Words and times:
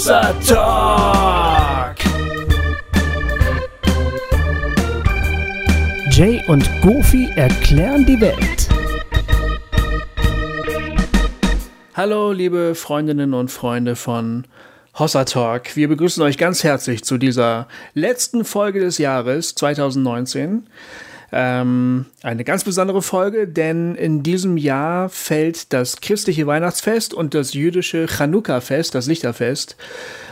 Hossa 0.00 0.32
Talk. 0.48 1.96
Jay 6.10 6.42
und 6.48 6.66
Goofy 6.80 7.28
erklären 7.36 8.06
die 8.06 8.18
Welt. 8.18 8.68
Hallo, 11.92 12.32
liebe 12.32 12.74
Freundinnen 12.74 13.34
und 13.34 13.50
Freunde 13.50 13.94
von 13.94 14.46
Hossa 14.98 15.24
Talk. 15.24 15.76
Wir 15.76 15.88
begrüßen 15.88 16.22
euch 16.22 16.38
ganz 16.38 16.64
herzlich 16.64 17.04
zu 17.04 17.18
dieser 17.18 17.68
letzten 17.92 18.46
Folge 18.46 18.80
des 18.80 18.96
Jahres 18.96 19.54
2019. 19.54 20.66
Ähm, 21.32 22.06
eine 22.22 22.44
ganz 22.44 22.64
besondere 22.64 23.02
Folge, 23.02 23.46
denn 23.46 23.94
in 23.94 24.22
diesem 24.22 24.56
Jahr 24.56 25.08
fällt 25.08 25.72
das 25.72 26.00
christliche 26.00 26.46
Weihnachtsfest 26.46 27.14
und 27.14 27.34
das 27.34 27.54
jüdische 27.54 28.06
Chanukka-Fest, 28.06 28.94
das 28.94 29.06
Lichterfest, 29.06 29.76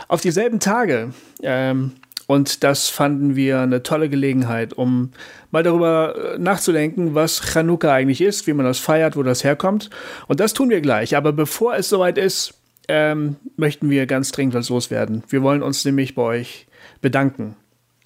auf 0.09 0.21
dieselben 0.21 0.59
Tage. 0.59 1.13
Ähm, 1.43 1.93
und 2.27 2.63
das 2.63 2.91
fanden 2.91 3.37
wir 3.37 3.61
eine 3.61 3.83
tolle 3.83 4.11
Gelegenheit, 4.11 4.75
um 4.75 5.13
mal 5.51 5.63
darüber 5.63 6.35
äh, 6.35 6.39
nachzudenken, 6.39 7.15
was 7.15 7.41
Chanukka 7.41 7.93
eigentlich 7.93 8.21
ist, 8.21 8.47
wie 8.47 8.53
man 8.53 8.67
das 8.67 8.79
feiert, 8.79 9.17
wo 9.17 9.23
das 9.23 9.45
herkommt. 9.45 9.89
Und 10.27 10.41
das 10.41 10.53
tun 10.53 10.69
wir 10.69 10.83
gleich. 10.83 11.17
Aber 11.17 11.33
bevor 11.33 11.77
es 11.77 11.89
soweit 11.89 12.19
ist, 12.19 12.53
ähm, 12.89 13.37
möchten 13.57 13.89
wir 13.89 14.07
ganz 14.07 14.31
dringend 14.31 14.55
was 14.55 14.69
loswerden. 14.69 15.23
Wir 15.29 15.43
wollen 15.43 15.63
uns 15.63 15.85
nämlich 15.87 16.15
bei 16.15 16.23
euch 16.23 16.67
bedanken. 17.01 17.57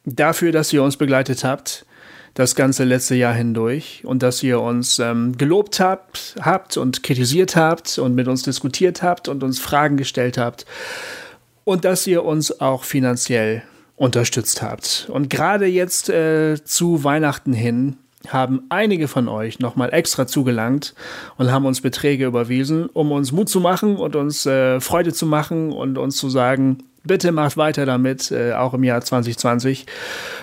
Dafür, 0.05 0.53
dass 0.53 0.73
ihr 0.73 0.83
uns 0.85 0.97
begleitet 0.97 1.43
habt, 1.43 1.85
das 2.35 2.55
ganze 2.55 2.85
letzte 2.85 3.15
Jahr 3.15 3.35
hindurch 3.35 4.03
und 4.05 4.23
dass 4.23 4.43
ihr 4.43 4.61
uns 4.61 4.99
ähm, 4.99 5.37
gelobt 5.37 5.81
habt, 5.81 6.37
habt 6.41 6.77
und 6.77 7.03
kritisiert 7.03 7.57
habt 7.57 7.99
und 7.99 8.15
mit 8.15 8.29
uns 8.29 8.43
diskutiert 8.43 9.03
habt 9.03 9.29
und 9.29 9.43
uns 9.43 9.59
Fragen 9.59 9.97
gestellt 9.97 10.39
habt 10.39 10.65
und 11.65 11.85
dass 11.85 12.07
ihr 12.07 12.25
uns 12.25 12.61
auch 12.61 12.85
finanziell 12.85 13.63
unterstützt 13.97 14.63
habt. 14.63 15.09
Und 15.11 15.31
gerade 15.31 15.67
jetzt 15.67 16.09
äh, 16.09 16.63
zu 16.65 17.05
Weihnachten 17.05 17.53
hin 17.53 17.97
haben 18.29 18.63
einige 18.69 19.09
von 19.09 19.29
euch 19.29 19.59
nochmal 19.59 19.93
extra 19.93 20.27
zugelangt 20.27 20.95
und 21.37 21.51
haben 21.51 21.67
uns 21.67 21.81
Beträge 21.81 22.27
überwiesen, 22.27 22.87
um 22.87 23.13
uns 23.13 23.33
Mut 23.33 23.49
zu 23.49 23.61
machen 23.61 23.97
und 23.97 24.17
uns 24.17 24.47
äh, 24.47 24.81
Freude 24.81 25.13
zu 25.13 25.27
machen 25.27 25.73
und 25.73 25.99
uns 25.99 26.17
zu 26.17 26.31
sagen, 26.31 26.79
bitte 27.05 27.33
macht 27.33 27.57
weiter 27.57 27.85
damit, 27.85 28.31
äh, 28.31 28.53
auch 28.53 28.75
im 28.75 28.85
Jahr 28.85 29.01
2020. 29.01 29.87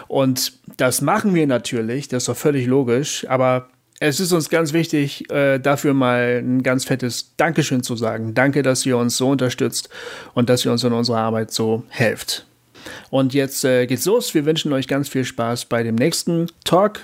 Und 0.08 0.59
das 0.80 1.02
machen 1.02 1.36
wir 1.36 1.46
natürlich, 1.46 2.08
das 2.08 2.24
ist 2.24 2.30
doch 2.30 2.38
völlig 2.38 2.66
logisch, 2.66 3.26
aber 3.28 3.68
es 4.00 4.22
ist 4.22 4.32
uns 4.32 4.50
ganz 4.50 4.72
wichtig, 4.72 5.30
äh, 5.30 5.60
dafür 5.60 5.94
mal 5.94 6.42
ein 6.42 6.64
ganz 6.64 6.86
fettes 6.86 7.34
Dankeschön 7.36 7.84
zu 7.84 7.98
sagen. 7.98 8.34
Danke, 8.34 8.64
dass 8.64 8.86
ihr 8.86 8.98
uns 8.98 9.18
so 9.18 9.30
unterstützt 9.30 9.90
und 10.34 10.50
dass 10.50 10.64
ihr 10.64 10.72
uns 10.72 10.86
in 10.86 10.94
unserer 10.94 11.18
Arbeit 11.18 11.52
so 11.52 11.84
helft. 11.90 12.48
Und 13.10 13.34
jetzt 13.34 13.66
äh, 13.66 13.88
geht's 13.88 14.06
los. 14.06 14.34
Wir 14.34 14.46
wünschen 14.46 14.72
euch 14.72 14.88
ganz 14.88 15.10
viel 15.10 15.26
Spaß 15.26 15.66
bei 15.66 15.84
dem 15.84 15.96
nächsten 15.96 16.48
Talk, 16.64 17.02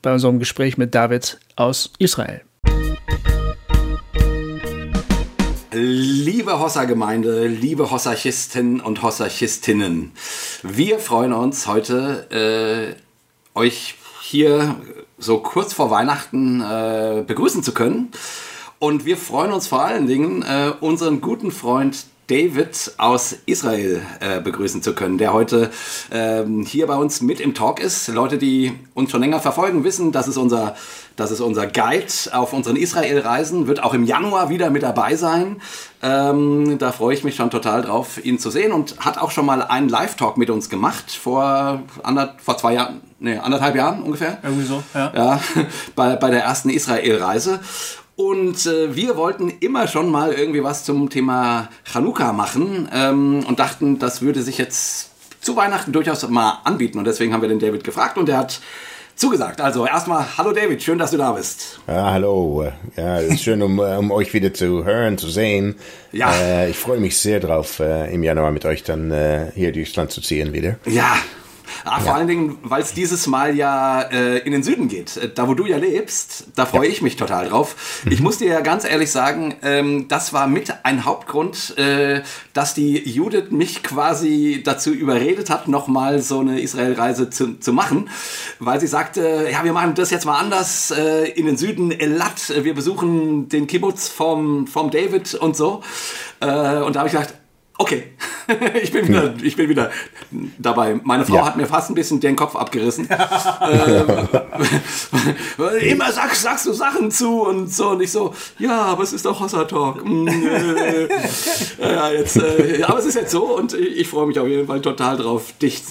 bei 0.00 0.12
unserem 0.12 0.38
Gespräch 0.38 0.78
mit 0.78 0.94
David 0.94 1.40
aus 1.56 1.90
Israel. 1.98 2.42
Liebe 5.72 6.60
Hossa-Gemeinde, 6.60 7.48
liebe 7.48 7.90
Hossachisten 7.90 8.80
und 8.80 9.02
Hossachistinnen, 9.02 10.12
wir 10.62 10.98
freuen 11.00 11.32
uns 11.32 11.66
heute, 11.66 12.94
äh, 12.96 13.07
euch 13.58 13.96
hier 14.22 14.76
so 15.18 15.38
kurz 15.38 15.72
vor 15.72 15.90
Weihnachten 15.90 16.60
äh, 16.60 17.24
begrüßen 17.26 17.62
zu 17.62 17.74
können. 17.74 18.10
Und 18.78 19.04
wir 19.04 19.16
freuen 19.16 19.52
uns 19.52 19.66
vor 19.66 19.84
allen 19.84 20.06
Dingen, 20.06 20.42
äh, 20.42 20.72
unseren 20.80 21.20
guten 21.20 21.50
Freund 21.50 22.06
David 22.28 22.92
aus 22.98 23.36
Israel 23.46 24.02
äh, 24.20 24.40
begrüßen 24.40 24.82
zu 24.82 24.94
können, 24.94 25.18
der 25.18 25.32
heute 25.32 25.70
ähm, 26.12 26.62
hier 26.62 26.86
bei 26.86 26.94
uns 26.94 27.20
mit 27.20 27.40
im 27.40 27.54
Talk 27.54 27.80
ist. 27.80 28.06
Leute, 28.08 28.38
die 28.38 28.72
uns 28.94 29.10
schon 29.10 29.22
länger 29.22 29.40
verfolgen, 29.40 29.82
wissen, 29.82 30.12
das 30.12 30.28
ist 30.28 30.36
unser, 30.36 30.76
das 31.18 31.32
ist 31.32 31.40
unser 31.40 31.66
Guide 31.66 32.06
auf 32.32 32.52
unseren 32.52 32.76
Israel-Reisen, 32.76 33.66
wird 33.66 33.82
auch 33.82 33.92
im 33.92 34.04
Januar 34.04 34.50
wieder 34.50 34.70
mit 34.70 34.84
dabei 34.84 35.16
sein. 35.16 35.60
Ähm, 36.00 36.78
da 36.78 36.92
freue 36.92 37.12
ich 37.12 37.24
mich 37.24 37.34
schon 37.34 37.50
total 37.50 37.82
drauf, 37.82 38.24
ihn 38.24 38.38
zu 38.38 38.50
sehen 38.50 38.70
und 38.70 39.00
hat 39.00 39.18
auch 39.18 39.32
schon 39.32 39.44
mal 39.44 39.60
einen 39.62 39.88
Live-Talk 39.88 40.36
mit 40.36 40.48
uns 40.48 40.70
gemacht 40.70 41.10
vor, 41.10 41.82
ander, 42.04 42.36
vor 42.40 42.56
zwei 42.56 42.74
Jahren, 42.74 43.00
nee, 43.18 43.36
anderthalb 43.36 43.74
Jahren 43.74 44.04
ungefähr. 44.04 44.38
Irgendwie 44.44 44.64
so, 44.64 44.80
ja. 44.94 45.12
Ja, 45.12 45.40
bei, 45.96 46.14
bei 46.14 46.30
der 46.30 46.44
ersten 46.44 46.70
Israel-Reise. 46.70 47.58
Und 48.14 48.66
äh, 48.66 48.94
wir 48.94 49.16
wollten 49.16 49.48
immer 49.60 49.88
schon 49.88 50.10
mal 50.10 50.32
irgendwie 50.32 50.62
was 50.62 50.84
zum 50.84 51.10
Thema 51.10 51.68
Chanukka 51.82 52.32
machen 52.32 52.88
ähm, 52.92 53.44
und 53.48 53.58
dachten, 53.58 53.98
das 53.98 54.22
würde 54.22 54.42
sich 54.42 54.56
jetzt 54.56 55.10
zu 55.40 55.56
Weihnachten 55.56 55.90
durchaus 55.90 56.28
mal 56.28 56.60
anbieten. 56.62 56.98
Und 56.98 57.06
deswegen 57.06 57.32
haben 57.32 57.42
wir 57.42 57.48
den 57.48 57.58
David 57.58 57.82
gefragt 57.82 58.18
und 58.18 58.28
er 58.28 58.38
hat 58.38 58.60
zugesagt. 59.18 59.60
Also 59.60 59.86
erstmal, 59.86 60.24
hallo 60.38 60.52
David, 60.52 60.82
schön, 60.82 60.98
dass 60.98 61.10
du 61.10 61.16
da 61.16 61.32
bist. 61.32 61.80
Ja, 61.86 62.12
hallo. 62.12 62.70
Ja, 62.96 63.20
es 63.20 63.34
ist 63.34 63.42
schön, 63.42 63.60
um, 63.62 63.78
um 63.78 64.10
euch 64.10 64.32
wieder 64.32 64.54
zu 64.54 64.84
hören, 64.84 65.18
zu 65.18 65.28
sehen. 65.28 65.74
Ja. 66.12 66.32
Äh, 66.32 66.70
ich 66.70 66.78
freue 66.78 67.00
mich 67.00 67.18
sehr 67.18 67.40
drauf, 67.40 67.80
äh, 67.80 68.12
im 68.14 68.22
Januar 68.22 68.52
mit 68.52 68.64
euch 68.64 68.84
dann 68.84 69.10
äh, 69.10 69.50
hier 69.54 69.72
durchs 69.72 69.94
Land 69.96 70.12
zu 70.12 70.20
ziehen 70.20 70.52
wieder. 70.52 70.76
Ja. 70.86 71.16
Ah, 71.84 72.00
vor 72.00 72.14
allen 72.14 72.26
Dingen, 72.28 72.58
weil 72.62 72.82
es 72.82 72.94
dieses 72.94 73.26
Mal 73.26 73.56
ja 73.56 74.02
äh, 74.02 74.38
in 74.38 74.52
den 74.52 74.62
Süden 74.62 74.88
geht. 74.88 75.16
Äh, 75.16 75.28
Da, 75.28 75.48
wo 75.48 75.54
du 75.54 75.66
ja 75.66 75.76
lebst, 75.76 76.48
da 76.56 76.66
freue 76.66 76.88
ich 76.88 77.02
mich 77.02 77.16
total 77.16 77.48
drauf. 77.48 78.02
Ich 78.10 78.20
muss 78.20 78.38
dir 78.38 78.48
ja 78.48 78.60
ganz 78.60 78.84
ehrlich 78.84 79.10
sagen, 79.10 79.56
ähm, 79.62 80.08
das 80.08 80.32
war 80.32 80.46
mit 80.46 80.72
ein 80.82 81.04
Hauptgrund, 81.04 81.76
äh, 81.78 82.22
dass 82.52 82.74
die 82.74 83.08
Judith 83.08 83.50
mich 83.50 83.82
quasi 83.82 84.62
dazu 84.64 84.92
überredet 84.92 85.50
hat, 85.50 85.68
nochmal 85.68 86.20
so 86.20 86.40
eine 86.40 86.60
Israel-Reise 86.60 87.30
zu, 87.30 87.58
zu 87.58 87.72
machen, 87.72 88.10
weil 88.58 88.80
sie 88.80 88.86
sagte, 88.86 89.48
ja, 89.50 89.64
wir 89.64 89.72
machen 89.72 89.94
das 89.94 90.10
jetzt 90.10 90.26
mal 90.26 90.38
anders 90.38 90.90
äh, 90.90 91.30
in 91.30 91.46
den 91.46 91.56
Süden, 91.56 91.90
Elat, 91.92 92.52
wir 92.62 92.74
besuchen 92.74 93.48
den 93.48 93.66
Kibbutz 93.66 94.08
vom, 94.08 94.66
vom 94.66 94.90
David 94.90 95.34
und 95.34 95.56
so. 95.56 95.82
Äh, 96.40 96.78
und 96.78 96.96
da 96.96 97.00
habe 97.00 97.08
ich 97.08 97.12
gedacht, 97.12 97.34
Okay, 97.80 98.02
ich 98.82 98.90
bin 98.90 99.06
wieder, 99.06 99.34
ich 99.40 99.54
bin 99.54 99.68
wieder 99.68 99.92
dabei. 100.58 100.98
Meine 101.04 101.24
Frau 101.24 101.36
Ja. 101.36 101.46
hat 101.46 101.56
mir 101.56 101.66
fast 101.66 101.90
ein 101.90 101.94
bisschen 101.94 102.18
den 102.18 102.34
Kopf 102.34 102.56
abgerissen. 102.56 103.08
äh, 103.10 104.02
immer 105.88 106.10
sagst, 106.10 106.42
sagst 106.42 106.66
du 106.66 106.72
Sachen 106.72 107.12
zu 107.12 107.42
und 107.42 107.72
so 107.72 107.90
und 107.90 108.02
ich 108.02 108.10
so, 108.10 108.34
ja, 108.58 108.82
aber 108.82 109.04
es 109.04 109.12
ist 109.12 109.24
doch 109.24 109.38
Hossa 109.38 109.64
Talk. 109.64 110.04
Mm, 110.04 110.28
ja, 111.78 112.10
jetzt, 112.10 112.36
äh, 112.36 112.82
aber 112.82 112.98
es 112.98 113.06
ist 113.06 113.14
jetzt 113.14 113.30
so 113.30 113.56
und 113.56 113.74
ich, 113.74 113.98
ich 114.00 114.08
freue 114.08 114.26
mich 114.26 114.40
auf 114.40 114.48
jeden 114.48 114.66
Fall 114.66 114.80
total 114.80 115.16
drauf, 115.16 115.52
dich 115.62 115.82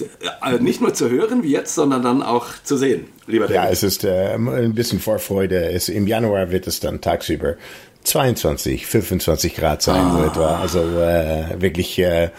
äh, 0.42 0.58
nicht 0.58 0.82
nur 0.82 0.92
zu 0.92 1.08
hören 1.08 1.42
wie 1.42 1.52
jetzt, 1.52 1.74
sondern 1.74 2.02
dann 2.02 2.22
auch 2.22 2.48
zu 2.64 2.76
sehen, 2.76 3.06
lieber 3.26 3.46
David. 3.46 3.56
Ja, 3.56 3.68
es 3.70 3.82
ist 3.82 4.04
äh, 4.04 4.34
ein 4.34 4.74
bisschen 4.74 5.00
Vorfreude. 5.00 5.70
Es, 5.70 5.88
Im 5.88 6.06
Januar 6.06 6.50
wird 6.50 6.66
es 6.66 6.80
dann 6.80 7.00
tagsüber 7.00 7.54
22, 8.04 8.86
25 8.86 9.54
Grad 9.54 9.82
sein, 9.82 10.12
so 10.12 10.24
etwa. 10.24 10.60
Also 10.60 10.80
äh, 10.80 11.60
wirklich 11.60 11.98
äh, 11.98 12.30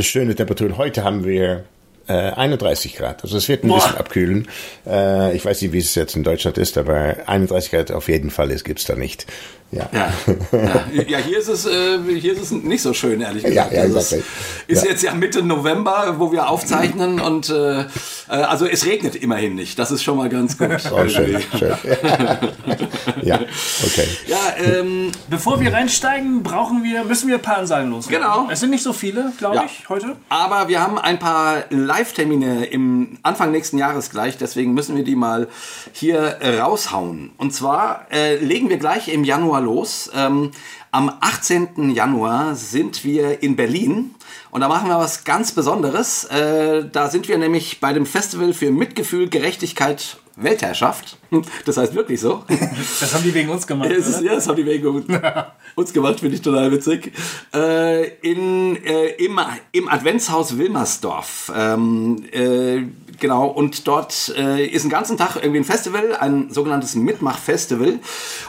schöne 0.00 0.34
Temperaturen. 0.34 0.78
Heute 0.78 1.04
haben 1.04 1.24
wir 1.24 1.64
äh, 2.08 2.12
31 2.12 2.96
Grad. 2.96 3.22
Also 3.22 3.36
es 3.36 3.48
wird 3.48 3.64
ein 3.64 3.72
bisschen 3.72 3.96
abkühlen. 3.96 4.48
Äh, 4.86 5.36
ich 5.36 5.44
weiß 5.44 5.62
nicht, 5.62 5.72
wie 5.72 5.78
es 5.78 5.94
jetzt 5.94 6.16
in 6.16 6.24
Deutschland 6.24 6.58
ist, 6.58 6.76
aber 6.76 7.16
31 7.26 7.70
Grad 7.70 7.92
auf 7.92 8.08
jeden 8.08 8.30
Fall 8.30 8.50
ist, 8.50 8.64
gibt's 8.64 8.84
da 8.84 8.96
nicht. 8.96 9.26
Ja. 9.72 9.88
Ja, 9.92 10.08
ja. 11.06 11.18
hier, 11.18 11.38
ist 11.38 11.46
es, 11.48 11.64
äh, 11.64 11.98
hier 12.18 12.32
ist 12.32 12.42
es 12.42 12.50
nicht 12.50 12.82
so 12.82 12.92
schön, 12.92 13.20
ehrlich 13.20 13.44
gesagt. 13.44 13.70
Ja, 13.72 13.78
ja, 13.78 13.82
Also 13.84 14.16
ist 14.66 14.82
Ja. 14.84 14.90
jetzt 14.90 15.02
ja 15.04 15.14
Mitte 15.14 15.42
November, 15.42 16.16
wo 16.18 16.32
wir 16.32 16.48
aufzeichnen 16.48 17.20
und 17.20 17.50
äh, 17.50 17.82
äh, 17.82 17.84
also 18.28 18.66
es 18.66 18.84
regnet 18.86 19.14
immerhin 19.14 19.54
nicht. 19.54 19.78
Das 19.78 19.90
ist 19.92 20.02
schon 20.02 20.16
mal 20.16 20.28
ganz 20.28 20.58
gut. 20.58 20.70
Oh, 20.92 21.06
schön, 21.08 21.40
schön. 21.56 21.72
ja, 23.22 23.36
okay. 23.84 24.08
Ja, 24.26 24.38
ähm, 24.58 25.12
Bevor 25.28 25.60
wir 25.60 25.72
reinsteigen, 25.72 26.42
brauchen 26.42 26.82
wir, 26.82 27.04
müssen 27.04 27.28
wir 27.28 27.36
ein 27.36 27.42
paar 27.42 27.58
Ansagen 27.58 27.90
loswerden. 27.90 28.22
Genau. 28.26 28.48
Es 28.50 28.60
sind 28.60 28.70
nicht 28.70 28.82
so 28.82 28.92
viele, 28.92 29.32
glaube 29.38 29.56
Ja. 29.56 29.64
ich, 29.66 29.88
heute. 29.88 30.16
aber 30.28 30.68
wir 30.68 30.80
haben 30.80 30.98
ein 30.98 31.18
paar 31.18 31.64
Live-Termine 31.70 32.64
im 32.66 33.18
Anfang 33.22 33.52
nächsten 33.52 33.78
Jahres 33.78 34.10
gleich, 34.10 34.36
deswegen 34.36 34.74
müssen 34.74 34.96
wir 34.96 35.04
die 35.04 35.16
mal 35.16 35.46
hier 35.92 36.38
raushauen. 36.60 37.30
Und 37.36 37.54
zwar 37.54 38.06
äh, 38.10 38.36
legen 38.36 38.68
wir 38.68 38.78
gleich 38.78 39.08
im 39.08 39.22
Januar 39.24 39.59
los. 39.60 40.10
Ähm, 40.14 40.50
am 40.92 41.12
18. 41.20 41.90
Januar 41.90 42.56
sind 42.56 43.04
wir 43.04 43.42
in 43.42 43.56
Berlin 43.56 44.14
und 44.50 44.60
da 44.60 44.68
machen 44.68 44.88
wir 44.88 44.98
was 44.98 45.24
ganz 45.24 45.52
Besonderes. 45.52 46.24
Äh, 46.24 46.86
da 46.90 47.08
sind 47.08 47.28
wir 47.28 47.38
nämlich 47.38 47.80
bei 47.80 47.92
dem 47.92 48.06
Festival 48.06 48.52
für 48.52 48.72
Mitgefühl, 48.72 49.28
Gerechtigkeit, 49.28 50.18
Weltherrschaft. 50.36 51.18
Das 51.64 51.76
heißt 51.76 51.94
wirklich 51.94 52.20
so. 52.20 52.44
Das 52.48 53.14
haben 53.14 53.22
die 53.22 53.32
wegen 53.32 53.50
uns 53.50 53.64
gemacht. 53.64 53.90
Ist, 53.90 54.20
ja, 54.20 54.34
das 54.34 54.48
haben 54.48 54.56
die 54.56 54.66
wegen 54.66 54.84
uns 55.76 55.92
gemacht, 55.92 56.18
finde 56.18 56.34
ich 56.34 56.42
total 56.42 56.72
witzig. 56.72 57.12
Äh, 57.54 58.08
in, 58.22 58.76
äh, 58.84 59.10
im, 59.24 59.38
Im 59.70 59.88
Adventshaus 59.88 60.58
Wilmersdorf 60.58 61.52
ähm, 61.54 62.24
äh, 62.32 62.82
genau, 63.20 63.46
und 63.46 63.86
dort 63.86 64.34
äh, 64.36 64.66
ist 64.66 64.82
einen 64.82 64.90
ganzen 64.90 65.16
Tag 65.16 65.36
irgendwie 65.36 65.60
ein 65.60 65.64
Festival, 65.64 66.16
ein 66.18 66.50
sogenanntes 66.50 66.94
Mitmach-Festival. 66.94 68.00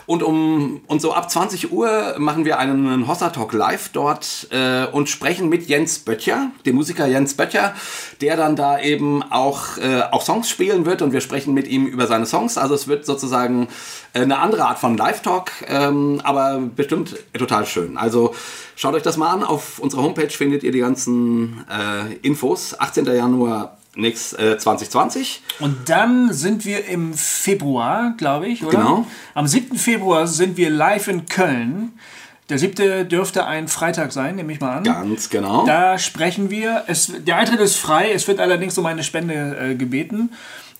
Und 0.05 0.23
um 0.23 0.81
und 0.87 1.01
so 1.01 1.13
ab 1.13 1.29
20 1.29 1.71
Uhr 1.71 2.15
machen 2.17 2.45
wir 2.45 2.57
einen 2.57 3.07
Hossa 3.07 3.29
Talk 3.29 3.53
live 3.53 3.89
dort 3.89 4.47
äh, 4.51 4.85
und 4.85 5.09
sprechen 5.09 5.49
mit 5.49 5.67
Jens 5.67 5.99
Böttcher, 5.99 6.51
dem 6.65 6.75
Musiker 6.75 7.07
Jens 7.07 7.35
Böttcher, 7.35 7.75
der 8.21 8.37
dann 8.37 8.55
da 8.55 8.79
eben 8.79 9.23
auch, 9.23 9.77
äh, 9.77 10.01
auch 10.11 10.21
Songs 10.21 10.49
spielen 10.49 10.85
wird 10.85 11.01
und 11.01 11.13
wir 11.13 11.21
sprechen 11.21 11.53
mit 11.53 11.67
ihm 11.67 11.85
über 11.85 12.07
seine 12.07 12.25
Songs. 12.25 12.57
Also 12.57 12.73
es 12.75 12.87
wird 12.87 13.05
sozusagen 13.05 13.67
äh, 14.13 14.21
eine 14.21 14.39
andere 14.39 14.65
Art 14.65 14.79
von 14.79 14.97
Live-Talk, 14.97 15.51
ähm, 15.67 16.21
aber 16.23 16.61
bestimmt 16.75 17.15
total 17.37 17.65
schön. 17.65 17.97
Also 17.97 18.33
schaut 18.75 18.95
euch 18.95 19.03
das 19.03 19.17
mal 19.17 19.29
an. 19.29 19.43
Auf 19.43 19.79
unserer 19.79 20.03
Homepage 20.03 20.29
findet 20.29 20.63
ihr 20.63 20.71
die 20.71 20.79
ganzen 20.79 21.65
äh, 21.69 22.15
Infos. 22.21 22.79
18. 22.79 23.05
Januar 23.05 23.77
nix, 23.95 24.33
äh, 24.33 24.57
2020. 24.57 25.41
Und 25.59 25.89
dann 25.89 26.33
sind 26.33 26.65
wir 26.65 26.85
im 26.85 27.13
Februar, 27.13 28.13
glaube 28.17 28.47
ich, 28.47 28.63
oder? 28.63 28.77
Genau. 28.77 29.07
Am 29.33 29.47
7. 29.47 29.77
Februar 29.77 30.27
sind 30.27 30.57
wir 30.57 30.69
live 30.69 31.07
in 31.07 31.25
Köln. 31.25 31.93
Der 32.49 32.59
siebte 32.59 33.05
dürfte 33.05 33.45
ein 33.45 33.69
Freitag 33.69 34.11
sein, 34.11 34.35
nehme 34.35 34.51
ich 34.51 34.59
mal 34.59 34.77
an. 34.77 34.83
Ganz 34.83 35.29
genau. 35.29 35.65
Da 35.65 35.97
sprechen 35.97 36.49
wir. 36.49 36.83
Es, 36.87 37.11
der 37.25 37.37
Eintritt 37.37 37.61
ist 37.61 37.77
frei, 37.77 38.11
es 38.11 38.27
wird 38.27 38.39
allerdings 38.41 38.77
um 38.77 38.85
eine 38.85 39.03
Spende 39.03 39.57
äh, 39.57 39.75
gebeten. 39.75 40.31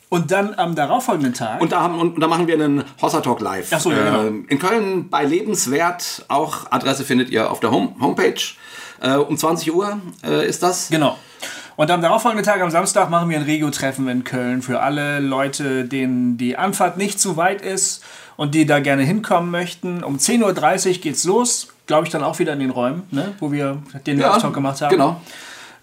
Und 0.10 0.32
dann 0.32 0.54
am 0.56 0.76
darauffolgenden 0.76 1.34
Tag. 1.34 1.62
Und 1.62 1.72
da, 1.72 1.80
haben, 1.80 1.98
und 1.98 2.20
da 2.20 2.28
machen 2.28 2.46
wir 2.46 2.56
einen 2.56 2.84
Hossa 3.02 3.22
Talk 3.22 3.40
live. 3.40 3.70
Ach 3.72 3.80
so, 3.80 3.94
ja, 3.94 4.04
genau. 4.04 4.24
Ähm, 4.26 4.46
in 4.50 4.60
Köln 4.60 5.08
bei 5.08 5.24
Lebenswert. 5.24 6.26
Auch 6.28 6.70
Adresse 6.70 7.06
findet 7.06 7.30
ihr 7.30 7.50
auf 7.50 7.62
der 7.62 7.72
Home 7.72 7.96
Homepage. 8.02 8.42
Äh, 9.00 9.16
um 9.16 9.38
20 9.38 9.74
Uhr 9.74 10.02
äh, 10.26 10.46
ist 10.46 10.64
das. 10.64 10.90
Genau. 10.90 11.18
Und 11.76 11.90
am 11.90 12.02
darauffolgenden 12.02 12.46
Tag, 12.46 12.62
am 12.62 12.70
Samstag, 12.70 13.10
machen 13.10 13.30
wir 13.30 13.38
ein 13.38 13.44
Regio-Treffen 13.44 14.08
in 14.08 14.24
Köln 14.24 14.62
für 14.62 14.82
alle 14.82 15.20
Leute, 15.20 15.86
denen 15.86 16.38
die 16.38 16.58
Anfahrt 16.58 16.98
nicht 16.98 17.20
zu 17.20 17.38
weit 17.38 17.62
ist 17.62 18.04
und 18.38 18.56
die 18.56 18.66
da 18.66 18.80
gerne 18.80 19.04
hinkommen 19.04 19.52
möchten. 19.52 20.04
Um 20.04 20.18
10.30 20.18 20.88
Uhr 20.88 20.94
geht's 21.02 21.24
los. 21.24 21.70
Glaube 21.88 22.06
ich 22.06 22.12
dann 22.12 22.24
auch 22.24 22.40
wieder 22.40 22.54
in 22.54 22.60
den 22.60 22.70
Räumen, 22.70 23.04
ne, 23.12 23.34
wo 23.40 23.52
wir 23.52 23.82
den 24.06 24.20
Ja, 24.20 24.30
Live-Talk 24.30 24.54
gemacht 24.54 24.82
haben. 24.82 24.92
Genau. 24.92 25.22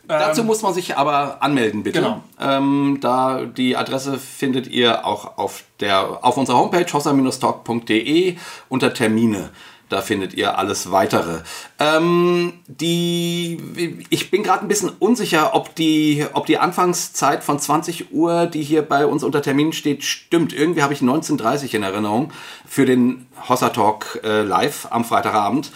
Dazu 0.09 0.43
muss 0.43 0.63
man 0.63 0.73
sich 0.73 0.97
aber 0.97 1.43
anmelden, 1.43 1.83
bitte. 1.83 2.01
Genau. 2.01 2.23
Ähm, 2.41 2.97
da 3.01 3.45
die 3.45 3.77
Adresse 3.77 4.19
findet 4.19 4.67
ihr 4.67 5.05
auch 5.07 5.37
auf, 5.37 5.65
der, 5.81 6.25
auf 6.25 6.39
unserer 6.39 6.57
Homepage 6.57 6.87
hossa-talk.de 6.91 8.37
unter 8.71 8.95
Termine. 8.95 9.51
Da 9.89 10.03
findet 10.03 10.35
ihr 10.35 10.59
alles 10.59 10.91
weitere. 10.91 11.41
Ähm, 11.79 12.55
die, 12.67 14.05
ich 14.11 14.31
bin 14.31 14.43
gerade 14.43 14.63
ein 14.63 14.69
bisschen 14.69 14.91
unsicher, 14.99 15.55
ob 15.55 15.75
die, 15.75 16.27
ob 16.35 16.47
die 16.47 16.59
Anfangszeit 16.59 17.43
von 17.43 17.59
20 17.59 18.13
Uhr, 18.13 18.47
die 18.47 18.63
hier 18.63 18.83
bei 18.83 19.07
uns 19.07 19.25
unter 19.25 19.41
Terminen 19.41 19.73
steht, 19.73 20.05
stimmt. 20.05 20.53
Irgendwie 20.53 20.83
habe 20.83 20.93
ich 20.93 21.01
19.30 21.01 21.75
in 21.75 21.83
Erinnerung 21.83 22.33
für 22.67 22.85
den 22.85 23.27
Hossa 23.49 23.71
Talk 23.71 24.21
äh, 24.25 24.43
live 24.43 24.89
am 24.91 25.05
Freitagabend 25.05 25.71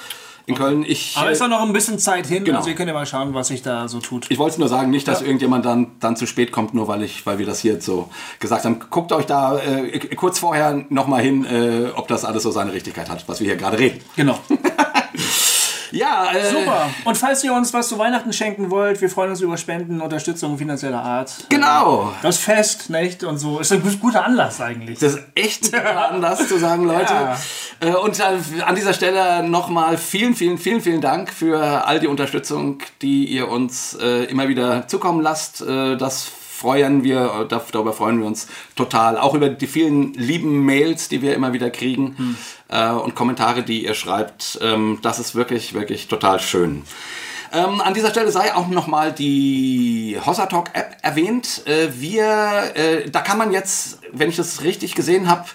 in 0.47 0.55
Köln. 0.55 0.85
Ich, 0.87 1.17
Aber 1.17 1.29
äh, 1.29 1.33
ist 1.33 1.41
doch 1.41 1.49
noch 1.49 1.63
ein 1.63 1.73
bisschen 1.73 1.99
Zeit 1.99 2.27
hin, 2.27 2.45
Genau. 2.45 2.59
also 2.59 2.71
ihr 2.71 2.75
könnt 2.77 2.89
ja 2.89 2.95
mal 2.95 3.07
schauen, 3.07 3.33
was 3.35 3.49
sich 3.49 3.63
da 3.63 3.89
so 3.89 4.01
tut. 4.01 4.27
ich 4.31 4.39
wollte 4.39 4.59
nur 4.59 4.69
sagen, 4.69 4.91
nicht, 4.91 5.07
dass 5.09 5.23
irgendjemand 5.23 5.65
dann, 5.65 5.93
dann 6.01 6.17
zu 6.17 6.27
spät 6.27 6.53
kommt, 6.53 6.75
nur 6.75 6.89
weil, 6.89 7.03
ich, 7.03 7.25
weil 7.27 7.39
wir 7.39 7.47
das 7.47 7.61
hier 7.61 7.75
jetzt 7.75 7.87
so 7.87 8.09
gesagt 8.41 8.65
haben. 8.65 8.81
Guckt 8.91 9.13
euch 9.13 9.27
da 9.27 9.59
äh, 9.59 9.99
kurz 10.17 10.39
vorher 10.39 10.85
nochmal 10.89 11.23
hin, 11.23 11.45
äh, 11.45 11.91
ob 11.95 12.09
das 12.09 12.25
alles 12.25 12.43
so 12.43 12.51
seine 12.51 12.73
Richtigkeit 12.73 13.09
hat, 13.09 13.29
was 13.29 13.41
wir 13.41 13.47
hier 13.47 13.57
gerade 13.57 13.79
reden. 13.79 14.01
Genau. 14.17 14.39
Ja, 15.93 16.33
äh, 16.33 16.51
Super. 16.51 16.91
Und 17.05 17.17
falls 17.17 17.45
ihr 17.45 17.53
uns 17.53 17.73
was 17.73 17.89
zu 17.89 17.99
Weihnachten 17.99 18.33
schenken 18.33 18.71
wollt, 18.71 19.01
wir 19.01 19.09
freuen 19.11 19.31
uns 19.31 19.41
über 19.41 19.57
Spenden, 19.57 20.01
Unterstützung 20.01 20.59
finanzieller 20.59 21.03
Art. 21.03 21.33
Genau. 21.49 22.13
Das 22.23 22.39
Fest, 22.39 22.91
nicht? 22.91 23.25
Und 23.25 23.39
so. 23.39 23.61
Ist 23.61 23.73
ein 23.73 23.99
guter 24.01 24.25
Anlass 24.25 24.61
eigentlich. 24.61 24.99
Das 24.99 25.15
ist 25.15 25.23
echt 25.35 25.65
ein 25.75 25.83
guter 25.83 26.11
Anlass 26.11 26.49
zu 26.49 26.59
sagen, 26.59 26.85
Leute. 26.87 27.13
Ja. 27.13 27.37
Äh, 27.81 27.95
Und 27.95 28.19
äh, 28.19 28.63
an 28.65 28.75
dieser 28.75 28.95
Stelle 28.95 29.43
nochmal 29.49 29.97
vielen, 29.99 30.35
vielen, 30.35 30.59
vielen, 30.59 30.81
vielen 30.81 31.01
Dank 31.01 31.31
für 31.33 31.87
all 31.87 32.01
die 32.01 32.07
Unterstützung, 32.09 32.79
die 33.03 33.27
ihr 33.27 33.49
uns 33.49 33.97
äh, 34.01 34.25
immer 34.25 34.49
wieder 34.49 34.89
zukommen 34.89 35.21
lasst. 35.21 35.61
Äh, 35.63 35.97
Das 35.97 36.31
freuen 36.63 37.03
wir, 37.03 37.49
äh, 37.51 37.59
darüber 37.73 37.93
freuen 37.93 38.21
wir 38.21 38.27
uns 38.27 38.47
total. 38.77 39.19
Auch 39.19 39.35
über 39.35 39.49
die 39.49 39.67
vielen 39.67 40.15
lieben 40.15 40.65
Mails, 40.65 41.09
die 41.09 41.21
wir 41.21 41.35
immer 41.35 41.53
wieder 41.53 41.71
kriegen 41.71 42.37
äh, 42.69 42.91
und 42.91 43.15
Kommentare, 43.17 43.63
die 43.63 43.85
ihr 43.85 43.95
schreibt. 43.95 44.59
Ähm, 44.63 44.99
Das 45.03 45.19
ist 45.19 45.35
wirklich, 45.35 45.75
wirklich 45.75 46.07
total 46.07 46.39
schön. 46.41 46.85
Ähm, 47.53 47.83
an 47.83 47.93
dieser 47.93 48.11
Stelle 48.11 48.31
sei 48.31 48.55
auch 48.55 48.69
nochmal 48.69 49.13
die 49.13 50.17
Hossa 50.25 50.47
Talk 50.47 50.71
App 50.73 50.97
erwähnt. 51.03 51.67
Äh, 51.67 51.89
wir, 52.01 52.73
äh, 52.75 53.11
da 53.11 53.21
kann 53.21 53.37
man 53.37 53.53
jetzt, 53.53 53.99
wenn 54.13 54.31
ich 54.31 54.37
das 54.37 54.63
richtig 54.63 54.95
gesehen 54.95 55.29
habe, 55.29 55.49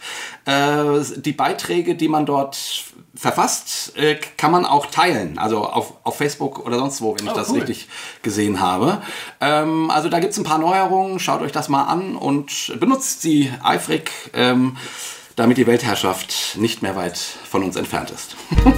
äh, 0.46 1.04
die 1.16 1.32
Beiträge, 1.32 1.96
die 1.96 2.08
man 2.08 2.26
dort 2.28 2.58
verfasst, 3.18 3.98
äh, 3.98 4.16
kann 4.38 4.52
man 4.52 4.66
auch 4.66 4.86
teilen. 4.88 5.38
Also 5.40 5.66
auf, 5.66 5.94
auf 6.04 6.18
Facebook 6.18 6.66
oder 6.66 6.78
sonst 6.78 7.02
wo, 7.02 7.16
wenn 7.18 7.26
ich 7.26 7.32
Oh, 7.32 7.36
das 7.36 7.50
cool. 7.50 7.60
richtig 7.60 7.88
gesehen 8.22 8.60
habe. 8.62 9.02
Ähm, 9.42 9.90
also 9.90 10.08
da 10.10 10.20
gibt 10.20 10.34
es 10.34 10.38
ein 10.38 10.44
paar 10.44 10.60
Neuerungen. 10.60 11.20
Schaut 11.20 11.42
euch 11.42 11.52
das 11.52 11.68
mal 11.70 11.84
an 11.86 12.16
und 12.16 12.74
benutzt 12.80 13.22
sie 13.22 13.52
eifrig, 13.64 14.12
ähm, 14.34 14.78
damit 15.36 15.58
die 15.58 15.68
Weltherrschaft 15.68 16.58
nicht 16.58 16.82
mehr 16.82 16.96
weit 16.96 17.18
von 17.18 17.64
uns 17.64 17.76
entfernt 17.76 18.12
ist. 18.12 18.36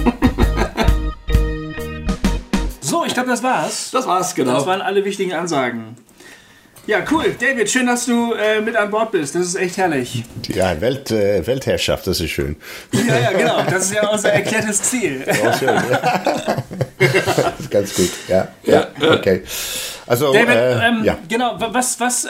So, 2.82 3.04
ich 3.04 3.14
glaube, 3.14 3.28
das 3.28 3.42
war's. 3.44 3.90
Das 3.92 4.06
war's, 4.08 4.34
genau. 4.34 4.54
Das 4.54 4.66
waren 4.66 4.80
alle 4.82 5.04
wichtigen 5.04 5.32
Ansagen. 5.32 5.94
Ja, 6.90 7.04
cool. 7.12 7.36
David, 7.38 7.70
schön, 7.70 7.86
dass 7.86 8.04
du 8.06 8.32
äh, 8.34 8.60
mit 8.60 8.74
an 8.74 8.90
Bord 8.90 9.12
bist. 9.12 9.36
Das 9.36 9.46
ist 9.46 9.54
echt 9.54 9.76
herrlich. 9.76 10.24
Ja, 10.48 10.80
Welt, 10.80 11.08
äh, 11.12 11.46
Weltherrschaft, 11.46 12.04
das 12.08 12.18
ist 12.18 12.30
schön. 12.32 12.56
Ja, 12.90 13.16
ja, 13.16 13.30
genau. 13.30 13.62
Das 13.62 13.84
ist 13.84 13.94
ja 13.94 14.08
unser 14.08 14.32
erklärtes 14.32 14.82
Ziel. 14.82 15.24
Auch 15.44 15.56
schön. 15.56 15.68
Ja. 15.68 16.64
das 16.98 17.54
ist 17.60 17.70
ganz 17.70 17.94
gut. 17.94 18.10
Ja, 18.26 18.48
ja, 18.64 18.88
okay. 19.08 19.42
Also, 20.04 20.32
David, 20.32 20.56
äh, 20.56 20.88
ähm, 20.88 21.04
ja. 21.04 21.16
genau, 21.28 21.60
wa- 21.60 21.68
was, 21.72 22.00
was, 22.00 22.24
äh, 22.24 22.28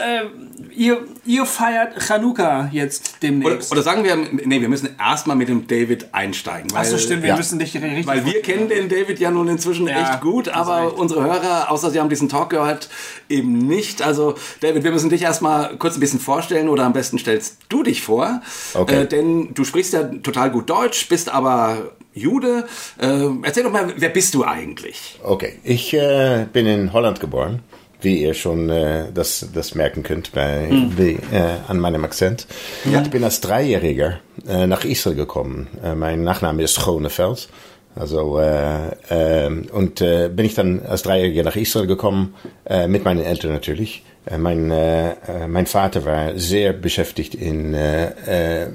ihr, 0.74 1.04
ihr 1.24 1.46
feiert 1.46 2.02
Chanukka 2.02 2.68
jetzt 2.72 3.10
Oder, 3.10 3.18
demnächst. 3.22 3.72
oder 3.72 3.82
sagen 3.82 4.04
wir, 4.04 4.16
nee, 4.16 4.60
wir 4.60 4.68
müssen 4.68 4.90
erstmal 4.98 5.36
mit 5.36 5.48
dem 5.48 5.66
David 5.66 6.08
einsteigen. 6.12 6.70
Weil, 6.72 6.80
Achso, 6.80 6.98
stimmt, 6.98 7.22
wir 7.22 7.30
ja. 7.30 7.36
müssen 7.36 7.58
dich 7.58 7.74
richtig 7.74 8.06
Weil 8.06 8.24
wir 8.24 8.42
kennen 8.42 8.68
den 8.68 8.88
David 8.88 9.18
ja 9.18 9.30
nun 9.30 9.48
inzwischen 9.48 9.86
Ja, 9.86 10.12
echt 10.12 10.20
gut, 10.20 10.48
aber 10.48 10.86
recht. 10.86 10.96
unsere 10.96 11.22
Hörer, 11.22 11.70
außer 11.70 11.90
sie 11.90 12.00
haben 12.00 12.08
diesen 12.08 12.28
Talk 12.28 12.50
gehört, 12.50 12.88
eben 13.28 13.58
nicht. 13.58 14.02
Also, 14.02 14.34
David, 14.60 14.84
wir 14.84 14.92
müssen 14.92 15.10
dich 15.10 15.22
erstmal 15.22 15.76
kurz 15.76 15.96
ein 15.96 16.00
bisschen 16.00 16.20
vorstellen 16.20 16.68
oder 16.68 16.84
am 16.84 16.92
besten 16.92 17.18
stellst 17.18 17.58
du 17.68 17.82
dich 17.82 18.02
vor. 18.02 18.40
Okay. 18.74 19.02
Äh, 19.02 19.06
denn 19.06 19.54
du 19.54 19.64
sprichst 19.64 19.92
ja 19.92 20.04
total 20.04 20.50
gut 20.50 20.70
Deutsch, 20.70 21.08
bist 21.08 21.28
aber 21.32 21.92
Jude. 22.12 22.66
Äh, 22.98 23.28
erzähl 23.42 23.62
doch 23.62 23.72
mal, 23.72 23.92
wer 23.96 24.08
bist 24.08 24.34
du 24.34 24.44
eigentlich? 24.44 25.18
Okay, 25.22 25.58
ich 25.62 25.94
äh, 25.94 26.46
bin 26.52 26.66
in 26.66 26.92
Holland 26.92 27.20
geboren, 27.20 27.60
wie 28.02 28.22
ihr 28.22 28.34
schon 28.34 28.70
äh, 28.70 29.06
das, 29.12 29.48
das 29.52 29.74
merken 29.74 30.02
könnt 30.02 30.32
bei, 30.32 30.68
wie, 30.96 31.18
äh, 31.32 31.56
an 31.68 31.78
meinem 31.78 32.04
Akzent. 32.04 32.46
Ich 32.84 33.10
bin 33.10 33.24
als 33.24 33.40
Dreijähriger 33.40 34.20
äh, 34.48 34.66
nach 34.66 34.84
Israel 34.84 35.16
gekommen. 35.16 35.68
Äh, 35.82 35.94
mein 35.94 36.22
Nachname 36.22 36.62
ist 36.62 36.80
Schonefeld. 36.80 37.48
Also 37.96 38.38
äh, 38.38 38.92
ähm, 39.10 39.66
und 39.72 40.00
äh, 40.00 40.28
bin 40.28 40.46
ich 40.46 40.54
dann 40.54 40.80
als 40.86 41.02
Dreijähriger 41.02 41.42
nach 41.42 41.56
Israel 41.56 41.88
gekommen 41.88 42.34
äh, 42.64 42.86
mit 42.86 43.04
meinen 43.04 43.20
Eltern 43.20 43.52
natürlich. 43.52 44.04
Äh, 44.26 44.38
mein 44.38 44.70
äh, 44.70 45.10
äh, 45.10 45.48
mein 45.48 45.66
Vater 45.66 46.04
war 46.04 46.38
sehr 46.38 46.72
beschäftigt 46.72 47.34
in 47.34 47.74
äh, 47.74 48.68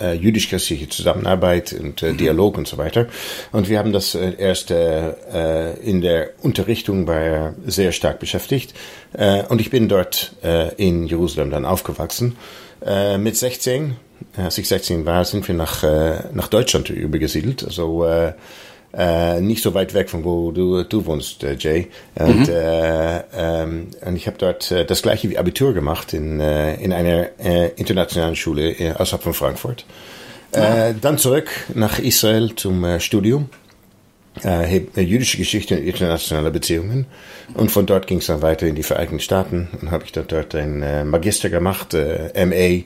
äh, 0.00 0.10
äh, 0.10 0.14
jüdisch-christliche 0.14 0.88
Zusammenarbeit 0.88 1.72
und 1.72 2.02
äh, 2.02 2.12
Dialog 2.14 2.58
und 2.58 2.66
so 2.66 2.78
weiter. 2.78 3.06
Und 3.52 3.68
wir 3.68 3.78
haben 3.78 3.92
das 3.92 4.14
äh, 4.14 4.34
erst 4.38 4.70
äh, 4.70 5.10
äh, 5.10 5.78
in 5.80 6.00
der 6.00 6.30
Unterrichtung 6.42 7.06
war 7.06 7.54
sehr 7.66 7.92
stark 7.92 8.18
beschäftigt. 8.18 8.74
Äh, 9.12 9.44
und 9.44 9.60
ich 9.60 9.70
bin 9.70 9.88
dort 9.88 10.34
äh, 10.42 10.74
in 10.74 11.06
Jerusalem 11.06 11.50
dann 11.50 11.64
aufgewachsen. 11.64 12.36
Äh, 12.84 13.18
mit 13.18 13.36
16, 13.36 13.96
als 14.36 14.58
ich 14.58 14.68
16 14.68 15.06
war, 15.06 15.24
sind 15.24 15.46
wir 15.46 15.54
nach, 15.54 15.82
äh, 15.82 16.24
nach 16.32 16.48
Deutschland 16.48 16.90
übergesiedelt. 16.90 17.64
Also 17.64 18.04
äh, 18.06 18.32
äh, 18.92 19.40
nicht 19.40 19.62
so 19.62 19.74
weit 19.74 19.94
weg 19.94 20.10
von 20.10 20.24
wo 20.24 20.50
du, 20.50 20.82
du 20.82 21.06
wohnst, 21.06 21.44
äh, 21.44 21.54
Jay. 21.58 21.88
Und, 22.16 22.48
äh, 22.48 23.22
ähm, 23.36 23.88
und 24.04 24.16
ich 24.16 24.26
habe 24.26 24.36
dort 24.38 24.70
äh, 24.72 24.84
das 24.84 25.02
gleiche 25.02 25.30
wie 25.30 25.38
Abitur 25.38 25.72
gemacht 25.74 26.12
in, 26.12 26.40
äh, 26.40 26.74
in 26.76 26.92
einer 26.92 27.28
äh, 27.38 27.68
internationalen 27.76 28.36
Schule 28.36 28.70
äh, 28.72 28.92
außerhalb 28.92 29.22
von 29.22 29.34
Frankfurt. 29.34 29.84
Äh, 30.52 30.94
dann 31.00 31.18
zurück 31.18 31.48
nach 31.74 31.98
Israel 32.00 32.54
zum 32.56 32.82
äh, 32.84 32.98
Studium. 32.98 33.48
Äh, 34.44 34.82
äh, 34.96 35.00
jüdische 35.00 35.36
Geschichte 35.36 35.76
und 35.76 35.84
internationale 35.84 36.50
Beziehungen. 36.50 37.06
Und 37.54 37.70
von 37.70 37.86
dort 37.86 38.06
ging 38.06 38.18
es 38.18 38.26
dann 38.26 38.42
weiter 38.42 38.66
in 38.66 38.74
die 38.74 38.82
Vereinigten 38.82 39.20
Staaten 39.20 39.68
und 39.80 39.90
habe 39.90 40.04
ich 40.04 40.12
dann 40.12 40.26
dort 40.28 40.54
ein 40.54 40.82
äh, 40.82 41.04
Magister 41.04 41.50
gemacht, 41.50 41.94
äh, 41.94 42.30
MA 42.46 42.84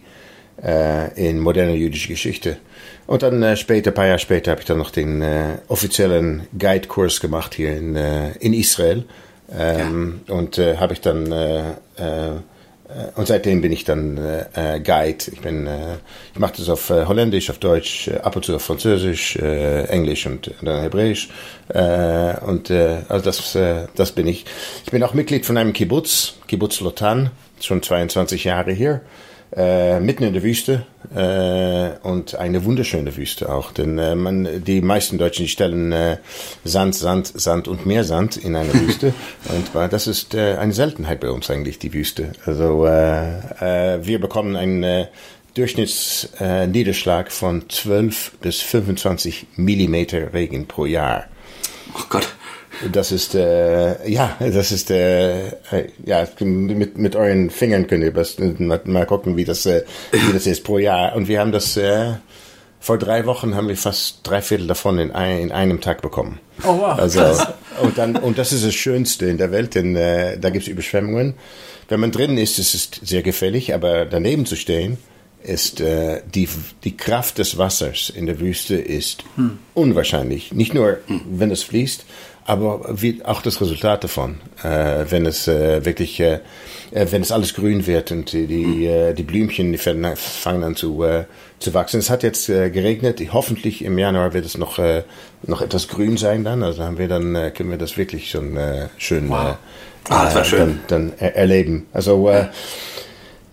in 1.16 1.40
moderne 1.40 1.75
jüdische 1.75 2.06
Geschichte. 2.08 2.58
Und 3.06 3.23
dann 3.23 3.42
äh, 3.42 3.56
später, 3.56 3.90
ein 3.90 3.94
paar 3.94 4.06
Jahre 4.06 4.18
später, 4.18 4.52
habe 4.52 4.61
ich 4.61 4.66
dann 4.66 4.78
noch 4.78 4.90
den 4.90 5.23
äh, 5.23 5.58
offiziellen 5.68 6.46
Guide-Kurs 6.58 7.20
gemacht 7.20 7.54
hier 7.54 7.76
in, 7.76 7.96
äh, 7.96 8.32
in 8.38 8.54
Israel. 8.54 9.04
Ähm, 9.52 10.20
Und 10.28 10.58
äh, 10.58 10.78
habe 10.78 10.94
ich 10.94 11.00
dann 11.00 11.30
äh, 11.30 11.70
äh, 11.99 12.30
äh, 12.88 13.11
und 13.16 13.26
seitdem 13.26 13.61
bin 13.61 13.73
ich 13.73 13.84
dann 13.84 14.18
äh, 14.18 14.80
Guide. 14.80 15.25
Ich 15.32 15.40
bin, 15.40 15.66
äh, 15.66 15.96
ich 16.32 16.38
mache 16.38 16.54
das 16.56 16.68
auf 16.68 16.90
äh, 16.90 17.06
Holländisch, 17.06 17.50
auf 17.50 17.58
Deutsch, 17.58 18.08
äh, 18.08 18.18
ab 18.18 18.37
und 18.37 18.44
zu 18.44 18.54
auf 18.54 18.62
Französisch, 18.62 19.37
äh, 19.37 19.84
Englisch 19.84 20.26
und, 20.26 20.49
und 20.49 20.64
dann 20.64 20.80
Hebräisch. 20.80 21.28
Äh, 21.68 22.38
und 22.40 22.70
äh, 22.70 23.02
also 23.08 23.25
das, 23.25 23.54
äh, 23.54 23.87
das 23.94 24.12
bin 24.12 24.26
ich. 24.26 24.44
Ich 24.84 24.90
bin 24.90 25.02
auch 25.02 25.14
Mitglied 25.14 25.46
von 25.46 25.56
einem 25.56 25.73
Kibbutz, 25.73 26.34
Kibbutz 26.46 26.80
Lotan, 26.80 27.30
schon 27.61 27.82
22 27.82 28.44
Jahre 28.44 28.73
hier 28.73 29.00
äh, 29.56 30.00
mitten 30.00 30.25
in 30.25 30.32
der 30.32 30.42
Wüste 30.42 30.84
äh, 31.14 32.06
und 32.06 32.34
eine 32.34 32.64
wunderschöne 32.64 33.16
Wüste 33.16 33.52
auch. 33.52 33.73
Denn 33.73 33.99
äh, 33.99 34.14
man, 34.14 34.64
die 34.64 34.80
meisten 34.80 35.18
Deutschen 35.18 35.44
die 35.44 35.49
stellen 35.49 35.92
äh, 35.92 36.18
Sand, 36.64 36.94
Sand, 36.94 37.26
Sand 37.28 37.68
und 37.68 37.87
mehr 37.87 38.04
Sand 38.04 38.37
in 38.37 38.56
eine 38.56 38.73
Wüste. 38.75 39.14
und 39.49 39.80
äh, 39.80 39.88
das 39.88 40.06
ist 40.06 40.34
äh, 40.34 40.56
eine 40.56 40.73
Seltenheit 40.73 41.20
bei 41.20 41.30
uns 41.30 41.50
eigentlich, 41.50 41.78
die 41.78 41.92
Wüste. 41.92 42.32
Also 42.46 42.87
äh, 42.87 43.94
äh, 43.94 44.04
wir 44.04 44.20
bekommen 44.20 44.56
einen 44.56 44.82
äh, 44.82 45.06
Durchschnittsniederschlag 45.54 47.28
äh, 47.28 47.30
von 47.30 47.68
12 47.68 48.32
bis 48.40 48.61
25 48.61 49.46
Millimeter 49.56 50.32
Regen 50.32 50.66
pro 50.66 50.84
Jahr. 50.84 51.26
Oh 51.94 52.02
Gott. 52.08 52.34
Das 52.93 53.12
ist, 53.12 53.35
äh, 53.35 54.09
ja, 54.09 54.37
das 54.40 54.73
ist, 54.73 54.90
äh, 54.90 55.52
ja, 56.04 56.26
mit, 56.40 56.99
mit 56.99 57.16
euren 57.16 57.50
Fingern 57.50 57.87
könnt 57.87 58.04
ihr 58.04 58.12
das, 58.12 58.37
mal, 58.38 59.07
gucken, 59.07 59.37
wie 59.37 59.45
das, 59.45 59.66
äh, 59.66 59.85
wie 60.12 60.33
das 60.33 60.47
ist 60.47 60.64
pro 60.64 60.78
Jahr. 60.78 61.14
Und 61.14 61.28
wir 61.28 61.40
haben 61.40 61.52
das, 61.52 61.76
äh, 61.76 62.12
vor 62.81 62.99
drei 62.99 63.25
Wochen 63.25 63.54
haben 63.54 63.69
wir 63.69 63.76
fast 63.76 64.21
drei 64.25 64.43
Viertel 64.43 64.66
davon 64.66 64.99
in, 64.99 65.11
ein, 65.11 65.40
in 65.40 65.52
einem 65.52 65.81
Tag 65.81 66.02
bekommen. 66.02 66.40
Oh 66.64 66.78
wow. 66.78 66.99
Also, 66.99 67.23
und 67.83 67.97
dann, 67.97 68.16
und 68.16 68.37
das 68.37 68.52
ist 68.52 68.66
das 68.66 68.75
Schönste 68.75 69.26
in 69.26 69.38
der 69.38 69.50
Welt, 69.50 69.75
denn 69.75 69.97
äh, 69.97 70.38
da 70.38 70.50
gibt 70.50 70.64
es 70.64 70.69
Überschwemmungen. 70.69 71.35
Wenn 71.88 72.00
man 72.00 72.12
drin 72.12 72.37
ist, 72.37 72.59
ist 72.59 72.75
es 72.75 72.90
sehr 73.02 73.23
gefährlich, 73.23 73.75
aber 73.75 74.04
daneben 74.04 74.47
zu 74.47 74.57
stehen, 74.57 74.99
ist 75.43 75.81
äh, 75.81 76.23
die, 76.35 76.49
die 76.85 76.97
Kraft 76.97 77.38
des 77.38 77.59
Wassers 77.59 78.11
in 78.11 78.26
der 78.26 78.40
Wüste 78.40 78.76
ist 78.76 79.25
hm. 79.37 79.59
unwahrscheinlich. 79.75 80.52
Nicht 80.52 80.75
nur, 80.75 80.99
wenn 81.31 81.50
es 81.50 81.62
fließt, 81.62 82.04
aber 82.46 82.84
wie, 82.90 83.24
auch 83.24 83.40
das 83.40 83.60
Resultat 83.60 84.04
davon, 84.04 84.36
äh, 84.62 85.04
wenn 85.08 85.24
es 85.24 85.48
äh, 85.48 85.84
wirklich, 85.84 86.20
äh, 86.20 86.40
äh 86.92 87.06
wenn 87.10 87.22
es 87.22 87.32
alles 87.32 87.54
grün 87.54 87.86
wird 87.86 88.12
und 88.12 88.32
die, 88.32 88.46
die, 88.46 88.86
äh, 88.86 89.14
die 89.14 89.22
Blümchen 89.22 89.72
die 89.72 89.78
fangen 89.78 90.62
an 90.62 90.76
zu, 90.76 91.02
äh, 91.02 91.24
zu 91.58 91.72
wachsen. 91.72 92.00
Es 92.00 92.10
hat 92.10 92.22
jetzt 92.22 92.48
äh, 92.50 92.70
geregnet, 92.70 93.20
hoffentlich 93.32 93.84
im 93.84 93.98
Januar 93.98 94.34
wird 94.34 94.44
es 94.44 94.58
noch, 94.58 94.78
äh, 94.78 95.04
noch 95.42 95.62
etwas 95.62 95.88
grün 95.88 96.16
sein 96.18 96.44
dann, 96.44 96.62
also 96.62 96.82
haben 96.82 96.98
wir 96.98 97.08
dann, 97.08 97.34
äh, 97.34 97.50
können 97.50 97.70
wir 97.70 97.78
das 97.78 97.96
wirklich 97.96 98.30
schon 98.30 98.56
äh, 98.56 98.88
schön, 98.98 99.30
wow. 99.30 99.56
äh, 100.10 100.12
ah, 100.12 100.30
das 100.32 100.46
schön. 100.46 100.58
dann, 100.58 100.80
dann 100.88 101.12
er 101.18 101.36
erleben. 101.36 101.86
Also, 101.92 102.28
äh, 102.28 102.48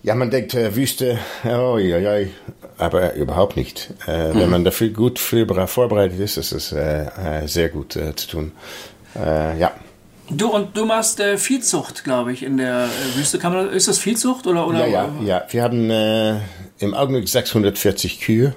ja, 0.02 0.14
man 0.14 0.30
denkt, 0.30 0.54
äh, 0.54 0.74
Wüste, 0.76 1.18
oh 1.44 1.78
ja, 1.78 1.98
ja, 1.98 2.26
aber 2.78 3.14
überhaupt 3.14 3.56
nicht. 3.56 3.90
Äh, 4.06 4.32
mhm. 4.32 4.40
Wenn 4.40 4.50
man 4.50 4.64
dafür 4.64 4.90
gut 4.90 5.18
vorbereitet 5.18 6.20
ist, 6.20 6.36
ist 6.36 6.52
es 6.52 6.70
äh, 6.72 7.04
äh, 7.04 7.46
sehr 7.46 7.68
gut 7.68 7.96
äh, 7.96 8.14
zu 8.16 8.28
tun. 8.28 8.52
Äh, 9.16 9.58
ja. 9.58 9.72
Du 10.30 10.48
und 10.48 10.76
du 10.76 10.86
machst 10.86 11.18
äh, 11.20 11.36
Viehzucht, 11.36 12.04
glaube 12.04 12.32
ich, 12.32 12.42
in 12.42 12.56
der 12.56 12.88
Wüste. 13.16 13.38
Kann 13.38 13.52
man, 13.52 13.68
ist 13.70 13.88
das 13.88 13.98
Viehzucht 13.98 14.46
oder 14.46 14.66
oder? 14.66 14.86
Ja, 14.86 15.04
ja, 15.04 15.10
ja. 15.24 15.42
Wir 15.50 15.62
haben 15.62 15.90
im 16.78 16.94
Augenblick 16.94 17.28
640 17.28 18.20
Kühe 18.20 18.54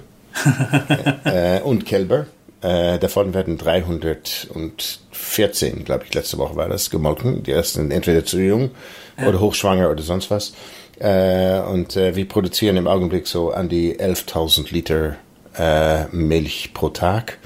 und 1.64 1.84
Kälber. 1.84 2.26
davon 2.60 3.34
werden 3.34 3.58
314, 3.58 5.84
glaube 5.84 6.04
ich, 6.06 6.14
letzte 6.14 6.38
Woche 6.38 6.56
war 6.56 6.68
das, 6.68 6.88
gemolken. 6.88 7.42
Die 7.42 7.50
ersten 7.50 7.90
entweder 7.90 8.24
zu 8.24 8.38
jung 8.38 8.70
oder 9.18 9.40
hochschwanger 9.40 9.90
oder 9.90 10.02
sonst 10.02 10.30
was. 10.30 10.54
Äh, 10.98 11.60
und 11.60 11.96
äh, 11.96 12.16
wir 12.16 12.26
produzieren 12.26 12.76
im 12.76 12.86
Augenblick 12.86 13.26
so 13.26 13.50
an 13.50 13.68
die 13.68 13.98
11.000 13.98 14.72
Liter 14.72 15.16
äh, 15.56 16.04
Milch 16.06 16.70
pro 16.72 16.88
Tag. 16.88 17.38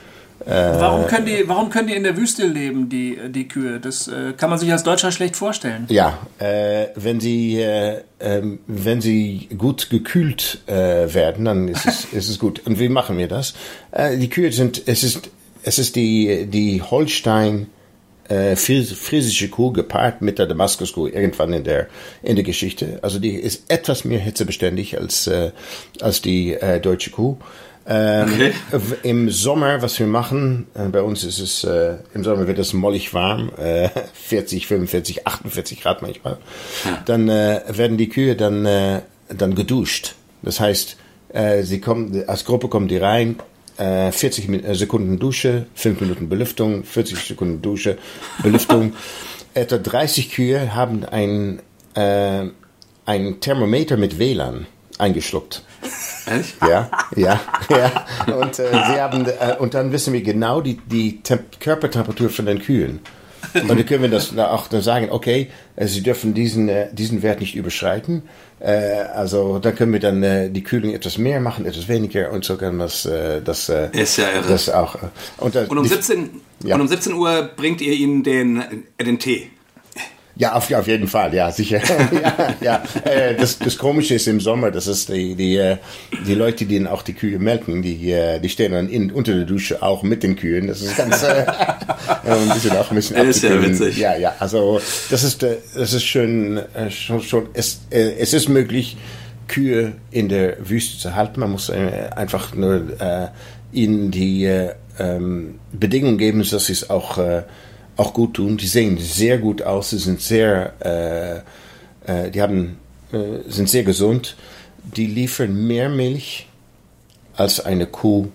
Äh, 0.47 0.51
warum 0.51 1.07
können, 1.07 1.27
die, 1.27 1.45
warum 1.49 1.69
können 1.69 1.89
die 1.89 1.95
in 1.95 2.03
der 2.03 2.17
Wüste 2.17 2.47
leben, 2.47 2.89
die, 2.89 3.19
die 3.29 3.47
Kühe? 3.47 3.79
Das 3.79 4.09
äh, 4.09 4.33
kann 4.37 4.49
man 4.51 4.59
sich 4.59 4.73
als 4.73 4.83
Deutscher 4.85 5.13
schlecht 5.13 5.37
vorstellen. 5.37 5.87
Ja, 5.91 6.19
äh, 6.39 6.87
wenn, 6.95 7.21
sie, 7.21 7.59
ähm, 8.21 8.61
wenn 8.67 9.01
sie 9.01 9.49
gut 9.59 9.91
gekühlt 9.91 10.63
werden, 10.67 11.45
dann 11.45 11.69
ist 11.69 11.87
es, 11.87 12.05
ist 12.13 12.29
es 12.31 12.39
gut. 12.39 12.63
Und 12.65 12.79
wie 12.79 12.89
machen 12.89 13.19
wir 13.19 13.29
das? 13.29 13.55
die 14.17 14.31
Kühe 14.31 14.51
sind, 14.53 14.83
es 14.87 15.03
ist, 15.03 15.29
es 15.63 15.79
ist 15.79 15.97
die, 15.97 16.47
die 16.47 16.81
Holstein- 16.83 17.67
äh, 18.31 18.57
friesische 18.57 19.49
Kuh 19.49 19.73
gepaart 19.73 20.23
mit 20.23 20.39
der 20.39 20.47
Damaskuskuh 20.47 21.09
irgendwann 21.09 21.53
in 21.53 21.65
der 21.65 21.89
in 22.23 22.37
der 22.37 22.45
Geschichte. 22.45 22.99
Also 23.03 23.19
die 23.19 23.35
ist 23.35 23.71
etwas 23.71 24.05
mehr 24.05 24.21
hitzebeständig 24.21 24.99
als 24.99 25.27
äh, 25.27 25.51
als 26.01 26.23
die 26.23 26.55
äh, 26.55 26.81
deutsche 26.81 27.11
Kuh. 27.11 27.37
Ähm, 27.87 28.53
okay. 28.73 28.81
Im 29.03 29.31
Sommer, 29.31 29.83
was 29.83 29.99
wir 29.99 30.07
machen, 30.07 30.69
äh, 30.75 30.89
bei 30.89 31.03
uns 31.03 31.25
ist 31.25 31.41
es, 31.41 31.65
äh, 31.65 31.97
im 32.15 32.23
Sommer 32.23 32.47
wird 32.47 32.59
es 32.59 32.73
mollig 32.73 33.13
warm, 33.15 33.51
äh, 33.57 33.89
40, 34.13 34.67
45, 34.67 35.27
48 35.27 35.81
Grad 35.81 36.03
manchmal. 36.03 36.39
Dann 37.07 37.29
äh, 37.29 37.63
werden 37.69 37.97
die 37.97 38.09
Kühe 38.09 38.37
dann, 38.37 38.65
äh, 38.65 39.01
dann 39.29 39.55
geduscht. 39.55 40.15
Das 40.43 40.61
heißt, 40.61 40.99
äh, 41.31 41.63
sie 41.63 41.81
kommen, 41.81 42.23
als 42.29 42.45
Gruppe 42.45 42.69
kommen 42.69 42.87
die 42.87 42.99
rein, 42.99 43.37
40 43.81 44.49
äh, 44.49 44.75
Sekunden 44.75 45.19
Dusche, 45.19 45.67
5 45.75 46.01
Minuten 46.01 46.29
Belüftung, 46.29 46.85
40 46.85 47.19
Sekunden 47.19 47.63
Dusche, 47.63 47.97
Belüftung. 48.43 48.93
Etwa 49.55 49.79
30 49.79 50.31
Kühe 50.31 50.75
haben 50.75 51.05
ein, 51.05 51.61
äh, 51.95 52.45
ein 53.07 53.41
Thermometer 53.41 53.97
mit 53.97 54.19
WLAN 54.19 54.67
eingeschluckt. 54.99 55.63
Echt? 56.27 56.57
Ja, 56.61 56.91
ja, 57.17 57.41
ja. 57.71 58.35
Und, 58.37 58.59
äh, 58.59 58.71
sie 58.71 59.01
haben, 59.01 59.27
äh, 59.27 59.57
und 59.59 59.75
dann 59.75 59.93
wissen 59.93 60.13
wir 60.13 60.23
genau 60.23 60.61
die, 60.61 60.79
die 60.87 61.21
Körpertemperatur 61.59 62.29
von 62.31 62.47
den 62.47 62.61
Kühen. 62.61 63.01
Und 63.55 63.69
dann 63.69 63.87
können 63.87 64.03
wir 64.03 64.11
das 64.11 64.37
auch 64.37 64.69
dann 64.69 64.83
sagen, 64.83 65.09
okay, 65.11 65.49
äh, 65.77 65.87
sie 65.87 66.03
dürfen 66.03 66.35
diesen, 66.35 66.69
äh, 66.69 66.93
diesen 66.93 67.23
Wert 67.23 67.41
nicht 67.41 67.57
überschreiten. 67.57 68.23
Äh, 68.59 68.73
also 69.15 69.59
da 69.59 69.73
können 69.73 69.93
wir 69.93 70.01
dann 70.01 70.23
äh, 70.23 70.51
die 70.51 70.63
Kühlung 70.63 70.95
etwas 70.95 71.19
mehr 71.19 71.41
machen, 71.41 71.67
etwas 71.67 71.89
weniger 71.89 72.31
und 72.33 72.45
so 72.45 72.57
kann 72.57 72.79
das 72.79 73.03
das 73.03 73.69
ist 73.69 74.17
ja 74.17 74.31
irre. 74.31 74.49
das 74.49 74.69
auch. 74.69 74.97
Und, 75.39 75.57
und 75.57 75.79
um 75.79 75.85
17 75.87 76.41
ja. 76.65 76.75
und 76.75 76.83
um 76.83 76.89
17 76.89 77.15
Uhr 77.15 77.51
bringt 77.57 77.81
ihr 77.81 77.93
ihnen 77.93 78.23
den 78.23 78.85
den 79.01 79.19
Tee. 79.19 79.51
Ja, 80.37 80.55
auf, 80.55 80.73
auf 80.73 80.87
jeden 80.87 81.09
Fall, 81.09 81.35
ja, 81.35 81.51
sicher. 81.51 81.81
ja, 82.23 82.55
ja. 82.61 82.83
Äh, 83.05 83.35
das, 83.35 83.59
das 83.59 83.77
Komische 83.77 84.15
ist 84.15 84.27
im 84.27 84.41
Sommer, 84.41 84.71
das 84.71 84.87
ist 84.87 85.09
die, 85.09 85.35
die, 85.35 85.57
äh, 85.57 85.77
die 86.27 86.35
Leute, 86.35 86.65
die 86.65 86.79
dann 86.79 86.87
auch 86.87 87.03
die 87.03 87.13
Kühe 87.13 87.39
melken, 87.39 87.83
die, 87.83 88.11
äh, 88.11 88.41
die 88.41 88.49
stehen 88.49 88.73
dann 88.73 88.89
in, 88.89 89.11
unter 89.11 89.35
der 89.35 89.45
Dusche 89.45 89.83
auch 89.83 90.03
mit 90.03 90.23
den 90.23 90.37
Kühen. 90.37 90.69
Das 90.69 90.81
ist 90.81 90.97
ganz, 90.97 91.23
äh, 91.23 91.45
ein 92.25 92.49
bisschen 92.55 92.77
auch 92.77 92.91
ein 92.91 92.97
bisschen 92.97 93.17
Das 93.17 93.37
ist 93.37 93.43
ja 93.43 93.63
witzig. 93.63 93.99
Ja, 93.99 94.17
ja, 94.17 94.35
also 94.39 94.81
das 95.11 95.25
ist, 95.25 95.43
das 95.43 95.93
ist 95.93 96.05
schön, 96.05 96.61
schon, 96.91 97.23
schon 97.23 97.49
es, 97.53 97.81
es 97.91 98.33
ist 98.33 98.49
möglich, 98.49 98.97
Kühe 99.49 99.95
in 100.11 100.29
der 100.29 100.57
Wüste 100.69 100.99
zu 100.99 101.15
halten. 101.17 101.41
Man 101.41 101.51
muss 101.51 101.71
einfach 101.71 102.55
nur 102.55 103.01
äh, 103.01 103.29
ihnen 103.73 104.11
die 104.11 104.45
äh, 104.45 104.75
ähm, 104.99 105.59
Bedingungen 105.73 106.19
geben, 106.19 106.45
dass 106.49 106.67
sie 106.67 106.73
es 106.73 106.89
auch 106.89 107.19
äh, 107.19 107.43
auch 108.01 108.15
gut 108.15 108.35
tun. 108.35 108.57
Die 108.57 108.67
sehen 108.67 108.99
sehr 108.99 109.39
gut 109.39 109.63
aus, 109.63 109.91
sie 109.91 109.99
sind 109.99 110.21
sehr, 110.21 111.45
äh, 112.07 112.25
äh, 112.27 112.31
die 112.31 112.41
haben, 112.41 112.79
äh, 113.13 113.49
sind 113.49 113.69
sehr 113.69 113.85
gesund. 113.85 114.37
Die 114.97 115.07
liefern 115.07 115.67
mehr 115.67 115.89
Milch 115.91 116.49
als 117.37 117.61
eine 117.61 117.87
Kuh 117.87 118.29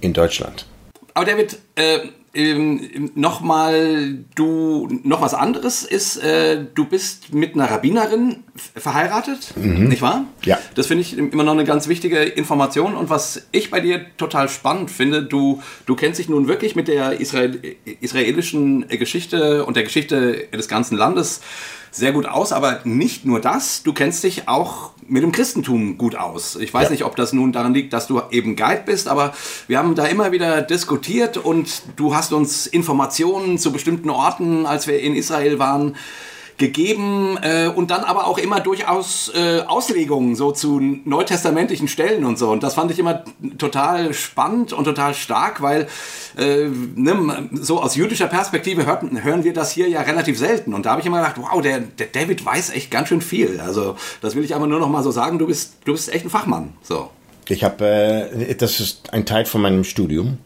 in 0.00 0.12
Deutschland. 0.12 0.66
Aber 1.12 1.26
David, 1.26 1.58
äh, 1.74 1.98
ähm, 2.34 3.10
nochmal, 3.14 4.18
du, 4.34 4.88
noch 5.02 5.20
was 5.20 5.34
anderes 5.34 5.82
ist, 5.82 6.16
äh, 6.16 6.64
du 6.74 6.84
bist 6.84 7.32
mit 7.32 7.54
einer 7.54 7.70
Rabbinerin 7.70 8.44
verheiratet, 8.54 9.54
mhm. 9.56 9.88
nicht 9.88 10.02
wahr? 10.02 10.24
Ja. 10.44 10.58
Das 10.74 10.86
finde 10.86 11.02
ich 11.02 11.16
immer 11.16 11.44
noch 11.44 11.52
eine 11.52 11.64
ganz 11.64 11.88
wichtige 11.88 12.22
Information. 12.22 12.94
Und 12.94 13.10
was 13.10 13.46
ich 13.52 13.70
bei 13.70 13.80
dir 13.80 14.06
total 14.16 14.48
spannend 14.48 14.90
finde, 14.90 15.22
du, 15.22 15.62
du 15.86 15.96
kennst 15.96 16.18
dich 16.18 16.28
nun 16.28 16.48
wirklich 16.48 16.76
mit 16.76 16.88
der 16.88 17.20
Israel, 17.20 17.60
israelischen 18.00 18.88
Geschichte 18.88 19.64
und 19.64 19.76
der 19.76 19.84
Geschichte 19.84 20.48
des 20.52 20.68
ganzen 20.68 20.96
Landes 20.96 21.40
sehr 21.94 22.12
gut 22.12 22.26
aus, 22.26 22.52
aber 22.52 22.80
nicht 22.84 23.24
nur 23.24 23.40
das, 23.40 23.84
du 23.84 23.92
kennst 23.92 24.24
dich 24.24 24.48
auch 24.48 24.90
mit 25.06 25.22
dem 25.22 25.30
Christentum 25.30 25.96
gut 25.96 26.16
aus. 26.16 26.56
Ich 26.56 26.74
weiß 26.74 26.84
ja. 26.84 26.90
nicht, 26.90 27.04
ob 27.04 27.14
das 27.14 27.32
nun 27.32 27.52
daran 27.52 27.72
liegt, 27.72 27.92
dass 27.92 28.08
du 28.08 28.20
eben 28.30 28.56
Guide 28.56 28.82
bist, 28.84 29.06
aber 29.06 29.32
wir 29.68 29.78
haben 29.78 29.94
da 29.94 30.06
immer 30.06 30.32
wieder 30.32 30.60
diskutiert 30.62 31.36
und 31.36 31.82
du 31.96 32.16
hast 32.16 32.32
uns 32.32 32.66
Informationen 32.66 33.58
zu 33.58 33.72
bestimmten 33.72 34.10
Orten, 34.10 34.66
als 34.66 34.88
wir 34.88 34.98
in 34.98 35.14
Israel 35.14 35.58
waren, 35.60 35.94
gegeben 36.56 37.36
äh, 37.42 37.68
und 37.68 37.90
dann 37.90 38.04
aber 38.04 38.26
auch 38.26 38.38
immer 38.38 38.60
durchaus 38.60 39.32
äh, 39.34 39.62
Auslegungen 39.66 40.36
so 40.36 40.52
zu 40.52 40.80
neutestamentlichen 40.80 41.88
Stellen 41.88 42.24
und 42.24 42.38
so. 42.38 42.50
Und 42.50 42.62
das 42.62 42.74
fand 42.74 42.90
ich 42.90 42.98
immer 42.98 43.24
total 43.58 44.14
spannend 44.14 44.72
und 44.72 44.84
total 44.84 45.14
stark, 45.14 45.62
weil 45.62 45.88
äh, 46.38 46.68
ne, 46.94 47.48
so 47.52 47.82
aus 47.82 47.96
jüdischer 47.96 48.28
Perspektive 48.28 48.86
hört, 48.86 49.02
hören 49.02 49.44
wir 49.44 49.52
das 49.52 49.72
hier 49.72 49.88
ja 49.88 50.02
relativ 50.02 50.38
selten. 50.38 50.74
Und 50.74 50.86
da 50.86 50.90
habe 50.90 51.00
ich 51.00 51.06
immer 51.06 51.18
gedacht, 51.18 51.36
wow, 51.38 51.60
der, 51.60 51.80
der 51.80 52.06
David 52.06 52.44
weiß 52.44 52.70
echt 52.70 52.90
ganz 52.90 53.08
schön 53.08 53.20
viel. 53.20 53.60
Also 53.60 53.96
das 54.20 54.36
will 54.36 54.44
ich 54.44 54.54
aber 54.54 54.66
nur 54.66 54.78
noch 54.78 54.88
mal 54.88 55.02
so 55.02 55.10
sagen, 55.10 55.38
du 55.38 55.46
bist, 55.46 55.78
du 55.84 55.92
bist 55.92 56.12
echt 56.12 56.24
ein 56.24 56.30
Fachmann. 56.30 56.72
So. 56.82 57.10
Ich 57.48 57.64
habe, 57.64 57.84
äh, 57.84 58.54
das 58.54 58.80
ist 58.80 59.12
ein 59.12 59.26
Teil 59.26 59.44
von 59.44 59.60
meinem 59.60 59.84
Studium. 59.84 60.38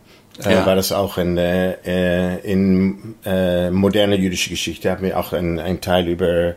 Äh, 0.45 0.53
ja. 0.53 0.67
war 0.67 0.77
das 0.77 0.93
auch 0.93 1.19
in, 1.19 1.37
äh, 1.37 2.39
in 2.39 3.17
äh, 3.25 3.71
moderne 3.71 4.17
jüdische 4.17 4.51
Geschichte, 4.51 4.91
haben 4.91 5.03
wir 5.03 5.19
auch 5.19 5.33
ein 5.33 5.81
Teil 5.81 6.09
über 6.09 6.55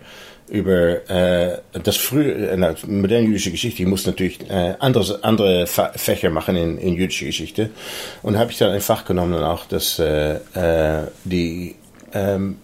über 0.52 1.10
äh, 1.10 1.60
das 1.82 1.96
frühe 1.96 2.50
äh, 2.50 2.76
moderne 2.86 3.26
jüdische 3.26 3.52
Geschichte. 3.52 3.84
Ich 3.84 3.88
muss 3.88 4.06
natürlich 4.06 4.50
äh, 4.50 4.76
andere 4.80 5.24
andere 5.24 5.66
Fächer 5.66 6.30
machen 6.30 6.58
in, 6.58 6.78
in 6.78 6.96
jüdische 6.96 7.26
Geschichte 7.26 7.70
und 8.22 8.38
habe 8.38 8.52
ich 8.52 8.58
dann 8.58 8.72
ein 8.72 8.82
Fach 8.82 9.06
genommen 9.06 9.34
und 9.34 9.44
auch 9.44 9.66
das 9.66 9.98
äh, 9.98 10.36
äh, 10.54 11.08
die 11.24 11.76
ähm, 12.14 12.58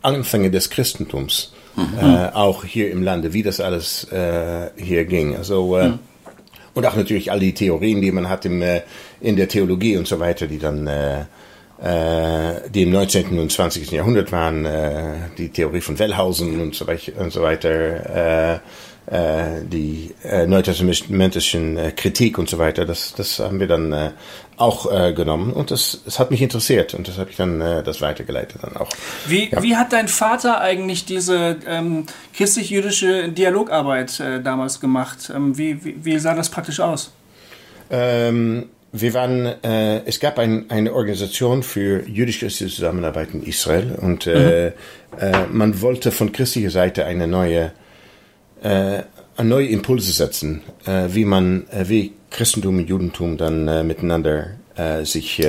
Anfänge 0.00 0.52
des 0.52 0.70
Christentums 0.70 1.52
mhm. 1.74 1.98
äh, 2.00 2.28
auch 2.32 2.64
hier 2.64 2.92
im 2.92 3.02
Lande, 3.02 3.32
wie 3.32 3.42
das 3.42 3.60
alles 3.60 4.04
äh, 4.12 4.70
hier 4.76 5.04
ging. 5.04 5.36
Also 5.36 5.76
äh, 5.76 5.88
mhm. 5.88 5.98
und 6.74 6.86
auch 6.86 6.94
natürlich 6.94 7.32
all 7.32 7.40
die 7.40 7.54
Theorien, 7.54 8.00
die 8.00 8.12
man 8.12 8.28
hat 8.28 8.44
im, 8.44 8.62
äh, 8.62 8.82
in 9.20 9.36
der 9.36 9.48
Theologie 9.48 9.96
und 9.96 10.06
so 10.06 10.20
weiter, 10.20 10.46
die 10.46 10.58
dann 10.58 10.86
äh, 10.86 11.24
äh, 11.82 12.70
die 12.70 12.84
im 12.84 12.92
19. 12.92 13.38
und 13.38 13.50
20. 13.50 13.90
Jahrhundert 13.90 14.30
waren, 14.30 14.64
äh, 14.64 15.16
die 15.36 15.48
Theorie 15.48 15.80
von 15.80 15.98
Wellhausen 15.98 16.60
und 16.60 16.74
so, 16.74 16.86
weiter, 16.86 18.60
die 19.06 20.14
neutestamentischen 20.46 21.76
äh, 21.76 21.90
Kritik 21.90 22.38
und 22.38 22.48
so 22.48 22.58
weiter, 22.58 22.86
das, 22.86 23.12
das 23.14 23.38
haben 23.38 23.60
wir 23.60 23.66
dann 23.66 24.12
auch 24.56 24.88
genommen 25.14 25.52
und 25.52 25.72
das, 25.72 26.00
das 26.04 26.18
hat 26.18 26.30
mich 26.30 26.40
interessiert 26.40 26.94
und 26.94 27.06
das 27.06 27.18
habe 27.18 27.28
ich 27.28 27.36
dann 27.36 27.58
das 27.58 28.00
weitergeleitet 28.00 28.62
dann 28.62 28.76
auch. 28.76 28.88
Wie, 29.26 29.50
ja. 29.50 29.62
wie 29.62 29.76
hat 29.76 29.92
dein 29.92 30.08
Vater 30.08 30.60
eigentlich 30.60 31.04
diese 31.04 31.58
ähm, 31.66 32.06
christlich-jüdische 32.34 33.28
Dialogarbeit 33.28 34.20
äh, 34.20 34.40
damals 34.40 34.80
gemacht? 34.80 35.30
Ähm, 35.34 35.58
wie, 35.58 35.84
wie, 35.84 35.96
wie 36.02 36.18
sah 36.18 36.34
das 36.34 36.48
praktisch 36.48 36.80
aus? 36.80 37.12
Ähm, 37.90 38.70
wir 38.96 39.12
waren, 39.12 39.46
äh, 39.64 40.04
es 40.04 40.20
gab 40.20 40.38
ein, 40.38 40.70
eine 40.70 40.92
Organisation 40.94 41.64
für 41.64 42.08
jüdisch-christliche 42.08 42.72
Zusammenarbeit 42.72 43.30
in 43.34 43.42
Israel 43.42 43.98
und 44.00 44.28
äh, 44.28 44.70
mhm. 44.70 45.18
äh, 45.18 45.46
man 45.50 45.80
wollte 45.80 46.12
von 46.12 46.30
christlicher 46.30 46.70
Seite 46.70 47.04
eine 47.04 47.26
neue, 47.26 47.72
äh, 48.62 49.02
neue 49.42 49.66
Impulse 49.66 50.12
setzen, 50.12 50.62
äh, 50.86 51.08
wie 51.08 51.24
man, 51.24 51.66
äh, 51.70 51.88
wie 51.88 52.12
Christentum 52.30 52.78
und 52.78 52.88
Judentum 52.88 53.36
dann 53.36 53.86
miteinander 53.86 54.50
sich 55.04 55.40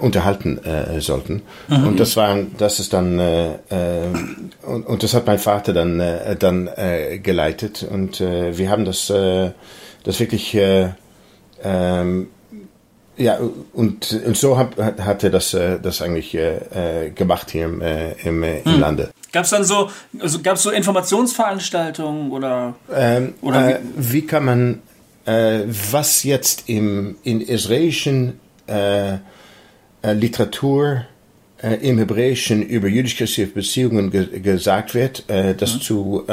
unterhalten 0.00 0.60
sollten. 1.00 1.42
Mhm. 1.66 1.88
Und 1.88 1.98
das 1.98 2.16
war, 2.16 2.38
das 2.58 2.78
ist 2.78 2.92
dann, 2.92 3.18
und, 3.18 4.86
und 4.86 5.02
das 5.02 5.14
hat 5.14 5.26
mein 5.26 5.40
Vater 5.40 5.72
dann, 5.72 6.00
dann 6.38 6.70
geleitet 7.24 7.84
und 7.90 8.20
wir 8.20 8.70
haben 8.70 8.84
das, 8.84 9.08
das 9.08 10.20
wirklich 10.20 10.56
ähm, 11.64 12.28
ja, 13.16 13.38
und, 13.72 14.12
und 14.12 14.36
so 14.36 14.58
hat, 14.58 14.76
hat 14.78 15.22
er 15.22 15.30
das, 15.30 15.54
äh, 15.54 15.78
das 15.80 16.02
eigentlich 16.02 16.34
äh, 16.34 17.06
äh, 17.06 17.10
gemacht 17.10 17.50
hier 17.50 17.66
im, 17.66 17.80
äh, 17.80 18.12
im, 18.24 18.42
äh, 18.42 18.60
im 18.60 18.72
hm. 18.72 18.80
Lande. 18.80 19.10
Gab 19.32 19.44
es 19.44 19.50
dann 19.50 19.64
so, 19.64 19.90
also 20.20 20.40
gab's 20.42 20.62
so 20.62 20.70
Informationsveranstaltungen 20.70 22.30
oder? 22.30 22.74
Ähm, 22.92 23.34
oder 23.40 23.68
wie? 23.68 23.72
Äh, 23.72 23.80
wie? 23.96 24.26
kann 24.26 24.44
man, 24.44 24.82
was 25.26 26.22
jetzt 26.22 26.68
im, 26.68 27.16
in 27.22 27.40
israelischen 27.40 28.40
Literatur 30.02 31.06
im 31.62 31.96
Hebräischen 31.96 32.60
über 32.60 32.88
jüdisch-christliche 32.88 33.50
Beziehungen 33.50 34.10
ge 34.10 34.40
gesagt 34.40 34.94
wird, 34.94 35.24
das 35.28 35.76
mhm. 35.76 35.80
zu 35.80 36.26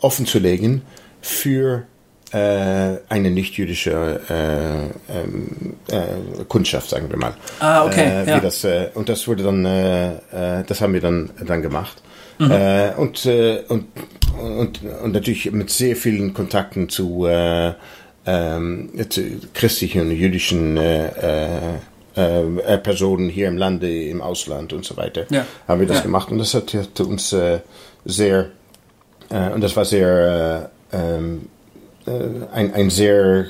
offen 0.00 0.26
zu 0.26 0.38
legen 0.38 0.82
für 1.20 1.88
eine 2.34 3.30
nicht-jüdische 3.30 4.20
äh, 4.30 5.14
ähm, 5.14 5.76
äh, 5.88 6.44
Kundschaft, 6.48 6.88
sagen 6.88 7.10
wir 7.10 7.18
mal. 7.18 7.34
Ah, 7.60 7.84
okay. 7.84 8.24
Äh, 8.24 8.28
ja. 8.28 8.40
das, 8.40 8.64
äh, 8.64 8.88
und 8.94 9.10
das 9.10 9.28
wurde 9.28 9.42
dann, 9.42 9.64
äh, 9.66 10.64
das 10.66 10.80
haben 10.80 10.94
wir 10.94 11.02
dann, 11.02 11.30
dann 11.46 11.60
gemacht. 11.60 12.02
Mhm. 12.38 12.50
und, 12.96 13.26
und, 13.68 13.86
und, 14.40 14.80
und 14.82 15.12
natürlich 15.12 15.52
mit 15.52 15.68
sehr 15.68 15.94
vielen 15.94 16.32
Kontakten 16.32 16.88
zu, 16.88 17.28
ähm, 17.28 18.90
zu 19.10 19.22
christlichen 19.52 20.00
und 20.00 20.10
jüdischen 20.12 20.80
Personen 22.14 23.28
hier 23.28 23.48
im 23.48 23.58
Lande, 23.58 24.06
im 24.06 24.22
Ausland 24.22 24.72
und 24.72 24.84
so 24.84 24.96
weiter, 24.96 25.26
ja. 25.30 25.44
haben 25.68 25.80
wir 25.80 25.86
das 25.86 25.98
ja. 25.98 26.02
gemacht. 26.04 26.32
Und 26.32 26.38
das 26.38 26.54
hat, 26.54 26.72
hat 26.72 26.98
uns 27.00 27.36
sehr, 28.06 28.46
und 29.28 29.60
das 29.60 29.76
war 29.76 29.84
sehr, 29.84 30.70
ähm, 30.90 31.42
äh, 31.42 31.61
ein, 32.06 32.74
ein 32.74 32.90
sehr 32.90 33.46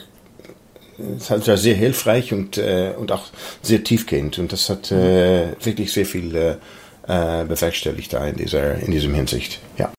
es 1.16 1.30
war 1.30 1.56
sehr 1.56 1.74
hilfreich 1.74 2.32
und, 2.32 2.58
äh, 2.58 2.92
und 2.96 3.12
auch 3.12 3.24
sehr 3.62 3.82
tiefgehend. 3.82 4.38
Und 4.38 4.52
das 4.52 4.68
hat 4.68 4.92
äh, 4.92 5.52
wirklich 5.64 5.92
sehr 5.92 6.06
viel 6.06 6.34
äh, 6.34 6.50
äh 7.08 7.44
bewerkstelligt 7.44 8.12
da 8.12 8.26
in 8.26 8.36
dieser 8.36 8.76
in 8.76 8.92
diesem 8.92 9.14
Hinsicht. 9.14 9.60
Ja. 9.78 9.92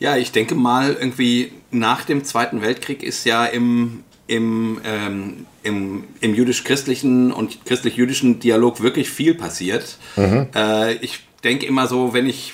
Ja, 0.00 0.16
ich 0.18 0.32
denke 0.32 0.54
mal, 0.54 0.92
irgendwie 0.92 1.52
nach 1.70 2.04
dem 2.04 2.24
Zweiten 2.24 2.60
Weltkrieg 2.60 3.02
ist 3.02 3.24
ja 3.24 3.46
im, 3.46 4.04
im, 4.26 4.80
ähm, 4.84 5.46
im, 5.62 6.04
im 6.20 6.34
jüdisch-christlichen 6.34 7.32
und 7.32 7.64
christlich-jüdischen 7.64 8.38
Dialog 8.38 8.82
wirklich 8.82 9.08
viel 9.08 9.34
passiert. 9.34 9.96
Mhm. 10.16 10.48
Äh, 10.54 10.94
ich 10.96 11.20
denke 11.42 11.64
immer 11.64 11.86
so, 11.86 12.12
wenn 12.12 12.26
ich 12.26 12.52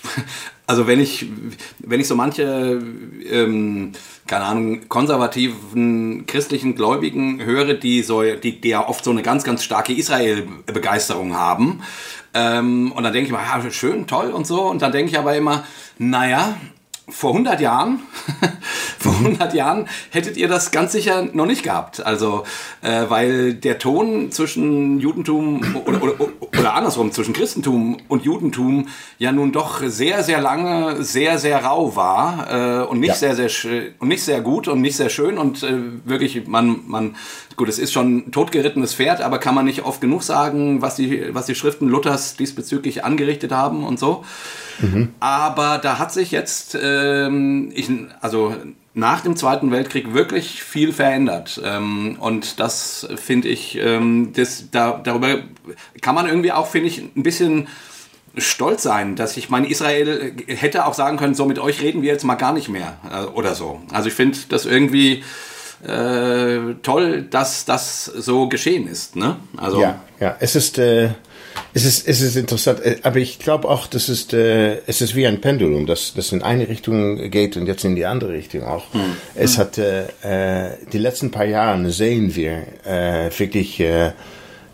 also 0.71 0.87
wenn 0.87 1.01
ich, 1.01 1.27
wenn 1.81 1.99
ich 1.99 2.07
so 2.07 2.15
manche, 2.15 2.81
ähm, 3.29 3.91
keine 4.29 4.45
Ahnung, 4.45 4.89
konservativen 4.89 6.27
christlichen 6.27 6.77
Gläubigen 6.77 7.43
höre, 7.45 7.75
die 7.75 8.03
so, 8.03 8.23
die, 8.23 8.61
die 8.61 8.69
ja 8.69 8.89
oft 8.89 9.03
so 9.03 9.11
eine 9.11 9.23
ganz, 9.23 9.43
ganz 9.43 9.65
starke 9.65 9.93
Israel-Begeisterung 9.93 11.35
haben, 11.35 11.83
ähm, 12.35 12.93
und 12.93 13.03
dann 13.03 13.13
denke 13.13 13.27
ich 13.27 13.33
mal, 13.33 13.43
ja, 13.43 13.69
schön, 13.73 14.07
toll 14.07 14.31
und 14.31 14.47
so, 14.47 14.63
und 14.63 14.81
dann 14.81 14.93
denke 14.93 15.11
ich 15.11 15.19
aber 15.19 15.35
immer, 15.35 15.65
naja, 15.99 16.55
vor 17.11 17.31
100 17.31 17.61
Jahren, 17.61 18.01
vor 18.99 19.13
100 19.13 19.55
Jahren 19.55 19.89
hättet 20.11 20.37
ihr 20.37 20.49
das 20.49 20.71
ganz 20.71 20.93
sicher 20.93 21.29
noch 21.33 21.47
nicht 21.47 21.63
gehabt. 21.63 22.05
Also, 22.05 22.45
äh, 22.83 23.05
weil 23.09 23.55
der 23.55 23.79
Ton 23.79 24.31
zwischen 24.31 25.01
Judentum 25.01 25.77
oder, 25.87 26.03
oder, 26.03 26.15
oder 26.41 26.75
andersrum, 26.75 27.13
zwischen 27.13 27.35
Christentum 27.35 27.99
und 28.09 28.25
Judentum 28.25 28.89
ja 29.19 29.33
nun 29.33 29.53
doch 29.53 29.83
sehr, 29.85 30.23
sehr 30.23 30.41
lange 30.41 31.03
sehr, 31.03 31.39
sehr 31.39 31.65
rau 31.65 31.97
war 31.97 32.83
äh, 32.83 32.87
und 32.87 33.01
nicht 33.01 33.21
ja. 33.21 33.35
sehr, 33.35 33.49
sehr 33.49 33.51
und 33.99 34.09
nicht 34.09 34.23
sehr 34.23 34.41
gut 34.41 34.69
und 34.69 34.81
nicht 34.81 34.97
sehr 34.97 35.11
schön 35.11 35.39
und 35.39 35.63
äh, 35.63 35.79
wirklich, 36.05 36.47
man, 36.47 36.81
man, 36.87 37.17
gut, 37.61 37.69
es 37.69 37.79
ist 37.79 37.93
schon 37.93 38.17
ein 38.17 38.33
totgerittenes 38.33 38.95
Pferd, 38.95 39.21
aber 39.21 39.37
kann 39.37 39.55
man 39.55 39.67
nicht 39.67 39.83
oft 39.83 40.01
genug 40.01 40.23
sagen, 40.23 40.81
was 40.81 40.97
die, 40.97 41.35
was 41.35 41.45
die 41.45 41.55
Schriften 41.55 41.89
Luthers 41.89 42.35
diesbezüglich 42.35 43.05
angerichtet 43.05 43.53
haben 43.53 43.85
und 43.85 43.99
so. 43.99 44.25
Mhm. 44.79 45.11
Aber 45.21 45.77
da 45.77 45.99
hat 45.99 46.11
sich 46.11 46.31
jetzt, 46.31 46.75
ähm, 46.83 47.71
ich, 47.75 47.91
also 48.23 48.55
nach 48.95 49.21
dem 49.21 49.37
Zweiten 49.37 49.71
Weltkrieg 49.71 50.15
wirklich 50.15 50.63
viel 50.63 50.95
verändert. 50.95 51.61
Ähm, 51.63 52.17
und 52.19 52.61
das 52.61 53.07
finde 53.17 53.49
ich, 53.49 53.77
ähm, 53.77 54.33
das, 54.35 54.71
da, 54.71 54.99
darüber 55.05 55.41
kann 56.01 56.15
man 56.15 56.27
irgendwie 56.27 56.53
auch, 56.53 56.67
finde 56.67 56.89
ich, 56.89 57.03
ein 57.15 57.23
bisschen 57.23 57.69
stolz 58.39 58.83
sein, 58.83 59.17
dass 59.17 59.37
ich 59.37 59.51
meine, 59.51 59.69
Israel 59.69 60.33
hätte 60.47 60.87
auch 60.87 60.95
sagen 60.95 61.19
können, 61.19 61.35
so 61.35 61.45
mit 61.45 61.59
euch 61.59 61.83
reden 61.83 62.01
wir 62.01 62.11
jetzt 62.11 62.25
mal 62.25 62.37
gar 62.37 62.55
nicht 62.55 62.71
mehr 62.71 62.97
äh, 63.13 63.25
oder 63.27 63.55
so. 63.55 63.83
Also 63.93 64.09
ich 64.09 64.15
finde 64.15 64.39
das 64.49 64.65
irgendwie 64.65 65.23
äh, 65.87 66.75
toll, 66.83 67.23
dass 67.31 67.65
das 67.65 68.05
so 68.05 68.49
geschehen 68.49 68.87
ist. 68.87 69.17
Ne? 69.17 69.37
Also, 69.57 69.81
ja, 69.81 70.01
ja, 70.19 70.37
es 70.41 70.57
ist... 70.57 70.79
Äh 70.79 71.11
es 71.73 71.85
ist, 71.85 72.09
es 72.09 72.21
ist 72.21 72.37
interessant, 72.37 72.81
äh, 72.81 72.97
aber 73.03 73.19
ich 73.19 73.39
glaube 73.39 73.69
auch, 73.69 73.87
das 73.87 74.09
ist, 74.09 74.33
äh, 74.33 74.79
es 74.87 75.01
ist 75.01 75.15
wie 75.15 75.27
ein 75.27 75.41
Pendulum, 75.41 75.87
das, 75.87 76.15
das 76.15 76.33
in 76.33 76.43
eine 76.43 76.69
Richtung 76.69 77.31
geht 77.31 77.57
und 77.57 77.67
jetzt 77.67 77.85
in 77.85 77.95
die 77.95 78.07
andere 78.07 78.33
Richtung 78.33 78.65
auch. 78.65 78.93
Hm. 78.93 79.01
Es 79.35 79.59
hat, 79.59 79.79
äh, 79.79 80.05
äh, 80.23 80.77
die 80.93 80.99
letzten 80.99 81.31
paar 81.31 81.45
Jahre 81.45 81.91
sehen 81.91 82.35
wir 82.35 82.67
äh, 82.85 83.31
wirklich 83.37 83.81
äh, 83.81 84.13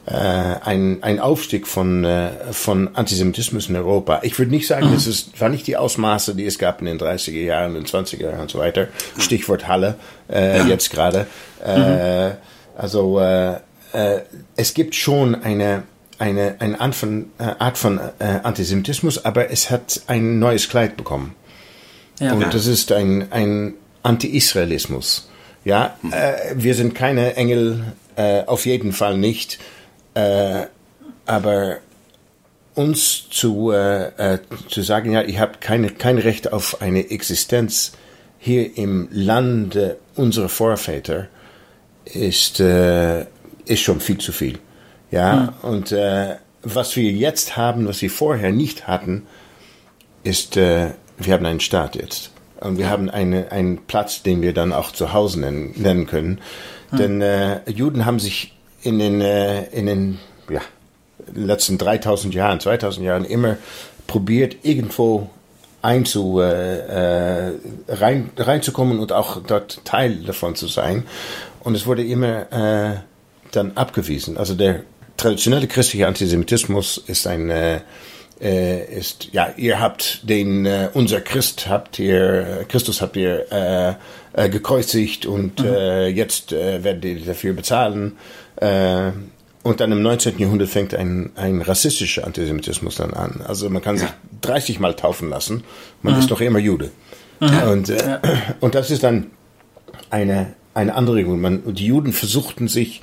äh, 0.06 0.12
ein, 0.12 1.02
ein 1.02 1.18
Aufstieg 1.18 1.66
von, 1.66 2.04
äh, 2.04 2.30
von 2.52 2.94
Antisemitismus 2.94 3.68
in 3.68 3.76
Europa. 3.76 4.20
Ich 4.22 4.38
würde 4.38 4.52
nicht 4.52 4.66
sagen, 4.66 4.90
mhm. 4.90 4.94
das 4.94 5.06
ist, 5.06 5.40
war 5.40 5.48
nicht 5.48 5.66
die 5.66 5.76
Ausmaße, 5.76 6.34
die 6.34 6.46
es 6.46 6.58
gab 6.58 6.80
in 6.80 6.86
den 6.86 6.98
30er 6.98 7.42
Jahren, 7.42 7.74
den 7.74 7.84
20er 7.84 8.22
Jahren 8.22 8.40
und 8.40 8.50
so 8.50 8.58
weiter. 8.58 8.88
Stichwort 9.18 9.66
Halle, 9.66 9.96
äh, 10.28 10.58
ja. 10.58 10.66
jetzt 10.66 10.90
gerade. 10.90 11.26
Äh, 11.64 12.28
mhm. 12.28 12.34
Also, 12.76 13.18
äh, 13.18 13.54
äh, 13.92 14.20
es 14.54 14.74
gibt 14.74 14.94
schon 14.94 15.34
eine, 15.34 15.82
eine, 16.18 16.56
eine 16.60 16.80
Art 16.80 16.94
von, 16.94 17.30
äh, 17.38 17.54
Art 17.58 17.76
von 17.76 17.98
äh, 18.18 18.24
Antisemitismus, 18.42 19.24
aber 19.24 19.50
es 19.50 19.70
hat 19.70 20.02
ein 20.06 20.38
neues 20.38 20.68
Kleid 20.68 20.96
bekommen. 20.96 21.34
Ja. 22.20 22.32
Und 22.32 22.54
das 22.54 22.66
ist 22.66 22.92
ein, 22.92 23.32
ein 23.32 23.74
Anti-Israelismus. 24.02 25.28
Ja, 25.64 25.96
äh, 26.12 26.54
wir 26.54 26.74
sind 26.74 26.94
keine 26.94 27.34
Engel, 27.34 27.92
äh, 28.14 28.44
auf 28.44 28.66
jeden 28.66 28.92
Fall 28.92 29.18
nicht. 29.18 29.58
Äh, 30.16 30.68
aber 31.26 31.76
uns 32.74 33.29
zu, 33.29 33.70
äh, 33.70 34.07
äh, 34.35 34.38
zu 34.68 34.81
sagen, 34.83 35.12
ja, 35.12 35.20
ihr 35.20 35.40
habt 35.40 35.61
keine, 35.61 35.90
kein 35.90 36.16
Recht 36.16 36.52
auf 36.52 36.81
eine 36.81 37.11
Existenz 37.11 37.92
hier 38.38 38.79
im 38.79 39.09
Lande 39.11 39.98
unserer 40.14 40.48
Vorväter, 40.48 41.29
ist, 42.07 42.61
äh, 42.61 43.26
ist 43.66 43.81
schon 43.81 44.00
viel 44.00 44.18
zu 44.18 44.33
viel. 44.33 44.59
Ja, 45.11 45.55
mhm. 45.62 45.68
und 45.68 45.92
äh, 45.92 46.37
was 46.62 46.96
wir 46.96 47.11
jetzt 47.11 47.59
haben, 47.59 47.87
was 47.87 48.00
wir 48.00 48.11
vorher 48.11 48.52
nicht 48.52 48.87
hatten, 48.87 49.26
ist, 50.24 50.57
äh, 50.57 50.92
wir 51.18 51.35
haben 51.35 51.46
einen 51.46 51.61
Staat 51.61 51.94
jetzt. 51.94 52.31
Und 52.61 52.79
wir 52.79 52.88
haben 52.88 53.11
eine, 53.11 53.52
einen 53.52 53.87
Platz, 53.87 54.22
den 54.22 54.40
wir 54.40 54.55
dann 54.55 54.72
auch 54.72 54.92
zu 54.92 55.12
Hause 55.12 55.40
nennen, 55.40 55.74
nennen 55.76 56.07
können. 56.07 56.40
Mhm. 56.90 56.96
Denn 56.96 57.20
äh, 57.20 57.70
Juden 57.70 58.07
haben 58.07 58.18
sich 58.18 58.55
in 58.82 58.98
den, 58.98 59.20
äh, 59.20 59.64
in 59.70 59.86
den 59.86 60.18
ja, 60.48 60.60
letzten 61.34 61.78
3000 61.78 62.34
Jahren, 62.34 62.60
2000 62.60 63.04
Jahren 63.04 63.24
immer 63.24 63.56
probiert, 64.06 64.56
irgendwo 64.62 65.30
einzu, 65.82 66.40
äh, 66.40 67.48
äh, 67.48 67.52
rein, 67.88 68.30
reinzukommen 68.36 68.98
und 68.98 69.12
auch 69.12 69.42
dort 69.46 69.84
Teil 69.84 70.16
davon 70.24 70.56
zu 70.56 70.66
sein. 70.66 71.04
Und 71.60 71.74
es 71.74 71.86
wurde 71.86 72.04
immer 72.04 72.52
äh, 72.52 72.96
dann 73.52 73.72
abgewiesen. 73.76 74.36
Also 74.36 74.54
der 74.54 74.82
traditionelle 75.16 75.66
christliche 75.68 76.06
Antisemitismus 76.06 76.98
ist 77.06 77.26
ein 77.26 77.50
äh, 77.50 77.80
äh, 78.40 78.98
ist 78.98 79.28
ja 79.32 79.54
ihr 79.56 79.80
habt 79.80 80.28
den 80.28 80.68
unser 80.92 81.22
Christ 81.22 81.68
habt 81.68 81.98
ihr 81.98 82.66
Christus 82.68 83.00
habt 83.00 83.16
ihr 83.16 83.96
gekreuzigt 84.34 85.24
und 85.24 85.60
mhm. 85.60 86.14
jetzt 86.14 86.52
werdet 86.52 87.04
ihr 87.06 87.24
dafür 87.24 87.54
bezahlen 87.54 88.18
äh, 88.56 89.12
und 89.62 89.80
dann 89.80 89.90
im 89.90 90.00
19. 90.00 90.38
Jahrhundert 90.38 90.68
fängt 90.68 90.94
ein, 90.94 91.32
ein 91.34 91.60
rassistischer 91.60 92.24
Antisemitismus 92.24 92.96
dann 92.96 93.14
an. 93.14 93.40
Also 93.44 93.68
man 93.68 93.82
kann 93.82 93.98
sich 93.98 94.08
30 94.42 94.78
Mal 94.78 94.94
taufen 94.94 95.28
lassen, 95.28 95.64
man 96.02 96.14
mhm. 96.14 96.20
ist 96.20 96.30
doch 96.30 96.40
immer 96.40 96.60
Jude. 96.60 96.90
Und, 97.40 97.90
äh, 97.90 97.96
ja. 97.96 98.20
und 98.60 98.74
das 98.74 98.90
ist 98.90 99.02
dann 99.02 99.30
eine, 100.10 100.54
eine 100.74 100.94
andere 100.94 101.22
Man, 101.22 101.74
die 101.74 101.86
Juden 101.86 102.12
versuchten 102.12 102.68
sich 102.68 103.02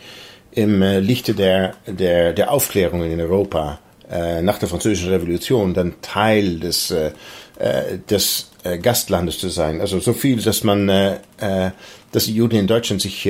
im 0.51 0.81
äh, 0.81 0.99
Lichte 0.99 1.33
der, 1.33 1.73
der, 1.85 2.33
der 2.33 2.51
Aufklärung 2.51 3.03
in 3.03 3.19
Europa 3.19 3.79
äh, 4.09 4.41
nach 4.41 4.59
der 4.59 4.69
Französischen 4.69 5.09
Revolution 5.09 5.73
dann 5.73 5.95
Teil 6.01 6.59
des, 6.59 6.91
äh, 6.91 7.11
äh 7.59 7.97
des 8.09 8.49
Gastlandes 8.81 9.39
zu 9.39 9.49
sein. 9.49 9.81
Also 9.81 9.99
so 9.99 10.13
viel, 10.13 10.41
dass 10.41 10.63
man, 10.63 10.87
dass 10.87 12.25
die 12.25 12.33
Juden 12.33 12.55
in 12.55 12.65
Deutschland 12.65 13.01
sich 13.01 13.29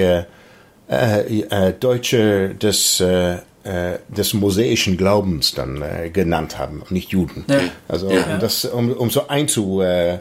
Deutsche 1.79 2.55
des, 2.55 2.99
äh, 2.99 3.37
äh, 3.63 3.99
des 4.09 4.33
mosaischen 4.33 4.97
Glaubens 4.97 5.53
dann 5.53 5.81
äh, 5.81 6.09
genannt 6.09 6.57
haben 6.57 6.83
nicht 6.89 7.11
Juden. 7.11 7.45
Ja. 7.47 7.61
Also 7.87 8.11
ja. 8.11 8.37
das, 8.37 8.65
um, 8.65 8.91
um 8.91 9.09
so 9.09 9.27
einzu, 9.27 9.81
äh, 9.81 10.15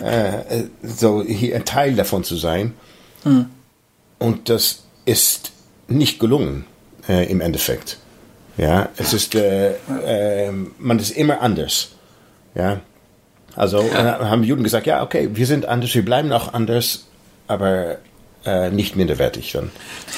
äh, 0.00 0.64
so 0.82 1.22
hier 1.22 1.56
ein 1.56 1.64
Teil 1.64 1.94
davon 1.94 2.24
zu 2.24 2.36
sein. 2.36 2.74
Hm. 3.22 3.46
Und 4.18 4.48
das 4.48 4.84
ist 5.04 5.52
nicht 5.88 6.18
gelungen 6.18 6.66
äh, 7.08 7.30
im 7.30 7.40
Endeffekt. 7.40 7.98
Ja, 8.56 8.90
es 8.96 9.12
ist, 9.12 9.34
äh, 9.34 9.72
äh, 9.72 10.52
man 10.78 10.98
ist 10.98 11.10
immer 11.10 11.40
anders. 11.40 11.90
Ja, 12.54 12.80
also 13.56 13.82
ja. 13.82 14.28
haben 14.28 14.42
die 14.42 14.48
Juden 14.48 14.62
gesagt, 14.62 14.86
ja, 14.86 15.02
okay, 15.02 15.30
wir 15.32 15.46
sind 15.46 15.66
anders, 15.66 15.94
wir 15.94 16.04
bleiben 16.04 16.32
auch 16.32 16.52
anders, 16.52 17.06
aber 17.48 17.98
äh, 18.46 18.70
nicht 18.70 18.96
minderwertig 18.96 19.52
dann. 19.52 19.70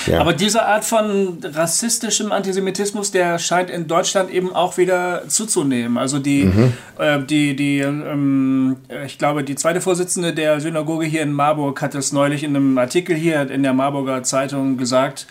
Ja. 0.07 0.21
Aber 0.21 0.33
diese 0.33 0.67
Art 0.67 0.85
von 0.85 1.39
rassistischem 1.43 2.33
Antisemitismus, 2.33 3.11
der 3.11 3.39
scheint 3.39 3.71
in 3.71 3.87
Deutschland 3.87 4.31
eben 4.31 4.55
auch 4.55 4.77
wieder 4.79 5.29
zuzunehmen. 5.29 5.97
Also 5.99 6.19
die, 6.19 6.45
mhm. 6.45 6.73
äh, 6.99 7.23
die, 7.23 7.55
die 7.55 7.79
ähm, 7.79 8.77
ich 9.05 9.19
glaube, 9.19 9.45
die 9.45 9.55
zweite 9.55 9.81
Vorsitzende 9.81 10.33
der 10.33 10.61
Synagoge 10.61 11.07
hier 11.07 11.23
in 11.23 11.33
Marburg 11.33 11.81
hat 11.83 11.95
es 11.95 12.13
neulich 12.13 12.43
in 12.43 12.57
einem 12.57 12.79
Artikel 12.79 13.17
hier 13.17 13.51
in 13.51 13.63
der 13.63 13.73
Marburger 13.73 14.23
Zeitung 14.23 14.77
gesagt, 14.77 15.27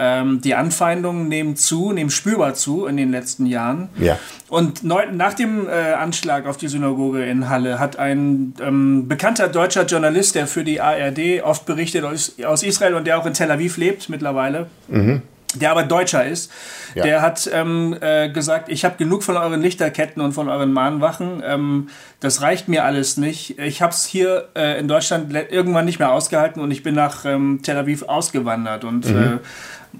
ähm, 0.00 0.40
die 0.40 0.54
Anfeindungen 0.54 1.28
nehmen 1.28 1.56
zu, 1.56 1.92
nehmen 1.92 2.10
spürbar 2.10 2.54
zu 2.54 2.86
in 2.86 2.96
den 2.96 3.10
letzten 3.10 3.44
Jahren. 3.44 3.90
Ja. 3.98 4.18
Und 4.48 4.82
neu, 4.82 5.04
nach 5.12 5.34
dem 5.34 5.68
äh, 5.68 5.92
Anschlag 5.92 6.46
auf 6.46 6.56
die 6.56 6.68
Synagoge 6.68 7.24
in 7.26 7.50
Halle 7.50 7.78
hat 7.78 7.98
ein 7.98 8.54
ähm, 8.60 9.06
bekannter 9.06 9.48
deutscher 9.48 9.84
Journalist, 9.84 10.34
der 10.34 10.46
für 10.46 10.64
die 10.64 10.80
ARD 10.80 11.42
oft 11.44 11.66
berichtet 11.66 12.04
aus, 12.04 12.34
aus 12.44 12.62
Israel 12.62 12.94
und 12.94 13.06
der 13.06 13.18
auch 13.18 13.26
in 13.26 13.34
Tel 13.34 13.50
Aviv 13.50 13.76
lebt 13.76 14.08
mittlerweile, 14.08 14.66
mhm 14.88 15.22
der 15.54 15.70
aber 15.70 15.82
Deutscher 15.82 16.24
ist, 16.24 16.50
ja. 16.94 17.02
der 17.02 17.22
hat 17.22 17.50
ähm, 17.52 17.96
äh, 18.00 18.28
gesagt, 18.28 18.68
ich 18.68 18.84
habe 18.84 18.96
genug 18.96 19.22
von 19.22 19.36
euren 19.36 19.60
Lichterketten 19.60 20.22
und 20.22 20.32
von 20.32 20.48
euren 20.48 20.72
Mahnwachen, 20.72 21.42
ähm, 21.44 21.88
das 22.20 22.42
reicht 22.42 22.68
mir 22.68 22.84
alles 22.84 23.16
nicht. 23.16 23.58
Ich 23.58 23.82
habe 23.82 23.92
es 23.92 24.04
hier 24.04 24.48
äh, 24.54 24.78
in 24.78 24.86
Deutschland 24.86 25.34
irgendwann 25.50 25.86
nicht 25.86 25.98
mehr 25.98 26.12
ausgehalten 26.12 26.62
und 26.62 26.70
ich 26.70 26.82
bin 26.82 26.94
nach 26.94 27.24
ähm, 27.24 27.60
Tel 27.62 27.76
Aviv 27.76 28.02
ausgewandert 28.02 28.84
und 28.84 29.08
mhm. 29.08 29.22
äh, 29.22 29.38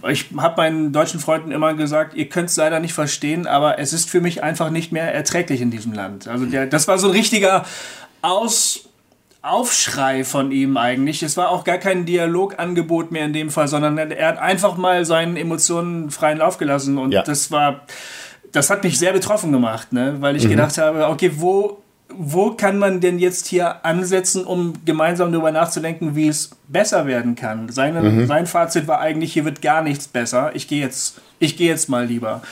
ich 0.09 0.26
habe 0.37 0.57
meinen 0.57 0.92
deutschen 0.92 1.20
Freunden 1.20 1.50
immer 1.50 1.74
gesagt, 1.74 2.14
ihr 2.14 2.29
könnt 2.29 2.50
es 2.50 2.57
leider 2.57 2.81
nicht 2.81 2.94
verstehen, 2.94 3.46
aber 3.46 3.79
es 3.79 3.92
ist 3.92 4.09
für 4.09 4.20
mich 4.20 4.42
einfach 4.42 4.70
nicht 4.70 4.92
mehr 4.92 5.12
erträglich 5.14 5.61
in 5.61 5.70
diesem 5.70 5.92
Land. 5.92 6.29
Also 6.29 6.46
der, 6.46 6.66
das 6.66 6.88
war 6.88 6.98
so 6.98 7.09
ein 7.09 7.12
richtiger 7.12 7.64
Aus, 8.22 8.88
Aufschrei 9.42 10.24
von 10.24 10.53
ihm 10.53 10.76
eigentlich. 10.76 11.22
Es 11.22 11.37
war 11.37 11.50
auch 11.50 11.64
gar 11.64 11.79
kein 11.79 12.05
Dialogangebot 12.05 13.11
mehr 13.11 13.24
in 13.24 13.33
dem 13.33 13.50
Fall, 13.50 13.68
sondern 13.68 13.96
er 13.96 14.29
hat 14.29 14.38
einfach 14.38 14.76
mal 14.76 15.05
seinen 15.05 15.37
Emotionen 15.37 16.11
freien 16.11 16.38
Lauf 16.38 16.59
gelassen 16.59 16.98
und 16.98 17.12
ja. 17.12 17.22
das 17.22 17.50
war, 17.50 17.83
das 18.53 18.68
hat 18.68 18.85
mich 18.85 18.98
sehr 18.98 19.12
betroffen 19.12 19.50
gemacht, 19.50 19.92
ne? 19.92 20.16
weil 20.20 20.37
ich 20.37 20.44
mhm. 20.44 20.50
gedacht 20.50 20.76
habe, 20.76 21.09
okay, 21.09 21.33
wo 21.37 21.83
wo 22.16 22.53
kann 22.53 22.79
man 22.79 23.01
denn 23.01 23.18
jetzt 23.18 23.46
hier 23.46 23.85
ansetzen, 23.85 24.44
um 24.44 24.75
gemeinsam 24.85 25.33
darüber 25.33 25.53
nachzudenken, 25.53 26.14
wie 26.16 26.29
es 26.29 26.51
besser 26.68 27.07
werden 27.07 27.35
kann? 27.35 27.70
Seine, 27.70 28.03
mhm. 28.03 28.27
Sein 28.27 28.46
Fazit 28.46 28.87
war 28.87 29.01
eigentlich, 29.01 29.33
hier 29.33 29.44
wird 29.44 29.62
gar 29.62 29.83
nichts 29.83 30.09
besser. 30.09 30.51
Ich 30.55 30.68
gehe 30.68 30.81
jetzt, 30.81 31.20
ich 31.38 31.57
gehe 31.57 31.68
jetzt 31.68 31.88
mal 31.88 32.07
lieber. 32.07 32.42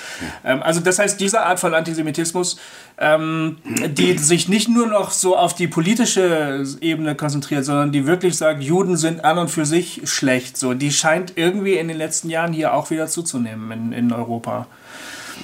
Ähm, 0.44 0.62
also 0.62 0.80
das 0.80 0.98
heißt, 0.98 1.20
diese 1.20 1.42
Art 1.42 1.60
von 1.60 1.74
Antisemitismus, 1.74 2.58
ähm, 2.98 3.58
die 3.88 4.18
sich 4.18 4.48
nicht 4.48 4.68
nur 4.68 4.86
noch 4.86 5.10
so 5.10 5.36
auf 5.36 5.54
die 5.54 5.68
politische 5.68 6.64
Ebene 6.80 7.14
konzentriert, 7.14 7.64
sondern 7.64 7.92
die 7.92 8.06
wirklich 8.06 8.36
sagt, 8.36 8.62
Juden 8.62 8.96
sind 8.96 9.24
an 9.24 9.38
und 9.38 9.50
für 9.50 9.66
sich 9.66 10.02
schlecht. 10.04 10.56
So, 10.56 10.74
die 10.74 10.90
scheint 10.90 11.34
irgendwie 11.36 11.74
in 11.74 11.88
den 11.88 11.98
letzten 11.98 12.30
Jahren 12.30 12.52
hier 12.52 12.74
auch 12.74 12.90
wieder 12.90 13.06
zuzunehmen 13.06 13.70
in, 13.70 13.92
in 13.92 14.12
Europa. 14.12 14.66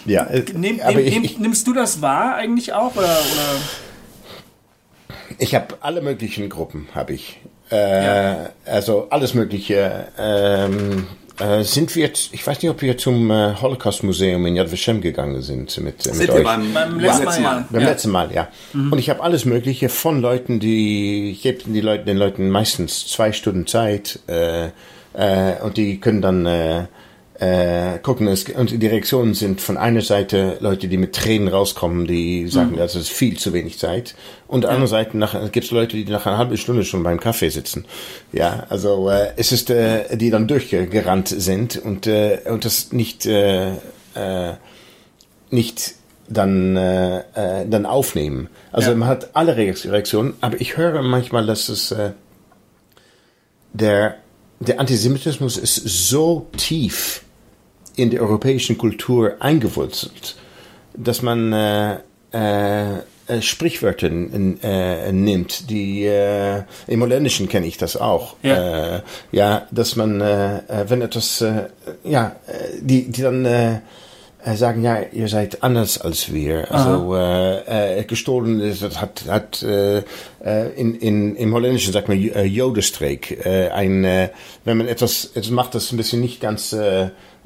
Ja, 0.07 0.25
äh, 0.25 0.45
nehm, 0.53 0.77
nehm, 0.77 0.99
ich, 0.99 1.25
ich, 1.25 1.39
nimmst 1.39 1.67
du 1.67 1.73
das 1.73 2.03
wahr 2.03 2.35
eigentlich 2.35 2.73
auch 2.73 2.95
oder? 2.97 3.05
oder? 3.05 3.61
Ich 5.39 5.55
habe 5.55 5.77
alle 5.81 6.03
möglichen 6.03 6.49
Gruppen, 6.49 6.89
habe 6.95 7.15
ich. 7.15 7.41
Äh, 7.71 8.05
ja. 8.05 8.51
Also 8.67 9.09
alles 9.11 9.35
Mögliche. 9.35 10.09
Ähm, 10.19 11.07
äh, 11.41 11.65
sind 11.65 11.95
wir 11.97 12.05
jetzt, 12.05 12.33
ich 12.33 12.47
weiß 12.47 12.63
nicht, 12.63 12.71
ob 12.71 12.81
wir 12.81 12.97
zum 12.97 13.31
äh, 13.31 13.55
Holocaust-Museum 13.61 14.47
in 14.47 14.55
Yad 14.55 14.71
Vashem 14.71 15.01
gegangen 15.01 15.43
sind 15.43 15.77
mit, 15.79 16.03
sind 16.03 16.19
mit 16.19 16.31
euch. 16.31 16.45
Beim, 16.45 16.73
beim 16.73 17.01
letzten 17.01 17.25
Mal, 17.25 17.43
ja. 17.43 17.69
Beim 17.71 17.81
ja. 17.81 17.89
letzten 17.89 18.11
Mal, 18.11 18.33
ja. 18.33 18.49
Mhm. 18.73 18.93
Und 18.93 18.99
ich 18.99 19.11
habe 19.11 19.21
alles 19.21 19.45
Mögliche 19.45 19.89
von 19.89 20.21
Leuten, 20.21 20.61
die, 20.61 21.33
ich 21.33 21.43
gebe 21.43 21.59
die 21.65 21.81
Leute, 21.81 22.05
den 22.05 22.19
Leuten 22.19 22.51
meistens 22.51 23.09
zwei 23.09 23.33
Stunden 23.33 23.67
Zeit 23.67 24.21
äh, 24.29 24.67
äh, 25.15 25.61
und 25.61 25.77
die 25.77 25.99
können 25.99 26.23
dann 26.23 26.89
äh, 27.39 27.99
gucken, 27.99 28.29
es, 28.29 28.45
und 28.45 28.71
die 28.71 28.87
Reaktionen 28.87 29.35
sind 29.35 29.61
von 29.61 29.77
einer 29.77 30.03
Seite 30.03 30.57
Leute, 30.61 30.87
die 30.87 30.97
mit 30.97 31.15
Tränen 31.15 31.49
rauskommen, 31.49 32.07
die 32.07 32.47
sagen, 32.49 32.73
mhm. 32.73 32.77
das 32.77 32.95
ist 32.95 33.11
viel 33.11 33.37
zu 33.37 33.53
wenig 33.53 33.79
Zeit. 33.79 34.15
Und 34.47 34.63
ja. 34.63 34.71
anderen 34.71 34.89
Seite 34.89 35.51
gibt 35.51 35.67
es 35.67 35.73
Leute, 35.73 35.97
die 35.97 36.05
nach 36.05 36.27
einer 36.27 36.39
halben 36.39 36.57
Stunde 36.57 36.85
schon 36.85 37.03
beim 37.03 37.19
Kaffee 37.19 37.49
sitzen. 37.49 37.87
Ja, 38.33 38.67
also 38.69 39.11
äh, 39.11 39.33
es 39.37 39.51
ist, 39.51 39.71
äh, 39.71 40.17
die 40.17 40.31
dann 40.31 40.47
durchgerannt 40.47 41.29
sind 41.29 41.77
und, 41.77 42.07
äh, 42.07 42.39
und 42.49 42.65
das 42.65 42.93
nicht, 42.93 43.27
äh, 43.27 43.73
äh, 44.15 44.55
nicht 45.51 45.95
dann, 46.29 46.77
äh, 46.77 47.19
äh, 47.35 47.67
dann 47.69 47.85
aufnehmen. 47.85 48.49
Also 48.71 48.91
ja. 48.91 48.97
man 48.97 49.09
hat 49.09 49.35
alle 49.35 49.57
Reaktionen, 49.57 50.35
aber 50.41 50.61
ich 50.61 50.77
höre 50.77 51.03
manchmal, 51.03 51.47
dass 51.47 51.69
es 51.69 51.91
äh, 51.91 52.13
der 53.73 54.17
der 54.61 54.81
Antisemitismus 54.81 55.57
ist 55.57 55.75
so 55.75 56.47
tief 56.57 57.24
in 57.97 58.11
der 58.11 58.23
europäischen 58.23 58.79
Kultur 58.79 59.37
eingewurzelt, 59.41 60.37
dass 60.97 61.23
man 61.23 61.53
äh, 61.53 61.99
äh, 62.33 62.99
äh 63.27 63.41
Sprichwörter 63.41 64.09
äh, 64.09 65.13
nimmt, 65.13 65.71
die 65.71 66.05
äh, 66.05 66.63
im 66.87 67.03
Holländischen 67.03 67.49
kenne 67.49 67.67
ich 67.67 67.79
das 67.79 67.97
auch. 67.97 68.37
Ja, 68.43 68.97
äh, 68.97 69.01
ja 69.33 69.67
dass 69.71 69.97
man, 69.97 70.21
äh, 70.21 70.85
wenn 70.89 71.03
etwas, 71.03 71.41
äh, 71.41 71.69
ja, 72.05 72.37
die, 72.81 73.11
die 73.11 73.23
dann 73.23 73.45
äh, 73.45 73.79
äh, 74.45 74.57
sagen, 74.57 74.83
ja, 74.83 74.99
ihr 75.13 75.29
seid 75.29 75.63
anders 75.63 75.99
als 75.99 76.33
wir. 76.33 76.71
Also 76.71 77.15
äh, 77.15 78.01
äh, 78.01 78.05
gestohlen 78.05 78.61
ist, 78.61 78.83
das 78.83 79.01
hat, 79.01 79.25
hat 79.27 79.63
äh, 79.63 80.03
äh, 80.45 80.71
in, 80.77 80.95
in, 80.97 81.37
im 81.37 81.55
Holländischen 81.55 81.95
sagt 81.95 82.09
man 82.09 82.19
äh, 82.19 82.43
Jodestreik. 82.43 83.47
Äh, 83.47 83.71
ein, 83.71 84.05
äh, 84.05 84.29
wenn 84.65 84.77
man 84.77 84.87
etwas, 84.87 85.31
etwas 85.35 85.51
macht, 85.51 85.75
das 85.75 85.93
ein 85.93 85.97
bisschen 85.97 86.21
nicht 86.21 86.43
ganz 86.43 86.77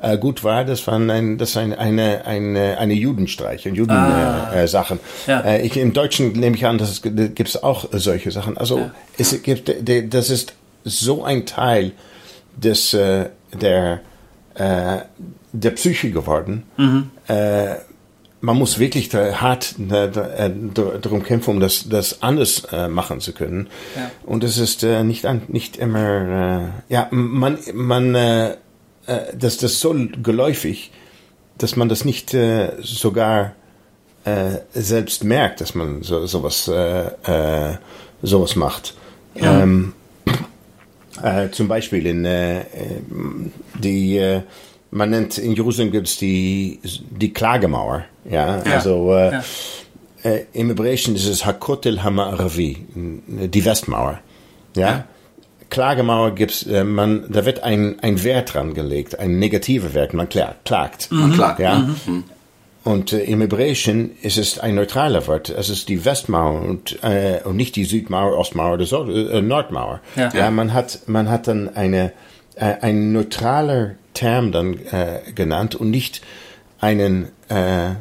äh, 0.01 0.17
gut 0.17 0.45
war, 0.45 0.65
das 0.65 0.87
war 0.87 0.95
ein, 0.99 1.39
das 1.39 1.57
ein, 1.57 1.73
eine, 1.75 2.25
eine, 2.25 2.79
eine 2.79 2.95
Judenstreich, 2.95 3.67
ein 3.67 3.75
Judensachen. 3.75 5.01
Ah. 5.27 5.31
Äh. 5.31 5.31
Ja. 5.31 5.41
Äh, 5.41 5.67
ich, 5.67 5.77
Im 5.77 5.93
Deutschen 5.93 6.33
nehme 6.33 6.57
ich 6.57 6.65
an, 6.67 6.79
dass 6.79 6.91
es 6.91 7.03
gibt 7.03 7.41
es 7.41 7.63
auch 7.63 7.87
solche 7.93 8.31
Sachen. 8.31 8.57
Also 8.57 8.79
Ja. 8.79 8.91
es 9.19 9.43
gibt, 9.43 9.75
das 10.15 10.31
ist 10.31 10.55
so 10.85 11.25
ein 11.25 11.47
Teil 11.47 11.93
des 12.57 12.95
äh, 12.95 13.27
der 13.61 14.01
äh, 14.55 14.99
der 15.53 15.71
Psyche 15.73 16.11
geworden. 16.11 16.65
Äh, 17.27 17.77
man 18.41 18.57
muss 18.57 18.79
wirklich 18.79 19.13
hart 19.13 19.75
darum 19.79 21.23
kämpfen, 21.25 21.51
um 21.51 21.61
das, 21.61 21.89
das 21.89 22.23
anders 22.23 22.69
machen 22.89 23.21
zu 23.21 23.33
können. 23.33 23.67
Ja. 23.97 24.11
Und 24.25 24.45
es 24.45 24.59
ist 24.59 24.85
nicht, 24.85 25.27
nicht 25.49 25.77
immer, 25.77 26.71
ja, 26.89 27.09
man, 27.11 27.59
man, 27.73 28.17
äh, 29.09 29.13
äh, 29.13 29.37
das, 29.37 29.59
so 29.81 29.95
geläufig, 30.23 30.91
dass 31.59 31.77
man 31.77 31.89
das 31.89 32.05
nicht 32.05 32.35
äh, 32.35 32.73
sogar 32.81 33.53
äh, 34.25 34.59
selbst 34.75 35.25
merkt, 35.25 35.61
dass 35.61 35.75
man 35.75 36.03
so, 36.03 36.27
sowas, 36.27 36.69
äh, 36.69 37.07
äh, 37.73 37.77
sowas 38.23 38.57
macht. 38.57 38.95
Ja. 39.35 39.63
Ähm, 39.63 39.93
äh, 41.23 41.49
zum 41.51 41.69
Beispiel 41.69 42.07
in 42.07 42.25
äh, 42.25 42.65
die, 43.83 44.41
man 44.91 45.11
nennt 45.11 45.39
in 45.39 45.53
Jerusalem 45.53 45.91
gibt 45.91 46.09
es 46.09 46.17
die, 46.19 46.81
die 47.11 47.33
Klagemauer. 47.33 48.05
Ja, 48.29 48.59
Ja. 48.65 48.75
also 48.75 49.13
Ja. 49.15 49.43
im 50.53 50.69
Hebräischen 50.69 51.15
ist 51.17 51.27
es 51.27 51.45
Hakotel 51.45 52.03
Hamaravi, 52.03 52.87
die 52.95 53.65
Westmauer. 53.65 54.21
Ja. 54.77 55.05
Klagemauer 55.71 56.35
gibt's, 56.35 56.65
äh, 56.65 56.85
man, 56.85 57.25
da 57.29 57.45
wird 57.45 57.63
ein, 57.63 58.01
ein 58.01 58.23
Wert 58.25 58.55
dran 58.55 58.75
gelegt, 58.75 59.19
ein 59.19 59.39
negativer 59.39 59.95
Wert, 59.95 60.15
man 60.15 60.29
klagt. 60.29 60.65
klagt. 60.65 61.09
Man 61.11 61.33
klagt. 61.33 61.61
Ja. 61.61 61.89
Und 62.85 63.13
äh, 63.13 63.25
im 63.25 63.41
Hebräischen 63.41 64.13
ist 64.23 64.39
es 64.39 64.59
ein 64.59 64.75
neutraler 64.75 65.27
Wort. 65.27 65.51
Es 65.51 65.69
ist 65.69 65.89
die 65.89 66.05
Westmauer 66.05 66.63
und, 66.63 67.03
äh, 67.03 67.41
und 67.45 67.57
nicht 67.57 67.77
die 67.77 67.85
Südmauer, 67.85 68.39
Ostmauer 68.39 68.75
oder 68.75 68.87
so, 68.87 69.11
äh, 69.11 69.43
Nordmauer. 69.43 70.01
Ja. 70.17 70.51
man 70.51 70.73
hat 70.73 71.01
man 71.07 71.29
hat 71.29 71.49
dann 71.49 71.75
eine 71.75 72.13
äh, 72.55 72.75
ein 72.81 73.13
neutraler 73.13 73.97
Term 74.15 74.53
dann 74.53 74.75
äh, 74.75 75.21
genannt 75.35 75.75
und 75.75 75.91
nicht 75.91 76.23
einen 76.81 77.29
äh, 77.51 77.91
äh, 77.91 77.95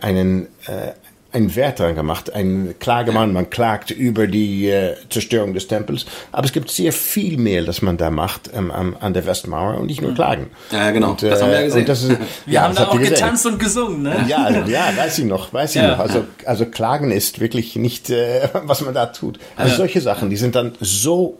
einen 0.00 0.48
äh, 0.66 0.92
einen 1.32 1.54
Wert 1.56 1.78
dran 1.78 1.94
gemacht, 1.94 2.32
ein 2.34 2.74
Klagemann, 2.78 3.32
man 3.32 3.48
klagt 3.50 3.90
über 3.90 4.26
die 4.26 4.68
äh, 4.68 4.96
Zerstörung 5.08 5.54
des 5.54 5.66
Tempels, 5.66 6.04
aber 6.30 6.44
es 6.44 6.52
gibt 6.52 6.70
sehr 6.70 6.92
viel 6.92 7.38
mehr, 7.38 7.62
das 7.64 7.80
man 7.82 7.96
da 7.96 8.10
macht 8.10 8.50
ähm, 8.54 8.70
am, 8.70 8.96
an 9.00 9.14
der 9.14 9.24
Westmauer 9.26 9.78
und 9.78 9.86
nicht 9.86 10.02
nur 10.02 10.14
klagen. 10.14 10.50
Ja, 10.70 10.90
genau. 10.90 11.10
Und, 11.12 11.22
äh, 11.22 11.30
Das 11.30 11.42
haben 11.42 11.50
wir 11.50 11.60
ja 11.60 11.64
gesehen. 11.66 11.86
Ist, 11.86 12.08
Wir 12.46 12.54
ja, 12.54 12.62
haben 12.62 12.74
da 12.74 12.88
auch 12.88 12.98
getanzt 12.98 13.46
und 13.46 13.58
gesungen, 13.58 14.02
ne? 14.02 14.24
Ja, 14.28 14.44
also, 14.44 14.60
ja, 14.70 14.90
weiß 14.96 15.18
ich 15.20 15.24
noch, 15.24 15.52
weiß 15.52 15.74
ich 15.76 15.82
Ja. 15.82 15.92
noch. 15.92 15.98
Also, 16.00 16.24
also 16.44 16.66
Klagen 16.66 17.10
ist 17.10 17.40
wirklich 17.40 17.76
nicht, 17.76 18.10
äh, 18.10 18.48
was 18.64 18.82
man 18.82 18.92
da 18.94 19.06
tut. 19.06 19.38
Also 19.56 19.76
solche 19.76 20.00
Sachen, 20.00 20.28
die 20.30 20.36
sind 20.36 20.54
dann 20.54 20.72
so 20.80 21.38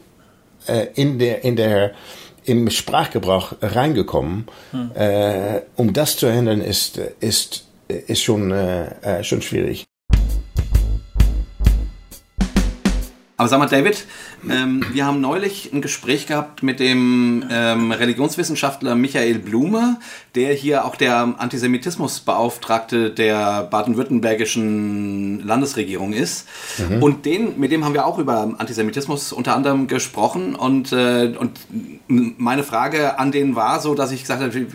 äh, 0.66 0.86
in 0.94 1.18
der, 1.18 1.44
in 1.44 1.56
der, 1.56 1.92
im 2.44 2.70
Sprachgebrauch 2.70 3.52
reingekommen. 3.60 4.46
Äh, 4.94 5.60
um 5.76 5.92
das 5.92 6.16
zu 6.16 6.26
ändern, 6.26 6.60
ist, 6.60 6.98
ist, 7.20 7.66
ist 7.88 8.22
schon, 8.22 8.50
äh, 8.50 8.86
äh, 9.02 9.24
schon 9.24 9.42
schwierig. 9.42 9.86
Aber 13.42 13.48
sag 13.48 13.58
mal, 13.58 13.66
David, 13.66 14.06
ähm, 14.48 14.84
wir 14.92 15.04
haben 15.04 15.20
neulich 15.20 15.72
ein 15.72 15.82
Gespräch 15.82 16.28
gehabt 16.28 16.62
mit 16.62 16.78
dem 16.78 17.44
ähm, 17.50 17.90
Religionswissenschaftler 17.90 18.94
Michael 18.94 19.40
Blume, 19.40 19.98
der 20.36 20.52
hier 20.52 20.84
auch 20.84 20.94
der 20.94 21.34
Antisemitismusbeauftragte 21.38 23.10
der 23.10 23.64
baden-württembergischen 23.64 25.44
Landesregierung 25.44 26.12
ist. 26.12 26.46
Und 27.00 27.26
den, 27.26 27.58
mit 27.58 27.72
dem 27.72 27.84
haben 27.84 27.94
wir 27.94 28.06
auch 28.06 28.20
über 28.20 28.54
Antisemitismus 28.58 29.32
unter 29.32 29.56
anderem 29.56 29.88
gesprochen. 29.88 30.54
Und, 30.54 30.92
äh, 30.92 31.34
und 31.36 31.58
meine 32.06 32.62
Frage 32.62 33.18
an 33.18 33.32
den 33.32 33.56
war 33.56 33.80
so, 33.80 33.96
dass 33.96 34.12
ich 34.12 34.20
gesagt 34.20 34.40
habe, 34.40 34.66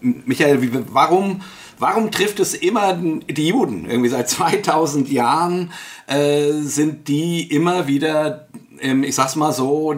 Michael, 0.00 0.60
warum 0.92 1.40
Warum 1.78 2.10
trifft 2.10 2.40
es 2.40 2.54
immer 2.54 2.94
die 2.94 3.48
Juden? 3.48 3.88
Irgendwie 3.88 4.08
seit 4.08 4.28
2000 4.28 5.10
Jahren 5.10 5.72
äh, 6.06 6.52
sind 6.52 7.08
die 7.08 7.50
immer 7.50 7.86
wieder, 7.86 8.48
ähm, 8.80 9.02
ich 9.02 9.14
sag's 9.14 9.36
mal 9.36 9.52
so, 9.52 9.94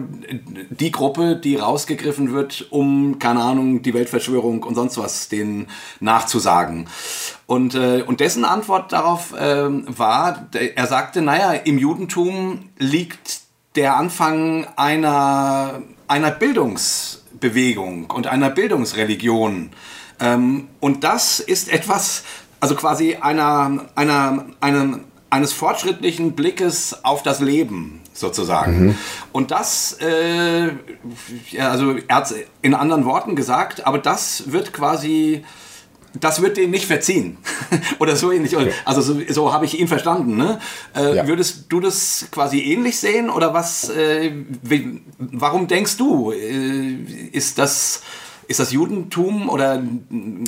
die 0.69 0.91
Gruppe, 0.91 1.35
die 1.35 1.55
rausgegriffen 1.55 2.33
wird, 2.33 2.67
um, 2.71 3.19
keine 3.19 3.41
Ahnung, 3.41 3.81
die 3.81 3.93
Weltverschwörung 3.93 4.63
und 4.63 4.75
sonst 4.75 4.97
was 4.97 5.29
denen 5.29 5.67
nachzusagen. 5.99 6.87
Und, 7.45 7.75
äh, 7.75 8.03
und 8.05 8.19
dessen 8.19 8.45
Antwort 8.45 8.91
darauf 8.91 9.33
ähm, 9.39 9.85
war, 9.87 10.47
er 10.53 10.87
sagte, 10.87 11.21
naja, 11.21 11.53
im 11.53 11.77
Judentum 11.77 12.69
liegt 12.77 13.41
der 13.75 13.95
Anfang 13.95 14.65
einer, 14.75 15.81
einer 16.07 16.31
Bildungsbewegung 16.31 18.09
und 18.09 18.27
einer 18.27 18.49
Bildungsreligion. 18.49 19.69
Ähm, 20.19 20.67
und 20.79 21.03
das 21.03 21.39
ist 21.39 21.71
etwas, 21.71 22.23
also 22.59 22.75
quasi 22.75 23.15
einer, 23.15 23.85
einer, 23.95 24.45
einem, 24.61 25.01
eines 25.29 25.53
fortschrittlichen 25.53 26.33
Blickes 26.33 27.03
auf 27.03 27.23
das 27.23 27.39
Leben 27.39 28.01
sozusagen. 28.13 28.97
Und 29.31 29.51
das, 29.51 29.97
äh, 30.01 30.71
also 31.59 31.95
er 32.07 32.15
hat 32.15 32.33
in 32.61 32.73
anderen 32.73 33.05
Worten 33.05 33.35
gesagt, 33.35 33.85
aber 33.85 33.99
das 33.99 34.51
wird 34.51 34.73
quasi 34.73 35.43
das 36.19 36.41
wird 36.41 36.57
denen 36.57 36.71
nicht 36.71 36.85
verziehen. 36.87 37.37
Oder 37.99 38.15
so 38.15 38.31
ähnlich. 38.31 38.55
Also 38.85 39.01
so, 39.01 39.19
so 39.29 39.53
habe 39.53 39.65
ich 39.65 39.79
ihn 39.79 39.87
verstanden. 39.87 40.35
Ne? 40.35 40.59
Äh, 40.95 41.17
Ja. 41.17 41.27
Würdest 41.27 41.65
du 41.69 41.79
das 41.79 42.27
quasi 42.31 42.59
ähnlich 42.59 42.99
sehen? 42.99 43.29
Oder 43.29 43.53
was, 43.53 43.89
äh, 43.89 44.31
warum 45.19 45.67
denkst 45.67 45.97
du, 45.97 46.31
äh, 46.31 46.95
ist 47.31 47.59
das, 47.59 48.01
ist 48.47 48.59
das 48.59 48.71
Judentum 48.71 49.49
oder 49.49 49.81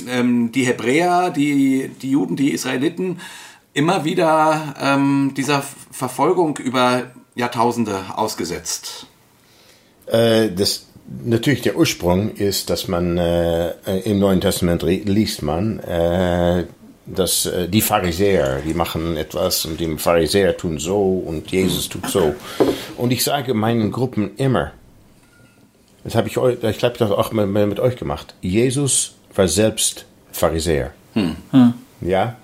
ähm, 0.08 0.52
die 0.52 0.64
Hebräer, 0.64 1.30
die, 1.30 1.90
die 2.00 2.10
Juden, 2.10 2.36
die 2.36 2.52
Israeliten 2.52 3.20
immer 3.72 4.04
wieder 4.04 4.74
ähm, 4.80 5.32
dieser 5.36 5.62
Verfolgung 5.90 6.56
über 6.56 7.10
Jahrtausende 7.34 8.00
ausgesetzt? 8.16 9.06
Äh, 10.06 10.50
das, 10.50 10.86
natürlich 11.24 11.62
der 11.62 11.76
Ursprung 11.76 12.34
ist, 12.34 12.70
dass 12.70 12.88
man 12.88 13.18
äh, 13.18 13.70
im 14.04 14.18
Neuen 14.18 14.40
Testament 14.40 14.82
liest 14.82 15.42
man, 15.42 15.78
äh, 15.80 16.64
dass 17.06 17.46
äh, 17.46 17.68
die 17.68 17.80
Pharisäer, 17.80 18.60
die 18.66 18.74
machen 18.74 19.16
etwas 19.16 19.64
und 19.64 19.80
die 19.80 19.98
Pharisäer 19.98 20.56
tun 20.56 20.78
so 20.78 21.22
und 21.26 21.50
Jesus 21.50 21.88
tut 21.88 22.08
so. 22.08 22.34
Und 22.96 23.10
ich 23.10 23.24
sage 23.24 23.54
meinen 23.54 23.90
Gruppen 23.90 24.36
immer, 24.36 24.72
das 26.04 26.14
habe 26.14 26.28
ich, 26.28 26.36
eu- 26.38 26.56
ich 26.62 26.78
glaube, 26.78 26.96
das 26.98 27.10
auch 27.10 27.32
mit, 27.32 27.46
mit 27.48 27.80
euch 27.80 27.96
gemacht. 27.96 28.34
Jesus 28.40 29.14
war 29.34 29.48
selbst 29.48 30.06
Pharisäer. 30.32 30.92
Ja. 32.00 32.36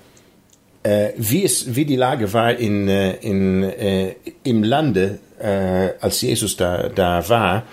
Äh, 0.83 1.09
wie, 1.17 1.43
es, 1.43 1.75
wie 1.75 1.85
die 1.85 1.95
Lage 1.95 2.31
war 2.33 2.53
in, 2.55 2.87
äh, 2.87 3.13
in, 3.15 3.63
äh, 3.63 4.15
im 4.43 4.63
Lande, 4.63 5.19
äh, 5.39 5.89
als 5.99 6.21
Jesus 6.21 6.55
da, 6.55 6.89
da 6.89 7.27
war, 7.29 7.63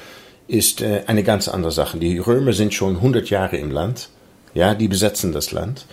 ist 0.48 0.80
äh, 0.82 1.02
eine 1.06 1.22
ganz 1.22 1.48
andere 1.48 1.72
Sache. 1.72 1.98
Die 1.98 2.18
Römer 2.18 2.52
sind 2.52 2.74
schon 2.74 2.96
100 2.96 3.30
Jahre 3.30 3.56
im 3.56 3.70
Land. 3.70 4.08
Ja, 4.54 4.74
die 4.74 4.88
besetzen 4.88 5.32
das 5.32 5.52
Land. 5.52 5.84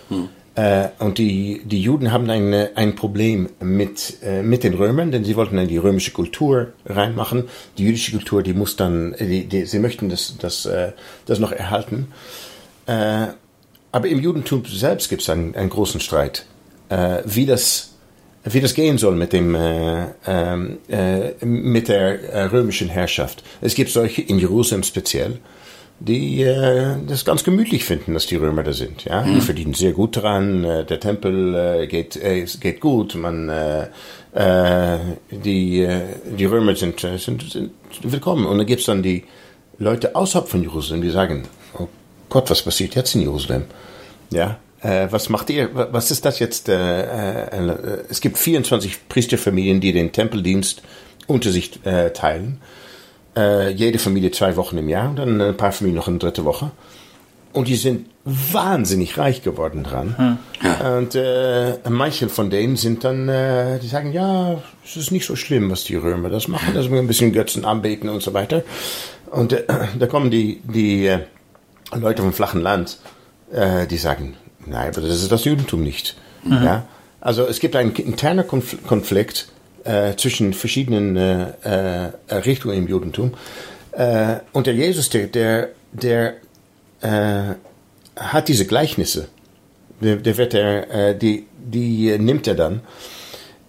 Äh, 0.56 0.90
und 1.00 1.18
die, 1.18 1.62
die 1.64 1.82
Juden 1.82 2.12
haben 2.12 2.30
ein, 2.30 2.54
ein 2.76 2.96
Problem 2.96 3.50
mit, 3.62 4.18
äh, 4.22 4.44
mit 4.44 4.64
den 4.64 4.74
Römern, 4.74 5.12
denn 5.12 5.24
sie 5.24 5.38
wollten 5.38 5.56
dann 5.56 5.70
die 5.70 5.78
römische 5.78 6.12
Kultur 6.12 6.74
reinmachen. 6.86 7.48
Die 7.78 7.86
jüdische 7.86 8.12
Kultur, 8.12 8.44
die 8.44 8.54
muss 8.54 8.76
dann, 8.76 9.14
äh, 9.14 9.26
die, 9.26 9.46
die, 9.46 9.66
sie 9.66 9.80
möchten 9.80 10.10
das, 10.10 10.36
das, 10.40 10.66
äh, 10.66 10.92
das 11.26 11.40
noch 11.40 11.54
erhalten. 11.54 12.08
Äh, 12.86 13.28
aber 13.94 14.08
im 14.08 14.20
Judentum 14.20 14.66
selbst 14.66 15.10
gibt 15.10 15.22
es 15.22 15.30
einen, 15.30 15.56
einen 15.56 15.70
großen 15.70 16.02
Streit, 16.02 16.46
äh, 16.90 17.20
wie, 17.26 17.46
das, 17.46 17.94
wie 18.44 18.60
das 18.60 18.74
gehen 18.74 18.98
soll 18.98 19.16
mit, 19.16 19.32
dem, 19.32 19.56
äh, 19.56 20.08
ähm, 20.28 20.80
äh, 20.90 21.46
mit 21.46 21.88
der 21.88 22.52
römischen 22.52 22.90
Herrschaft. 22.90 23.44
Es 23.62 23.74
gibt 23.74 23.90
solche 23.90 24.22
in 24.22 24.38
Jerusalem 24.38 24.84
speziell, 24.84 25.40
die 26.02 26.42
äh, 26.42 26.96
das 27.08 27.26
ganz 27.26 27.44
gemütlich 27.44 27.86
finden, 27.86 28.16
dass 28.16 28.26
die 28.26 28.36
Römer 28.36 28.64
da 28.64 28.74
sind. 28.74 29.06
Ja? 29.06 29.24
Die 29.24 29.40
verdienen 29.40 29.76
sehr 29.76 29.92
gut 29.92 30.18
dran, 30.18 30.64
äh, 30.64 30.84
der 30.84 31.00
Tempel 31.00 31.56
äh, 31.56 31.88
geht, 31.88 32.16
äh, 32.16 32.46
geht 32.60 32.80
gut, 32.80 33.14
man, 33.16 33.50
äh, 33.50 33.88
äh, 34.34 35.00
die, 35.30 35.82
äh, 35.82 36.02
die 36.26 36.46
Römer 36.46 36.76
sind, 36.76 37.04
äh, 37.04 37.18
sind, 37.18 37.52
sind 37.52 37.72
willkommen. 38.02 38.48
Und 38.48 38.58
dann 38.58 38.66
gibt 38.66 38.80
es 38.80 38.88
dann 38.88 39.04
die 39.04 39.26
Leute 39.78 40.16
außerhalb 40.16 40.50
von 40.50 40.64
Jerusalem, 40.64 41.04
die 41.04 41.12
sagen, 41.12 41.44
oh 41.78 41.88
Gott, 42.30 42.50
was 42.50 42.64
passiert 42.64 42.96
jetzt 42.96 43.14
in 43.14 43.22
Jerusalem? 43.22 43.66
Ja, 44.32 44.58
äh, 44.82 45.08
was 45.12 45.30
macht 45.30 45.52
ihr? 45.52 45.70
Was 45.74 46.10
ist 46.10 46.26
das 46.26 46.40
jetzt? 46.40 46.68
Äh, 46.68 47.44
äh, 47.44 48.04
es 48.10 48.22
gibt 48.22 48.40
24 48.40 49.08
Priesterfamilien, 49.08 49.82
die 49.82 49.94
den 49.94 50.12
Tempeldienst 50.12 50.82
unter 51.28 51.52
sich 51.52 51.86
äh, 51.86 52.10
teilen. 52.10 52.60
Äh, 53.36 53.72
jede 53.72 54.00
Familie 54.00 54.32
zwei 54.32 54.58
Wochen 54.58 54.78
im 54.78 54.90
Jahr 54.90 55.10
und 55.10 55.16
dann 55.18 55.40
ein 55.40 55.58
paar 55.58 55.72
Familien 55.72 55.96
noch 55.96 56.08
eine 56.08 56.18
dritte 56.18 56.44
Woche. 56.44 56.72
Und 57.54 57.68
die 57.68 57.76
sind 57.76 58.08
wahnsinnig 58.24 59.18
reich 59.18 59.42
geworden 59.42 59.84
dran. 59.84 60.16
Hm. 60.18 60.38
Ja. 60.64 60.98
Und 60.98 61.16
äh, 61.16 61.78
manche 61.90 62.30
von 62.30 62.50
denen 62.50 62.78
sind 62.78 63.04
dann, 63.04 63.28
äh, 63.28 63.80
die 63.80 63.88
sagen, 63.88 64.14
ja, 64.14 64.62
es 64.86 64.96
ist 64.96 65.12
nicht 65.12 65.26
so 65.26 65.36
schlimm, 65.36 65.70
was 65.70 65.84
die 65.84 65.96
Römer 65.96 66.30
das 66.30 66.48
machen, 66.48 66.74
dass 66.74 66.90
wir 66.90 67.00
ein 67.00 67.08
bisschen 67.08 67.34
Götzen 67.34 67.66
anbeten 67.66 68.10
und 68.10 68.22
so 68.22 68.34
weiter. 68.34 68.64
Und 69.32 69.54
äh, 69.54 69.64
da 69.98 70.08
kommen 70.08 70.32
die, 70.32 70.62
die 70.64 71.08
äh, 71.08 71.20
Leute 71.94 72.22
vom 72.22 72.34
flachen 72.34 72.62
Land, 72.62 73.00
äh, 73.52 73.88
die 73.88 73.98
sagen, 73.98 74.36
nein, 74.66 74.90
aber 74.90 75.02
das 75.02 75.22
ist 75.22 75.32
das 75.32 75.46
Judentum 75.46 75.84
nicht. 75.84 76.16
Mhm. 76.44 76.64
Ja? 76.64 76.86
Also 77.20 77.46
es 77.46 77.60
gibt 77.60 77.76
einen 77.76 77.94
internen 77.96 78.46
Konflikt 78.48 79.48
äh, 79.84 80.16
zwischen 80.16 80.54
verschiedenen 80.54 81.18
äh, 81.18 81.48
äh, 81.64 82.36
Richtungen 82.36 82.78
im 82.78 82.88
Judentum. 82.88 83.34
Äh, 83.92 84.38
und 84.54 84.68
der 84.68 84.74
Jesus, 84.74 85.10
der, 85.10 85.28
der, 85.28 85.70
der 85.92 86.36
äh, 87.02 87.56
hat 88.16 88.48
diese 88.48 88.66
Gleichnisse. 88.66 89.28
Der, 90.02 90.18
der 90.18 90.38
wird 90.38 90.54
er, 90.54 90.90
äh, 91.10 91.18
die, 91.18 91.46
die 91.58 92.18
nimmt 92.18 92.48
er 92.48 92.56
dann. 92.56 92.82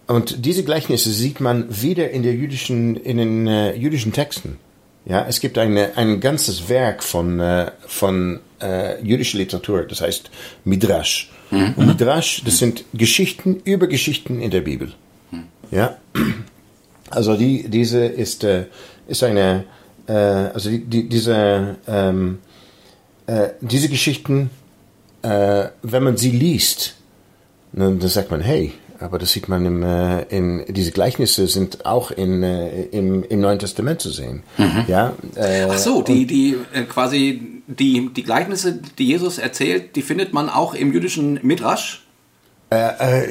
Und 0.06 0.44
diese 0.44 0.64
Gleichnisse 0.64 1.10
sieht 1.10 1.40
man 1.40 1.66
wieder 1.82 2.10
in 2.10 2.22
der 2.22 2.34
jüdischen, 2.34 2.96
in 2.96 3.16
den 3.16 3.46
jüdischen 3.80 4.12
Texten. 4.12 4.58
Ja, 5.04 5.26
es 5.28 5.40
gibt 5.40 5.58
eine, 5.58 5.96
ein 5.96 6.20
ganzes 6.20 6.68
Werk 6.68 7.02
von, 7.02 7.40
äh, 7.40 7.72
von 7.86 8.40
äh, 8.60 9.02
jüdischer 9.02 9.38
Literatur, 9.38 9.82
das 9.82 10.00
heißt 10.00 10.30
Midrash. 10.64 11.30
Mhm. 11.50 11.74
Und 11.76 11.86
Midrash, 11.86 12.42
das 12.44 12.58
sind 12.58 12.84
Geschichten 12.94 13.60
über 13.64 13.88
Geschichten 13.88 14.40
in 14.40 14.50
der 14.50 14.60
Bibel. 14.60 14.92
Ja, 15.72 15.96
also 17.10 17.36
die, 17.36 17.68
diese 17.68 18.04
ist, 18.04 18.44
äh, 18.44 18.66
ist 19.08 19.24
eine, 19.24 19.64
äh, 20.06 20.12
also 20.12 20.70
die, 20.70 20.84
die, 20.84 21.08
diese, 21.08 21.76
ähm, 21.88 22.38
äh, 23.26 23.48
diese 23.60 23.88
Geschichten, 23.88 24.50
äh, 25.22 25.66
wenn 25.82 26.02
man 26.02 26.16
sie 26.18 26.30
liest, 26.30 26.94
dann, 27.72 27.98
dann 27.98 28.08
sagt 28.08 28.30
man, 28.30 28.42
hey, 28.42 28.72
aber 29.00 29.18
das 29.18 29.32
sieht 29.32 29.48
man 29.48 29.64
im, 29.64 29.82
äh, 29.82 30.22
in, 30.24 30.64
diese 30.68 30.92
Gleichnisse 30.92 31.48
sind 31.48 31.86
auch 31.86 32.10
in, 32.10 32.42
im, 32.42 33.24
im 33.24 33.40
Neuen 33.40 33.58
Testament 33.58 34.00
zu 34.00 34.10
sehen. 34.10 34.42
Mhm. 34.58 34.84
Ja, 34.88 35.14
Ach 35.68 35.78
so, 35.78 36.02
die, 36.02 36.26
die 36.26 36.56
quasi 36.88 37.62
die, 37.66 38.10
die 38.14 38.22
Gleichnisse, 38.22 38.78
die 38.98 39.06
Jesus 39.06 39.38
erzählt, 39.38 39.96
die 39.96 40.02
findet 40.02 40.32
man 40.32 40.48
auch 40.48 40.74
im 40.74 40.92
jüdischen 40.92 41.40
Midrash? 41.42 42.06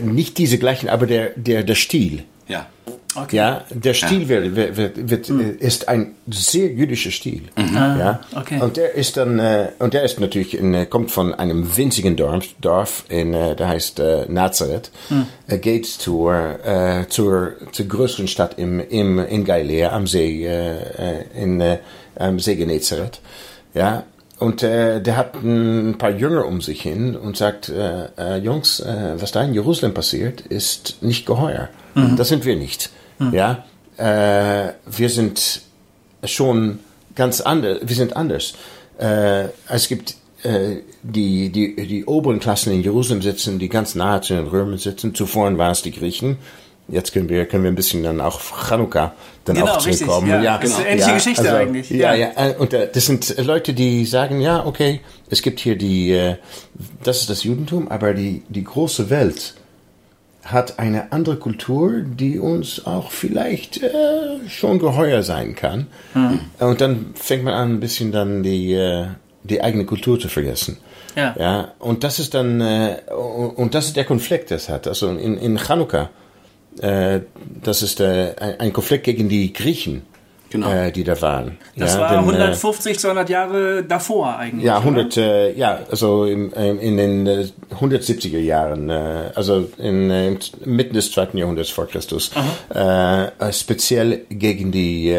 Nicht 0.04 0.38
diese 0.38 0.58
gleichen, 0.58 0.90
aber 0.90 1.08
der, 1.08 1.32
der, 1.36 1.64
der 1.64 1.76
Stil. 1.76 2.24
Ja. 2.52 2.68
Okay. 3.14 3.36
Ja, 3.36 3.66
der 3.70 3.94
Stil 3.94 4.22
ja. 4.22 4.30
Wird, 4.56 4.78
wird, 4.78 5.10
wird, 5.10 5.30
mhm. 5.30 5.58
ist 5.60 5.90
ein 5.90 6.16
sehr 6.30 6.68
jüdischer 6.68 7.12
Stil. 7.12 7.44
Mhm. 7.58 7.76
Ja, 7.76 8.20
ah, 8.34 8.40
okay. 8.40 8.62
Und 8.62 8.78
der 8.78 8.96
ist 8.96 9.18
dann, 9.18 9.38
äh, 9.38 9.70
und 9.80 9.94
der 9.94 10.04
ist 10.04 10.20
natürlich, 10.22 10.58
in, 10.58 10.74
äh, 10.74 10.86
kommt 10.86 11.12
von 11.12 11.34
einem 11.34 11.76
winzigen 11.76 12.16
Dorf, 12.16 12.46
Dorf 12.62 13.04
in, 13.10 13.34
äh, 13.34 13.56
der 13.56 13.68
heißt 13.68 14.00
äh, 14.00 14.26
Nazareth. 14.30 14.92
Mhm. 15.10 15.26
Er 15.48 15.58
geht 15.58 15.88
zur, 15.88 16.66
äh, 16.66 17.08
zur, 17.10 17.54
zur 17.74 17.86
größeren 17.86 18.30
Stadt 18.30 18.58
im, 18.58 18.80
im, 18.80 19.20
in 19.20 19.44
Galiläa 19.44 19.92
am 19.92 20.08
See, 20.08 20.46
äh, 20.46 21.26
in, 21.36 21.60
äh, 21.60 21.80
am 22.16 22.40
See 22.40 22.56
Genezareth. 22.56 23.20
Ja, 23.74 24.06
und 24.40 24.64
äh, 24.64 25.02
der 25.02 25.18
hat 25.18 25.36
ein 25.36 25.98
paar 26.00 26.12
Jünger 26.12 26.46
um 26.46 26.62
sich 26.62 26.82
hin 26.82 27.16
und 27.16 27.38
sagt, 27.38 27.70
äh, 27.70 28.06
äh, 28.18 28.38
Jungs, 28.38 28.80
äh, 28.80 29.14
was 29.18 29.32
da 29.32 29.44
in 29.44 29.54
Jerusalem 29.54 29.94
passiert, 29.94 30.42
ist 30.42 30.98
nicht 31.02 31.26
geheuer. 31.26 31.70
Mhm. 31.96 32.16
Das 32.16 32.30
sind 32.30 32.46
wir 32.46 32.56
nicht. 32.56 32.90
Mhm. 33.20 33.34
Ja, 33.34 33.66
äh, 33.98 34.74
wir 34.86 35.10
sind 35.10 35.62
schon 36.24 36.80
ganz 37.16 37.42
anders. 37.42 37.80
Wir 37.84 37.96
sind 37.96 38.16
anders. 38.16 38.54
Äh, 38.98 39.46
es 39.68 39.88
gibt 39.88 40.16
äh, 40.44 40.78
die, 41.04 41.50
die, 41.50 41.76
die 41.76 42.06
oberen 42.06 42.40
Klassen 42.40 42.74
in 42.74 42.82
Jerusalem 42.82 43.22
sitzen, 43.22 43.60
die 43.60 43.70
ganz 43.70 43.96
nahe 43.96 44.22
zu 44.22 44.34
den 44.34 44.48
Römern 44.48 44.78
sitzen. 44.78 45.14
Zuvor 45.14 45.56
waren 45.58 45.72
es 45.72 45.82
die 45.82 45.92
Griechen. 45.92 46.38
Jetzt 46.88 47.14
können 47.14 47.30
wir, 47.30 47.46
können 47.46 47.64
wir 47.64 47.72
ein 47.72 47.76
bisschen 47.76 48.04
dann 48.04 48.20
auch 48.20 48.42
Chanukka 48.42 49.14
dann 49.46 49.56
genau, 49.56 49.68
auch 49.68 49.78
zurückkommen. 49.78 50.30
Richtig, 50.30 50.44
ja. 50.44 50.44
ja, 50.44 50.58
genau. 50.58 50.62
Das 50.62 50.70
ist 50.70 50.80
eine 50.80 50.90
ähnliche 50.90 51.10
ja, 51.10 51.16
Geschichte 51.16 51.42
also, 51.42 51.56
eigentlich. 51.56 51.90
Ja, 51.90 52.14
ja, 52.14 52.32
ja. 52.36 52.50
Äh, 52.50 52.56
und 52.58 52.74
äh, 52.74 52.90
das 52.92 53.06
sind 53.06 53.38
Leute, 53.38 53.74
die 53.74 54.06
sagen, 54.06 54.42
ja, 54.42 54.66
okay, 54.66 55.00
es 55.30 55.42
gibt 55.42 55.60
hier 55.60 55.78
die, 55.78 56.36
das 57.04 57.22
ist 57.22 57.30
das 57.30 57.44
Judentum, 57.44 57.88
aber 57.88 58.14
die, 58.14 58.44
die 58.50 58.64
große 58.64 59.10
Welt 59.10 59.56
hat 60.44 60.80
eine 60.80 61.12
andere 61.12 61.38
Kultur, 61.38 62.02
die 62.02 62.40
uns 62.40 62.86
auch 62.86 63.12
vielleicht 63.12 63.84
äh, 63.84 64.48
schon 64.48 64.80
geheuer 64.80 65.24
sein 65.24 65.56
kann. 65.56 65.88
Hm. 66.14 66.40
Und 66.60 66.82
dann 66.82 67.14
fängt 67.16 67.44
man 67.44 67.54
an, 67.54 67.74
ein 67.74 67.80
bisschen 67.80 68.12
dann 68.12 68.44
die, 68.44 68.74
äh, 68.74 69.08
die 69.44 69.62
eigene 69.64 69.86
Kultur 69.86 70.20
zu 70.20 70.30
vergessen. 70.30 70.78
Ja. 71.16 71.36
ja. 71.38 71.72
Und 71.80 72.04
das 72.04 72.20
ist 72.20 72.34
dann, 72.34 72.62
äh, 72.62 72.98
und 73.12 73.76
das 73.76 73.88
ist 73.88 73.98
der 73.98 74.06
Konflikt, 74.06 74.52
das 74.52 74.70
hat. 74.70 74.88
Also 74.88 75.10
in, 75.10 75.38
in 75.38 75.58
Chanukka, 75.58 76.10
äh, 76.80 77.22
das 77.62 77.84
ist 77.84 78.00
äh, 78.00 78.34
ein 78.60 78.74
Konflikt 78.74 79.04
gegen 79.04 79.30
die 79.30 79.54
Griechen 79.54 80.04
genau. 80.52 80.72
äh, 80.72 80.92
die 80.92 81.04
da 81.04 81.20
waren. 81.22 81.58
Das 81.76 81.96
ja, 81.96 82.02
war 82.02 82.10
denn, 82.10 82.20
150, 82.20 83.00
200 83.00 83.30
Jahre 83.30 83.84
davor 83.84 84.38
eigentlich. 84.38 84.66
Ja, 84.66 84.78
100, 84.78 85.18
äh, 85.18 85.54
ja, 85.54 85.80
also 85.90 86.26
in, 86.26 86.52
in 86.52 86.98
den 86.98 87.28
äh, 87.28 87.48
170er 87.80 88.38
Jahren, 88.38 88.90
äh, 88.90 89.32
also 89.34 89.68
in, 89.78 90.12
äh, 90.12 90.38
mitten 90.66 90.94
des 90.94 91.12
zweiten 91.12 91.38
Jahrhunderts 91.38 91.70
vor 91.70 91.88
Christus, 91.88 92.32
äh, 92.70 93.52
speziell 93.52 94.26
gegen 94.30 94.72
die 94.72 95.16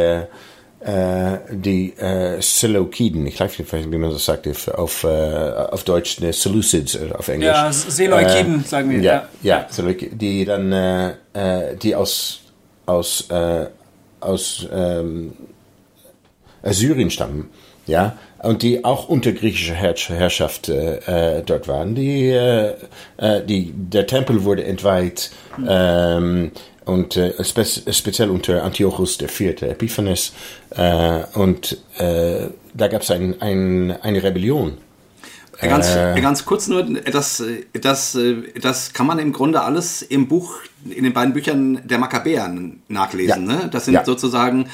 äh, 0.84 1.38
die 1.48 1.92
äh, 1.96 2.40
Seleukiden, 2.40 3.24
ich 3.26 3.38
weiß 3.38 3.56
nicht, 3.58 3.72
wie 3.72 3.98
man 3.98 4.10
das 4.10 4.24
sagt 4.24 4.48
auf, 4.68 5.04
äh, 5.04 5.06
auf 5.06 5.84
Deutsch, 5.84 6.18
ne, 6.18 6.32
Seleucids 6.32 6.98
auf 7.12 7.28
Englisch. 7.28 7.46
Ja, 7.46 7.72
Seleukiden, 7.72 8.64
äh, 8.64 8.66
sagen 8.68 8.90
wir. 8.90 9.00
Ja, 9.00 9.28
ja, 9.42 9.66
ja 9.70 9.92
die 10.10 10.44
dann, 10.44 10.72
äh, 10.72 11.76
die 11.80 11.94
aus, 11.94 12.40
aus 12.86 13.30
äh, 13.30 13.66
aus 14.22 14.66
ähm, 14.72 15.32
Syrien 16.64 17.10
stammen, 17.10 17.50
ja, 17.86 18.16
und 18.42 18.62
die 18.62 18.84
auch 18.84 19.08
unter 19.08 19.32
griechischer 19.32 19.74
Herrschaft 19.74 20.68
äh, 20.68 21.38
äh, 21.38 21.42
dort 21.44 21.68
waren. 21.68 21.94
Die, 21.94 22.28
äh, 22.30 22.74
äh, 23.16 23.44
die, 23.44 23.72
der 23.72 24.06
Tempel 24.06 24.44
wurde 24.44 24.64
entweiht 24.64 25.30
ähm, 25.66 26.52
und 26.84 27.16
äh, 27.16 27.32
spe 27.44 27.64
speziell 27.64 28.30
unter 28.30 28.64
Antiochus 28.64 29.20
IV. 29.20 29.62
Epiphanes 29.62 30.32
äh, 30.70 31.22
und 31.34 31.78
da 32.74 32.88
gab 32.88 33.02
es 33.02 33.10
ein, 33.10 33.40
ein, 33.40 33.90
eine 34.02 34.22
Rebellion. 34.22 34.78
Ganz, 35.68 35.94
äh, 35.94 36.20
ganz 36.20 36.44
kurz 36.44 36.68
nur, 36.68 36.82
das, 36.82 37.42
das, 37.72 38.18
das 38.60 38.92
kann 38.92 39.06
man 39.06 39.18
im 39.18 39.32
Grunde 39.32 39.62
alles 39.62 40.02
im 40.02 40.28
Buch 40.28 40.56
in 40.88 41.04
den 41.04 41.12
beiden 41.12 41.32
Büchern 41.32 41.80
der 41.86 41.98
Makkabäern 41.98 42.80
nachlesen. 42.88 43.48
Ja. 43.48 43.56
Ne? 43.56 43.68
Das 43.70 43.84
sind 43.84 43.94
ja. 43.94 44.04
sozusagen 44.04 44.68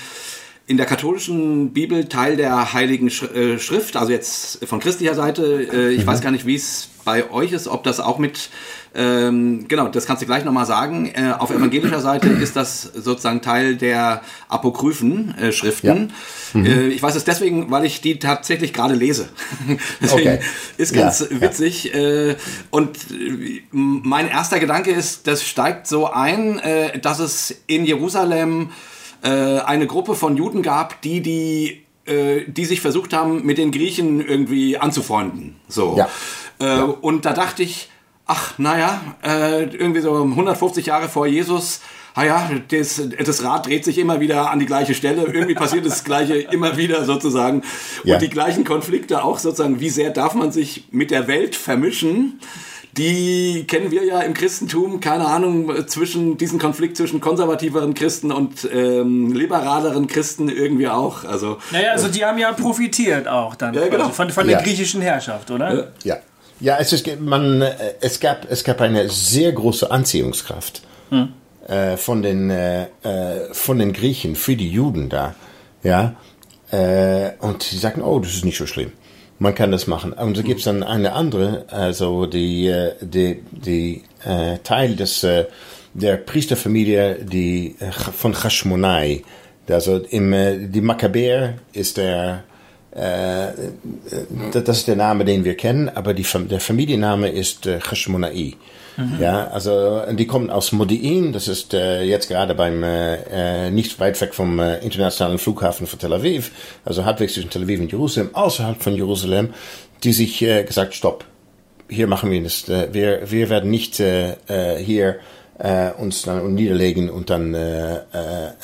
in 0.66 0.76
der 0.76 0.86
katholischen 0.86 1.72
Bibel 1.72 2.06
Teil 2.06 2.36
der 2.36 2.74
Heiligen 2.74 3.08
äh, 3.08 3.58
Schrift, 3.58 3.96
also 3.96 4.12
jetzt 4.12 4.64
von 4.66 4.80
christlicher 4.80 5.14
Seite. 5.14 5.68
Äh, 5.72 5.90
ich 5.94 6.02
mhm. 6.02 6.06
weiß 6.06 6.20
gar 6.20 6.30
nicht, 6.30 6.46
wie 6.46 6.56
es 6.56 6.90
bei 7.08 7.30
euch 7.30 7.52
ist, 7.52 7.68
ob 7.68 7.84
das 7.84 8.00
auch 8.00 8.18
mit, 8.18 8.50
ähm, 8.94 9.64
genau, 9.66 9.88
das 9.88 10.04
kannst 10.04 10.20
du 10.20 10.26
gleich 10.26 10.44
nochmal 10.44 10.66
sagen. 10.66 11.10
Äh, 11.14 11.32
auf 11.38 11.50
evangelischer 11.50 12.00
Seite 12.02 12.28
ist 12.28 12.54
das 12.54 12.82
sozusagen 12.82 13.40
Teil 13.40 13.76
der 13.76 14.20
apokryphen 14.50 15.34
äh, 15.38 15.50
Schriften. 15.50 16.12
Ja. 16.52 16.60
Mhm. 16.60 16.66
Äh, 16.66 16.88
ich 16.88 17.02
weiß 17.02 17.14
es 17.14 17.24
deswegen, 17.24 17.70
weil 17.70 17.86
ich 17.86 18.02
die 18.02 18.18
tatsächlich 18.18 18.74
gerade 18.74 18.92
lese. 18.92 19.30
deswegen 20.02 20.28
okay. 20.28 20.40
ist 20.76 20.92
ganz 20.92 21.20
ja, 21.20 21.40
witzig. 21.40 21.84
Ja. 21.84 21.98
Äh, 21.98 22.36
und 22.68 22.98
äh, 23.10 23.62
mein 23.72 24.28
erster 24.28 24.60
Gedanke 24.60 24.90
ist, 24.90 25.26
das 25.26 25.42
steigt 25.42 25.86
so 25.86 26.10
ein, 26.12 26.58
äh, 26.58 26.98
dass 26.98 27.20
es 27.20 27.62
in 27.66 27.86
Jerusalem 27.86 28.70
eine 29.20 29.88
Gruppe 29.88 30.14
von 30.14 30.36
Juden 30.36 30.62
gab, 30.62 31.02
die 31.02 31.20
die 31.20 31.82
die 32.06 32.64
sich 32.64 32.80
versucht 32.80 33.12
haben, 33.12 33.44
mit 33.44 33.58
den 33.58 33.70
Griechen 33.70 34.24
irgendwie 34.24 34.78
anzufreunden. 34.78 35.56
So. 35.68 35.96
Ja. 35.98 36.08
Äh, 36.60 36.66
ja. 36.66 36.84
Und 36.84 37.24
da 37.24 37.32
dachte 37.32 37.62
ich, 37.62 37.90
ach, 38.26 38.58
naja, 38.58 39.00
äh, 39.24 39.64
irgendwie 39.64 40.00
so 40.00 40.14
150 40.14 40.86
Jahre 40.86 41.08
vor 41.08 41.26
Jesus, 41.26 41.80
naja, 42.14 42.50
das, 42.68 43.00
das 43.24 43.44
Rad 43.44 43.66
dreht 43.66 43.84
sich 43.84 43.96
immer 43.96 44.18
wieder 44.18 44.50
an 44.50 44.58
die 44.58 44.66
gleiche 44.66 44.92
Stelle, 44.94 45.22
irgendwie 45.22 45.54
passiert 45.54 45.86
das 45.86 46.02
Gleiche 46.02 46.34
immer 46.50 46.76
wieder 46.76 47.04
sozusagen. 47.04 47.58
Und 48.02 48.08
ja. 48.08 48.18
die 48.18 48.28
gleichen 48.28 48.64
Konflikte 48.64 49.22
auch 49.22 49.38
sozusagen, 49.38 49.78
wie 49.78 49.88
sehr 49.88 50.10
darf 50.10 50.34
man 50.34 50.50
sich 50.50 50.88
mit 50.90 51.10
der 51.10 51.28
Welt 51.28 51.54
vermischen? 51.54 52.40
die 52.96 53.64
kennen 53.68 53.92
wir 53.92 54.04
ja 54.04 54.20
im 54.22 54.34
Christentum, 54.34 54.98
keine 54.98 55.26
Ahnung, 55.26 55.86
zwischen 55.86 56.36
diesen 56.36 56.58
Konflikt 56.58 56.96
zwischen 56.96 57.20
konservativeren 57.20 57.94
Christen 57.94 58.32
und 58.32 58.68
ähm, 58.72 59.32
liberaleren 59.32 60.08
Christen 60.08 60.48
irgendwie 60.48 60.88
auch. 60.88 61.24
Also, 61.24 61.58
naja, 61.70 61.92
also 61.92 62.08
die 62.08 62.24
haben 62.24 62.38
ja 62.38 62.50
profitiert 62.52 63.28
auch 63.28 63.54
dann 63.54 63.74
ja, 63.74 63.86
genau. 63.86 64.08
von, 64.08 64.30
von 64.30 64.48
der 64.48 64.60
griechischen 64.62 65.00
Herrschaft, 65.00 65.50
oder? 65.52 65.92
Ja. 66.02 66.16
Ja, 66.60 66.76
es, 66.78 66.92
ist, 66.92 67.20
man, 67.20 67.62
äh, 67.62 67.74
es, 68.00 68.20
gab, 68.20 68.50
es 68.50 68.64
gab 68.64 68.80
eine 68.80 69.08
sehr 69.08 69.52
große 69.52 69.90
Anziehungskraft 69.90 70.82
hm. 71.10 71.28
äh, 71.66 71.96
von, 71.96 72.22
den, 72.22 72.50
äh, 72.50 72.84
äh, 73.02 73.52
von 73.52 73.78
den 73.78 73.92
Griechen 73.92 74.34
für 74.34 74.56
die 74.56 74.68
Juden 74.68 75.08
da. 75.08 75.34
Ja? 75.82 76.16
Äh, 76.70 77.30
und 77.40 77.62
sie 77.62 77.78
sagten, 77.78 78.02
oh, 78.02 78.18
das 78.18 78.34
ist 78.34 78.44
nicht 78.44 78.58
so 78.58 78.66
schlimm. 78.66 78.92
Man 79.38 79.54
kann 79.54 79.70
das 79.70 79.86
machen. 79.86 80.12
Und 80.12 80.36
so 80.36 80.42
gibt 80.42 80.58
es 80.58 80.64
dann 80.64 80.82
eine 80.82 81.12
andere, 81.12 81.66
also 81.68 82.26
die, 82.26 82.66
äh, 82.66 82.94
die, 83.00 83.42
die 83.52 84.02
Teil 84.64 84.96
des, 84.96 85.24
der 85.94 86.16
Priesterfamilie 86.16 87.24
die, 87.24 87.76
von 88.16 88.34
Hashmonai. 88.42 89.22
Also 89.70 89.98
im, 89.98 90.72
die 90.72 90.80
Makkabäer 90.80 91.54
ist 91.72 91.98
der 91.98 92.42
äh, 92.98 93.52
das 94.52 94.78
ist 94.78 94.88
der 94.88 94.96
Name, 94.96 95.24
den 95.24 95.44
wir 95.44 95.54
kennen, 95.54 95.88
aber 95.88 96.14
die, 96.14 96.26
der 96.48 96.60
Familienname 96.60 97.28
ist 97.28 97.66
äh, 97.66 97.80
Hashmonai. 97.80 98.56
Mhm. 98.96 99.18
Ja, 99.20 99.46
also 99.48 100.02
die 100.10 100.26
kommen 100.26 100.50
aus 100.50 100.72
Modi'in, 100.72 101.32
das 101.32 101.46
ist 101.46 101.72
äh, 101.72 102.02
jetzt 102.02 102.28
gerade 102.28 102.56
beim 102.56 102.82
äh, 102.82 103.70
nicht 103.70 104.00
weit 104.00 104.20
weg 104.20 104.34
vom 104.34 104.58
äh, 104.58 104.78
internationalen 104.78 105.38
Flughafen 105.38 105.86
von 105.86 106.00
Tel 106.00 106.12
Aviv, 106.12 106.50
also 106.84 107.04
halbwegs 107.04 107.34
zwischen 107.34 107.50
Tel 107.50 107.62
Aviv 107.62 107.80
und 107.80 107.92
Jerusalem, 107.92 108.30
außerhalb 108.32 108.82
von 108.82 108.96
Jerusalem, 108.96 109.50
die 110.02 110.12
sich 110.12 110.42
äh, 110.42 110.64
gesagt, 110.64 110.94
stopp, 110.94 111.24
hier 111.88 112.08
machen 112.08 112.32
wir 112.32 112.42
das, 112.42 112.68
äh, 112.68 112.88
wir, 112.92 113.30
wir 113.30 113.48
werden 113.48 113.70
nicht 113.70 114.00
äh, 114.00 114.32
äh 114.48 114.82
hier 114.82 115.20
äh, 115.58 115.90
uns 115.92 116.22
dann 116.22 116.54
niederlegen 116.54 117.10
und 117.10 117.30
dann 117.30 117.54
äh, 117.54 117.96
äh, 117.96 118.00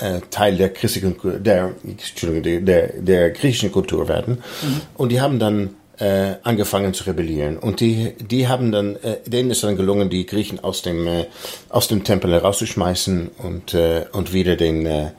äh, 0.01 0.21
Teil 0.31 0.57
der 0.57 0.73
christlichen 0.73 1.17
der, 1.43 1.73
Entschuldigung, 1.85 2.65
der, 2.65 2.89
der 3.01 3.31
griechischen 3.31 3.73
Kultur 3.73 4.09
werden. 4.09 4.43
Mhm. 4.63 4.81
Und 4.97 5.11
die 5.11 5.21
haben 5.21 5.39
dann 5.39 5.71
äh, 5.99 6.35
angefangen 6.43 6.95
zu 6.95 7.05
rebellieren. 7.05 7.59
Und 7.59 7.81
die, 7.81 8.15
die 8.19 8.49
haben 8.49 8.73
dann, 8.73 8.97
äh, 8.97 9.19
denen 9.27 9.51
ist 9.51 9.63
dann 9.63 9.77
gelungen, 9.77 10.11
die 10.11 10.27
Griechen 10.27 10.63
aus 10.63 10.83
dem, 10.83 11.07
äh, 11.07 11.27
aus 11.69 11.89
dem 11.89 12.05
Tempel 12.05 12.33
herauszuschmeißen 12.33 13.31
und, 13.39 13.75
äh, 13.75 14.07
und 14.13 14.33
wieder 14.33 14.57
den, 14.57 14.87
äh, 14.87 15.11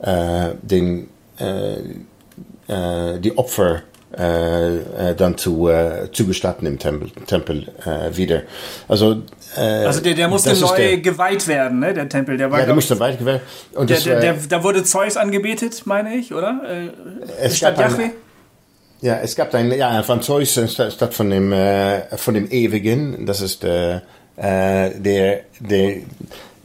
äh 0.00 0.54
den, 0.62 1.08
äh, 1.38 1.74
äh, 2.68 3.20
die 3.20 3.36
Opfer 3.38 3.82
äh, 4.18 4.76
äh, 5.10 5.14
dann 5.14 5.36
zu, 5.36 5.68
äh, 5.68 6.10
zu 6.10 6.26
gestatten 6.26 6.64
im 6.64 6.78
Tempel, 6.78 7.10
Tempel 7.26 7.68
äh, 7.84 8.16
wieder. 8.16 8.42
Also, 8.88 9.22
äh, 9.56 9.60
also 9.60 10.00
der, 10.00 10.14
der 10.14 10.28
musste 10.28 10.58
neu 10.58 10.76
der, 10.76 10.98
geweiht 10.98 11.46
werden, 11.46 11.80
ne? 11.80 11.92
der 11.92 12.08
Tempel. 12.08 12.38
Der 12.38 12.50
war, 12.50 12.60
ja, 12.60 12.66
der 12.66 12.74
musste 12.74 12.98
weit 12.98 13.18
geweiht 13.18 13.42
und 13.74 13.90
der, 13.90 14.00
der, 14.00 14.20
der, 14.20 14.34
Da 14.48 14.64
wurde 14.64 14.84
Zeus 14.84 15.16
angebetet, 15.16 15.82
meine 15.84 16.14
ich, 16.14 16.32
oder? 16.32 16.62
Äh, 16.66 16.88
es 17.42 17.58
statt 17.58 17.78
Yahweh? 17.78 18.10
Ja, 19.02 19.18
es 19.18 19.36
gab 19.36 19.54
ein, 19.54 19.70
ja, 19.70 20.02
von 20.02 20.22
Zeus 20.22 20.52
statt 20.52 21.12
von 21.12 21.28
dem, 21.28 21.52
äh, 21.52 22.16
von 22.16 22.32
dem 22.32 22.50
Ewigen. 22.50 23.26
Das 23.26 23.42
ist 23.42 23.64
äh, 23.64 24.00
der, 24.38 24.90
der, 25.60 25.96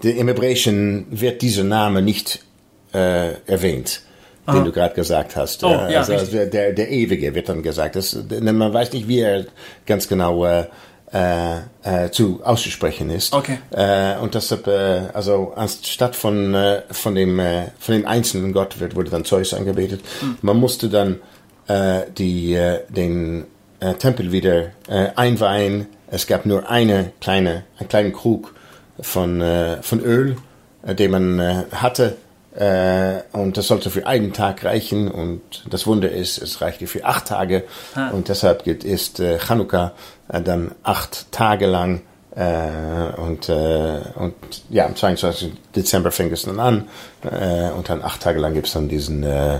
der, 0.03 0.15
im 0.15 0.27
Hebräischen 0.27 1.05
wird 1.11 1.41
dieser 1.41 1.65
Name 1.65 2.01
nicht 2.01 2.45
äh, 2.93 3.33
erwähnt 3.45 4.03
Aha. 4.45 4.57
den 4.57 4.65
du 4.65 4.71
gerade 4.71 4.95
gesagt 4.95 5.35
hast. 5.35 5.63
Oh, 5.63 5.69
ja, 5.69 5.99
also, 5.99 6.13
also 6.13 6.45
der, 6.45 6.71
der 6.73 6.89
Ewige 6.89 7.35
wird 7.35 7.49
dann 7.49 7.61
gesagt. 7.61 7.95
Das, 7.95 8.17
man 8.41 8.73
weiß 8.73 8.91
nicht, 8.93 9.07
wie 9.07 9.19
er 9.19 9.45
ganz 9.85 10.07
genau 10.07 10.45
äh, 10.45 11.57
äh, 11.83 12.09
zu 12.11 12.41
auszusprechen 12.43 13.09
ist. 13.09 13.33
Okay. 13.33 13.59
Äh, 13.71 14.17
und 14.17 14.33
deshalb, 14.33 14.67
äh, 14.67 15.09
also 15.13 15.53
anstatt 15.55 16.15
von 16.15 16.53
äh, 16.53 16.83
von 16.89 17.15
dem 17.15 17.39
äh, 17.39 17.65
von 17.79 17.95
dem 17.95 18.07
einzelnen 18.07 18.53
Gott 18.53 18.79
wird 18.79 18.95
wurde 18.95 19.09
dann 19.11 19.25
Zeus 19.25 19.53
angebetet. 19.53 20.01
Hm. 20.21 20.37
Man 20.41 20.57
musste 20.57 20.89
dann 20.89 21.19
äh, 21.67 22.03
die 22.17 22.53
äh, 22.53 22.79
den 22.89 23.45
äh, 23.79 23.93
Tempel 23.95 24.31
wieder 24.31 24.71
äh, 24.87 25.09
einweihen. 25.15 25.87
Es 26.07 26.27
gab 26.27 26.45
nur 26.45 26.69
eine 26.69 27.11
kleine 27.19 27.63
einen 27.77 27.89
kleinen 27.89 28.13
Krug 28.13 28.55
von 29.01 29.41
äh, 29.41 29.81
von 29.81 29.99
Öl, 29.99 30.37
äh, 30.85 30.95
den 30.95 31.11
man 31.11 31.39
äh, 31.39 31.63
hatte 31.73 32.05
äh, 32.05 32.30
und 32.53 33.55
das 33.55 33.67
sollte 33.67 33.89
für 33.89 34.05
einen 34.05 34.33
Tag 34.33 34.65
reichen. 34.65 35.09
Und 35.09 35.41
das 35.69 35.87
Wunder 35.87 36.11
ist, 36.11 36.37
es 36.37 36.61
reichte 36.61 36.85
für 36.87 37.05
acht 37.05 37.27
Tage. 37.27 37.63
Ah. 37.95 38.09
Und 38.09 38.27
deshalb 38.27 38.67
ist 38.67 39.19
äh, 39.19 39.39
Chanukka 39.39 39.93
äh, 40.27 40.41
dann 40.41 40.71
acht 40.83 41.31
Tage 41.31 41.65
lang. 41.65 42.01
Äh, 42.35 43.21
und, 43.21 43.49
äh, 43.49 43.99
und 44.15 44.33
ja, 44.69 44.85
am 44.85 44.95
22. 44.95 45.51
Dezember 45.75 46.11
fängt 46.11 46.33
es 46.33 46.43
dann 46.43 46.59
an. 46.59 46.87
Äh, 47.23 47.71
und 47.71 47.89
dann 47.89 48.01
acht 48.01 48.21
Tage 48.21 48.39
lang 48.39 48.53
gibt 48.53 48.67
es 48.67 48.73
dann 48.73 48.89
diesen, 48.89 49.23
äh, 49.23 49.55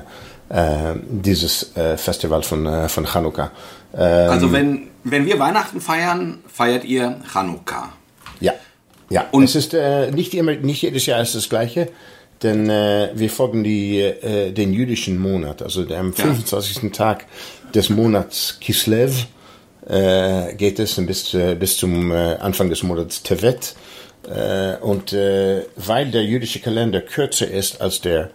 äh, 0.49 0.95
dieses 1.09 1.75
äh, 1.77 1.95
Festival 1.97 2.43
von, 2.43 2.65
äh, 2.65 2.89
von 2.89 3.05
Chanukka. 3.05 3.51
Ähm, 3.95 4.29
also 4.29 4.51
wenn, 4.51 4.87
wenn 5.03 5.25
wir 5.25 5.39
Weihnachten 5.39 5.79
feiern, 5.79 6.39
feiert 6.47 6.83
ihr 6.83 7.21
Chanukka. 7.31 7.93
Ja. 8.41 8.53
Ja, 9.09 9.25
und 9.31 9.43
es 9.43 9.55
ist 9.55 9.73
äh, 9.73 10.09
nicht 10.11 10.33
immer, 10.33 10.53
nicht 10.53 10.81
jedes 10.81 11.05
Jahr 11.05 11.21
ist 11.21 11.35
das 11.35 11.49
gleiche. 11.49 11.89
Denn 12.43 12.69
äh, 12.69 13.09
wir 13.13 13.29
folgen 13.29 13.63
die, 13.63 13.99
äh, 13.99 14.51
den 14.51 14.73
jüdischen 14.73 15.17
Monat, 15.17 15.61
also 15.61 15.81
am 15.93 16.13
25. 16.13 16.83
Ja. 16.83 16.89
Tag 16.89 17.25
des 17.73 17.89
Monats 17.89 18.57
Kislev 18.59 19.27
äh, 19.87 20.53
geht 20.55 20.79
es 20.79 20.95
bis, 21.05 21.33
äh, 21.33 21.55
bis 21.55 21.77
zum 21.77 22.11
äh, 22.11 22.35
Anfang 22.35 22.69
des 22.69 22.83
Monats 22.83 23.21
Tevet. 23.23 23.75
Äh, 24.27 24.77
und 24.77 25.13
äh, 25.13 25.63
weil 25.75 26.11
der 26.11 26.23
jüdische 26.23 26.59
Kalender 26.59 27.01
kürzer 27.01 27.49
ist 27.49 27.81
als 27.81 28.01
der, 28.01 28.29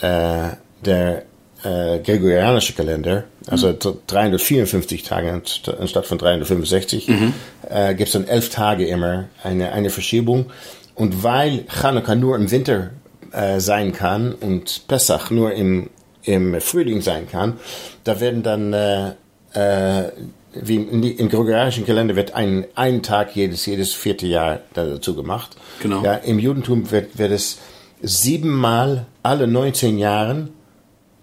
äh, 0.00 0.56
der 0.84 1.24
äh, 1.62 1.98
gregorianische 2.00 2.74
Kalender, 2.74 3.24
also 3.46 3.68
mhm. 3.68 3.98
354 4.06 5.02
Tage 5.02 5.42
anstatt 5.78 6.06
von 6.06 6.18
365, 6.18 7.08
mhm. 7.08 7.34
äh, 7.68 7.94
gibt 7.94 8.08
es 8.08 8.12
dann 8.12 8.26
elf 8.26 8.50
Tage 8.50 8.86
immer 8.86 9.28
eine, 9.42 9.72
eine 9.72 9.90
Verschiebung. 9.90 10.46
Und 10.94 11.22
weil 11.22 11.64
Chanukka 11.68 12.14
nur 12.14 12.36
im 12.36 12.50
Winter 12.50 12.90
äh, 13.34 13.60
sein 13.60 13.92
kann 13.92 14.34
und 14.34 14.86
Pesach 14.88 15.30
nur 15.30 15.52
im, 15.52 15.90
im 16.22 16.60
Frühling 16.60 17.00
sein 17.00 17.28
kann, 17.28 17.58
da 18.04 18.20
werden 18.20 18.42
dann, 18.42 18.72
äh, 18.72 19.08
äh, 19.54 20.12
wie 20.54 20.76
im 20.76 21.28
gregorianischen 21.28 21.84
Kalender 21.84 22.16
wird 22.16 22.34
ein, 22.34 22.66
ein 22.74 23.02
Tag 23.02 23.34
jedes, 23.34 23.66
jedes 23.66 23.92
vierte 23.92 24.26
Jahr 24.26 24.60
dazu 24.74 25.16
gemacht. 25.16 25.56
Genau. 25.80 26.04
Ja, 26.04 26.14
Im 26.14 26.38
Judentum 26.38 26.90
wird, 26.90 27.18
wird 27.18 27.32
es 27.32 27.58
siebenmal 28.00 29.06
alle 29.22 29.46
19 29.48 29.98
Jahren, 29.98 30.50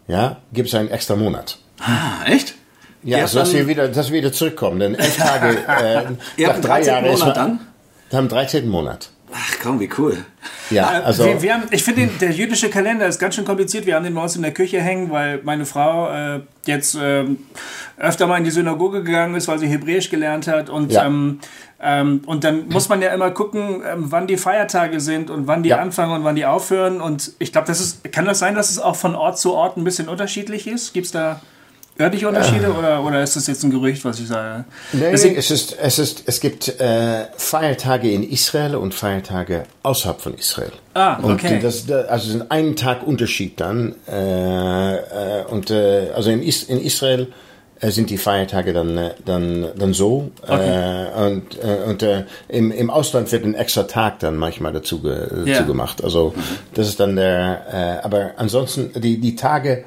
ja, 0.07 0.37
gibt 0.51 0.67
es 0.67 0.75
einen 0.75 0.89
extra 0.89 1.15
Monat. 1.15 1.59
Ah, 1.79 2.25
echt? 2.25 2.55
Ja, 3.03 3.25
so 3.27 3.39
dass 3.39 3.53
wir 3.53 3.67
wieder, 3.67 3.87
dass 3.87 4.11
wir 4.11 4.19
wieder 4.19 4.33
zurückkommen. 4.33 4.79
Denn 4.79 4.95
elf 4.95 5.17
Tage, 5.17 5.57
äh, 5.67 6.43
nach 6.43 6.61
drei 6.61 6.83
Jahren 6.83 7.05
ist 7.05 7.19
man, 7.19 7.33
dann? 7.33 7.59
Wir 8.09 8.17
haben 8.17 8.27
13. 8.27 8.67
Monat. 8.67 9.09
Ach 9.33 9.53
komm, 9.61 9.79
wie 9.79 9.89
cool. 9.97 10.25
Ja, 10.69 10.99
äh, 10.99 11.03
also 11.03 11.25
wir, 11.25 11.41
wir 11.41 11.53
haben, 11.53 11.63
ich 11.71 11.83
finde, 11.83 12.07
der 12.19 12.31
jüdische 12.31 12.69
Kalender 12.69 13.07
ist 13.07 13.19
ganz 13.19 13.35
schön 13.35 13.45
kompliziert. 13.45 13.85
Wir 13.85 13.95
haben 13.95 14.03
den 14.03 14.13
bei 14.13 14.21
uns 14.21 14.35
in 14.35 14.41
der 14.41 14.53
Küche 14.53 14.81
hängen, 14.81 15.09
weil 15.09 15.41
meine 15.43 15.65
Frau 15.65 16.09
äh, 16.11 16.41
jetzt 16.65 16.95
äh, 16.95 17.25
öfter 17.97 18.27
mal 18.27 18.37
in 18.37 18.43
die 18.43 18.51
Synagoge 18.51 19.03
gegangen 19.03 19.35
ist, 19.35 19.47
weil 19.47 19.59
sie 19.59 19.67
Hebräisch 19.67 20.09
gelernt 20.09 20.47
hat. 20.47 20.69
Und, 20.69 20.91
ja. 20.91 21.05
ähm, 21.05 21.39
ähm, 21.81 22.21
und 22.25 22.43
dann 22.43 22.67
muss 22.69 22.89
man 22.89 23.01
ja 23.01 23.13
immer 23.13 23.31
gucken, 23.31 23.83
ähm, 23.89 24.05
wann 24.11 24.27
die 24.27 24.37
Feiertage 24.37 24.99
sind 24.99 25.29
und 25.29 25.47
wann 25.47 25.63
die 25.63 25.69
ja. 25.69 25.77
anfangen 25.77 26.13
und 26.13 26.23
wann 26.23 26.35
die 26.35 26.45
aufhören. 26.45 27.01
Und 27.01 27.31
ich 27.39 27.51
glaube, 27.51 27.67
das 27.67 27.79
ist, 27.79 28.11
kann 28.11 28.25
das 28.25 28.39
sein, 28.39 28.55
dass 28.55 28.69
es 28.69 28.79
auch 28.79 28.95
von 28.95 29.15
Ort 29.15 29.39
zu 29.39 29.53
Ort 29.53 29.77
ein 29.77 29.83
bisschen 29.83 30.09
unterschiedlich 30.09 30.67
ist? 30.67 30.93
Gibt 30.93 31.05
es 31.05 31.11
da 31.11 31.41
Örtliche 31.99 32.27
Unterschiede 32.27 32.65
äh, 32.65 32.69
oder, 32.69 33.03
oder 33.03 33.21
ist 33.21 33.35
das 33.35 33.47
jetzt 33.47 33.63
ein 33.63 33.69
Gerücht, 33.69 34.03
was 34.05 34.19
ich 34.19 34.27
sage? 34.27 34.65
Nein, 34.93 35.09
Deswegen, 35.11 35.35
es, 35.35 35.51
ist, 35.51 35.77
es, 35.79 35.99
ist, 35.99 36.23
es 36.25 36.39
gibt 36.39 36.79
äh, 36.79 37.25
Feiertage 37.35 38.11
in 38.11 38.23
Israel 38.23 38.75
und 38.75 38.93
Feiertage 38.93 39.63
außerhalb 39.83 40.21
von 40.21 40.33
Israel. 40.35 40.71
Ah, 40.93 41.19
okay. 41.21 41.55
Und 41.55 41.63
das, 41.63 41.89
also 41.91 42.37
ist 42.37 42.51
ein 42.51 42.75
Tag 42.75 43.05
Unterschied 43.05 43.59
dann. 43.59 43.95
Äh, 44.07 44.95
äh, 44.95 45.45
und 45.49 45.69
äh, 45.69 46.11
also 46.15 46.31
in, 46.31 46.41
Is 46.41 46.63
in 46.63 46.81
Israel 46.81 47.27
äh, 47.81 47.91
sind 47.91 48.09
die 48.09 48.17
Feiertage 48.17 48.73
dann, 48.73 49.11
dann, 49.25 49.67
dann 49.75 49.93
so. 49.93 50.31
Okay. 50.41 51.07
und 51.27 51.59
und 51.87 52.05
im, 52.47 52.71
im 52.71 52.89
Ausland 52.89 53.31
wird 53.31 53.43
ein 53.43 53.53
extra 53.53 53.83
Tag 53.83 54.19
dann 54.19 54.37
manchmal 54.37 54.71
dazu, 54.71 55.01
ge, 55.01 55.11
yeah. 55.11 55.45
dazu 55.45 55.65
gemacht. 55.65 56.03
Also 56.03 56.33
mhm. 56.35 56.41
das 56.73 56.87
ist 56.87 56.99
dann 56.99 57.15
der, 57.15 58.01
aber 58.03 58.31
ansonsten 58.37 58.91
die, 59.01 59.19
die 59.19 59.35
Tage, 59.35 59.83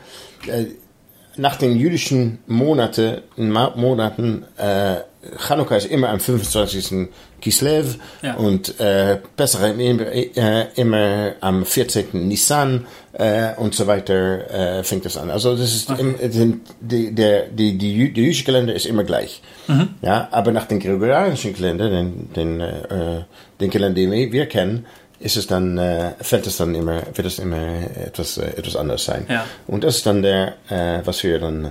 nach 1.36 1.56
den 1.56 1.76
jüdischen 1.76 2.38
Monate, 2.46 3.22
Monaten, 3.36 4.44
äh, 4.56 4.96
Chanukka 5.38 5.76
ist 5.76 5.86
immer 5.86 6.10
am 6.10 6.20
25. 6.20 7.08
Kislev 7.40 7.98
ja. 8.22 8.34
und 8.34 8.80
äh, 8.80 9.18
Pesach 9.36 9.62
immer, 9.76 10.06
äh, 10.06 10.66
immer 10.76 11.32
am 11.40 11.64
14. 11.64 12.26
Nissan 12.26 12.86
äh, 13.12 13.54
und 13.56 13.74
so 13.74 13.86
weiter 13.86 14.78
äh, 14.78 14.84
fängt 14.84 15.04
es 15.06 15.16
an. 15.16 15.30
Also 15.30 15.56
das 15.56 15.74
ist 15.74 15.90
okay. 15.90 16.14
im, 16.20 16.60
die, 16.80 17.14
der, 17.14 17.48
die, 17.48 17.76
die, 17.76 18.12
die 18.12 18.22
jüdische 18.22 18.44
Kalender 18.44 18.74
ist 18.74 18.86
immer 18.86 19.04
gleich. 19.04 19.42
Mhm. 19.66 19.90
Ja, 20.00 20.28
aber 20.30 20.52
nach 20.52 20.66
dem 20.66 20.78
gregorianischen 20.78 21.54
Kalender, 21.54 21.90
den, 21.90 22.32
den, 22.34 22.60
äh, 22.60 23.24
den 23.60 23.70
Kalender, 23.70 23.96
den 23.96 24.32
wir 24.32 24.46
kennen, 24.46 24.86
ist 25.24 25.38
es 25.38 25.46
dann, 25.46 25.78
äh, 25.78 26.12
fällt 26.20 26.46
es 26.46 26.58
dann 26.58 26.74
immer, 26.74 27.02
wird 27.14 27.26
es 27.26 27.38
immer 27.38 27.56
etwas, 27.96 28.36
äh, 28.36 28.44
etwas 28.58 28.76
anders 28.76 29.06
sein. 29.06 29.24
Ja. 29.28 29.46
Und 29.66 29.82
das 29.82 29.96
ist 29.96 30.06
dann 30.06 30.22
der, 30.22 30.54
äh, 30.68 31.00
was 31.04 31.22
wir 31.24 31.38
dann, 31.38 31.64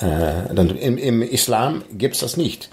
äh, 0.00 0.54
dann 0.54 0.76
im, 0.76 0.98
im 0.98 1.22
Islam 1.22 1.84
gibt 1.92 2.16
es 2.16 2.20
das 2.20 2.36
nicht. 2.36 2.68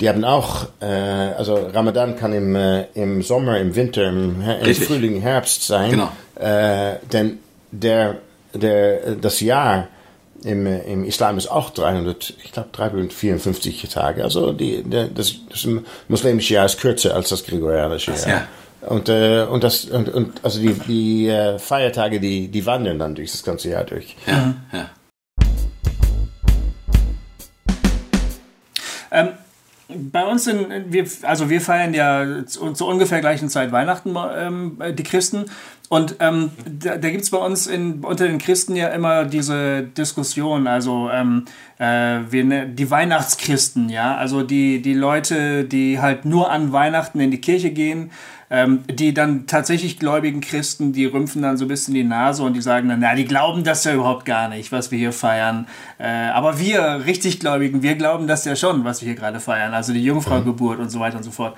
die 0.00 0.08
haben 0.08 0.24
auch, 0.24 0.66
äh, 0.80 0.86
also 0.86 1.54
Ramadan 1.54 2.16
kann 2.16 2.32
im, 2.32 2.56
äh, 2.56 2.86
im 2.94 3.22
Sommer, 3.22 3.58
im 3.58 3.76
Winter, 3.76 4.08
im, 4.08 4.42
im. 4.42 4.74
Frühling, 4.74 5.20
Herbst 5.20 5.66
sein. 5.66 5.90
Genau. 5.92 6.10
Denn 7.12 7.38
der, 7.72 8.16
der, 8.54 9.16
das 9.16 9.40
Jahr 9.40 9.88
im, 10.44 10.66
im 10.66 11.04
Islam 11.04 11.36
ist 11.36 11.48
auch 11.48 11.70
300, 11.70 12.34
ich 12.44 12.52
glaube 12.52 12.68
354 12.72 13.88
Tage. 13.88 14.22
Also 14.22 14.52
die, 14.52 14.84
der, 14.84 15.08
das, 15.08 15.34
das 15.50 15.66
muslimische 16.06 16.54
Jahr 16.54 16.66
ist 16.66 16.80
kürzer 16.80 17.14
als 17.14 17.30
das 17.30 17.44
gregorianische 17.44 18.12
Jahr. 18.12 18.28
ja. 18.28 18.48
Und, 18.80 19.08
äh, 19.08 19.42
und 19.42 19.64
das 19.64 19.86
und, 19.86 20.08
und 20.08 20.44
also 20.44 20.60
die, 20.60 20.72
die 20.72 21.28
äh, 21.28 21.58
Feiertage, 21.58 22.20
die, 22.20 22.48
die 22.48 22.64
wandern 22.64 22.98
dann 22.98 23.14
durch 23.14 23.32
das 23.32 23.42
ganze 23.42 23.70
Jahr 23.70 23.84
durch. 23.84 24.16
Ja, 24.26 24.54
ja. 24.72 24.90
Ähm, 29.10 29.28
bei 29.88 30.24
uns 30.26 30.44
sind 30.44 30.92
wir, 30.92 31.06
also 31.22 31.48
wir 31.48 31.60
feiern 31.60 31.94
ja 31.94 32.44
zu, 32.46 32.72
zu 32.72 32.86
ungefähr 32.86 33.20
gleichen 33.20 33.48
Zeit 33.48 33.72
Weihnachten, 33.72 34.14
ähm, 34.36 34.78
die 34.92 35.02
Christen. 35.02 35.46
Und 35.88 36.16
ähm, 36.20 36.50
da, 36.66 36.96
da 36.98 37.10
gibt 37.10 37.22
es 37.22 37.30
bei 37.30 37.38
uns 37.38 37.66
in, 37.66 38.04
unter 38.04 38.26
den 38.28 38.36
Christen 38.38 38.76
ja 38.76 38.88
immer 38.88 39.24
diese 39.24 39.82
Diskussion, 39.82 40.66
also 40.66 41.08
ähm, 41.10 41.46
äh, 41.78 42.20
wir, 42.28 42.44
ne- 42.44 42.68
die 42.68 42.90
Weihnachtschristen, 42.90 43.88
ja, 43.88 44.14
also 44.16 44.42
die, 44.42 44.82
die 44.82 44.92
Leute, 44.92 45.64
die 45.64 45.98
halt 45.98 46.26
nur 46.26 46.50
an 46.50 46.72
Weihnachten 46.72 47.20
in 47.20 47.30
die 47.30 47.40
Kirche 47.40 47.70
gehen, 47.70 48.10
ähm, 48.50 48.84
die 48.90 49.14
dann 49.14 49.46
tatsächlich 49.46 49.98
gläubigen 49.98 50.42
Christen, 50.42 50.92
die 50.92 51.06
rümpfen 51.06 51.40
dann 51.40 51.56
so 51.56 51.64
ein 51.64 51.68
bisschen 51.68 51.94
die 51.94 52.04
Nase 52.04 52.42
und 52.42 52.52
die 52.54 52.62
sagen 52.62 52.88
dann, 52.90 53.00
na, 53.00 53.14
die 53.14 53.24
glauben 53.24 53.64
das 53.64 53.84
ja 53.84 53.94
überhaupt 53.94 54.26
gar 54.26 54.48
nicht, 54.50 54.72
was 54.72 54.90
wir 54.90 54.98
hier 54.98 55.12
feiern. 55.12 55.66
Äh, 55.98 56.06
aber 56.06 56.58
wir, 56.58 57.04
richtig 57.06 57.40
Gläubigen, 57.40 57.82
wir 57.82 57.94
glauben 57.94 58.26
das 58.26 58.44
ja 58.44 58.56
schon, 58.56 58.84
was 58.84 59.00
wir 59.00 59.06
hier 59.06 59.16
gerade 59.16 59.40
feiern, 59.40 59.72
also 59.72 59.94
die 59.94 60.04
Jungfraugeburt 60.04 60.80
und 60.80 60.90
so 60.90 61.00
weiter 61.00 61.16
und 61.16 61.22
so 61.24 61.30
fort. 61.30 61.56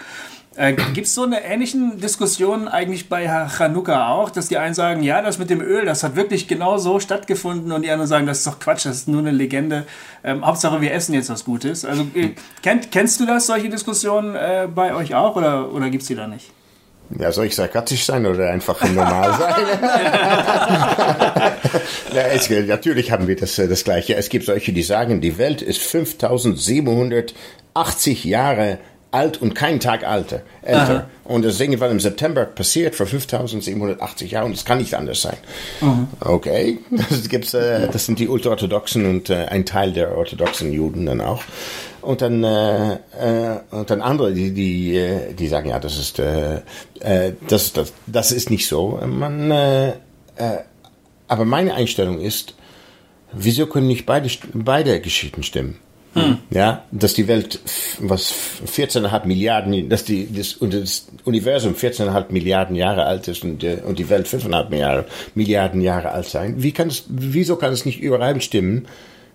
Äh, 0.61 0.75
Gibt 0.75 1.07
es 1.07 1.15
so 1.15 1.23
eine 1.23 1.43
ähnlichen 1.43 1.99
Diskussion 2.01 2.69
eigentlich 2.69 3.09
bei 3.09 3.27
Chanukka 3.49 4.11
auch, 4.11 4.29
dass 4.29 4.49
die 4.49 4.59
einen 4.59 4.75
sagen, 4.75 5.03
ja, 5.03 5.23
das 5.23 5.39
mit 5.39 5.49
dem 5.49 5.63
Öl, 5.63 5.87
das 5.87 6.03
hat 6.03 6.17
wirklich 6.17 6.49
genau 6.49 6.77
so 6.77 7.01
stattgefunden 7.01 7.73
und 7.73 7.81
die 7.81 7.91
anderen 7.91 8.07
sagen, 8.07 8.27
das 8.27 8.41
ist 8.41 8.47
doch 8.47 8.59
Quatsch, 8.59 8.85
das 8.85 8.97
ist 8.97 9.09
nur 9.09 9.21
eine 9.21 9.31
Legende. 9.31 9.87
Ähm, 10.23 10.45
Hauptsache, 10.45 10.83
wir 10.83 10.93
essen 10.93 11.15
jetzt 11.15 11.31
was 11.31 11.47
Gutes. 11.47 11.87
Also 11.87 12.03
äh, 12.15 12.33
kennt, 12.61 12.93
kennst 12.93 13.21
du 13.21 13.27
das, 13.27 13.47
solche 13.47 13.71
Diskussionen 13.71 14.37
äh, 14.37 14.69
bei 14.73 14.95
euch 14.95 15.15
auch 15.15 15.35
oder, 15.35 15.73
oder 15.73 15.89
gibt 15.89 16.03
es 16.03 16.09
die 16.09 16.15
da 16.15 16.27
nicht? 16.27 16.51
Ja, 17.19 17.33
soll 17.33 17.47
ich 17.47 17.57
sarkastisch 17.57 18.05
sein 18.05 18.27
oder 18.27 18.51
einfach 18.51 18.83
normal 18.93 19.33
sein? 19.39 19.55
ja, 22.13 22.23
es, 22.35 22.51
natürlich 22.51 23.11
haben 23.11 23.29
wir 23.29 23.37
das, 23.37 23.59
äh, 23.59 23.67
das 23.67 23.83
Gleiche. 23.83 24.15
Es 24.15 24.29
gibt 24.29 24.45
solche, 24.45 24.75
die 24.75 24.83
sagen, 24.83 25.23
die 25.23 25.39
Welt 25.39 25.63
ist 25.63 25.81
5780 25.81 28.25
Jahre 28.25 28.77
alt 29.13 29.43
und 29.43 29.55
kein 29.55 29.81
Tag 29.81 30.07
alter, 30.07 30.43
älter. 30.63 31.09
Und 31.25 31.45
das 31.45 31.55
ist 31.55 31.61
irgendwann 31.61 31.91
im 31.91 32.01
September 32.01 32.45
passiert, 32.45 32.95
vor 32.95 33.07
5780 33.07 34.31
Jahren. 34.31 34.47
Und 34.47 34.57
das 34.57 34.65
kann 34.65 34.79
nicht 34.79 34.95
anders 34.95 35.23
sein. 35.23 35.37
Okay, 36.21 36.79
das, 36.91 37.29
gibt's, 37.29 37.55
äh, 37.55 37.89
das 37.89 38.07
sind 38.07 38.19
die 38.19 38.29
Ultraorthodoxen 38.29 39.07
und 39.07 39.31
äh, 39.31 39.47
ein 39.47 39.67
Teil 39.67 39.93
der 39.93 40.17
orthodoxen 40.17 40.73
Juden 40.73 41.07
dann 41.07 41.21
auch. 41.21 41.43
Und 42.03 42.23
dann, 42.23 42.45
äh, 42.45 42.95
äh, 42.95 43.61
und 43.71 43.91
dann 43.91 44.01
andere, 44.01 44.33
die, 44.33 44.53
die, 44.53 44.97
äh, 44.97 45.35
die 45.35 45.49
sagen, 45.49 45.69
ja, 45.69 45.79
das 45.79 45.99
ist, 45.99 46.19
äh, 46.19 46.61
äh, 47.01 47.33
das, 47.49 47.73
das, 47.73 47.93
das 48.07 48.33
ist 48.33 48.51
nicht 48.51 48.67
so. 48.67 49.01
Man, 49.05 49.51
äh, 49.51 49.91
äh, 49.91 49.95
aber 51.29 51.45
meine 51.45 51.75
Einstellung 51.75 52.21
ist, 52.21 52.55
wieso 53.33 53.67
können 53.67 53.87
nicht 53.87 54.07
beide, 54.07 54.31
beide 54.55 55.01
Geschichten 55.01 55.43
stimmen? 55.43 55.79
Ja, 56.51 56.85
dass 56.91 57.15
die 57.15 57.29
Welt, 57.29 57.61
was 58.01 58.35
14,5 58.67 59.27
Milliarden, 59.27 59.89
dass 59.89 60.05
die, 60.05 60.29
das, 60.33 60.55
und 60.55 60.75
das 60.75 61.07
Universum 61.25 61.75
14,5 61.75 62.33
Milliarden 62.33 62.75
Jahre 62.75 63.05
alt 63.05 63.29
ist 63.29 63.45
und, 63.45 63.63
äh, 63.63 63.79
und 63.87 63.99
die 63.99 64.09
Welt 64.09 64.27
5,5 64.27 64.71
Milliarden, 64.71 65.05
Milliarden 65.35 65.81
Jahre 65.81 66.11
alt 66.11 66.27
sein. 66.27 66.63
Wie 66.63 66.73
kann 66.73 66.89
es, 66.89 67.05
wieso 67.09 67.57
kann 67.57 67.73
es 67.73 67.85
nicht 67.85 68.01
übereinstimmen 68.01 68.89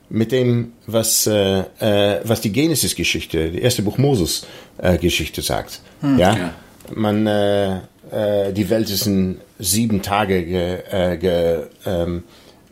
mit 0.10 0.34
dem, 0.34 0.74
was, 0.86 1.26
äh, 1.28 1.60
äh, 1.80 2.20
was 2.26 2.42
die 2.42 2.52
Genesis-Geschichte, 2.52 3.52
die 3.52 3.62
erste 3.62 3.82
Buch 3.82 3.98
Moses-Geschichte 3.98 5.42
sagt? 5.42 5.80
Ja? 6.02 6.18
Ja. 6.18 6.54
Man, 6.94 7.26
äh, 7.26 7.78
äh, 8.12 8.54
die 8.54 8.70
Welt 8.70 8.90
ist 8.90 9.08
in 9.08 9.40
sieben 9.60 10.02
Tage 10.02 10.44
ge, 10.44 10.80
äh, 10.92 11.18
ge, 11.18 11.64
ähm, 11.86 12.24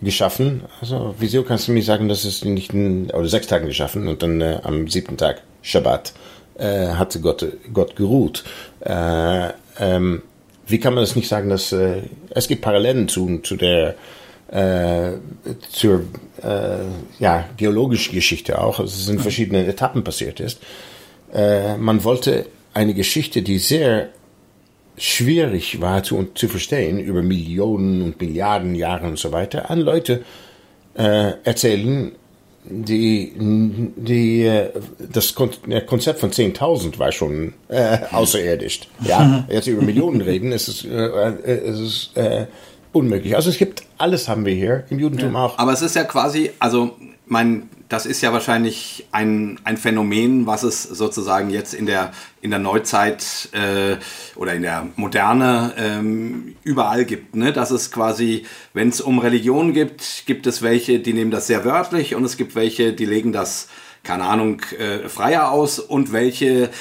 geschaffen. 0.04 0.64
Also, 0.82 1.16
wieso 1.20 1.44
kannst 1.44 1.68
du 1.68 1.72
mir 1.72 1.84
sagen, 1.84 2.10
dass 2.10 2.26
es 2.26 2.44
nicht 2.44 2.74
in, 2.74 3.10
oder 3.12 3.28
sechs 3.28 3.48
Tagen 3.48 3.68
geschaffen 3.68 4.08
und 4.08 4.22
dann 4.24 4.42
äh, 4.42 4.60
am 4.64 4.88
siebten 4.88 5.18
Tag, 5.18 5.42
Shabbat, 5.62 6.14
äh, 6.58 6.88
hatte 6.90 7.20
Gott, 7.20 7.46
Gott 7.74 7.96
geruht. 7.96 8.44
Äh, 8.82 9.50
ähm, 9.80 10.22
wie 10.68 10.80
kann 10.80 10.94
man 10.94 11.04
das 11.04 11.16
nicht 11.16 11.28
sagen, 11.28 11.50
dass 11.50 11.72
äh, 11.72 12.04
es 12.30 12.48
gibt 12.48 12.62
Parallelen 12.62 13.08
zu, 13.08 13.40
zu 13.40 13.56
der 13.56 13.96
äh, 14.50 15.14
zur 15.72 16.02
äh, 16.42 16.84
ja, 17.20 17.46
geologischen 17.58 18.14
Geschichte 18.14 18.62
auch, 18.62 18.78
dass 18.78 18.96
es 18.96 19.10
in 19.10 19.20
verschiedenen 19.20 19.68
Etappen 19.68 20.04
passiert 20.04 20.40
ist. 20.40 20.60
Man 21.36 22.04
wollte 22.04 22.46
eine 22.76 22.94
Geschichte, 22.94 23.42
die 23.42 23.58
sehr 23.58 24.10
schwierig 25.04 25.82
war 25.82 26.02
zu, 26.02 26.30
zu 26.34 26.48
verstehen, 26.48 26.98
über 26.98 27.22
Millionen 27.22 28.02
und 28.02 28.22
Milliarden 28.22 28.74
Jahre 28.74 29.08
und 29.08 29.20
so 29.20 29.34
weiter, 29.34 29.70
an 29.70 29.82
Leute 29.82 30.24
äh, 30.96 31.34
erzählen, 31.44 32.14
die, 32.64 33.34
die 33.36 34.44
äh, 34.44 34.70
das 35.12 35.36
Kon 35.36 35.50
Konzept 35.86 36.22
von 36.22 36.32
10.000 36.32 36.98
war 37.00 37.12
schon 37.12 37.54
äh, 37.68 37.98
außerirdisch. 38.12 38.82
Ja, 39.02 39.46
jetzt 39.50 39.68
über 39.68 39.82
Millionen 39.82 40.22
reden, 40.30 40.54
ist 40.54 40.70
es, 40.70 40.86
äh, 40.86 40.90
äh, 40.90 41.70
ist 41.70 41.80
es 41.80 42.12
äh, 42.16 42.46
unmöglich. 42.94 43.36
Also 43.36 43.50
es 43.50 43.58
gibt 43.58 43.84
alles 43.98 44.30
haben 44.30 44.46
wir 44.46 44.54
hier 44.54 44.86
im 44.90 45.00
Judentum 45.00 45.36
auch. 45.36 45.58
Aber 45.58 45.74
es 45.74 45.82
ist 45.82 45.98
ja 45.98 46.06
quasi, 46.06 46.52
also 46.60 46.92
mein, 47.26 47.64
das 47.94 48.08
ist 48.08 48.22
ja 48.22 48.34
wahrscheinlich 48.34 49.06
ein, 49.12 49.60
ein 49.66 49.78
Phänomen, 49.78 50.48
was 50.48 50.64
es 50.64 50.82
sozusagen 50.82 51.52
jetzt 51.52 51.76
in 51.76 51.86
der, 51.86 52.12
in 52.42 52.50
der 52.50 52.58
Neuzeit 52.58 53.50
äh, 53.52 53.98
oder 54.36 54.56
in 54.56 54.64
der 54.64 54.88
Moderne 54.96 55.76
ähm, 55.78 56.56
überall 56.64 57.06
gibt. 57.06 57.36
Ne? 57.36 57.54
Dass 57.54 57.70
es 57.70 57.92
quasi, 57.92 58.48
wenn 58.74 58.90
es 58.90 59.00
um 59.00 59.20
Religion 59.20 59.74
gibt, 59.74 60.24
gibt 60.26 60.48
es 60.48 60.64
welche, 60.64 61.02
die 61.02 61.14
nehmen 61.14 61.30
das 61.30 61.46
sehr 61.46 61.66
wörtlich 61.66 62.16
und 62.16 62.24
es 62.24 62.36
gibt 62.36 62.56
welche, 62.56 62.94
die 62.94 63.06
legen 63.06 63.32
das, 63.32 63.68
keine 64.02 64.24
Ahnung, 64.24 64.62
äh, 64.80 65.08
freier 65.08 65.52
aus 65.52 65.78
und 65.78 66.12
welche, 66.12 66.72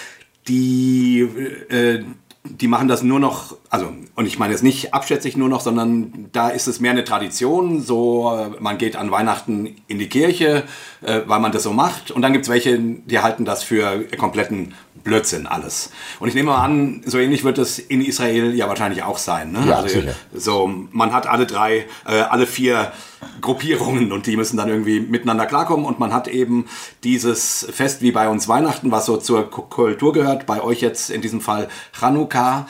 die 0.49 1.21
äh, 1.69 2.05
die 2.45 2.67
machen 2.67 2.89
das 2.89 3.03
nur 3.03 3.21
noch, 3.21 3.57
also, 3.73 3.91
und 4.17 4.27
ich 4.27 4.39
meine 4.39 4.53
jetzt 4.53 4.63
nicht 4.63 4.93
abschätzig 4.93 5.35
nur 5.39 5.49
noch, 5.49 5.63
sondern 5.63 6.29
da 6.33 6.51
ist 6.51 6.67
es 6.67 6.79
mehr 6.79 6.91
eine 6.91 7.05
Tradition, 7.05 7.81
so, 7.81 8.31
äh, 8.37 8.61
man 8.61 8.77
geht 8.77 8.97
an 8.97 9.11
Weihnachten 9.11 9.77
in 9.89 9.99
die 9.99 10.11
Kirche, 10.11 10.65
äh, 11.01 11.23
weil 11.25 11.41
man 11.41 11.53
das 11.53 11.63
so 11.63 11.73
macht, 11.73 12.11
und 12.11 12.21
dann 12.21 12.35
gibt 12.35 12.45
es 12.45 12.51
welche, 12.51 12.79
die 12.79 13.21
halten 13.21 13.47
das 13.47 13.63
für 13.63 14.05
kompletten 14.19 14.75
Blödsinn 15.05 15.47
alles. 15.47 15.91
Und 16.21 16.29
ich 16.29 16.35
nehme 16.35 16.51
mal 16.51 16.63
an, 16.63 17.01
so 17.07 17.19
ähnlich 17.19 17.45
wird 17.45 17.57
es 17.57 17.79
in 17.79 18.03
Israel 18.03 18.55
ja 18.55 18.69
wahrscheinlich 18.69 19.03
auch 19.05 19.17
sein. 19.17 19.53
Ne? 19.53 19.65
Ja, 19.67 19.77
also, 19.77 19.89
sicher. 19.89 20.15
so, 20.35 20.71
man 20.93 21.15
hat 21.15 21.27
alle 21.27 21.47
drei, 21.47 21.87
äh, 22.07 22.21
alle 22.21 22.47
vier 22.47 22.93
Gruppierungen 23.41 24.13
und 24.13 24.27
die 24.27 24.37
müssen 24.37 24.59
dann 24.59 24.69
irgendwie 24.69 25.01
miteinander 25.01 25.47
klarkommen 25.47 25.87
und 25.87 25.99
man 25.99 26.13
hat 26.13 26.29
eben 26.29 26.67
dieses 27.05 27.67
Fest 27.73 28.03
wie 28.03 28.13
bei 28.13 28.29
uns 28.29 28.49
Weihnachten, 28.49 28.91
was 28.91 29.07
so 29.07 29.17
zur 29.17 29.49
Ku- 29.51 29.63
Kultur 29.63 30.13
gehört, 30.13 30.45
bei 30.45 30.63
euch 30.63 30.83
jetzt 30.83 31.09
in 31.09 31.23
diesem 31.23 31.41
Fall 31.41 31.69
Chanukka. 31.99 32.67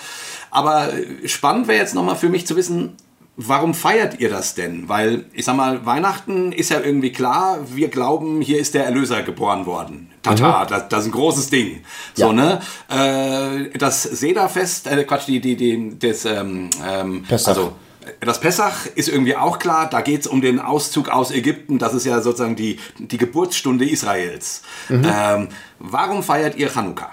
Aber 0.53 0.91
spannend 1.25 1.67
wäre 1.67 1.79
jetzt 1.79 1.95
nochmal 1.95 2.15
für 2.15 2.29
mich 2.29 2.47
zu 2.47 2.57
wissen, 2.57 2.95
warum 3.37 3.73
feiert 3.73 4.21
ihr 4.21 4.29
das 4.29 4.55
denn? 4.55 4.87
Weil, 4.89 5.25
ich 5.33 5.47
sag 5.47 5.57
mal, 5.57 5.85
Weihnachten 5.87 6.53
ist 6.53 6.69
ja 6.71 6.81
irgendwie 6.81 7.11
klar, 7.11 7.59
wir 7.75 7.89
glauben, 7.89 8.43
hier 8.43 8.59
ist 8.59 8.75
der 8.75 8.85
Erlöser 8.85 9.23
geboren 9.23 9.65
worden. 9.65 10.11
Tata, 10.23 10.67
das, 10.67 10.89
das 10.89 11.01
ist 11.01 11.07
ein 11.07 11.13
großes 11.13 11.49
Ding. 11.49 11.81
So, 12.15 12.27
Ja. 12.27 12.33
ne? 12.35 12.61
Äh, 12.91 13.79
das 13.79 14.03
Sederfest, 14.03 14.87
äh, 14.87 15.05
Quatsch, 15.05 15.27
die, 15.27 15.41
die, 15.41 15.57
die, 15.57 15.99
das, 15.99 16.27
ähm, 16.27 16.69
ähm, 16.87 17.25
also, 17.31 17.73
das 18.21 18.39
Pessach 18.41 18.87
ist 18.95 19.09
irgendwie 19.09 19.37
auch 19.37 19.59
klar, 19.59 19.89
da 19.89 20.03
geht 20.03 20.21
es 20.21 20.27
um 20.27 20.43
den 20.43 20.61
Auszug 20.61 21.09
aus 21.09 21.31
Ägypten, 21.31 21.79
das 21.79 21.95
ist 21.95 22.05
ja 22.05 22.21
sozusagen 22.21 22.57
die, 22.57 22.79
die 22.99 23.17
Geburtsstunde 23.17 23.89
Israels. 23.89 24.63
Ähm, 24.91 25.49
warum 25.79 26.23
feiert 26.23 26.57
ihr 26.57 26.69
Chanukka? 26.69 27.11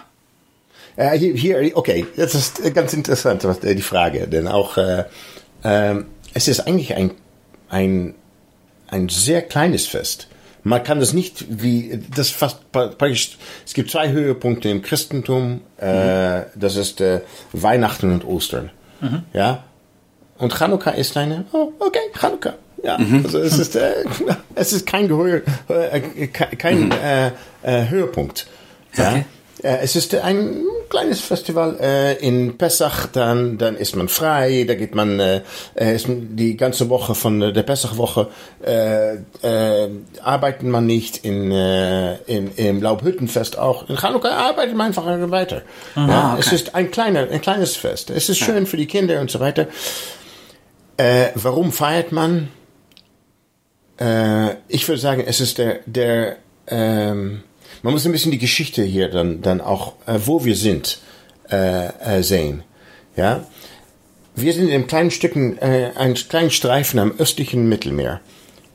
Äh, 1.00 1.18
hier, 1.18 1.34
hier, 1.34 1.78
okay, 1.78 2.06
das 2.18 2.36
ist 2.36 2.60
äh, 2.66 2.72
ganz 2.72 2.94
interessant, 2.94 3.44
was, 3.46 3.60
äh, 3.64 3.74
die 3.76 3.82
Frage, 3.82 4.28
denn 4.28 4.48
auch 4.48 4.78
äh, 4.78 5.06
ähm, 5.64 6.06
es 6.34 6.48
ist 6.48 6.60
eigentlich 6.68 6.94
ein, 6.96 7.12
ein, 7.70 8.16
ein 8.88 9.08
sehr 9.10 9.42
kleines 9.42 9.88
Fest. 9.88 10.28
Man 10.64 10.84
kann 10.84 11.00
das 11.00 11.14
nicht 11.14 11.46
wie, 11.50 12.02
das 12.14 12.30
fast 12.32 12.60
pra- 12.74 12.90
praktisch, 12.90 13.38
es 13.66 13.74
gibt 13.74 13.90
zwei 13.92 14.10
Höhepunkte 14.12 14.68
im 14.70 14.82
Christentum, 14.82 15.62
äh, 15.78 16.42
das 16.56 16.76
ist 16.76 17.00
äh, 17.00 17.22
Weihnachten 17.54 18.12
und 18.12 18.26
Ostern. 18.26 18.70
Ja, 19.32 19.64
und 20.38 20.54
Chanukka 20.54 20.92
ist 20.92 21.16
eine, 21.16 21.46
oh, 21.54 21.72
okay, 21.80 22.00
Chanukka. 22.20 22.56
Ja, 22.84 22.98
also 23.24 23.40
es 23.40 23.58
ist, 23.58 23.76
äh, 23.78 23.94
es 24.56 24.74
ist 24.74 24.86
kein, 24.86 25.08
Gehör, 25.08 25.42
äh, 25.70 26.00
ke- 26.28 26.56
kein 26.58 26.92
äh, 26.92 27.32
äh, 27.64 27.88
Höhepunkt. 27.90 28.48
Ja? 28.98 29.12
Okay. 29.12 29.26
Äh, 29.62 29.80
es 29.82 29.96
ist 29.96 30.16
ein 30.16 30.64
kleines 30.90 31.22
Festival 31.22 31.78
äh, 31.80 32.16
in 32.16 32.58
Pessach, 32.58 33.08
dann, 33.08 33.58
dann 33.58 33.76
ist 33.76 33.96
man 33.96 34.08
frei, 34.08 34.66
da 34.68 34.76
geht 34.76 34.96
man 34.96 35.20
äh, 35.20 35.42
äh 35.76 35.96
ist 35.96 36.08
die 36.10 36.56
ganze 36.56 36.90
Woche 36.90 37.14
von 37.14 37.40
der 37.40 37.64
Pessachwoche 37.64 38.28
äh, 38.66 39.16
äh, 39.16 39.90
arbeitet 40.24 40.64
man 40.64 40.86
nicht 40.86 41.18
in, 41.26 41.52
äh, 41.52 42.16
in 42.24 42.52
im 42.56 42.82
Laubhüttenfest 42.82 43.58
auch. 43.58 43.90
In 43.90 43.98
Chanukka 43.98 44.30
arbeitet 44.30 44.76
man 44.76 44.88
einfach 44.88 45.06
weiter. 45.30 45.62
Aha, 45.96 46.10
ja, 46.10 46.32
okay. 46.34 46.40
Es 46.40 46.52
ist 46.54 46.76
ein 46.76 46.92
kleiner, 46.92 47.30
ein 47.30 47.42
kleines 47.42 47.76
Fest. 47.76 48.10
Es 48.10 48.30
ist 48.30 48.38
schön 48.40 48.66
für 48.66 48.78
die 48.78 48.88
Kinder 48.88 49.20
und 49.20 49.30
so 49.30 49.40
weiter. 49.40 49.68
Äh, 50.98 51.28
warum 51.36 51.72
feiert 51.72 52.12
man? 52.12 52.50
Äh, 54.00 54.56
ich 54.68 54.88
würde 54.88 55.02
sagen, 55.02 55.24
es 55.26 55.40
ist 55.42 55.58
der 55.58 55.80
der 55.86 56.38
ähm, 56.68 57.44
man 57.82 57.94
muss 57.94 58.06
ein 58.06 58.12
bisschen 58.12 58.32
die 58.32 58.38
Geschichte 58.38 58.84
hier 58.84 59.10
dann, 59.10 59.42
dann 59.42 59.62
auch, 59.62 59.94
äh, 60.06 60.20
wo 60.26 60.46
wir 60.46 60.56
sind, 60.56 61.00
äh, 61.50 61.88
äh, 61.88 62.24
sehen. 62.24 62.64
Ja, 63.16 63.46
wir 64.36 64.54
sind 64.54 64.68
in 64.68 64.74
einem 64.74 64.88
kleinen 64.88 65.12
Stücken, 65.12 65.58
äh, 65.58 65.92
einen 65.96 66.16
kleinen 66.16 66.52
Streifen 66.52 67.00
am 67.00 67.14
östlichen 67.18 67.68
Mittelmeer. 67.68 68.22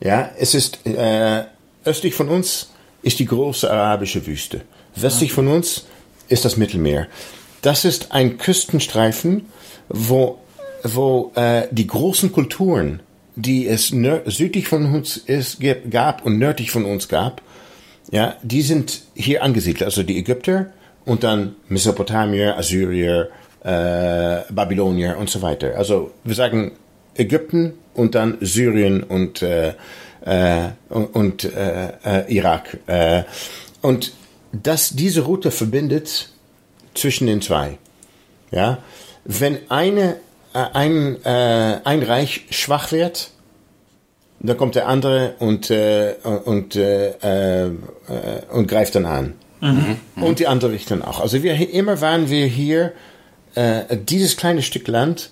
Ja, 0.01 0.31
es 0.39 0.55
ist 0.55 0.87
äh, 0.87 1.45
östlich 1.85 2.15
von 2.15 2.29
uns 2.29 2.71
ist 3.03 3.19
die 3.19 3.27
große 3.27 3.71
arabische 3.71 4.27
Wüste. 4.27 4.63
Westlich 4.97 5.33
von 5.33 5.49
uns 5.49 5.87
ist 6.29 6.45
das 6.45 6.57
Mittelmeer. 6.57 7.07
Das 7.63 7.85
ist 7.85 8.13
ein 8.13 8.39
Küstenstreifen, 8.39 9.47
wo 9.89 10.39
wo 10.85 11.33
äh, 11.35 11.67
die 11.71 11.87
großen 11.87 12.31
Kulturen, 12.31 13.01
die 13.37 13.67
es 13.67 13.89
südlich 14.27 14.69
von 14.69 14.93
uns 14.93 15.17
ist, 15.17 15.59
gab 15.91 16.25
und 16.27 16.39
nördlich 16.39 16.71
von 16.71 16.85
uns 16.85 17.09
gab, 17.09 17.41
ja, 18.15 18.37
die 18.45 18.63
sind 18.63 19.03
hier 19.15 19.43
angesiedelt, 19.43 19.83
also 19.83 20.05
die 20.05 20.17
Ägypter 20.19 20.67
und 21.05 21.25
dann 21.25 21.57
Mesopotamier, 21.69 22.57
Assyrier, 22.57 23.29
äh, 23.65 24.53
Babylonier 24.53 25.19
und 25.19 25.29
so 25.29 25.43
weiter. 25.43 25.77
Also 25.77 26.13
wir 26.23 26.37
sagen 26.37 26.77
Ägypten 27.17 27.73
und 27.93 28.15
dann 28.15 28.39
Syrien 28.41 29.03
und, 29.03 29.43
äh, 29.43 29.73
äh, 30.25 30.69
und 30.89 31.43
äh, 31.43 31.89
äh, 32.05 32.33
Irak. 32.33 32.79
Äh, 32.87 33.25
und 33.83 34.13
dass 34.53 34.91
diese 34.91 35.23
Route 35.23 35.51
verbindet 35.51 36.29
zwischen 36.95 37.27
den 37.27 37.43
zwei. 37.43 37.79
Ja, 38.53 38.79
wenn 39.25 39.59
eine, 39.71 40.19
ein, 40.53 41.25
ein 41.25 42.03
Reich 42.05 42.47
schwach 42.51 42.93
wird, 42.93 43.31
dann 44.45 44.57
kommt 44.59 44.75
der 44.75 44.89
andere 44.89 45.35
und, 45.39 45.71
äh, 45.71 46.15
und, 46.45 46.77
äh, 46.77 47.67
äh, 47.67 47.71
und 48.51 48.69
greift 48.69 48.95
dann 48.95 49.07
an. 49.07 49.35
Mhm. 49.61 49.97
Und 50.17 50.39
die 50.39 50.47
andere 50.47 50.73
Richtung 50.73 51.03
auch. 51.03 51.21
Also 51.21 51.43
wir, 51.43 51.55
immer 51.73 52.01
waren 52.03 52.29
wir 52.29 52.47
hier, 52.47 52.93
äh, 53.55 53.97
dieses 53.97 54.37
kleine 54.37 54.61
Stück 54.61 54.87
Land 54.89 55.31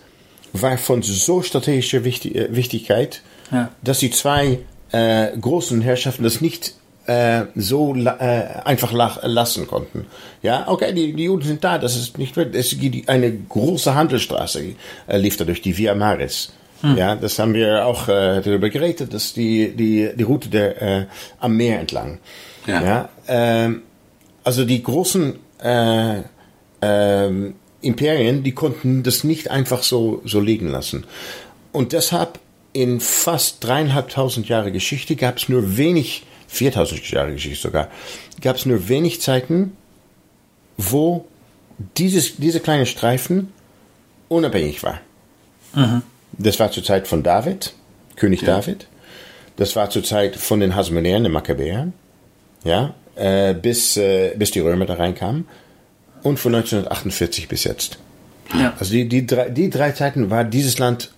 war 0.54 0.78
von 0.78 1.02
so 1.02 1.42
strategischer 1.42 2.04
Wichtig 2.04 2.34
äh, 2.34 2.56
Wichtigkeit, 2.56 3.20
ja. 3.50 3.70
dass 3.82 3.98
die 3.98 4.10
zwei 4.10 4.60
äh, 4.92 5.36
großen 5.38 5.82
Herrschaften 5.82 6.24
das 6.24 6.40
nicht 6.40 6.74
so 7.56 7.96
einfach 8.64 8.92
lassen 8.92 9.66
konnten. 9.66 10.06
Ja, 10.40 10.68
okay, 10.68 10.92
die, 10.94 11.12
die 11.14 11.24
Juden 11.24 11.42
sind 11.42 11.64
da, 11.64 11.76
das 11.76 11.96
ist 11.96 12.16
nicht, 12.16 12.36
es 12.36 12.78
gibt 12.78 13.08
eine 13.08 13.32
große 13.32 13.92
Handelsstraße, 13.92 14.62
lief 15.08 15.36
da 15.36 15.44
durch 15.44 15.60
die 15.62 15.76
Via 15.76 15.96
Maris. 15.96 16.52
Hm. 16.82 16.96
Ja, 16.96 17.14
das 17.14 17.38
haben 17.38 17.54
wir 17.54 17.86
auch 17.86 18.08
äh, 18.08 18.40
darüber 18.42 18.68
geredet, 18.68 19.14
dass 19.14 19.32
die, 19.32 19.74
die, 19.74 20.10
die 20.14 20.22
Route 20.22 20.48
der, 20.48 20.82
äh, 20.82 21.06
am 21.40 21.56
Meer 21.56 21.80
entlang. 21.80 22.18
Ja. 22.66 22.82
ja 22.82 23.08
ähm, 23.28 23.82
also 24.44 24.64
die 24.64 24.82
großen 24.82 25.38
äh, 25.62 26.18
äh, 26.80 27.52
Imperien, 27.80 28.42
die 28.42 28.52
konnten 28.52 29.02
das 29.02 29.24
nicht 29.24 29.50
einfach 29.50 29.82
so, 29.82 30.22
so 30.24 30.40
liegen 30.40 30.68
lassen. 30.68 31.06
Und 31.70 31.92
deshalb 31.92 32.38
in 32.72 33.00
fast 33.00 33.62
dreieinhalbtausend 33.64 34.48
Jahre 34.48 34.72
Geschichte 34.72 35.16
gab 35.16 35.38
es 35.38 35.48
nur 35.48 35.76
wenig, 35.76 36.24
4000 36.48 37.10
Jahre 37.10 37.32
Geschichte 37.32 37.62
sogar, 37.62 37.88
gab 38.40 38.56
es 38.56 38.66
nur 38.66 38.88
wenig 38.88 39.20
Zeiten, 39.20 39.76
wo 40.76 41.26
dieses, 41.96 42.36
diese 42.36 42.60
kleine 42.60 42.86
Streifen 42.86 43.52
unabhängig 44.28 44.82
war. 44.82 45.00
Mhm. 45.74 46.02
Das 46.42 46.58
war 46.58 46.70
zur 46.70 46.84
Zeit 46.84 47.06
von 47.06 47.22
David, 47.22 47.74
König 48.16 48.42
ja. 48.42 48.56
David. 48.56 48.86
Das 49.56 49.76
war 49.76 49.90
zur 49.90 50.02
Zeit 50.02 50.36
von 50.36 50.60
den 50.60 50.74
Hasmonäern, 50.74 51.22
den 51.22 51.32
Makkabäern, 51.32 51.92
ja, 52.64 52.94
äh, 53.16 53.54
bis, 53.54 53.96
äh, 53.96 54.34
bis 54.36 54.50
die 54.50 54.60
Römer 54.60 54.86
da 54.86 54.94
reinkamen. 54.94 55.46
Und 56.22 56.38
von 56.38 56.54
1948 56.54 57.48
bis 57.48 57.64
jetzt. 57.64 57.98
Ja. 58.54 58.74
Also 58.78 58.92
die, 58.92 59.08
die, 59.08 59.26
drei, 59.26 59.48
die 59.50 59.70
drei 59.70 59.92
Zeiten 59.92 60.30
war 60.30 60.44
dieses 60.44 60.78
Land 60.78 61.10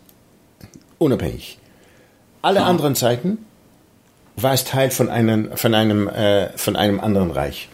unabhängig. 0.98 1.58
Alle 2.42 2.60
ja. 2.60 2.66
anderen 2.66 2.94
Zeiten 2.94 3.38
war 4.36 4.54
es 4.54 4.64
Teil 4.64 4.90
von 4.90 5.08
einem, 5.08 5.56
von 5.56 5.74
einem, 5.74 6.08
äh, 6.08 6.48
von 6.56 6.76
einem 6.76 7.00
anderen 7.00 7.30
Reich. 7.30 7.68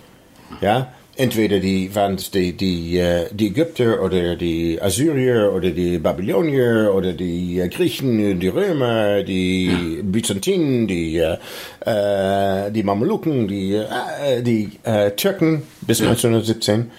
Ja, 0.60 0.92
entweder 1.20 1.60
die 1.60 1.94
waren 1.94 2.16
die, 2.16 2.54
die, 2.54 2.98
äh, 2.98 3.26
die 3.30 3.48
Ägypter 3.48 4.02
oder 4.02 4.36
die 4.36 4.80
Assyrier 4.80 5.52
oder 5.54 5.70
die 5.70 5.98
Babylonier 5.98 6.92
oder 6.94 7.12
die 7.12 7.60
äh, 7.60 7.68
Griechen, 7.68 8.40
die 8.40 8.48
Römer, 8.48 9.22
die 9.22 10.00
Byzantinen, 10.02 10.88
die, 10.88 11.18
äh, 11.18 12.70
die 12.70 12.82
Mameluken, 12.82 13.48
die, 13.48 13.74
äh, 13.74 14.42
die 14.42 14.70
äh, 14.84 15.10
Türken 15.10 15.62
bis 15.82 16.00
1917. 16.00 16.90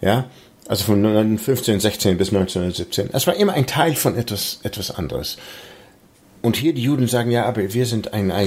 Ja, 0.00 0.30
also 0.66 0.84
von 0.84 1.04
1915, 1.04 2.16
bis 2.16 2.28
1917. 2.28 3.10
Es 3.12 3.26
war 3.26 3.36
immer 3.36 3.52
ein 3.52 3.66
Teil 3.66 3.94
von 3.94 4.16
etwas, 4.16 4.60
etwas 4.62 4.90
anderes. 4.90 5.36
Und 6.40 6.56
hier 6.56 6.72
die 6.72 6.82
Juden 6.82 7.06
sagen, 7.06 7.30
ja, 7.30 7.44
aber 7.44 7.74
wir 7.74 7.84
sind 7.84 8.14
ein, 8.14 8.30
äh, 8.30 8.46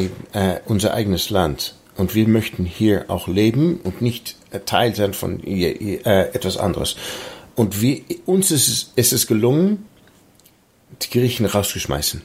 unser 0.66 0.94
eigenes 0.96 1.30
Land. 1.30 1.76
Und 1.96 2.16
wir 2.16 2.28
möchten 2.28 2.66
hier 2.66 3.06
auch 3.10 3.28
leben 3.28 3.80
und 3.84 4.02
nicht 4.02 4.38
Teil 4.66 4.96
sein 4.96 5.14
von 5.14 5.44
äh, 5.44 5.98
etwas 6.04 6.58
anderes. 6.58 6.96
Und 7.56 7.82
wir, 7.82 8.02
uns 8.26 8.52
ist 8.52 8.68
es, 8.68 8.92
ist 8.96 9.14
es 9.14 9.28
gelungen, 9.28 9.88
die 11.02 11.10
Griechen 11.10 11.46
rauszuschmeißen 11.46 12.22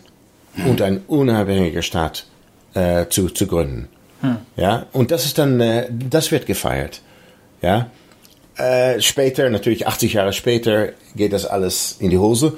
hm. 0.55 0.67
und 0.67 0.83
ein 0.83 1.03
unabhängiger 1.07 1.83
Staat 1.83 2.27
äh, 2.75 3.07
zu, 3.09 3.31
zu 3.31 3.47
gründen. 3.47 3.89
Hm. 4.21 4.39
Ja, 4.57 4.87
und 4.93 5.11
das 5.11 5.25
ist 5.25 5.39
dann, 5.39 5.61
äh, 5.61 5.89
das 5.91 6.31
wird 6.31 6.47
gefeiert. 6.47 7.01
Ja, 7.63 7.91
äh, 8.57 9.01
später, 9.01 9.51
natürlich 9.51 9.87
80 9.87 10.15
Jahre 10.15 10.33
später, 10.33 10.91
geht 11.15 11.33
das 11.33 11.45
alles 11.45 11.97
in 11.99 12.11
die 12.11 12.19
Hose, 12.19 12.57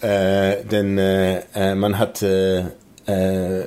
äh, 0.00 0.62
denn 0.64 0.98
äh, 0.98 1.42
äh 1.54 1.74
man 1.74 1.98
hat 1.98 2.22
äh, 2.22 2.64
äh, 3.06 3.66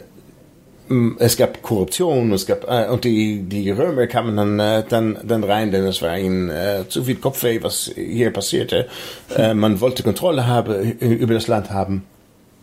es 1.19 1.37
gab 1.37 1.61
Korruption, 1.61 2.31
es 2.31 2.45
gab 2.45 2.69
äh, 2.69 2.87
und 2.89 3.03
die 3.03 3.43
die 3.43 3.69
Römer 3.71 4.07
kamen 4.07 4.37
dann 4.37 4.59
äh, 4.59 4.83
dann 4.87 5.17
dann 5.23 5.43
rein, 5.43 5.71
denn 5.71 5.85
es 5.85 6.01
war 6.01 6.17
ihnen 6.17 6.49
äh, 6.49 6.83
zu 6.87 7.03
viel 7.03 7.15
Kopfweh, 7.15 7.61
was 7.63 7.91
hier 7.95 8.31
passierte. 8.31 8.87
Äh, 9.35 9.53
man 9.53 9.79
wollte 9.81 10.03
Kontrolle 10.03 10.47
haben 10.47 10.91
über 10.99 11.33
das 11.33 11.47
Land 11.47 11.71
haben 11.71 12.03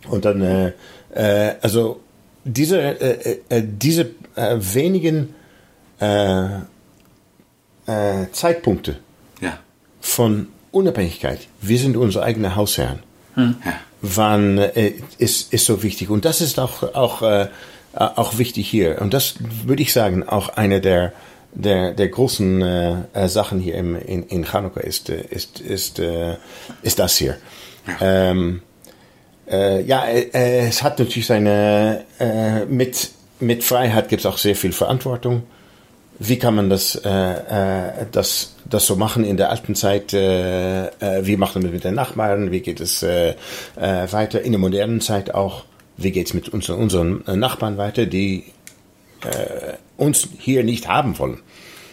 und 0.09 0.25
dann 0.25 0.43
äh, 0.43 0.73
äh, 1.15 1.55
also 1.63 2.01
diese 2.45 2.81
äh, 2.81 3.41
äh, 3.49 3.63
diese 3.65 4.11
äh, 4.35 4.57
wenigen 4.59 5.35
äh, 6.01 6.45
äh, 7.87 8.27
Zeitpunkte 8.33 8.99
ja. 9.41 9.59
von 10.01 10.49
Unabhängigkeit. 10.71 11.41
Wir 11.61 11.79
sind 11.79 11.97
unsere 11.97 12.25
eigenen 12.25 12.55
Hausherren. 12.55 13.01
Hm. 13.35 13.57
Ja. 13.65 13.73
Waren 14.01 14.59
äh, 14.59 14.93
ist 15.19 15.53
ist 15.53 15.65
so 15.67 15.83
wichtig 15.83 16.09
und 16.09 16.25
das 16.25 16.41
ist 16.41 16.61
auch 16.61 16.95
auch 16.95 17.23
äh, 17.23 17.43
äh, 17.43 17.49
auch 17.95 18.39
wichtig 18.39 18.69
hier. 18.69 19.01
Und 19.01 19.15
das 19.15 19.35
würde 19.65 19.83
ich 19.83 19.93
sagen, 19.93 20.29
auch 20.29 20.51
eine 20.51 20.81
der 20.81 21.13
der, 21.53 21.93
der 21.93 22.09
großen 22.09 22.63
äh, 22.63 22.97
äh 23.15 23.29
Sachen 23.29 23.59
hier 23.59 23.75
im, 23.75 23.97
in, 23.97 24.23
in 24.25 24.45
Chanukka 24.45 24.81
ist, 24.81 25.11
äh, 25.11 25.21
ist, 25.31 25.61
ist, 25.61 25.99
äh, 25.99 26.37
ist 26.83 26.99
das 26.99 27.17
hier. 27.17 27.37
Ja, 27.87 28.31
ähm, 28.31 28.63
äh, 29.51 29.83
ja 29.83 30.05
äh, 30.07 30.69
es 30.69 30.83
hat 30.83 30.99
natürlich 30.99 31.27
seine, 31.27 32.05
äh, 32.21 32.65
mit, 32.67 33.11
mit 33.41 33.65
Freiheit 33.65 34.09
gibt 34.09 34.21
es 34.21 34.27
auch 34.27 34.39
sehr 34.39 34.57
viel 34.57 34.73
Verantwortung. 34.73 35.45
Wie 36.21 36.39
kann 36.39 36.57
man 36.57 36.69
das, 36.69 36.97
äh, 36.97 37.09
äh, 37.09 38.07
das, 38.11 38.57
das 38.69 38.87
so 38.87 38.97
machen 38.97 39.25
in 39.25 39.37
der 39.37 39.51
alten 39.51 39.77
Zeit? 39.77 40.13
Äh, 40.13 40.87
äh, 40.87 40.91
wie 41.23 41.37
macht 41.37 41.55
man 41.55 41.63
das 41.63 41.73
mit 41.73 41.85
den 41.85 41.95
Nachbarn? 41.95 42.51
Wie 42.51 42.61
geht 42.61 42.81
es 42.81 43.05
äh, 43.05 43.35
äh, 43.77 44.13
weiter 44.13 44.43
in 44.43 44.53
der 44.53 44.59
modernen 44.59 45.01
Zeit 45.01 45.33
auch? 45.33 45.65
Wie 45.99 46.13
geht's 46.13 46.33
mit 46.33 46.49
uns, 46.49 46.71
unseren 46.71 47.27
äh, 47.27 47.37
Nachbarn 47.37 47.77
weiter, 47.77 48.07
die 48.07 48.45
äh, 49.25 49.75
uns 49.97 50.29
hier 50.39 50.65
nicht 50.65 50.89
haben 50.89 51.19
wollen. 51.19 51.41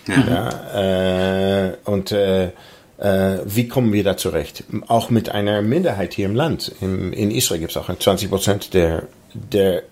Ja. 0.07 1.69
äh, 1.69 1.77
und 1.85 2.11
äh, 2.11 2.51
äh, 2.97 3.39
wie 3.45 3.67
kommen 3.67 3.91
wir 3.91 4.03
da 4.03 4.15
zurecht? 4.15 4.63
Auch 4.87 5.09
mit 5.09 5.29
einer 5.29 5.61
Minderheit 5.63 6.13
hier 6.13 6.27
im 6.27 6.35
Land. 6.35 6.71
Im, 6.79 7.11
in 7.11 7.31
Israel 7.31 7.59
gibt 7.59 7.71
es 7.71 7.77
auch 7.77 7.93
20 7.93 8.29
Prozent 8.29 8.73
der, 8.75 9.07
der 9.33 9.83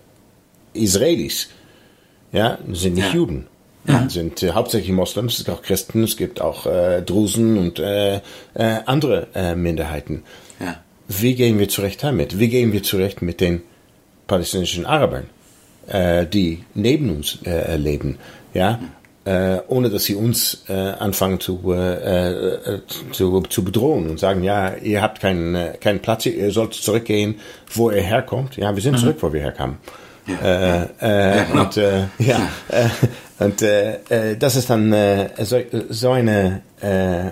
Israelis, 0.72 1.48
ja, 2.32 2.58
sind 2.72 2.94
nicht 2.94 3.08
ja. 3.08 3.14
Juden. 3.14 3.46
ja. 3.86 4.08
sind 4.08 4.42
äh, 4.42 4.52
hauptsächlich 4.52 4.92
Moslems, 4.92 5.38
es 5.38 5.44
gibt 5.44 5.58
auch 5.58 5.62
Christen, 5.62 6.04
es 6.04 6.16
gibt 6.16 6.40
auch 6.40 6.66
äh, 6.66 7.02
Drusen 7.02 7.58
und 7.58 7.80
äh, 7.80 8.16
äh, 8.16 8.20
andere 8.86 9.54
Minderheiten. 9.56 10.22
Wie 11.06 11.34
gehen 11.34 11.58
wir 11.58 11.68
zurecht 11.68 12.02
damit? 12.02 12.38
Wie 12.38 12.48
gehen 12.48 12.72
wir 12.72 12.82
zurecht 12.82 13.20
mit 13.20 13.42
den 13.42 13.62
palästinensischen 14.26 14.86
Arabern, 14.86 15.26
äh, 15.86 16.26
die 16.26 16.64
neben 16.74 17.10
uns 17.10 17.38
äh, 17.44 17.76
leben? 17.76 18.18
Ja, 18.52 18.78
äh, 19.24 19.58
ohne 19.68 19.88
dass 19.88 20.04
sie 20.04 20.14
uns 20.14 20.64
äh, 20.68 20.72
anfangen 20.72 21.40
zu, 21.40 21.72
äh, 21.72 22.54
äh, 22.54 22.80
zu, 23.10 23.40
zu 23.42 23.64
bedrohen 23.64 24.10
und 24.10 24.20
sagen, 24.20 24.42
ja, 24.42 24.74
ihr 24.74 25.00
habt 25.00 25.20
keinen, 25.20 25.54
äh, 25.54 25.76
keinen 25.80 26.00
Platz, 26.00 26.26
ihr 26.26 26.50
sollt 26.50 26.74
zurückgehen, 26.74 27.36
wo 27.72 27.90
ihr 27.90 28.02
herkommt. 28.02 28.56
Ja, 28.56 28.74
wir 28.74 28.82
sind 28.82 28.92
mhm. 28.94 28.98
zurück, 28.98 29.16
wo 29.20 29.32
wir 29.32 29.40
herkamen. 29.40 29.78
Ja, 30.26 30.34
äh, 30.42 30.88
äh, 31.00 31.36
ja, 31.36 31.44
genau. 31.44 31.62
Und, 31.62 31.76
ja, 32.18 32.50
und 33.38 34.42
das 34.42 34.56
ist 34.56 34.70
dann 34.70 34.92
äh, 34.92 35.30
so, 35.44 35.58
so 35.88 36.10
eine, 36.10 36.62
äh, 36.80 37.30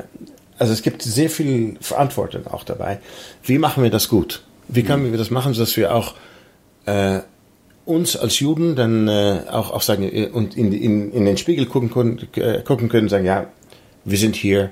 also 0.58 0.72
es 0.72 0.82
gibt 0.82 1.02
sehr 1.02 1.30
viel 1.30 1.76
Verantwortung 1.80 2.46
auch 2.46 2.64
dabei. 2.64 3.00
Wie 3.44 3.58
machen 3.58 3.82
wir 3.82 3.90
das 3.90 4.08
gut? 4.08 4.42
Wie 4.68 4.82
können 4.82 5.10
wir 5.10 5.18
das 5.18 5.30
machen, 5.30 5.54
dass 5.54 5.76
wir 5.76 5.94
auch 5.94 6.14
äh, 6.86 7.20
uns 7.84 8.16
als 8.16 8.38
Juden 8.38 8.76
dann 8.76 9.08
äh, 9.08 9.40
auch, 9.50 9.70
auch 9.72 9.82
sagen 9.82 10.04
äh, 10.04 10.28
und 10.28 10.56
in, 10.56 10.72
in, 10.72 11.12
in 11.12 11.24
den 11.24 11.36
Spiegel 11.36 11.66
gucken 11.66 11.90
können, 11.90 12.28
äh, 12.36 12.62
gucken 12.62 12.88
können, 12.88 13.08
sagen, 13.08 13.24
ja, 13.24 13.46
wir 14.04 14.18
sind 14.18 14.36
hier 14.36 14.70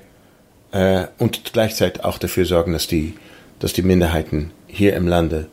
äh, 0.71 1.05
und 1.17 1.53
gleichzeitig 1.53 2.03
auch 2.03 2.17
dafür 2.17 2.45
sorgen, 2.45 2.73
dass 2.73 2.87
die, 2.87 3.13
dass 3.59 3.73
die 3.73 3.81
Minderheiten 3.81 4.51
hier 4.67 4.95
im 4.95 5.07
Lande 5.07 5.47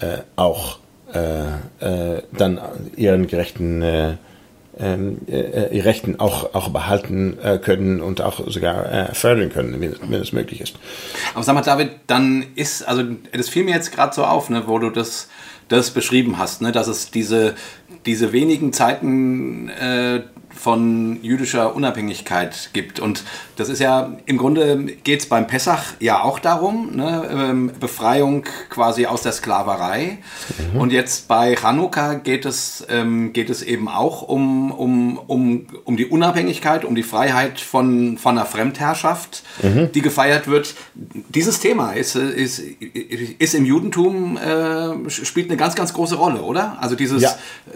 äh, 0.00 0.18
auch 0.36 0.78
äh, 1.12 1.46
äh, 1.80 2.22
dann 2.32 2.60
ihren 2.96 3.26
gerechten 3.26 3.82
äh, 3.82 4.14
ähm, 4.78 5.18
äh, 5.28 5.80
Rechten 5.82 6.18
auch, 6.18 6.54
auch 6.54 6.68
behalten 6.70 7.38
äh, 7.40 7.58
können 7.58 8.00
und 8.00 8.20
auch 8.20 8.48
sogar 8.48 8.90
äh, 8.90 9.14
fördern 9.14 9.52
können, 9.52 9.80
wenn, 9.80 9.94
wenn 10.08 10.20
es 10.20 10.32
möglich 10.32 10.60
ist. 10.60 10.74
Aber 11.34 11.44
sag 11.44 11.54
mal, 11.54 11.62
David, 11.62 11.92
dann 12.08 12.44
ist, 12.56 12.82
also 12.82 13.04
das 13.32 13.48
fiel 13.48 13.64
mir 13.64 13.74
jetzt 13.74 13.92
gerade 13.92 14.14
so 14.14 14.24
auf, 14.24 14.50
ne, 14.50 14.64
wo 14.66 14.78
du 14.78 14.90
das 14.90 15.28
das 15.68 15.90
beschrieben 15.90 16.38
hast, 16.38 16.62
ne? 16.62 16.72
dass 16.72 16.88
es 16.88 17.10
diese, 17.10 17.54
diese 18.06 18.32
wenigen 18.32 18.72
Zeiten 18.72 19.68
äh, 19.68 20.22
von 20.54 21.22
jüdischer 21.22 21.74
Unabhängigkeit 21.74 22.70
gibt. 22.72 23.00
Und 23.00 23.24
das 23.56 23.68
ist 23.68 23.80
ja, 23.80 24.16
im 24.26 24.38
Grunde 24.38 24.84
geht 25.04 25.20
es 25.20 25.28
beim 25.28 25.46
Pessach 25.46 25.94
ja 26.00 26.22
auch 26.22 26.38
darum, 26.38 26.96
ne? 26.96 27.28
ähm, 27.30 27.72
Befreiung 27.78 28.44
quasi 28.70 29.06
aus 29.06 29.22
der 29.22 29.32
Sklaverei. 29.32 30.18
Mhm. 30.72 30.80
Und 30.80 30.92
jetzt 30.92 31.28
bei 31.28 31.56
Chanukka 31.56 32.14
geht 32.14 32.46
es, 32.46 32.84
ähm, 32.88 33.32
geht 33.32 33.50
es 33.50 33.62
eben 33.62 33.88
auch 33.88 34.22
um, 34.22 34.70
um, 34.72 35.18
um, 35.18 35.66
um 35.84 35.96
die 35.96 36.06
Unabhängigkeit, 36.06 36.84
um 36.84 36.94
die 36.94 37.02
Freiheit 37.02 37.60
von, 37.60 38.18
von 38.18 38.38
einer 38.38 38.46
Fremdherrschaft, 38.46 39.42
mhm. 39.62 39.90
die 39.92 40.02
gefeiert 40.02 40.48
wird. 40.48 40.74
Dieses 40.94 41.60
Thema 41.60 41.92
ist, 41.92 42.16
ist, 42.16 42.60
ist 42.60 43.54
im 43.54 43.64
Judentum, 43.64 44.36
äh, 44.36 45.10
spielt 45.10 45.48
eine 45.50 45.56
ganz, 45.56 45.74
ganz 45.74 45.92
große 45.92 46.16
Rolle, 46.16 46.42
oder? 46.42 46.78
Also 46.80 46.96
dieses, 46.96 47.22
ja. 47.22 47.34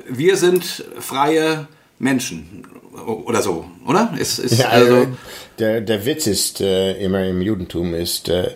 wir 0.08 0.36
sind 0.36 0.84
freie 0.98 1.68
Menschen 1.98 2.64
oder 3.06 3.42
so, 3.42 3.64
oder? 3.86 4.12
Ist, 4.18 4.38
ist 4.38 4.58
ja, 4.58 4.68
also 4.68 5.06
der, 5.58 5.80
der 5.80 6.06
Witz 6.06 6.26
ist 6.26 6.60
äh, 6.60 6.92
immer 7.02 7.24
im 7.26 7.42
Judentum 7.42 7.94
ist, 7.94 8.28
äh, 8.28 8.50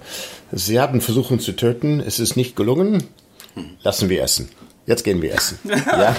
sie 0.53 0.80
hatten 0.80 1.01
versucht 1.01 1.30
uns 1.30 1.45
zu 1.45 1.53
töten, 1.53 2.01
es 2.01 2.18
ist 2.18 2.36
nicht 2.36 2.57
gelungen, 2.57 3.05
lassen 3.82 4.09
wir 4.09 4.22
essen. 4.22 4.49
Jetzt 4.84 5.05
gehen 5.05 5.22
wir 5.22 5.32
essen. 5.32 5.59
ja. 5.64 6.16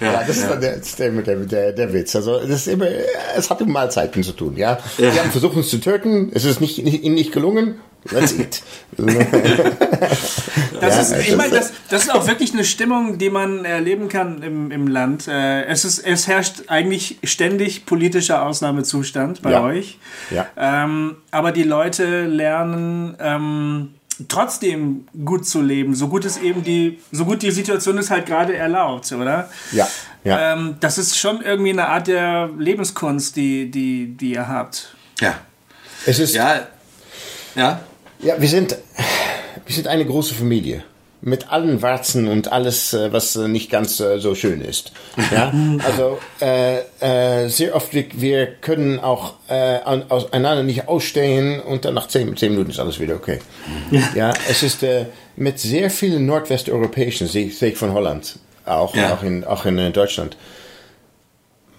ja, 0.00 0.24
das 0.24 0.36
ist 0.36 0.48
der, 0.98 1.10
der, 1.10 1.36
der, 1.36 1.72
der 1.72 1.92
Witz. 1.92 2.14
Also 2.14 2.38
das 2.38 2.50
ist 2.50 2.68
immer, 2.68 2.86
es 3.36 3.50
hat 3.50 3.58
mit 3.58 3.68
Mahlzeiten 3.68 4.22
zu 4.22 4.30
tun. 4.30 4.56
Ja, 4.56 4.78
ja. 4.98 5.12
haben 5.16 5.32
versucht 5.32 5.56
uns 5.56 5.68
zu 5.68 5.78
töten, 5.78 6.30
es 6.32 6.44
ist 6.44 6.60
nicht, 6.60 6.78
ihnen 6.78 7.16
nicht 7.16 7.32
gelungen. 7.32 7.80
Let's 8.10 8.32
eat. 8.38 8.62
das 8.96 9.10
ja, 10.80 10.88
ist, 10.88 11.28
ich 11.28 11.36
meine, 11.36 11.54
das, 11.54 11.72
das 11.90 12.04
ist 12.04 12.10
auch 12.10 12.26
wirklich 12.26 12.52
eine 12.52 12.64
Stimmung, 12.64 13.18
die 13.18 13.28
man 13.28 13.64
erleben 13.64 14.08
kann 14.08 14.42
im, 14.42 14.70
im 14.70 14.86
Land. 14.86 15.28
Äh, 15.28 15.64
es, 15.64 15.84
ist, 15.84 15.98
es 15.98 16.26
herrscht 16.26 16.62
eigentlich 16.68 17.18
ständig 17.24 17.84
politischer 17.84 18.44
Ausnahmezustand 18.44 19.42
bei 19.42 19.52
ja. 19.52 19.62
euch. 19.62 19.98
Ja. 20.30 20.46
Ähm, 20.56 21.16
aber 21.30 21.52
die 21.52 21.62
Leute 21.62 22.26
lernen 22.26 23.16
ähm, 23.20 23.94
trotzdem 24.28 25.06
gut 25.24 25.46
zu 25.46 25.60
leben, 25.60 25.94
so 25.94 26.08
gut 26.08 26.24
es 26.24 26.38
eben 26.38 26.64
die, 26.64 27.00
so 27.12 27.24
gut 27.24 27.42
die 27.42 27.50
Situation 27.50 27.98
ist 27.98 28.10
halt 28.10 28.26
gerade 28.26 28.56
erlaubt, 28.56 29.12
oder? 29.12 29.50
Ja. 29.72 29.88
ja. 30.24 30.54
Ähm, 30.54 30.76
das 30.80 30.98
ist 30.98 31.18
schon 31.18 31.42
irgendwie 31.42 31.70
eine 31.70 31.86
Art 31.88 32.06
der 32.06 32.50
Lebenskunst, 32.58 33.36
die, 33.36 33.70
die, 33.70 34.16
die 34.16 34.32
ihr 34.32 34.48
habt. 34.48 34.94
Ja. 35.20 35.38
Es 36.06 36.18
ist. 36.18 36.34
Ja. 36.34 36.66
Ja. 37.54 37.80
Ja, 38.22 38.40
wir 38.40 38.48
sind, 38.48 38.76
wir 39.66 39.74
sind 39.74 39.86
eine 39.86 40.04
große 40.04 40.34
Familie. 40.34 40.82
Mit 41.22 41.52
allen 41.52 41.82
Warzen 41.82 42.28
und 42.28 42.50
alles, 42.50 42.94
äh, 42.94 43.12
was 43.12 43.36
äh, 43.36 43.46
nicht 43.46 43.70
ganz 43.70 44.00
äh, 44.00 44.18
so 44.18 44.34
schön 44.34 44.62
ist. 44.62 44.92
Ja, 45.30 45.52
also 45.84 46.18
äh, 46.40 46.78
äh, 47.00 47.48
sehr 47.48 47.76
oft 47.76 47.92
wir, 47.92 48.06
wir 48.14 48.46
können 48.46 48.98
auch 48.98 49.34
äh, 49.48 49.80
einander 49.84 50.62
nicht 50.62 50.88
ausstehen 50.88 51.60
und 51.60 51.84
dann 51.84 51.92
nach 51.92 52.08
zehn, 52.08 52.34
zehn 52.38 52.52
Minuten 52.52 52.70
ist 52.70 52.80
alles 52.80 53.00
wieder 53.00 53.16
okay. 53.16 53.38
Ja, 53.90 54.00
ja 54.14 54.34
es 54.48 54.62
ist 54.62 54.82
äh, 54.82 55.06
mit 55.36 55.58
sehr 55.58 55.90
vielen 55.90 56.24
nordwesteuropäischen, 56.24 57.26
sehe 57.26 57.50
seh 57.50 57.68
ich 57.68 57.76
von 57.76 57.92
Holland, 57.92 58.38
auch, 58.64 58.94
ja. 58.94 59.12
auch, 59.12 59.22
in, 59.22 59.44
auch 59.44 59.66
in 59.66 59.92
Deutschland. 59.92 60.38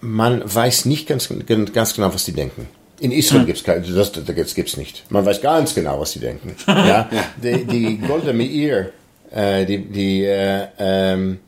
Man 0.01 0.43
weiß 0.43 0.85
nicht 0.85 1.07
ganz, 1.07 1.29
ganz 1.73 1.95
genau, 1.95 2.13
was 2.13 2.25
die 2.25 2.33
denken. 2.33 2.67
In 3.01 3.11
Israel 3.11 3.45
gibt 3.45 3.67
es 3.67 3.95
das, 3.95 4.11
das 4.11 4.53
gibt's 4.53 4.77
nicht. 4.77 5.03
Man 5.09 5.25
weiß 5.25 5.41
ganz 5.41 5.73
genau, 5.73 5.99
was 5.99 6.11
sie 6.11 6.19
denken. 6.19 6.55
ja? 6.67 7.09
Die, 7.41 7.65
die 7.65 7.97
Golda 7.97 8.31
Meir, 8.31 8.91
äh, 9.31 9.65
die, 9.65 9.79
die 9.79 10.23
äh, 10.23 10.67
ähm, 10.77 11.39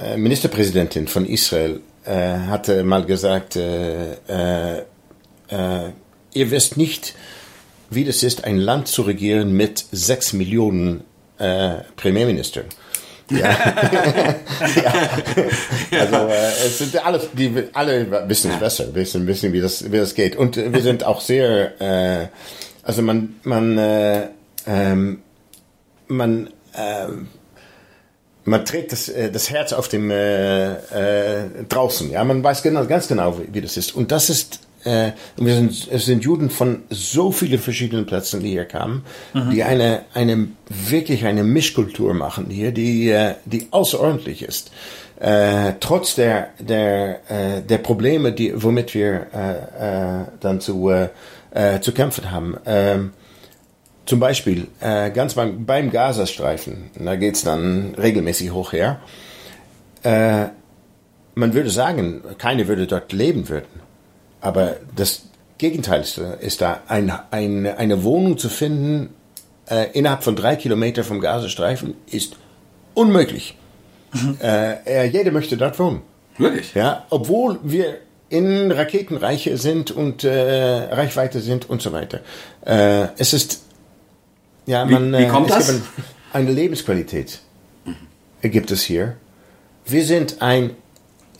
äh, 0.00 0.16
Ministerpräsidentin 0.16 1.08
von 1.08 1.26
Israel, 1.26 1.80
äh, 2.04 2.12
hatte 2.12 2.84
mal 2.84 3.04
gesagt, 3.04 3.56
äh, 3.56 4.12
äh, 4.28 4.78
äh, 5.48 5.90
ihr 6.32 6.50
wisst 6.52 6.76
nicht, 6.76 7.16
wie 7.90 8.04
das 8.04 8.22
ist, 8.22 8.44
ein 8.44 8.58
Land 8.58 8.86
zu 8.86 9.02
regieren 9.02 9.52
mit 9.52 9.84
sechs 9.90 10.32
Millionen 10.32 11.02
äh, 11.38 11.78
Premierministern. 11.96 12.66
Ja. 13.30 13.50
ja. 14.82 14.92
Also 16.00 16.16
äh, 16.28 16.48
es 16.66 16.78
sind 16.78 17.04
alle, 17.04 17.20
die 17.34 17.64
alle 17.72 18.28
wissen 18.28 18.50
es 18.50 18.58
besser, 18.58 18.94
wissen, 18.94 19.26
wissen 19.26 19.52
wie 19.52 19.60
das 19.60 19.90
wie 19.90 19.96
das 19.98 20.14
geht. 20.14 20.36
Und 20.36 20.56
wir 20.56 20.82
sind 20.82 21.04
auch 21.04 21.20
sehr, 21.20 21.80
äh, 21.80 22.28
also 22.82 23.02
man 23.02 23.36
man 23.42 23.78
äh, 23.78 24.28
ähm, 24.66 25.22
man 26.06 26.48
äh, 26.74 27.08
man 28.44 28.64
trägt 28.64 28.92
das, 28.92 29.08
äh, 29.08 29.30
das 29.30 29.50
Herz 29.50 29.72
auf 29.72 29.88
dem 29.88 30.10
äh, 30.10 30.72
äh, 30.72 31.48
draußen. 31.68 32.10
Ja, 32.10 32.24
man 32.24 32.42
weiß 32.42 32.62
genau, 32.62 32.86
ganz 32.86 33.08
genau, 33.08 33.38
wie, 33.38 33.52
wie 33.52 33.60
das 33.60 33.76
ist. 33.76 33.94
Und 33.94 34.10
das 34.10 34.30
ist 34.30 34.60
äh, 34.88 35.12
wir 35.36 35.54
sind, 35.54 35.88
es 35.90 36.06
sind 36.06 36.24
Juden 36.24 36.50
von 36.50 36.82
so 36.88 37.30
vielen 37.30 37.58
verschiedenen 37.58 38.06
Plätzen, 38.06 38.40
die 38.40 38.50
hier 38.50 38.64
kamen, 38.64 39.04
mhm. 39.34 39.50
die 39.50 39.62
eine, 39.62 40.02
eine, 40.14 40.48
wirklich 40.68 41.26
eine 41.26 41.44
Mischkultur 41.44 42.14
machen 42.14 42.46
hier, 42.48 42.72
die, 42.72 43.10
äh, 43.10 43.34
die 43.44 43.68
außerordentlich 43.70 44.42
ist. 44.42 44.70
Äh, 45.20 45.74
trotz 45.80 46.14
der, 46.14 46.50
der, 46.58 47.20
äh, 47.30 47.62
der 47.62 47.78
Probleme, 47.78 48.32
die, 48.32 48.52
womit 48.54 48.94
wir 48.94 49.26
äh, 49.34 50.20
äh, 50.20 50.24
dann 50.40 50.60
zu, 50.60 50.88
äh, 50.88 51.08
äh, 51.50 51.80
zu 51.80 51.92
kämpfen 51.92 52.30
haben. 52.30 52.56
Ähm, 52.64 53.12
zum 54.06 54.20
Beispiel 54.20 54.68
äh, 54.80 55.10
ganz 55.10 55.34
beim, 55.34 55.66
beim 55.66 55.90
Gazastreifen, 55.90 56.90
da 56.98 57.16
geht's 57.16 57.44
dann 57.44 57.94
regelmäßig 57.96 58.52
hoch 58.52 58.72
her. 58.72 59.00
Äh, 60.02 60.46
man 61.34 61.52
würde 61.52 61.70
sagen, 61.70 62.22
keine 62.38 62.68
würde 62.68 62.86
dort 62.86 63.12
leben 63.12 63.48
würden. 63.48 63.87
Aber 64.40 64.76
das 64.94 65.22
Gegenteil 65.58 66.00
ist, 66.02 66.18
ist 66.18 66.60
da, 66.60 66.82
ein, 66.86 67.12
ein, 67.30 67.66
eine 67.66 68.02
Wohnung 68.04 68.38
zu 68.38 68.48
finden 68.48 69.10
äh, 69.68 69.90
innerhalb 69.92 70.22
von 70.22 70.36
drei 70.36 70.56
Kilometern 70.56 71.04
vom 71.04 71.20
Gazastreifen 71.20 71.94
ist 72.10 72.36
unmöglich. 72.94 73.56
Mhm. 74.12 74.38
Äh, 74.42 75.06
jeder 75.06 75.30
möchte 75.30 75.56
dort 75.56 75.78
wohnen. 75.78 76.02
Wirklich? 76.38 76.74
Ja, 76.74 77.04
obwohl 77.10 77.58
wir 77.62 77.98
in 78.28 78.70
Raketenreiche 78.70 79.56
sind 79.56 79.90
und 79.90 80.24
äh, 80.24 80.30
Reichweite 80.30 81.40
sind 81.40 81.68
und 81.68 81.82
so 81.82 81.92
weiter. 81.92 82.20
Äh, 82.64 83.08
es 83.16 83.32
ist 83.32 83.62
ja 84.66 84.84
man 84.84 85.12
wie, 85.12 85.18
wie 85.18 85.28
kommt 85.28 85.50
äh, 85.50 85.54
das? 85.54 85.70
Ein, 85.70 85.82
eine 86.32 86.52
Lebensqualität 86.52 87.40
mhm. 87.84 88.50
gibt 88.50 88.70
es 88.70 88.82
hier. 88.82 89.16
Wir 89.86 90.04
sind 90.04 90.40
ein 90.40 90.70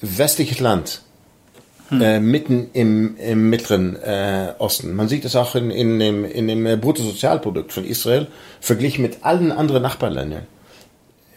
westliches 0.00 0.60
Land 0.60 1.02
hm. 1.88 2.02
äh, 2.02 2.20
mitten 2.20 2.70
im, 2.72 3.16
im 3.16 3.50
Mittleren 3.50 3.96
äh, 3.96 4.54
Osten. 4.58 4.94
Man 4.94 5.08
sieht 5.08 5.24
es 5.24 5.36
auch 5.36 5.54
in, 5.54 5.70
in 5.70 5.98
dem, 5.98 6.24
in 6.24 6.48
dem 6.48 6.66
äh, 6.66 6.76
Bruttosozialprodukt 6.76 7.72
von 7.72 7.84
Israel 7.84 8.26
verglichen 8.60 9.02
mit 9.02 9.24
allen 9.24 9.52
anderen 9.52 9.82
Nachbarländern. 9.82 10.46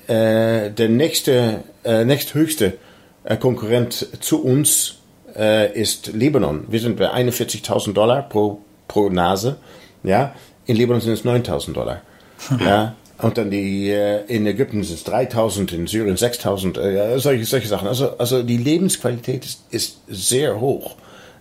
Äh, 0.07 0.71
der 0.71 0.89
nächste, 0.89 1.63
äh, 1.83 2.03
nächsthöchste 2.03 2.77
äh, 3.23 3.37
Konkurrent 3.37 4.07
zu 4.19 4.43
uns 4.43 4.95
äh, 5.35 5.71
ist 5.79 6.07
Libanon. 6.13 6.65
Wir 6.69 6.79
sind 6.79 6.97
bei 6.97 7.11
41.000 7.11 7.93
Dollar 7.93 8.23
pro, 8.27 8.61
pro 8.87 9.09
Nase. 9.09 9.57
Ja, 10.03 10.33
in 10.65 10.75
Libanon 10.75 11.01
sind 11.01 11.13
es 11.13 11.23
9.000 11.23 11.73
Dollar. 11.73 12.01
ja, 12.59 12.95
und 13.21 13.37
dann 13.37 13.51
die, 13.51 13.89
äh, 13.89 14.25
in 14.27 14.45
Ägypten 14.45 14.83
sind 14.83 14.95
es 14.95 15.03
3000, 15.03 15.73
in 15.73 15.87
Syrien 15.87 16.17
6000, 16.17 16.77
äh, 16.77 17.19
solche, 17.19 17.45
solche 17.45 17.67
Sachen. 17.67 17.87
Also, 17.87 18.17
also 18.17 18.43
die 18.43 18.57
Lebensqualität 18.57 19.45
ist, 19.45 19.61
ist 19.69 19.97
sehr 20.07 20.59
hoch 20.59 20.95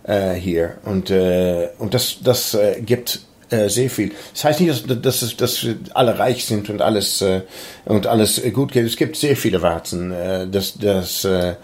äh, 0.04 0.34
hier. 0.34 0.78
Und, 0.84 1.10
äh, 1.10 1.68
und 1.78 1.94
das, 1.94 2.18
das 2.22 2.54
äh, 2.54 2.80
gibt 2.80 3.20
äh, 3.50 3.68
sehr 3.68 3.90
viel. 3.90 4.12
Das 4.32 4.44
heißt 4.44 4.60
nicht, 4.60 4.90
dass, 4.90 5.00
dass, 5.20 5.36
dass 5.36 5.66
alle 5.94 6.18
reich 6.18 6.44
sind 6.44 6.70
und 6.70 6.82
alles, 6.82 7.22
äh, 7.22 7.42
und 7.84 8.06
alles 8.06 8.40
gut 8.52 8.72
geht. 8.72 8.86
Es 8.86 8.96
gibt 8.96 9.16
sehr 9.16 9.36
viele 9.36 9.62
Warzen, 9.62 10.12
äh, 10.12 10.46
dass, 10.46 10.74
dass 10.78 11.24
äh, 11.24 11.54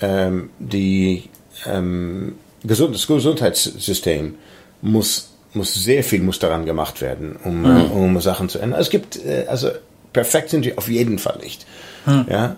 ähm, 0.00 0.50
die, 0.58 1.24
ähm, 1.66 2.34
Gesund 2.64 2.94
das 2.94 3.06
Gesundheitssystem 3.06 4.36
muss 4.82 5.31
muss 5.54 5.74
sehr 5.74 6.02
viel 6.04 6.22
muss 6.22 6.38
daran 6.38 6.64
gemacht 6.64 7.00
werden, 7.00 7.36
um, 7.42 7.60
mhm. 7.60 7.66
äh, 7.66 7.82
um 7.84 8.20
Sachen 8.20 8.48
zu 8.48 8.58
ändern. 8.58 8.80
Es 8.80 8.90
gibt, 8.90 9.24
äh, 9.24 9.46
also 9.48 9.70
perfekt 10.12 10.50
sind 10.50 10.64
die 10.64 10.76
auf 10.78 10.88
jeden 10.88 11.18
Fall 11.18 11.38
nicht. 11.42 11.66
Mhm. 12.06 12.26
Ja? 12.28 12.56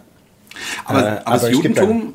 Aber, 0.85 0.99
äh, 0.99 1.03
aber, 1.03 1.27
aber, 1.27 1.39
das 1.39 1.51
Judentum, 1.51 2.15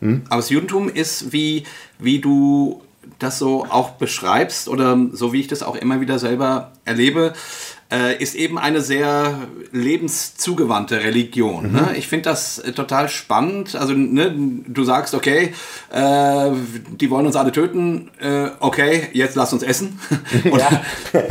hm? 0.00 0.22
aber 0.28 0.36
das 0.36 0.50
Judentum 0.50 0.88
ist, 0.88 1.32
wie, 1.32 1.64
wie 1.98 2.20
du 2.20 2.82
das 3.22 3.38
so 3.38 3.66
auch 3.68 3.90
beschreibst 3.92 4.68
oder 4.68 4.98
so 5.12 5.32
wie 5.32 5.40
ich 5.40 5.48
das 5.48 5.62
auch 5.62 5.76
immer 5.76 6.00
wieder 6.00 6.18
selber 6.18 6.72
erlebe, 6.84 7.32
äh, 7.92 8.16
ist 8.22 8.34
eben 8.34 8.58
eine 8.58 8.80
sehr 8.80 9.38
lebenszugewandte 9.70 11.04
Religion. 11.04 11.68
Mhm. 11.68 11.72
Ne? 11.72 11.94
Ich 11.96 12.08
finde 12.08 12.30
das 12.30 12.58
äh, 12.58 12.72
total 12.72 13.08
spannend. 13.08 13.76
Also 13.76 13.92
ne, 13.92 14.34
du 14.66 14.84
sagst, 14.84 15.14
okay, 15.14 15.52
äh, 15.92 16.50
die 16.90 17.10
wollen 17.10 17.26
uns 17.26 17.36
alle 17.36 17.52
töten, 17.52 18.10
äh, 18.18 18.48
okay, 18.60 19.08
jetzt 19.12 19.36
lass 19.36 19.52
uns 19.52 19.62
essen. 19.62 20.00
und, 20.44 20.58
ja. 20.58 20.82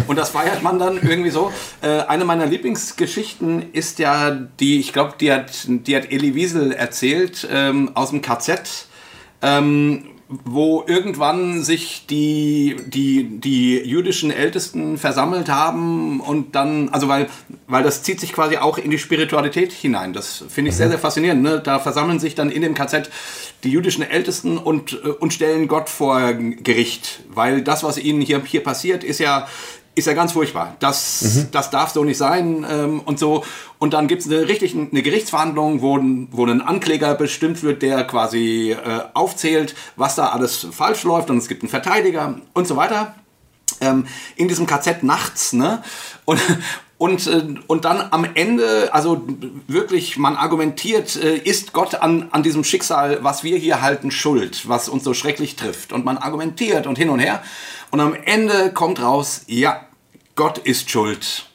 und, 0.08 0.18
das 0.18 0.30
feiert 0.30 0.62
man 0.62 0.78
dann 0.78 1.00
irgendwie 1.02 1.32
so. 1.32 1.52
Äh, 1.82 2.02
eine 2.02 2.26
meiner 2.26 2.46
Lieblingsgeschichten 2.46 3.74
ist 3.74 3.98
ja 3.98 4.30
die, 4.32 4.80
ich 4.80 4.94
glaube, 4.94 5.16
die 5.20 5.32
hat, 5.32 5.52
die 5.68 5.96
hat 5.96 6.12
Elie 6.12 6.36
Wiesel 6.36 6.72
erzählt 6.74 7.48
ähm, 7.52 7.92
aus 7.96 8.12
dem 8.12 8.22
KZ. 8.22 8.88
Ähm, 9.42 10.11
wo 10.46 10.84
irgendwann 10.88 11.64
sich 11.64 12.06
die, 12.10 12.78
die, 12.88 13.40
die 13.40 13.80
jüdischen 13.80 14.32
Ältesten 14.32 14.98
versammelt 14.98 15.50
haben 15.50 16.22
und 16.22 16.56
dann, 16.56 16.90
also 16.90 17.08
weil, 17.10 17.28
weil 17.68 17.84
das 17.84 18.04
zieht 18.04 18.20
sich 18.20 18.32
quasi 18.32 18.58
auch 18.58 18.78
in 18.78 18.92
die 18.92 18.98
Spiritualität 18.98 19.74
hinein. 19.74 20.14
Das 20.14 20.44
finde 20.48 20.70
ich 20.70 20.76
mhm. 20.76 20.78
sehr, 20.78 20.90
sehr 20.90 21.00
faszinierend. 21.00 21.42
Ne? 21.42 21.60
Da 21.60 21.80
versammeln 21.80 22.20
sich 22.20 22.36
dann 22.36 22.50
in 22.50 22.62
dem 22.62 22.74
KZ 22.74 23.10
die 23.64 23.72
jüdischen 23.72 24.04
Ältesten 24.04 24.58
und, 24.58 24.94
äh, 24.94 25.10
und 25.10 25.34
stellen 25.34 25.68
Gott 25.68 25.90
vor 25.90 26.34
Gericht, 26.34 27.24
weil 27.30 27.62
das, 27.62 27.84
was 27.84 27.98
ihnen 27.98 28.22
hier, 28.22 28.42
hier 28.46 28.64
passiert, 28.64 29.04
ist 29.04 29.20
ja, 29.20 29.48
ist 29.96 30.08
ja 30.08 30.14
ganz 30.14 30.32
furchtbar. 30.32 30.76
Das, 30.80 31.22
mhm. 31.22 31.48
das 31.52 31.70
darf 31.70 31.92
so 31.92 32.04
nicht 32.04 32.18
sein 32.18 32.66
ähm, 32.70 33.02
und 33.02 33.20
so. 33.20 33.44
Und 33.78 33.94
dann 33.94 34.08
gibt 34.08 34.22
es 34.22 34.28
eine 34.28 34.48
richtig 34.48 34.74
eine 34.74 35.02
Gerichtsverhandlung, 35.02 35.82
wo, 35.82 36.00
wo 36.32 36.46
ein 36.46 36.62
Ankläger 36.62 37.16
bestimmt 37.16 37.62
wird, 37.64 37.82
der 37.82 38.06
quasi 38.06 38.72
äh, 38.72 39.02
aufzählt, 39.14 39.76
was 39.96 40.16
da 40.16 40.30
alles 40.30 40.68
falsch 40.72 41.04
läuft. 41.04 41.30
Und 41.30 41.38
es 41.38 41.48
gibt 41.48 41.64
einen 41.64 41.70
Verteidiger 41.70 42.39
und 42.54 42.68
so 42.68 42.76
weiter. 42.76 43.16
Ähm, 43.82 44.06
in 44.36 44.48
diesem 44.48 44.66
KZ 44.66 45.04
nachts, 45.04 45.54
ne? 45.54 45.84
Und, 46.26 46.39
und, 47.02 47.26
äh, 47.26 47.56
und 47.66 47.86
dann 47.86 48.10
am 48.12 48.28
Ende, 48.36 48.93
also 48.93 49.24
wirklich, 49.66 50.18
man 50.18 50.36
argumentiert, 50.36 51.16
äh, 51.16 51.36
ist 51.36 51.74
Gott 51.74 51.95
an, 51.95 52.28
an 52.30 52.43
diesem 52.43 52.64
Schicksal, 52.64 53.24
was 53.24 53.43
wir 53.43 53.58
hier 53.58 53.82
halten, 53.82 54.12
schuld, 54.12 54.70
was 54.70 54.88
uns 54.88 55.04
so 55.04 55.16
schrecklich 55.16 55.56
trifft. 55.56 55.93
Und 55.93 56.06
man 56.06 56.20
argumentiert 56.20 56.86
und 56.86 56.99
hin 56.99 57.10
und 57.10 57.18
her. 57.18 57.41
Und 57.89 58.02
am 58.02 58.14
Ende 58.14 58.72
kommt 58.72 59.02
raus, 59.02 59.41
ja, 59.47 59.88
Gott 60.36 60.60
ist 60.60 60.91
schuld. 60.91 61.47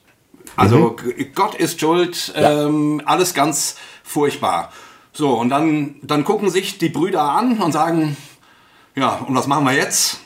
Also 0.56 0.96
mhm. 1.00 1.26
Gott 1.32 1.54
ist 1.54 1.78
schuld, 1.80 2.32
ja. 2.34 2.66
ähm, 2.66 3.00
alles 3.04 3.32
ganz 3.32 3.76
furchtbar. 4.02 4.72
So, 5.12 5.38
und 5.38 5.50
dann, 5.50 5.94
dann 6.02 6.24
gucken 6.24 6.50
sich 6.50 6.78
die 6.78 6.88
Brüder 6.88 7.22
an 7.22 7.58
und 7.60 7.70
sagen, 7.70 8.16
ja, 8.96 9.24
und 9.24 9.36
was 9.36 9.46
machen 9.46 9.64
wir 9.64 9.74
jetzt? 9.74 10.18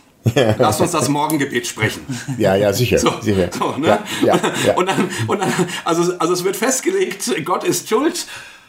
Lass 0.59 0.81
uns 0.81 0.93
das 0.93 1.09
Morgengebet 1.09 1.67
sprechen. 1.67 2.05
Ja, 2.39 2.55
ja, 2.55 2.73
sicher. 2.73 2.99
So, 2.99 3.13
sicher. 3.21 3.51
So, 3.53 3.77
ne? 3.77 3.89
ja, 3.89 4.05
ja, 4.23 4.41
ja. 4.67 4.75
Und, 4.77 4.89
dann, 4.89 5.11
und 5.27 5.41
dann, 5.41 5.53
also, 5.85 6.13
also 6.19 6.33
es 6.33 6.45
wird 6.45 6.57
festgelegt, 6.57 7.31
Gott 7.45 7.65
ist 7.65 7.89
schuld. 7.89 8.27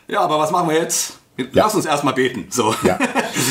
Ja, 0.08 0.22
aber 0.22 0.39
was 0.39 0.52
machen 0.52 0.70
wir 0.70 0.78
jetzt? 0.78 1.20
Lass 1.54 1.76
uns 1.76 1.86
erstmal 1.86 2.14
beten. 2.14 2.47
So. 2.49 2.76
Ja. 2.84 2.99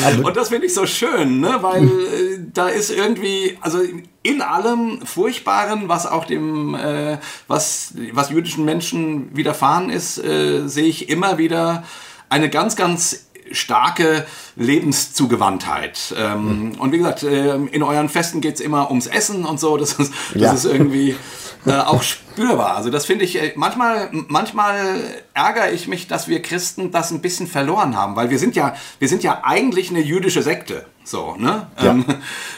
Also 0.05 0.23
und 0.23 0.37
das 0.37 0.49
finde 0.49 0.67
ich 0.67 0.73
so 0.73 0.85
schön, 0.85 1.41
ne? 1.41 1.57
weil 1.61 1.83
äh, 1.83 2.39
da 2.53 2.67
ist 2.69 2.91
irgendwie, 2.91 3.57
also 3.61 3.79
in 4.23 4.41
allem 4.41 5.05
Furchtbaren, 5.05 5.89
was 5.89 6.05
auch 6.05 6.25
dem, 6.25 6.75
äh, 6.75 7.17
was, 7.47 7.93
was 8.13 8.29
jüdischen 8.29 8.63
Menschen 8.65 9.35
widerfahren 9.35 9.89
ist, 9.89 10.17
äh, 10.23 10.67
sehe 10.67 10.85
ich 10.85 11.09
immer 11.09 11.37
wieder 11.37 11.83
eine 12.29 12.49
ganz, 12.49 12.75
ganz 12.75 13.27
starke 13.53 14.25
Lebenszugewandtheit. 14.55 16.13
Ähm, 16.17 16.69
mhm. 16.69 16.71
Und 16.79 16.91
wie 16.91 16.97
gesagt, 16.97 17.23
äh, 17.23 17.55
in 17.55 17.83
euren 17.83 18.09
Festen 18.09 18.41
geht 18.41 18.55
es 18.55 18.61
immer 18.61 18.89
ums 18.89 19.07
Essen 19.07 19.45
und 19.45 19.59
so. 19.59 19.77
Das 19.77 19.93
ist, 19.93 20.13
das 20.33 20.41
ja. 20.41 20.53
ist 20.53 20.65
irgendwie 20.65 21.15
äh, 21.65 21.73
auch 21.73 22.03
spürbar. 22.03 22.75
Also 22.75 22.89
das 22.89 23.05
finde 23.05 23.25
ich, 23.25 23.41
äh, 23.41 23.53
manchmal, 23.55 24.09
manchmal 24.11 25.01
ärgere 25.33 25.71
ich 25.71 25.87
mich, 25.87 26.07
dass 26.07 26.27
wir 26.27 26.41
Christen 26.41 26.91
das 26.91 27.11
ein 27.11 27.21
bisschen 27.21 27.47
verloren 27.47 27.95
haben, 27.95 28.15
weil 28.15 28.29
wir 28.29 28.39
sind 28.39 28.55
ja, 28.55 28.75
wir 28.99 29.07
sind 29.07 29.23
ja 29.23 29.41
eigentlich 29.43 29.89
eine 29.89 30.01
jüdische 30.01 30.41
Sekte. 30.41 30.85
So, 31.03 31.35
ne? 31.37 31.67
Ja. 31.81 31.91
Ähm, 31.91 32.05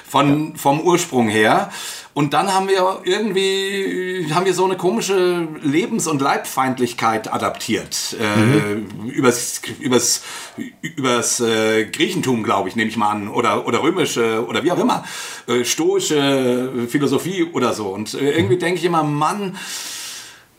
von, 0.08 0.52
ja. 0.52 0.58
Vom 0.58 0.82
Ursprung 0.82 1.28
her. 1.28 1.70
Und 2.14 2.34
dann 2.34 2.54
haben 2.54 2.68
wir 2.68 3.02
irgendwie, 3.06 4.28
haben 4.32 4.46
wir 4.46 4.54
so 4.54 4.66
eine 4.66 4.78
komische 4.78 5.48
Lebens- 5.64 6.08
und 6.08 6.22
Leibfeindlichkeit 6.22 7.34
adaptiert. 7.34 8.16
Äh, 8.20 8.40
mhm. 8.40 8.88
Äh, 9.08 9.12
übers, 9.12 9.62
übers, 9.80 10.22
übers 10.82 11.40
äh, 11.40 11.86
Griechentum, 11.86 12.44
glaube 12.44 12.70
ich, 12.70 12.76
nehme 12.76 12.90
ich 12.90 12.98
mal 12.98 13.10
an. 13.10 13.30
Oder, 13.30 13.66
oder 13.68 13.82
römische, 13.82 14.46
oder 14.48 14.64
wie 14.64 14.72
auch 14.72 14.80
immer. 14.80 15.04
Äh, 15.48 15.66
stoische 15.66 16.88
Philosophie 16.88 17.46
oder 17.52 17.74
so. 17.74 17.88
Und 17.88 18.14
äh, 18.14 18.32
irgendwie 18.32 18.56
mhm. 18.56 18.60
denke 18.60 18.80
ich 18.80 18.86
immer, 18.86 19.02
Mann, 19.02 19.58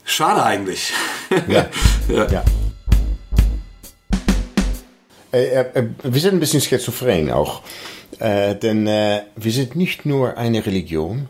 schade 0.04 0.42
eigentlich. 0.42 0.92
Ja. 1.46 1.68
ja. 2.08 2.30
ja. 2.32 2.44
Äh, 5.30 5.84
wir 6.02 6.20
sind 6.20 6.34
ein 6.34 6.40
bisschen 6.40 6.60
schizophren 6.60 7.30
auch. 7.30 7.62
Äh, 8.18 8.56
denn 8.56 8.86
äh, 8.86 9.22
wir 9.36 9.52
sind 9.52 9.76
nicht 9.76 10.06
nur 10.06 10.36
eine 10.36 10.64
Religion, 10.64 11.28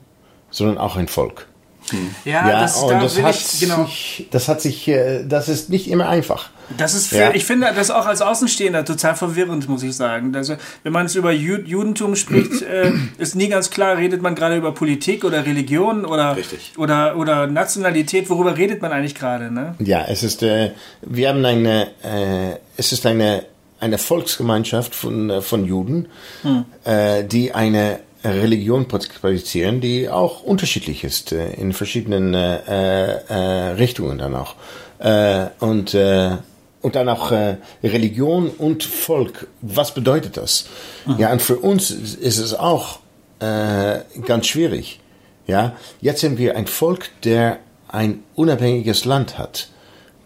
sondern 0.54 0.78
auch 0.78 0.96
ein 0.96 1.08
Volk. 1.08 1.46
Hm. 1.90 2.14
Ja, 2.24 2.48
ja, 2.48 2.60
das, 2.62 2.82
und 2.82 2.90
da 2.90 3.00
das, 3.00 3.20
hat 3.20 3.36
ich, 3.36 3.60
genau. 3.60 3.84
sich, 3.84 4.26
das 4.30 4.48
hat 4.48 4.62
sich, 4.62 4.88
äh, 4.88 5.24
das 5.24 5.50
ist 5.50 5.68
nicht 5.68 5.88
immer 5.88 6.08
einfach. 6.08 6.48
Das 6.78 6.94
ist, 6.94 7.08
für, 7.08 7.18
ja. 7.18 7.34
ich 7.34 7.44
finde 7.44 7.70
das 7.76 7.90
auch 7.90 8.06
als 8.06 8.22
Außenstehender 8.22 8.86
total 8.86 9.14
verwirrend, 9.14 9.68
muss 9.68 9.82
ich 9.82 9.94
sagen. 9.94 10.34
Also, 10.34 10.56
wenn 10.82 10.94
man 10.94 11.04
es 11.04 11.14
über 11.14 11.30
Judentum 11.30 12.16
spricht, 12.16 12.62
äh, 12.62 12.92
ist 13.18 13.34
nie 13.34 13.48
ganz 13.48 13.68
klar, 13.68 13.98
redet 13.98 14.22
man 14.22 14.34
gerade 14.34 14.56
über 14.56 14.72
Politik 14.72 15.24
oder 15.24 15.44
Religion 15.44 16.06
oder, 16.06 16.38
oder, 16.78 17.16
oder 17.16 17.46
Nationalität, 17.48 18.30
worüber 18.30 18.56
redet 18.56 18.80
man 18.80 18.92
eigentlich 18.92 19.14
gerade? 19.14 19.52
Ne? 19.52 19.74
Ja, 19.80 20.06
es 20.08 20.22
ist, 20.22 20.42
äh, 20.42 20.70
wir 21.02 21.28
haben 21.28 21.44
eine, 21.44 21.88
äh, 22.02 22.58
es 22.78 22.92
ist 22.92 23.04
eine, 23.04 23.44
eine 23.78 23.98
Volksgemeinschaft 23.98 24.94
von, 24.94 25.28
äh, 25.28 25.40
von 25.42 25.66
Juden, 25.66 26.08
hm. 26.42 26.64
äh, 26.84 27.24
die 27.24 27.52
eine 27.52 28.00
Religion 28.28 28.88
praktizieren, 28.88 29.80
die 29.80 30.08
auch 30.08 30.42
unterschiedlich 30.42 31.04
ist, 31.04 31.32
äh, 31.32 31.52
in 31.54 31.72
verschiedenen 31.72 32.34
äh, 32.34 33.12
äh, 33.28 33.70
Richtungen 33.72 34.18
dann 34.18 34.34
auch. 34.34 34.54
Äh, 34.98 35.46
und, 35.60 35.94
äh, 35.94 36.36
und 36.80 36.94
dann 36.94 37.08
auch 37.08 37.32
äh, 37.32 37.56
Religion 37.82 38.48
und 38.48 38.84
Volk, 38.84 39.48
was 39.60 39.94
bedeutet 39.94 40.36
das? 40.36 40.66
Mhm. 41.06 41.18
Ja, 41.18 41.32
und 41.32 41.42
für 41.42 41.56
uns 41.56 41.90
ist 41.90 42.38
es 42.38 42.54
auch 42.54 43.00
äh, 43.40 44.00
ganz 44.26 44.46
schwierig. 44.46 45.00
Ja, 45.46 45.76
jetzt 46.00 46.20
sind 46.20 46.38
wir 46.38 46.56
ein 46.56 46.66
Volk, 46.66 47.10
der 47.24 47.58
ein 47.88 48.22
unabhängiges 48.34 49.04
Land 49.04 49.38
hat. 49.38 49.68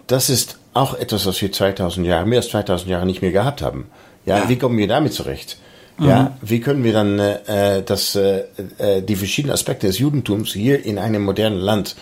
Das 0.06 0.30
ist 0.30 0.58
auch 0.74 0.94
etwas, 0.94 1.26
was 1.26 1.42
wir 1.42 1.50
2000 1.50 2.06
Jahre, 2.06 2.26
mehr 2.26 2.38
als 2.38 2.50
2000 2.50 2.90
Jahre 2.90 3.06
nicht 3.06 3.20
mehr 3.20 3.32
gehabt 3.32 3.62
haben. 3.62 3.90
Ja, 4.24 4.38
ja. 4.38 4.48
wie 4.48 4.56
kommen 4.56 4.78
wir 4.78 4.88
damit 4.88 5.12
zurecht? 5.12 5.58
Ja, 5.98 6.22
mhm. 6.22 6.48
wie 6.48 6.60
können 6.60 6.84
wir 6.84 6.92
dann 6.92 7.18
äh, 7.18 7.82
das, 7.82 8.14
äh, 8.14 8.44
äh, 8.78 9.02
die 9.02 9.16
verschiedenen 9.16 9.52
Aspekte 9.52 9.86
des 9.86 9.98
Judentums 9.98 10.52
hier 10.52 10.84
in 10.84 10.98
einem 10.98 11.22
modernen 11.22 11.58
Land 11.58 11.96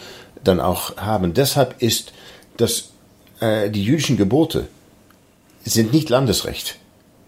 dann 0.45 0.61
auch 0.61 0.97
haben? 0.97 1.33
Deshalb 1.35 1.81
ist 1.83 2.13
das, 2.57 2.91
äh, 3.41 3.71
die 3.71 3.83
jüdischen 3.83 4.17
Gebote 4.17 4.69
sind 5.65 5.93
nicht 5.93 6.11
Landesrecht. 6.11 6.77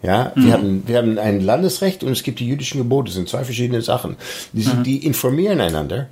Ja, 0.02 0.32
mhm. 0.34 0.44
wir 0.44 0.52
haben, 0.52 0.82
wir 0.86 0.98
haben 0.98 1.18
ein 1.18 1.40
Landesrecht 1.40 2.04
und 2.04 2.12
es 2.12 2.22
gibt 2.22 2.38
die 2.38 2.46
jüdischen 2.46 2.78
Gebote, 2.78 3.06
das 3.06 3.14
sind 3.14 3.28
zwei 3.28 3.44
verschiedene 3.44 3.82
Sachen. 3.82 4.16
Die, 4.52 4.62
sind, 4.62 4.80
mhm. 4.80 4.84
die 4.84 5.04
informieren 5.04 5.60
einander. 5.60 6.06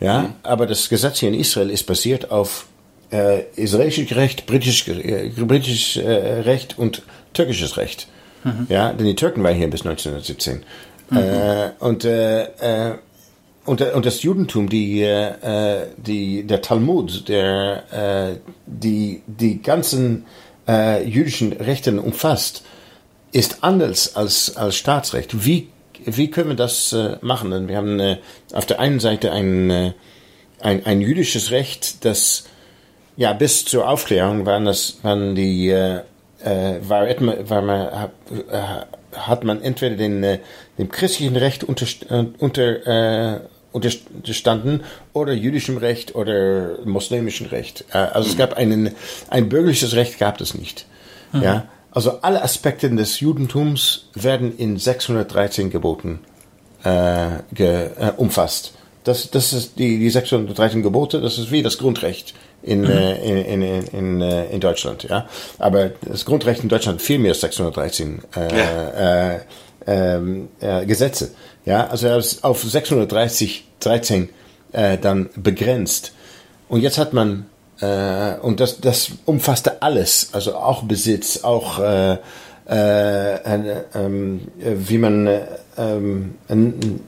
Ja, 0.00 0.22
mhm. 0.22 0.32
aber 0.42 0.66
das 0.66 0.88
Gesetz 0.88 1.20
hier 1.20 1.28
in 1.28 1.34
Israel 1.34 1.70
ist 1.70 1.84
basiert 1.84 2.30
auf 2.30 2.66
äh, 3.12 3.44
israelisches 3.54 4.14
Recht, 4.16 4.46
britisches, 4.46 4.88
äh, 4.88 5.30
britisches 5.36 6.02
äh, 6.02 6.10
Recht 6.10 6.78
und 6.78 7.02
türkisches 7.32 7.76
Recht. 7.76 8.08
Mhm. 8.44 8.66
Ja, 8.68 8.92
denn 8.92 9.06
die 9.06 9.14
Türken 9.14 9.42
waren 9.42 9.56
hier 9.56 9.68
bis 9.68 9.80
1917. 9.80 10.62
Mhm. 11.10 11.16
Äh, 11.16 11.70
und, 11.80 12.04
äh, 12.04 12.42
äh, 12.44 12.94
und, 13.64 13.80
und 13.80 14.06
das 14.06 14.22
Judentum, 14.22 14.68
die, 14.68 15.02
äh, 15.02 15.86
die, 15.96 16.46
der 16.46 16.62
Talmud, 16.62 17.28
der 17.28 17.82
äh, 17.90 18.36
die, 18.66 19.22
die 19.26 19.62
ganzen 19.62 20.26
äh, 20.68 21.06
jüdischen 21.06 21.52
Rechte 21.52 21.98
umfasst, 22.00 22.62
ist 23.32 23.64
anders 23.64 24.16
als, 24.16 24.56
als 24.56 24.76
Staatsrecht. 24.76 25.44
Wie, 25.44 25.68
wie 26.04 26.30
können 26.30 26.50
wir 26.50 26.56
das 26.56 26.92
äh, 26.92 27.16
machen? 27.22 27.50
Denn 27.50 27.68
wir 27.68 27.76
haben 27.76 27.98
äh, 27.98 28.18
auf 28.52 28.66
der 28.66 28.80
einen 28.80 29.00
Seite 29.00 29.32
ein, 29.32 29.70
äh, 29.70 29.92
ein, 30.60 30.84
ein 30.84 31.00
jüdisches 31.00 31.50
Recht, 31.50 32.04
das 32.04 32.44
ja 33.16 33.32
bis 33.32 33.64
zur 33.64 33.88
Aufklärung 33.88 34.44
waren 34.44 34.64
das 34.64 34.98
waren 35.02 35.36
die 35.36 35.72
äh, 36.44 36.76
äh 36.76 36.88
war, 36.88 37.06
war 37.48 37.62
man, 37.62 37.86
äh, 37.88 38.58
hat 39.16 39.44
man 39.44 39.62
entweder 39.62 39.96
den, 39.96 40.22
äh, 40.22 40.38
dem 40.78 40.90
christlichen 40.90 41.36
Recht 41.36 41.64
unter, 41.64 41.86
unter 42.38 43.34
äh, 43.34 43.40
unterstanden 43.72 44.84
oder 45.12 45.32
jüdischem 45.32 45.78
Recht 45.78 46.14
oder 46.14 46.78
muslimischem 46.84 47.48
Recht. 47.48 47.84
Also 47.90 48.30
es 48.30 48.36
gab 48.36 48.56
einen, 48.56 48.94
ein 49.30 49.48
bürgerliches 49.48 49.96
Recht 49.96 50.20
gab 50.20 50.40
es 50.40 50.54
nicht. 50.54 50.86
Mhm. 51.32 51.42
Ja, 51.42 51.68
also 51.90 52.20
alle 52.22 52.42
Aspekte 52.42 52.88
des 52.90 53.18
Judentums 53.18 54.10
werden 54.14 54.56
in 54.56 54.78
613 54.78 55.70
Geboten 55.70 56.20
äh, 56.84 57.42
ge, 57.52 57.90
äh, 57.98 58.12
umfasst. 58.16 58.74
Das, 59.04 59.30
das 59.30 59.52
ist 59.52 59.78
die, 59.78 59.98
die 59.98 60.10
613 60.10 60.82
Gebote, 60.82 61.20
das 61.20 61.38
ist 61.38 61.50
wie 61.50 61.62
das 61.62 61.78
Grundrecht 61.78 62.34
in, 62.62 62.80
mhm. 62.80 62.90
äh, 62.90 63.14
in, 63.22 63.62
in, 63.62 63.86
in, 63.86 64.20
äh, 64.22 64.46
in 64.46 64.60
Deutschland. 64.60 65.04
Ja? 65.04 65.28
Aber 65.58 65.90
das 66.02 66.24
Grundrecht 66.24 66.62
in 66.62 66.68
Deutschland 66.68 67.02
viel 67.02 67.18
mehr 67.18 67.32
als 67.32 67.40
613 67.42 68.22
äh, 68.34 68.40
ja. 68.40 69.34
äh, 69.34 69.40
ähm, 69.86 70.48
äh, 70.60 70.86
Gesetze. 70.86 71.32
Ja? 71.66 71.86
Also 71.86 72.06
er 72.06 72.16
ist 72.16 72.42
auf 72.42 72.62
630, 72.62 73.68
13 73.80 74.30
äh, 74.72 74.98
dann 74.98 75.28
begrenzt. 75.36 76.12
Und 76.68 76.80
jetzt 76.80 76.96
hat 76.98 77.12
man 77.12 77.46
äh, 77.80 78.36
und 78.40 78.60
das, 78.60 78.80
das 78.80 79.10
umfasste 79.24 79.82
alles, 79.82 80.30
also 80.32 80.54
auch 80.54 80.84
Besitz, 80.84 81.44
auch 81.44 81.78
äh, 81.78 82.16
äh, 82.68 83.78
ähm, 83.94 84.40
wie 84.56 84.98
man 84.98 85.28
ähm, 85.76 86.34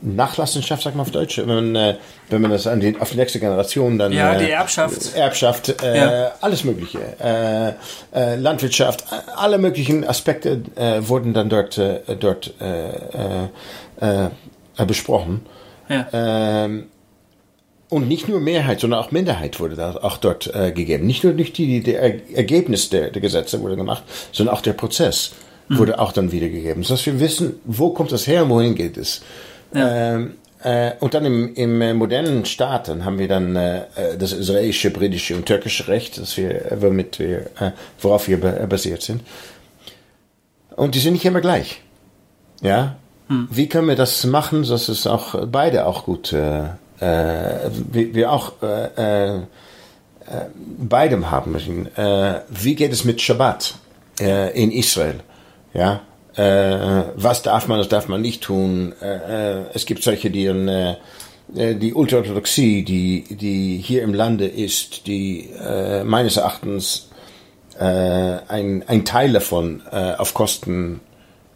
Nachlassenschaft, 0.01 0.83
sagt 0.83 0.95
man 0.95 1.05
auf 1.05 1.11
Deutsch, 1.11 1.37
wenn 1.37 1.47
man, 1.47 1.75
äh, 1.75 1.95
wenn 2.29 2.41
man 2.41 2.51
das 2.51 2.67
an 2.67 2.79
die, 2.79 2.99
auf 2.99 3.11
die 3.11 3.17
nächste 3.17 3.39
Generation 3.39 3.97
dann. 3.97 4.11
Ja, 4.11 4.35
die 4.37 4.49
Erbschaft. 4.49 5.15
Erbschaft, 5.15 5.81
äh, 5.81 5.97
ja. 5.97 6.31
alles 6.41 6.63
Mögliche. 6.63 6.99
Äh, 7.19 7.69
äh, 8.13 8.35
Landwirtschaft, 8.35 9.05
alle 9.35 9.57
möglichen 9.57 10.07
Aspekte 10.07 10.61
äh, 10.75 11.07
wurden 11.07 11.33
dann 11.33 11.49
dort, 11.49 11.77
äh, 11.77 11.99
dort 12.19 12.53
äh, 12.59 12.89
äh, 14.01 14.29
äh, 14.77 14.85
besprochen. 14.85 15.45
Ja. 15.89 16.07
Ähm, 16.11 16.87
und 17.89 18.07
nicht 18.09 18.27
nur 18.27 18.41
Mehrheit, 18.41 18.81
sondern 18.81 18.99
auch 18.99 19.11
Minderheit 19.11 19.59
wurde 19.61 19.75
da 19.75 19.95
auch 20.01 20.17
dort 20.17 20.53
äh, 20.53 20.71
gegeben. 20.73 21.07
Nicht 21.07 21.23
nur 21.23 21.31
nicht 21.33 21.57
die, 21.57 21.81
die 21.81 21.95
Ergebnis 21.95 22.89
der, 22.89 23.11
der 23.11 23.21
Gesetze 23.21 23.61
wurde 23.61 23.77
gemacht, 23.77 24.03
sondern 24.33 24.55
auch 24.55 24.61
der 24.61 24.73
Prozess 24.73 25.31
mhm. 25.67 25.77
wurde 25.77 25.99
auch 25.99 26.11
dann 26.11 26.31
wiedergegeben. 26.31 26.83
Sodass 26.83 27.05
wir 27.05 27.19
wissen, 27.19 27.59
wo 27.65 27.89
kommt 27.89 28.11
das 28.11 28.27
her 28.27 28.43
und 28.43 28.49
wohin 28.49 28.75
geht 28.75 28.97
es. 28.97 29.21
Ja. 29.73 30.15
Ähm, 30.15 30.35
äh, 30.63 30.93
und 30.99 31.13
dann 31.13 31.25
im, 31.25 31.53
im 31.53 31.81
äh, 31.81 31.93
modernen 31.93 32.45
Staat, 32.45 32.87
dann 32.87 33.05
haben 33.05 33.19
wir 33.19 33.27
dann 33.27 33.55
äh, 33.55 33.79
äh, 33.95 34.17
das 34.17 34.33
israelische, 34.33 34.89
britische 34.89 35.35
und 35.35 35.45
türkische 35.45 35.87
Recht, 35.87 36.17
das 36.17 36.35
wir, 36.35 36.71
äh, 36.71 36.81
womit 36.81 37.19
wir, 37.19 37.41
äh, 37.59 37.71
worauf 38.01 38.27
wir 38.27 38.37
basiert 38.37 39.03
sind. 39.03 39.21
Und 40.75 40.95
die 40.95 40.99
sind 40.99 41.13
nicht 41.13 41.25
immer 41.25 41.41
gleich. 41.41 41.81
Ja. 42.61 42.95
Hm. 43.27 43.47
Wie 43.51 43.69
können 43.69 43.87
wir 43.87 43.95
das 43.95 44.25
machen, 44.25 44.67
dass 44.67 44.89
es 44.89 45.05
auch 45.05 45.47
beide 45.47 45.85
auch 45.85 46.05
gut 46.05 46.33
äh, 46.33 46.63
wir, 46.99 48.15
wir 48.15 48.31
auch 48.31 48.53
äh, 48.61 49.41
beidem 50.77 51.31
haben 51.31 51.51
müssen. 51.53 51.87
Wie 52.49 52.75
geht 52.75 52.91
es 52.91 53.05
mit 53.05 53.21
Shabbat 53.21 53.75
in 54.19 54.71
Israel? 54.71 55.21
Ja, 55.73 56.01
äh, 56.35 57.03
was 57.15 57.41
darf 57.41 57.67
man, 57.67 57.79
was 57.79 57.89
darf 57.89 58.07
man 58.07 58.21
nicht 58.21 58.43
tun? 58.43 58.93
Äh, 59.01 59.63
es 59.73 59.85
gibt 59.85 60.03
solche, 60.03 60.29
die 60.29 60.45
äh, 60.45 60.95
die 61.75 61.93
Ultraorthodoxie, 61.93 62.83
die, 62.83 63.23
die 63.35 63.77
hier 63.77 64.03
im 64.03 64.13
Lande 64.13 64.45
ist, 64.45 65.07
die 65.07 65.49
äh, 65.59 66.03
meines 66.03 66.37
Erachtens 66.37 67.09
äh, 67.79 67.83
ein, 67.83 68.83
ein 68.87 69.05
Teil 69.05 69.31
davon 69.31 69.81
äh, 69.91 70.13
auf 70.15 70.33
Kosten 70.33 70.99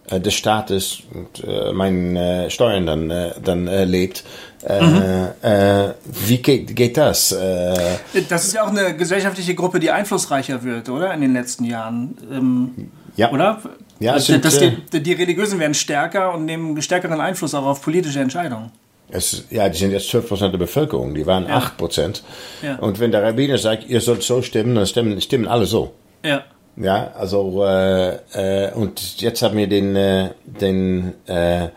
äh, 0.10 0.20
des 0.20 0.34
Staates 0.34 1.00
und 1.14 1.44
äh, 1.44 1.74
meinen 1.74 2.16
äh, 2.16 2.50
Steuern 2.50 2.86
dann, 2.86 3.10
äh, 3.10 3.34
dann 3.44 3.68
äh, 3.68 3.86
lebt. 3.86 4.24
Äh, 4.64 4.82
mhm. 4.82 5.28
äh, 5.42 5.94
wie 6.06 6.38
geht, 6.38 6.76
geht 6.76 6.98
das? 6.98 7.32
Äh, 7.32 7.98
das 8.30 8.46
ist 8.46 8.54
ja 8.54 8.64
auch 8.64 8.70
eine 8.70 8.96
gesellschaftliche 8.96 9.56
Gruppe, 9.56 9.80
die 9.80 9.92
einflussreicher 9.92 10.64
wird, 10.64 10.90
oder? 10.90 11.14
In 11.14 11.22
den 11.22 11.34
letzten 11.34 11.66
Jahren. 11.66 12.18
Ähm, 12.32 12.92
ja. 13.16 13.32
Oder? 13.32 13.62
Ja, 14.02 14.14
also, 14.14 14.34
sind, 14.50 14.94
die, 14.94 15.04
die, 15.04 15.14
Religiösen 15.14 15.60
werden 15.60 15.76
stärker 15.76 16.34
und 16.34 16.46
nehmen 16.46 16.82
stärkeren 16.82 17.22
Einfluss 17.22 17.54
auch 17.54 17.66
auf 17.66 17.82
politische 17.82 18.20
Entscheidungen. 18.20 18.72
Es, 19.10 19.46
ja, 19.50 19.70
die 19.70 19.78
sind 19.78 19.92
jetzt 19.92 20.10
12 20.10 20.28
Prozent 20.28 20.54
der 20.54 20.58
Bevölkerung, 20.58 21.14
die 21.14 21.26
waren 21.26 21.48
ja. 21.48 21.58
8 21.58 21.78
Prozent. 21.78 22.24
Ja. 22.64 22.78
Und 22.78 23.00
wenn 23.00 23.12
der 23.12 23.22
Rabbiner 23.22 23.58
sagt, 23.58 23.88
ihr 23.88 24.02
sollt 24.02 24.24
so 24.24 24.42
stimmen, 24.42 24.74
dann 24.74 24.88
stimmen, 24.88 25.22
stimmen 25.22 25.48
alle 25.48 25.66
so. 25.66 25.94
Ja. 26.26 26.44
Ja, 26.78 27.12
also 27.18 27.64
äh, 27.66 28.16
äh, 28.34 28.74
und 28.74 29.22
jetzt 29.22 29.42
haben 29.42 29.58
wir 29.58 29.68
den, 29.68 29.96
äh, 29.96 30.30
den 30.46 31.14
äh, 31.28 31.68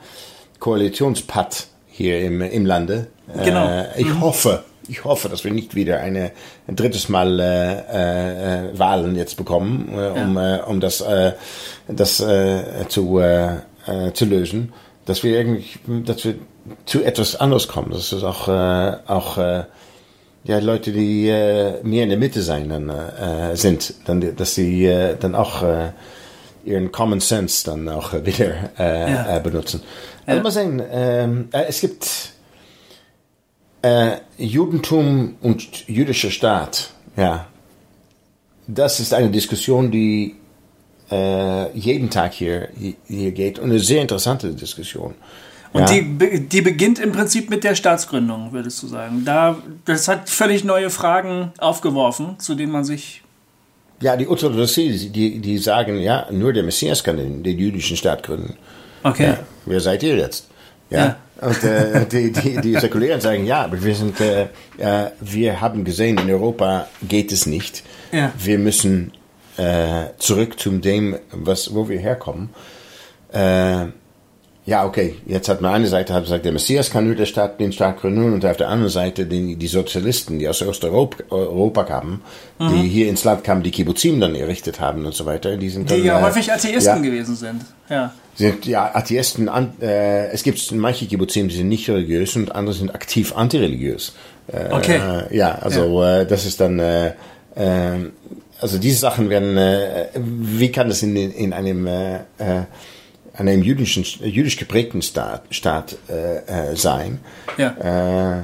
Koalitionspakt 0.61 1.67
hier 1.89 2.21
im, 2.21 2.41
im 2.41 2.65
Lande. 2.65 3.09
Genau. 3.43 3.69
Äh, 3.69 4.01
ich 4.01 4.07
mhm. 4.07 4.21
hoffe, 4.21 4.65
ich 4.89 5.05
hoffe, 5.05 5.29
dass 5.29 5.45
wir 5.45 5.53
nicht 5.53 5.75
wieder 5.75 6.01
eine, 6.01 6.33
ein 6.67 6.77
drittes 6.77 7.09
Mal 7.09 7.41
äh, 7.41 8.69
äh, 8.71 8.79
Wahlen 8.79 9.17
jetzt 9.17 9.37
bekommen, 9.37 9.89
äh, 9.93 10.21
um, 10.21 10.37
ja. 10.37 10.57
äh, 10.57 10.61
um 10.63 10.81
das, 10.81 11.01
äh, 11.01 11.33
das 11.89 12.21
äh, 12.21 12.87
zu, 12.89 13.19
äh, 13.19 13.61
zu 14.13 14.25
lösen. 14.25 14.73
Dass 15.07 15.23
wir 15.23 15.37
irgendwie, 15.37 16.03
dass 16.05 16.25
wir 16.25 16.37
zu 16.87 17.03
etwas 17.03 17.37
anderes 17.37 17.69
kommen. 17.69 17.91
Dass 17.91 18.13
es 18.13 18.23
auch, 18.23 18.49
äh, 18.49 18.97
auch 19.07 19.39
äh, 19.39 19.65
ja, 20.45 20.59
Leute, 20.59 20.93
die 20.93 21.29
äh, 21.29 21.83
mehr 21.83 22.05
in 22.05 22.11
der 22.11 22.19
Mitte 22.19 22.43
sein 22.43 22.69
dann, 22.69 22.89
äh, 22.89 23.57
sind, 23.57 23.95
dann, 24.07 24.37
dass 24.37 24.55
sie 24.55 24.87
äh, 24.87 25.17
dann 25.19 25.35
auch 25.35 25.63
äh, 25.63 25.93
ihren 26.65 26.93
Common 26.93 27.21
Sense 27.21 27.65
dann 27.65 27.89
auch 27.89 28.13
wieder 28.25 28.71
äh, 28.79 29.13
ja. 29.13 29.37
äh, 29.37 29.41
benutzen. 29.41 29.83
Also 30.27 30.39
ja. 30.39 30.43
mal 30.43 30.51
sehen, 30.51 30.83
ähm, 30.91 31.49
äh, 31.53 31.65
es 31.69 31.81
gibt 31.81 32.34
äh, 33.85 34.17
Judentum 34.39 35.37
und 35.43 35.87
jüdischer 35.87 36.31
Staat, 36.31 36.91
ja. 37.17 37.47
Das 38.67 38.99
ist 38.99 39.13
eine 39.13 39.29
Diskussion, 39.29 39.91
die 39.91 40.37
äh, 41.11 41.71
jeden 41.77 42.09
Tag 42.09 42.33
hier, 42.33 42.71
hier 43.07 43.33
geht 43.33 43.59
und 43.59 43.71
eine 43.71 43.79
sehr 43.79 44.01
interessante 44.01 44.55
Diskussion. 44.55 45.15
Und 45.75 45.91
ja. 45.91 46.01
die, 46.01 46.49
die 46.49 46.63
beginnt 46.63 46.99
im 46.99 47.13
Prinzip 47.13 47.51
mit 47.51 47.63
der 47.63 47.75
Staatsgründung, 47.75 48.53
würdest 48.53 48.83
du 48.83 48.87
sagen. 48.87 49.23
Da, 49.27 49.59
das 49.85 50.09
hat 50.09 50.31
völlig 50.31 50.65
neue 50.65 50.89
Fragen 50.89 51.53
aufgeworfen, 51.59 52.39
zu 52.39 52.55
denen 52.55 52.73
man 52.73 52.85
sich. 52.85 53.23
Ja, 54.01 54.17
die 54.17 54.27
Orthodoxie, 54.27 55.11
die, 55.11 55.41
die 55.41 55.59
sagen, 55.59 55.99
ja, 56.01 56.27
nur 56.31 56.55
der 56.55 56.63
Messias 56.63 57.05
kann 57.05 57.19
den, 57.19 57.43
den 57.43 57.59
jüdischen 57.59 57.99
Staat 57.99 58.23
gründen. 58.23 58.57
Okay. 59.03 59.27
Ja, 59.27 59.39
wer 59.67 59.81
seid 59.81 60.03
ihr 60.03 60.17
jetzt? 60.17 60.49
Ja. 60.89 60.99
ja. 60.99 61.17
Und 61.41 61.65
äh, 61.65 62.07
die, 62.07 62.33
die, 62.33 62.61
die 62.61 62.75
Säkulären 62.77 63.21
sagen, 63.21 63.45
ja, 63.45 63.65
aber 63.65 63.83
wir 63.83 63.95
sind, 63.95 64.21
äh, 64.21 64.45
äh, 64.79 65.11
wir 65.21 65.61
haben 65.61 65.85
gesehen, 65.85 66.19
in 66.19 66.31
Europa 66.31 66.89
geht 67.03 67.33
es 67.33 67.47
nicht. 67.47 67.83
Ja. 68.13 68.33
Wir 68.39 68.59
müssen 68.59 69.13
äh, 69.57 70.07
zurück 70.19 70.59
zu 70.59 70.71
dem, 70.71 71.17
was, 71.31 71.75
wo 71.75 71.89
wir 71.89 71.99
herkommen. 71.99 72.51
Ja, 74.67 74.87
okay, 74.87 75.17
jetzt 75.27 75.51
hat 75.51 75.61
man 75.61 75.75
eine 75.75 75.89
Seite 75.89 76.15
hat 76.15 76.23
gesagt, 76.23 76.47
der 76.47 76.53
Messias 76.53 76.91
kann 76.91 77.05
nur 77.05 77.15
der 77.15 77.27
Staat, 77.27 77.61
den 77.61 77.71
Staat 77.71 78.01
gründen 78.01 78.33
und 78.33 78.47
auf 78.47 78.57
der 78.57 78.71
anderen 78.71 78.91
Seite 78.91 79.27
die, 79.27 79.57
die 79.57 79.67
Sozialisten, 79.67 80.39
die 80.39 80.49
aus 80.49 80.63
Osteuropa 80.63 81.23
Europa 81.29 81.85
kamen, 81.85 82.23
mhm. 82.59 82.71
die 82.71 82.89
hier 82.89 83.11
ins 83.11 83.25
Land 83.25 83.45
kamen, 83.45 83.63
die 83.63 83.71
Kibbuzim 83.71 84.21
dann 84.21 84.35
errichtet 84.35 84.81
haben 84.81 85.05
und 85.05 85.15
so 85.15 85.27
weiter. 85.27 85.59
Die, 85.59 85.69
sind 85.69 85.91
die 85.91 85.97
dann, 85.97 86.05
ja 86.05 86.19
äh, 86.19 86.23
häufig 86.23 86.51
Atheisten 86.51 87.05
ja, 87.05 87.11
gewesen 87.11 87.37
sind. 87.37 87.61
Ja. 87.91 88.15
Sind 88.37 88.65
ja 88.65 88.95
Atheisten, 88.95 89.51
an, 89.51 89.75
äh, 89.83 90.29
es 90.29 90.43
gibt 90.43 90.73
manche 90.73 91.05
Kibbuzim, 91.07 91.49
die 91.49 91.57
sind 91.57 91.69
nicht 91.69 91.87
religiös 91.91 92.35
und 92.35 92.55
andere 92.55 92.75
sind 92.75 92.95
aktiv 92.95 93.37
antireligiös. 93.37 94.15
Äh, 94.47 94.73
okay. 94.73 94.99
Äh, 95.31 95.37
ja, 95.37 95.57
also 95.57 96.01
ja. 96.01 96.21
Äh, 96.21 96.27
das 96.27 96.47
ist 96.47 96.59
dann, 96.59 96.79
äh, 96.79 97.09
äh, 97.55 97.99
also 98.63 98.79
diese 98.79 98.99
Sachen 98.99 99.29
werden, 99.29 99.59
äh, 99.59 100.09
wie 100.15 100.73
kann 100.73 100.89
das 100.89 101.03
in, 101.03 101.15
in 101.17 101.53
einem 101.53 101.87
äh, 101.87 102.15
äh, 102.39 102.63
an 103.37 103.49
einem 103.49 103.63
jüdischen, 103.63 104.05
jüdisch 104.05 104.57
geprägten 104.57 105.03
Staat, 105.03 105.43
Staat 105.51 105.97
äh, 106.09 106.71
äh, 106.73 106.77
sein. 106.77 107.19
Ja. 107.59 108.39
Äh, 108.39 108.43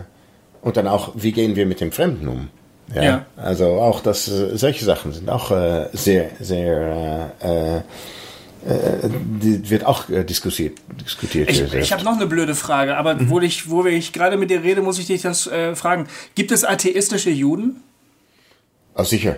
und 0.62 0.76
dann 0.76 0.86
auch, 0.88 1.12
wie 1.14 1.32
gehen 1.32 1.56
wir 1.56 1.64
mit 1.66 1.80
dem 1.80 1.92
Fremden 1.92 2.28
um? 2.28 2.48
Ja, 2.94 3.02
Ja. 3.02 3.26
also 3.36 3.66
auch 3.80 4.00
das, 4.00 4.26
äh, 4.28 4.56
solche 4.58 4.84
Sachen 4.84 5.12
sind 5.12 5.30
auch 5.30 5.50
äh, 5.52 5.88
sehr, 5.92 6.30
sehr, 6.40 7.32
äh, 7.40 7.76
äh, 7.76 7.82
die 9.40 9.70
wird 9.70 9.84
auch 9.86 10.04
diskutiert. 10.08 10.78
diskutiert 11.06 11.48
Ich, 11.50 11.72
ich 11.72 11.92
habe 11.92 12.02
noch 12.04 12.16
eine 12.16 12.26
blöde 12.26 12.54
Frage, 12.54 12.96
aber 12.96 13.14
Mhm. 13.14 13.30
wo 13.30 13.40
ich, 13.40 13.70
wo 13.70 13.86
ich 13.86 14.12
gerade 14.12 14.36
mit 14.36 14.50
dir 14.50 14.62
rede, 14.62 14.82
muss 14.82 14.98
ich 14.98 15.06
dich 15.06 15.22
das 15.22 15.46
äh, 15.46 15.74
fragen. 15.76 16.08
Gibt 16.34 16.50
es 16.50 16.64
atheistische 16.64 17.30
Juden? 17.30 17.76
Oh, 18.96 19.04
sicher. 19.04 19.36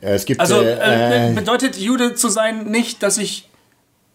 Es 0.00 0.24
gibt 0.26 0.40
Also 0.40 0.60
äh, 0.62 1.32
bedeutet 1.34 1.76
Jude 1.78 2.14
zu 2.14 2.28
sein 2.28 2.70
nicht, 2.70 3.02
dass 3.02 3.18
ich 3.18 3.47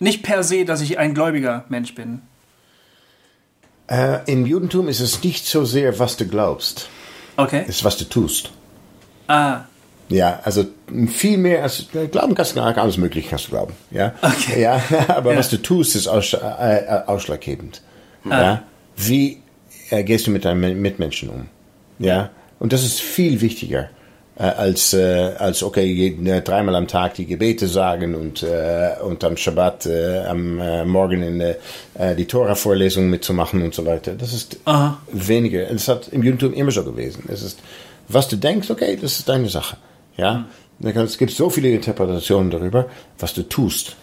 nicht 0.04 0.24
per 0.24 0.44
se, 0.44 0.66
dass 0.66 0.82
ich 0.82 0.98
ein 1.00 1.14
gläubiger 1.14 1.66
Mensch 1.70 1.96
bin. 1.96 2.22
äh, 3.88 4.20
im 4.32 4.46
Judentum 4.46 4.88
ist 4.88 5.00
es 5.02 5.24
nicht 5.24 5.46
so 5.46 5.66
sehr, 5.66 5.98
was 6.00 6.18
du 6.18 6.26
glaubst, 6.28 6.90
Okay. 7.38 7.64
es 7.68 7.78
ist, 7.78 7.84
was 7.84 7.98
du 7.98 8.06
tust. 8.06 8.52
Ah, 9.28 9.62
Ja, 10.10 10.40
also 10.44 10.66
viel 11.08 11.38
mehr 11.38 11.64
als 11.64 11.88
glauben 12.12 12.36
kannst 12.36 12.56
du 12.56 12.62
alles 12.62 12.98
mögliche 12.98 13.30
kannst 13.30 13.48
du 13.48 13.52
glauben. 13.52 13.74
Ja, 13.92 14.14
Okay. 14.22 14.62
ja, 14.62 14.82
aber 15.08 15.32
Ja. 15.34 15.40
was 15.40 15.50
du 15.50 15.58
tust, 15.62 15.96
ist 15.96 16.08
aus, 16.08 16.34
äh, 16.34 16.38
äh, 16.38 17.04
ausschlaggebend. 17.08 17.82
Ja, 18.30 18.64
wie 18.96 19.42
äh, 19.90 20.04
gehst 20.04 20.28
du 20.28 20.32
mit 20.32 20.46
deinen 20.46 20.82
Mitmenschen 20.82 21.30
um? 21.30 21.48
Ja, 22.00 22.30
und 22.60 22.72
das 22.74 22.84
ist 22.84 23.02
viel 23.02 23.42
wichtiger 23.42 23.90
äh, 24.38 24.44
als 24.44 24.94
äh, 24.94 25.32
als 25.38 25.62
okay 25.64 25.86
jeden, 25.86 26.26
äh, 26.28 26.42
dreimal 26.42 26.76
am 26.76 26.88
Tag 26.88 27.14
die 27.16 27.26
Gebete 27.26 27.68
sagen 27.68 28.16
und 28.16 28.42
äh, 28.44 28.92
und 29.04 29.24
am 29.24 29.38
Schabbat 29.38 29.86
äh, 29.86 30.20
am 30.26 30.60
äh, 30.60 30.86
Morgen 30.86 31.22
in 31.24 31.40
äh, 31.42 32.16
die 32.16 32.26
Tora-Vorlesung 32.26 33.10
mitzumachen 33.10 33.62
und 33.62 33.74
so 33.74 33.86
weiter. 33.86 34.14
Das 34.14 34.34
ist 34.34 34.58
Aha. 34.66 35.00
weniger. 35.12 35.70
Es 35.70 35.88
hat 35.88 36.08
im 36.10 36.24
Judentum 36.24 36.54
immer 36.54 36.72
so 36.72 36.84
gewesen. 36.84 37.24
Es 37.32 37.44
ist, 37.44 37.60
was 38.08 38.28
du 38.28 38.36
denkst, 38.38 38.70
okay, 38.72 38.98
das 39.00 39.20
ist 39.20 39.30
deine 39.30 39.50
Sache. 39.50 39.78
Ja, 40.18 40.46
kann- 40.82 41.06
es 41.06 41.18
gibt 41.18 41.32
so 41.32 41.50
viele 41.50 41.70
Interpretationen 41.70 42.50
darüber. 42.52 42.88
Was 43.20 43.34
du 43.34 43.44
tust, 43.44 43.96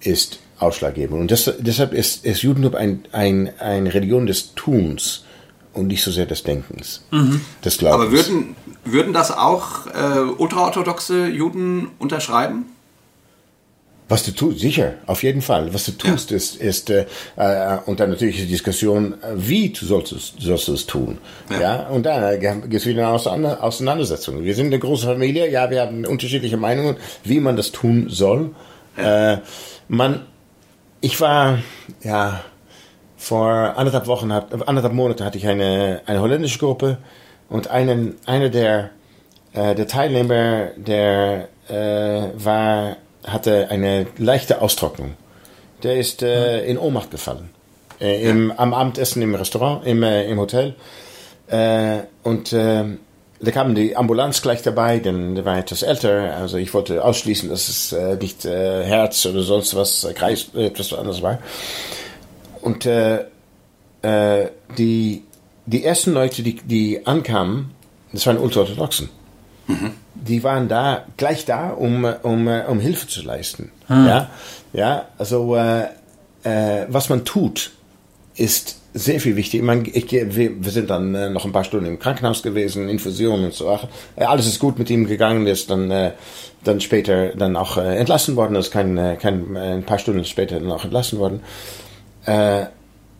ist 0.00 0.38
ausschlaggebend. 0.58 1.20
Und 1.20 1.30
das, 1.30 1.52
deshalb 1.58 1.92
ist, 1.94 2.24
ist 2.24 2.42
Judentum 2.42 2.74
ein, 2.74 3.04
ein, 3.12 3.50
eine 3.58 3.92
Religion 3.92 4.26
des 4.26 4.54
Tuns 4.54 5.24
und 5.74 5.88
nicht 5.88 6.02
so 6.02 6.10
sehr 6.10 6.26
des 6.26 6.42
Denkens, 6.42 7.02
des 7.64 7.78
Glaubens. 7.78 8.02
Aber 8.02 8.12
würden, 8.12 8.56
würden 8.84 9.12
das 9.12 9.30
auch 9.30 9.86
äh, 9.88 10.20
ultraorthodoxe 10.38 11.26
Juden 11.28 11.88
unterschreiben? 11.98 12.66
Was 14.06 14.22
du 14.24 14.32
tust, 14.32 14.60
sicher, 14.60 14.94
auf 15.06 15.22
jeden 15.22 15.40
Fall. 15.40 15.72
Was 15.72 15.86
du 15.86 15.92
tust, 15.92 16.30
ist, 16.30 16.56
ist 16.56 16.90
äh, 16.90 17.06
äh, 17.36 17.78
und 17.86 18.00
dann 18.00 18.10
natürlich 18.10 18.36
die 18.36 18.46
Diskussion, 18.46 19.14
äh, 19.22 19.32
wie 19.34 19.70
du 19.70 19.86
sollst, 19.86 20.12
es- 20.12 20.34
sollst 20.38 20.68
du 20.68 20.74
es 20.74 20.84
tun. 20.86 21.16
Ja, 21.58 21.88
und 21.88 22.04
da 22.04 22.36
gibt 22.36 22.74
es 22.74 22.84
wieder 22.84 23.06
eine 23.08 23.16
Auseinander- 23.16 23.62
Auseinandersetzung. 23.62 24.44
Wir 24.44 24.54
sind 24.54 24.66
eine 24.66 24.78
große 24.78 25.06
Familie, 25.06 25.50
ja, 25.50 25.70
wir 25.70 25.80
haben 25.80 26.04
unterschiedliche 26.04 26.58
Meinungen, 26.58 26.98
wie 27.24 27.40
man 27.40 27.56
das 27.56 27.72
tun 27.72 28.08
soll. 28.10 28.54
Äh, 28.98 29.38
man, 29.88 30.20
ich 31.00 31.18
war, 31.22 31.60
ja, 32.02 32.44
vor 33.24 33.74
anderthalb 33.76 34.06
Wochen, 34.06 34.32
hat, 34.32 34.52
anderthalb 34.68 34.92
Monate 34.92 35.24
hatte 35.24 35.38
ich 35.38 35.46
eine, 35.46 36.02
eine 36.04 36.20
holländische 36.20 36.58
Gruppe 36.58 36.98
und 37.48 37.70
einen, 37.70 38.16
einer 38.26 38.50
der, 38.50 38.90
äh, 39.54 39.74
der 39.74 39.86
Teilnehmer, 39.86 40.68
der 40.76 41.48
äh, 41.68 42.28
war, 42.36 42.96
hatte 43.26 43.68
eine 43.70 44.06
leichte 44.18 44.60
Austrocknung. 44.60 45.14
Der 45.82 45.96
ist 45.96 46.22
äh, 46.22 46.66
in 46.66 46.76
Ohnmacht 46.76 47.10
gefallen. 47.10 47.48
Äh, 47.98 48.28
im, 48.28 48.52
Am 48.52 48.74
Abendessen 48.74 49.22
im 49.22 49.34
Restaurant, 49.34 49.86
im, 49.86 50.02
äh, 50.02 50.24
im 50.26 50.38
Hotel. 50.38 50.74
Äh, 51.46 52.00
und 52.22 52.52
äh, 52.52 52.84
da 53.40 53.50
kam 53.50 53.74
die 53.74 53.96
Ambulanz 53.96 54.42
gleich 54.42 54.60
dabei, 54.62 54.98
denn 54.98 55.34
der 55.34 55.46
war 55.46 55.58
etwas 55.58 55.82
älter. 55.82 56.36
Also 56.36 56.58
ich 56.58 56.74
wollte 56.74 57.02
ausschließen, 57.02 57.48
dass 57.48 57.68
es 57.68 57.92
äh, 57.92 58.16
nicht 58.16 58.44
äh, 58.44 58.84
Herz 58.84 59.24
oder 59.24 59.42
sonst 59.42 59.74
was, 59.74 60.04
äh, 60.04 60.12
Kreis, 60.12 60.50
äh, 60.54 60.66
etwas 60.66 60.92
anderes 60.92 61.22
war. 61.22 61.38
Und 62.64 62.86
äh, 62.86 63.26
äh, 64.00 64.48
die, 64.78 65.22
die 65.66 65.84
ersten 65.84 66.14
Leute, 66.14 66.42
die, 66.42 66.54
die 66.54 67.06
ankamen, 67.06 67.72
das 68.10 68.26
waren 68.26 68.38
Ultraorthodoxen. 68.38 69.10
Die 70.14 70.42
waren 70.42 70.68
da, 70.68 71.04
gleich 71.18 71.44
da, 71.44 71.70
um, 71.70 72.04
um, 72.22 72.48
äh, 72.48 72.64
um 72.66 72.80
Hilfe 72.80 73.06
zu 73.06 73.20
leisten. 73.20 73.70
Ja, 74.06 74.30
ja, 74.72 75.08
also 75.18 75.56
äh, 75.56 75.88
äh, 76.42 76.86
was 76.88 77.10
man 77.10 77.26
tut, 77.26 77.72
ist 78.34 78.80
sehr 78.94 79.20
viel 79.20 79.36
wichtig. 79.36 79.60
Ich 79.60 79.66
meine, 79.66 79.86
ich, 79.86 80.10
wir, 80.10 80.64
wir 80.64 80.70
sind 80.70 80.88
dann 80.88 81.14
äh, 81.14 81.28
noch 81.28 81.44
ein 81.44 81.52
paar 81.52 81.64
Stunden 81.64 81.86
im 81.86 81.98
Krankenhaus 81.98 82.42
gewesen, 82.42 82.88
Infusionen 82.88 83.46
und 83.46 83.54
so. 83.54 83.68
Ach, 83.68 83.86
alles 84.16 84.46
ist 84.46 84.58
gut 84.58 84.78
mit 84.78 84.88
ihm 84.88 85.06
gegangen, 85.06 85.46
ist 85.46 85.68
dann, 85.68 85.90
äh, 85.90 86.12
dann 86.62 86.80
später 86.80 87.34
dann 87.36 87.56
auch 87.56 87.76
äh, 87.76 87.96
entlassen 87.96 88.36
worden, 88.36 88.56
ist 88.56 88.70
kein, 88.70 89.18
kein, 89.18 89.54
ein 89.54 89.82
paar 89.82 89.98
Stunden 89.98 90.24
später 90.24 90.58
dann 90.58 90.72
auch 90.72 90.84
entlassen 90.84 91.18
worden. 91.18 91.40
Äh, 92.26 92.66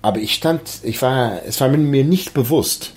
aber 0.03 0.19
ich 0.19 0.35
stand, 0.35 0.61
ich 0.83 1.01
war, 1.03 1.41
es 1.47 1.61
war 1.61 1.69
mir 1.69 2.05
nicht 2.05 2.35
bewusst, 2.35 2.93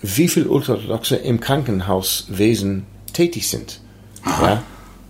wie 0.00 0.28
viele 0.28 0.48
Ultraorthodoxe 0.48 1.16
im 1.16 1.40
Krankenhauswesen 1.40 2.86
tätig 3.12 3.48
sind. 3.48 3.80
Ja, 4.26 4.62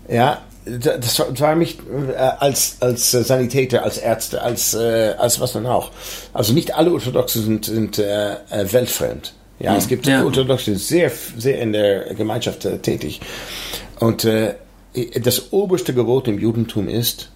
ja 0.08 0.42
das, 0.64 1.18
war- 1.18 1.26
das 1.30 1.40
war 1.40 1.54
mich 1.56 1.78
äh, 2.12 2.14
als, 2.16 2.76
als 2.80 3.10
Sanitäter, 3.10 3.82
als 3.84 3.98
Ärzte, 3.98 4.42
als, 4.42 4.74
äh, 4.74 5.14
als 5.18 5.40
was 5.40 5.52
dann 5.52 5.66
auch. 5.66 5.90
Also 6.32 6.52
nicht 6.52 6.74
alle 6.74 6.92
Orthodoxe 6.92 7.42
sind, 7.42 7.64
sind 7.64 7.98
äh, 7.98 8.36
weltfremd. 8.50 9.34
Ja, 9.58 9.76
es 9.76 9.86
gibt 9.86 10.06
Ja. 10.06 10.24
Orthodoxe, 10.24 10.72
die 10.72 10.76
sehr, 10.78 11.10
sehr 11.38 11.60
in 11.60 11.72
der 11.72 12.14
Gemeinschaft 12.14 12.64
äh, 12.64 12.78
tätig. 12.78 13.20
Und 14.00 14.24
äh, 14.24 14.54
das 15.22 15.52
oberste 15.52 15.94
Gebot 15.94 16.26
im 16.28 16.38
Judentum 16.38 16.88
ist, 16.88 17.30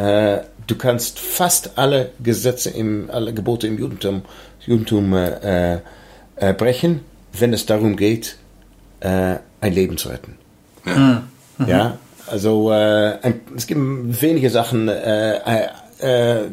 äh, 0.00 0.44
du 0.66 0.76
kannst 0.76 1.18
fast 1.18 1.78
alle 1.78 2.10
Gesetze, 2.22 2.70
im, 2.70 3.10
alle 3.10 3.34
Gebote 3.34 3.66
im 3.66 3.78
Judentum, 3.78 4.22
Judentum 4.60 5.12
äh, 5.14 5.74
äh, 6.36 6.54
brechen, 6.54 7.00
wenn 7.32 7.52
es 7.52 7.66
darum 7.66 7.96
geht, 7.96 8.36
äh, 9.00 9.36
ein 9.60 9.72
Leben 9.72 9.96
zu 9.96 10.08
retten. 10.08 10.36
Ja. 10.86 11.22
Ja, 11.66 11.98
also 12.26 12.72
äh, 12.72 13.18
ein, 13.22 13.40
es 13.54 13.66
gibt 13.66 13.80
wenige 14.22 14.48
Sachen, 14.48 14.88
äh, 14.88 15.36
äh, 15.36 15.66
äh, 15.98 16.48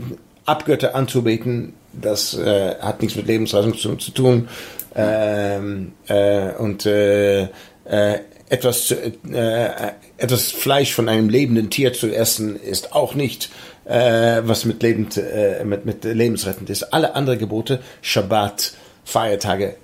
Abgötter 0.46 0.96
anzubeten, 0.96 1.74
das 1.94 2.38
äh, 2.38 2.76
hat 2.82 3.02
nichts 3.02 3.16
mit 3.16 3.28
Lebensrettung 3.28 3.78
zu, 3.78 3.96
zu 3.96 4.12
tun. 4.12 4.50
Ähm, 4.96 5.94
äh, 6.08 6.52
und 6.54 6.86
äh, 6.86 7.44
äh, 7.44 8.20
etwas, 8.50 8.88
zu, 8.88 8.96
äh, 8.96 9.70
etwas 10.18 10.52
Fleisch 10.52 10.94
von 10.94 11.10
einem 11.10 11.30
lebenden 11.30 11.70
Tier 11.70 11.94
zu 11.94 12.14
essen, 12.14 12.56
ist 12.60 12.94
auch 12.94 13.14
nicht 13.14 13.50
äh, 13.86 14.42
was 14.44 14.66
mit, 14.66 14.82
lebend, 14.84 15.18
äh, 15.18 15.64
mit, 15.66 15.86
mit 15.86 16.04
lebensrettend 16.04 16.70
ist. 16.70 16.94
Alle 16.94 17.16
anderen 17.16 17.40
Gebote, 17.40 17.82
Schabbat, 18.02 18.74
Feiertage, 19.04 19.76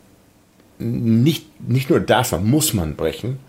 nicht, 0.79 1.45
nicht 1.69 1.89
nur 1.89 1.99
darf 1.99 2.31
man, 2.31 2.45
muss 2.45 2.73
man 2.73 2.95
brechen, 2.95 3.39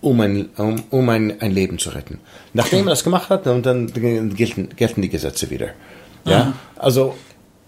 um 0.00 0.20
ein, 0.20 0.50
um, 0.56 0.82
um 0.90 1.08
ein, 1.08 1.40
ein 1.40 1.52
Leben 1.52 1.78
zu 1.78 1.90
retten. 1.90 2.20
Nachdem 2.52 2.80
man 2.80 2.88
das 2.88 3.04
gemacht 3.04 3.30
hat, 3.30 3.46
und 3.46 3.64
dann 3.64 3.92
gelten, 3.92 4.70
gelten 4.76 5.02
die 5.02 5.08
Gesetze 5.08 5.50
wieder. 5.50 5.68
Ja, 6.26 6.54
also 6.76 7.14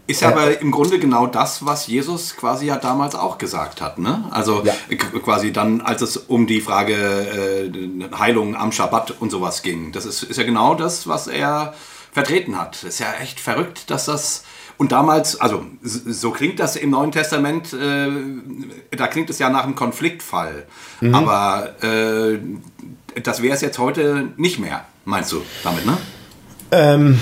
Ist 0.09 0.20
ja 0.20 0.28
aber 0.28 0.61
im 0.61 0.70
Grunde 0.70 0.99
genau 1.01 1.27
das, 1.27 1.66
was 1.66 1.89
Jesus 1.89 2.37
quasi 2.37 2.66
ja 2.66 2.77
damals 2.77 3.15
auch 3.16 3.39
gesagt 3.39 3.81
hat. 3.81 3.99
Ne? 3.99 4.24
Also 4.31 4.62
Ja. 4.65 4.74
quasi 5.24 5.53
dann, 5.53 5.81
als 5.81 6.01
es 6.03 6.16
um 6.16 6.47
die 6.47 6.61
Frage 6.61 6.95
äh, 6.95 8.16
Heilung 8.16 8.55
am 8.55 8.70
Schabbat 8.70 9.15
und 9.20 9.31
sowas 9.31 9.62
ging. 9.62 9.91
Das 9.93 10.07
ist, 10.07 10.23
ist 10.23 10.37
ja 10.37 10.45
genau 10.45 10.74
das, 10.74 11.09
was 11.09 11.27
er 11.27 11.74
vertreten 12.12 12.57
hat. 12.59 12.85
Ist 12.85 13.01
ja 13.01 13.12
echt 13.20 13.41
verrückt, 13.41 13.91
dass 13.91 14.05
das. 14.07 14.45
Und 14.78 14.93
damals, 14.93 15.41
also 15.41 15.65
so 15.83 16.31
klingt 16.31 16.61
das 16.61 16.77
im 16.77 16.91
Neuen 16.91 17.11
Testament, 17.11 17.73
äh, 17.73 18.09
da 18.97 19.07
klingt 19.09 19.31
es 19.31 19.39
ja 19.39 19.49
nach 19.51 19.65
einem 19.65 19.74
Konfliktfall. 19.74 20.66
Aber 21.12 21.83
äh, 21.83 22.39
das 23.23 23.43
wäre 23.43 23.55
es 23.55 23.62
jetzt 23.62 23.78
heute 23.78 24.28
nicht 24.37 24.59
mehr, 24.59 24.85
meinst 25.07 25.33
du 25.33 25.43
damit, 25.65 25.87
ne? 25.87 25.97
Ähm, 26.73 27.19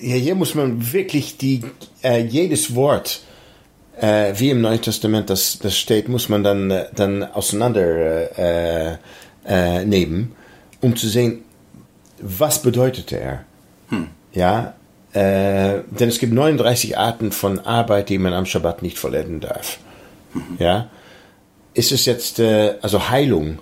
ja, 0.00 0.16
hier 0.16 0.34
muss 0.34 0.54
man 0.54 0.92
wirklich 0.92 1.36
die, 1.36 1.62
äh, 2.02 2.22
jedes 2.22 2.74
Wort, 2.74 3.20
äh, 4.00 4.32
wie 4.36 4.50
im 4.50 4.60
Neuen 4.60 4.80
Testament 4.80 5.30
das, 5.30 5.58
das 5.58 5.76
steht, 5.76 6.08
muss 6.08 6.28
man 6.28 6.42
dann, 6.42 6.70
äh, 6.70 6.86
dann 6.94 7.22
auseinander 7.24 8.38
äh, 8.38 8.96
äh, 9.46 9.84
nehmen, 9.84 10.34
um 10.80 10.96
zu 10.96 11.08
sehen, 11.08 11.44
was 12.20 12.62
bedeutete 12.62 13.18
er. 13.18 13.44
Ja, 14.32 14.74
äh, 15.12 15.82
denn 15.90 16.08
es 16.08 16.18
gibt 16.18 16.32
39 16.32 16.98
Arten 16.98 17.32
von 17.32 17.58
Arbeit, 17.60 18.08
die 18.08 18.18
man 18.18 18.34
am 18.34 18.46
Schabbat 18.46 18.82
nicht 18.82 18.98
vollenden 18.98 19.40
darf. 19.40 19.78
Ja, 20.58 20.90
ist 21.74 21.90
es 21.90 22.04
jetzt, 22.04 22.38
also 22.38 23.08
Heilung, 23.08 23.60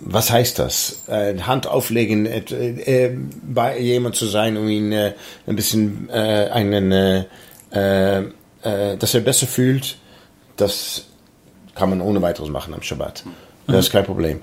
was 0.00 0.30
heißt 0.30 0.58
das? 0.58 1.04
Äh, 1.08 1.38
Hand 1.40 1.66
auflegen, 1.66 2.26
äh, 2.26 2.40
äh, 2.40 3.16
bei 3.42 3.78
jemand 3.78 4.16
zu 4.16 4.26
sein, 4.26 4.56
um 4.56 4.68
ihn 4.68 4.92
äh, 4.92 5.14
ein 5.46 5.56
bisschen 5.56 6.08
äh, 6.10 6.48
einen, 6.52 6.92
äh, 6.92 8.22
dass 8.62 9.14
er 9.14 9.20
besser 9.20 9.46
fühlt, 9.46 9.98
das 10.56 11.06
kann 11.74 11.90
man 11.90 12.00
ohne 12.00 12.22
weiteres 12.22 12.48
machen 12.48 12.74
am 12.74 12.82
Schabbat. 12.82 13.24
Das 13.66 13.86
ist 13.86 13.92
kein 13.92 14.04
Problem. 14.04 14.40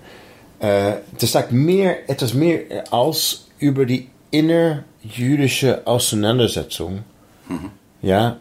Das 0.60 1.32
sagt 1.32 1.52
mehr, 1.52 2.10
etwas 2.10 2.34
mehr 2.34 2.86
aus 2.92 3.50
über 3.60 3.86
die 3.86 4.10
innerjüdische 4.32 5.86
Auseinandersetzung, 5.86 7.04
ja, 8.02 8.38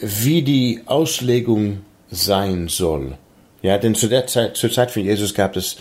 wie 0.00 0.42
die 0.42 0.82
Auslegung 0.84 1.82
sein 2.10 2.68
soll. 2.68 3.16
Ja, 3.62 3.78
denn 3.78 3.94
zu 3.94 4.08
der 4.08 4.26
Zeit, 4.26 4.56
zur 4.56 4.70
Zeit 4.70 4.90
von 4.90 5.02
Jesus 5.02 5.32
gab 5.32 5.56
es 5.56 5.76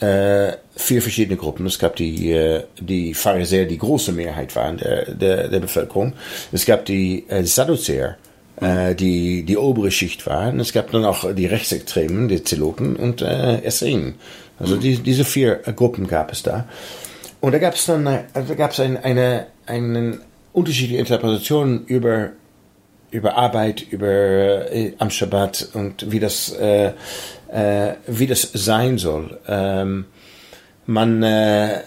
äh, 0.00 0.56
vier 0.76 1.02
verschiedene 1.02 1.36
Gruppen. 1.36 1.66
Es 1.66 1.78
gab 1.78 1.96
die, 1.96 2.32
äh, 2.32 2.64
die 2.80 3.14
Pharisäer, 3.14 3.66
die 3.66 3.78
große 3.78 4.12
Mehrheit 4.12 4.56
waren 4.56 4.78
der, 4.78 5.12
der, 5.12 5.48
der 5.48 5.60
Bevölkerung. 5.60 6.14
Es 6.52 6.64
gab 6.64 6.86
die 6.86 7.26
äh, 7.28 7.44
Sadduzäer, 7.44 8.16
äh, 8.60 8.94
die 8.94 9.42
die 9.44 9.56
obere 9.56 9.90
Schicht 9.90 10.26
waren. 10.26 10.58
Es 10.60 10.72
gab 10.72 10.90
dann 10.90 11.04
auch 11.04 11.32
die 11.34 11.46
Rechtsextremen, 11.46 12.28
die 12.28 12.42
Zeloten 12.42 12.96
und 12.96 13.22
äh, 13.22 13.62
Essenen. 13.62 14.14
Also 14.58 14.76
die, 14.76 14.96
diese 14.96 15.24
vier 15.24 15.66
äh, 15.66 15.72
Gruppen 15.72 16.06
gab 16.06 16.32
es 16.32 16.42
da. 16.42 16.66
Und 17.40 17.52
da 17.52 17.58
gab 17.58 17.74
es 17.74 17.86
dann 17.86 18.06
äh, 18.06 18.24
da 18.32 18.54
gab 18.54 18.72
es 18.72 18.80
ein, 18.80 18.96
eine, 18.96 19.46
eine 19.66 20.20
unterschiedliche 20.52 20.98
Interpretation 20.98 21.84
über 21.86 22.30
über 23.10 23.36
Arbeit, 23.36 23.82
über 23.90 24.72
äh, 24.72 24.92
am 24.98 25.10
Schabbat 25.10 25.70
und 25.74 26.12
wie 26.12 26.20
das 26.20 26.52
äh, 26.52 26.92
äh, 27.52 27.94
wie 28.06 28.26
das 28.26 28.50
sein 28.52 28.98
soll. 28.98 29.38
Ähm, 29.46 30.06
man 30.86 31.22
äh, 31.22 31.80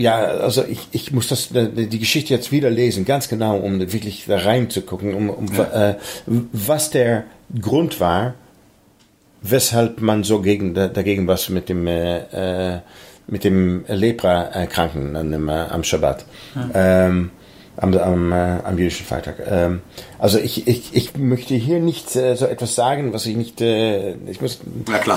ja, 0.00 0.18
also 0.18 0.64
ich, 0.64 0.88
ich 0.92 1.12
muss 1.12 1.28
das 1.28 1.50
die 1.52 1.98
Geschichte 1.98 2.32
jetzt 2.32 2.52
wieder 2.52 2.70
lesen, 2.70 3.04
ganz 3.04 3.28
genau, 3.28 3.58
um 3.58 3.80
wirklich 3.80 4.24
da 4.26 4.38
reinzugucken, 4.38 5.14
um, 5.14 5.28
um 5.30 5.46
ja. 5.54 5.90
äh, 5.90 5.94
was 6.26 6.90
der 6.90 7.24
Grund 7.60 8.00
war, 8.00 8.34
weshalb 9.42 10.00
man 10.00 10.24
so 10.24 10.40
gegen 10.40 10.74
dagegen 10.74 11.26
was 11.26 11.48
mit 11.48 11.68
dem 11.68 11.86
äh, 11.86 12.76
äh 12.76 12.80
mit 13.26 13.44
dem 13.44 13.84
Lepra-Kranken 13.86 15.14
am 15.46 15.84
Schabbat. 15.84 16.24
Ja. 16.56 17.06
Ähm, 17.06 17.30
am, 17.80 17.96
am, 17.96 18.32
äh, 18.32 18.58
am 18.62 18.78
jüdischen 18.78 19.06
Freitag. 19.06 19.36
Ähm, 19.48 19.80
also 20.18 20.38
ich, 20.38 20.68
ich, 20.68 20.94
ich 20.94 21.16
möchte 21.16 21.54
hier 21.54 21.80
nicht 21.80 22.14
äh, 22.14 22.36
so 22.36 22.46
etwas 22.46 22.74
sagen, 22.74 23.12
was 23.12 23.26
ich 23.26 23.36
nicht, 23.36 23.60
äh, 23.60 24.14
ich 24.30 24.40
muss 24.40 24.60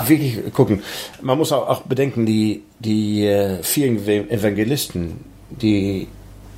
wirklich 0.07 0.53
gucken. 0.53 0.81
Man 1.21 1.37
muss 1.37 1.51
auch, 1.51 1.67
auch 1.67 1.81
bedenken, 1.81 2.25
die, 2.25 2.63
die 2.79 3.25
äh, 3.27 3.61
vielen 3.61 4.07
Evangelisten, 4.07 5.25
die 5.49 6.07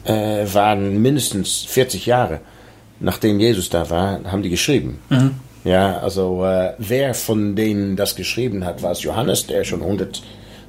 äh, 0.04 0.46
waren 0.54 1.02
mindestens 1.02 1.66
40 1.68 2.06
Jahre, 2.06 2.40
nachdem 3.00 3.40
Jesus 3.40 3.70
da 3.70 3.90
war, 3.90 4.20
haben 4.26 4.44
die 4.44 4.52
geschrieben. 4.52 5.00
Mhm. 5.10 5.32
Ja, 5.64 5.98
also 5.98 6.46
äh, 6.46 6.74
wer 6.78 7.16
von 7.16 7.56
denen 7.56 7.96
das 7.96 8.16
geschrieben 8.16 8.64
hat, 8.64 8.84
war 8.84 8.92
es 8.92 9.02
Johannes, 9.02 9.48
der 9.48 9.64
schon 9.64 9.82
100 9.82 10.22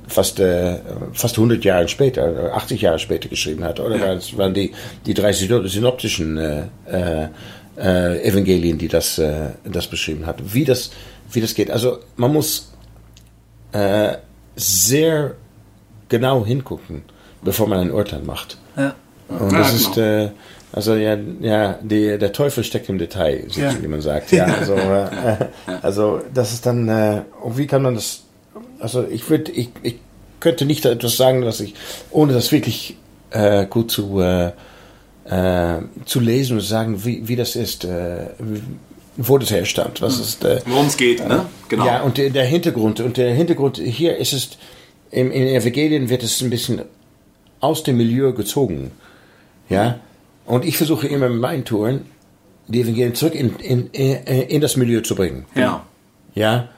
fast, 0.08 0.40
äh, 0.40 0.78
fast 1.12 1.36
100 1.36 1.64
Jahre 1.64 1.88
später, 1.88 2.54
80 2.54 2.82
Jahre 2.82 2.98
später 2.98 3.28
geschrieben 3.28 3.64
hat, 3.64 3.80
oder? 3.80 3.96
Ja. 3.96 4.14
Das 4.14 4.36
waren 4.36 4.54
die, 4.54 4.72
die 5.04 5.14
drei 5.14 5.32
synoptischen 5.32 6.38
äh, 6.38 6.62
äh, 6.86 7.28
äh, 7.78 8.28
Evangelien, 8.28 8.78
die 8.78 8.88
das, 8.88 9.18
äh, 9.18 9.50
das 9.64 9.86
beschrieben 9.86 10.26
hat. 10.26 10.54
Wie 10.54 10.64
das, 10.64 10.90
wie 11.30 11.40
das 11.40 11.54
geht. 11.54 11.70
Also 11.70 11.98
man 12.16 12.32
muss 12.32 12.72
äh, 13.72 14.16
sehr 14.54 15.34
genau 16.08 16.44
hingucken, 16.44 17.02
bevor 17.42 17.68
man 17.68 17.80
ein 17.80 17.90
Urteil 17.90 18.22
macht. 18.22 18.58
Ja. 18.76 18.94
Und 19.28 19.52
das 19.52 19.70
ja, 19.70 19.76
ist, 19.76 19.94
genau. 19.94 20.06
äh, 20.06 20.30
also 20.72 20.94
ja, 20.94 21.16
ja 21.40 21.78
die, 21.82 22.18
der 22.18 22.32
Teufel 22.32 22.62
steckt 22.62 22.88
im 22.88 22.98
Detail, 22.98 23.46
ja. 23.50 23.74
wie 23.80 23.88
man 23.88 24.00
sagt. 24.00 24.30
Ja, 24.32 24.44
also, 24.44 24.74
äh, 24.74 25.36
also 25.82 26.20
das 26.32 26.52
ist 26.52 26.66
dann, 26.66 26.88
äh, 26.88 27.22
wie 27.48 27.66
kann 27.66 27.82
man 27.82 27.94
das 27.94 28.25
also 28.80 29.06
ich 29.06 29.28
würde, 29.28 29.52
ich, 29.52 29.70
ich 29.82 29.96
könnte 30.40 30.64
nicht 30.64 30.84
etwas 30.84 31.16
sagen, 31.16 31.44
was 31.44 31.60
ich, 31.60 31.74
ohne 32.10 32.32
das 32.32 32.52
wirklich 32.52 32.96
äh, 33.30 33.66
gut 33.66 33.90
zu, 33.90 34.20
äh, 34.20 34.52
äh, 35.24 35.82
zu 36.04 36.20
lesen 36.20 36.54
und 36.54 36.62
sagen, 36.62 37.04
wie, 37.04 37.26
wie 37.28 37.36
das 37.36 37.56
ist, 37.56 37.84
äh, 37.84 38.26
wo 39.16 39.38
das 39.38 39.50
herstammt, 39.50 40.02
was 40.02 40.16
hm. 40.16 40.22
ist, 40.22 40.44
äh, 40.44 40.60
worum 40.66 40.86
es 40.86 40.96
geht, 40.96 41.26
ne? 41.26 41.46
Genau. 41.68 41.86
Ja, 41.86 42.02
und 42.02 42.18
der, 42.18 42.30
der, 42.30 42.44
Hintergrund 42.44 43.00
und 43.00 43.16
der 43.16 43.34
Hintergrund 43.34 43.78
hier 43.78 44.16
ist 44.16 44.32
es, 44.32 44.50
im, 45.10 45.30
in 45.30 45.46
Evangelien 45.48 46.08
wird 46.08 46.22
es 46.22 46.40
ein 46.42 46.50
bisschen 46.50 46.82
aus 47.60 47.82
dem 47.82 47.96
Milieu 47.96 48.32
gezogen, 48.32 48.90
ja. 49.68 50.00
Und 50.44 50.64
ich 50.64 50.76
versuche 50.76 51.08
immer 51.08 51.28
mit 51.28 51.40
meinen 51.40 51.64
Touren 51.64 52.02
die 52.68 52.82
Evangelien 52.82 53.14
zurück 53.14 53.34
in, 53.34 53.56
in, 53.56 53.88
in, 53.90 54.16
in 54.24 54.60
das 54.60 54.76
Milieu 54.76 55.00
zu 55.00 55.14
bringen. 55.14 55.46
Ja. 55.54 55.84
Ja. 56.34 56.68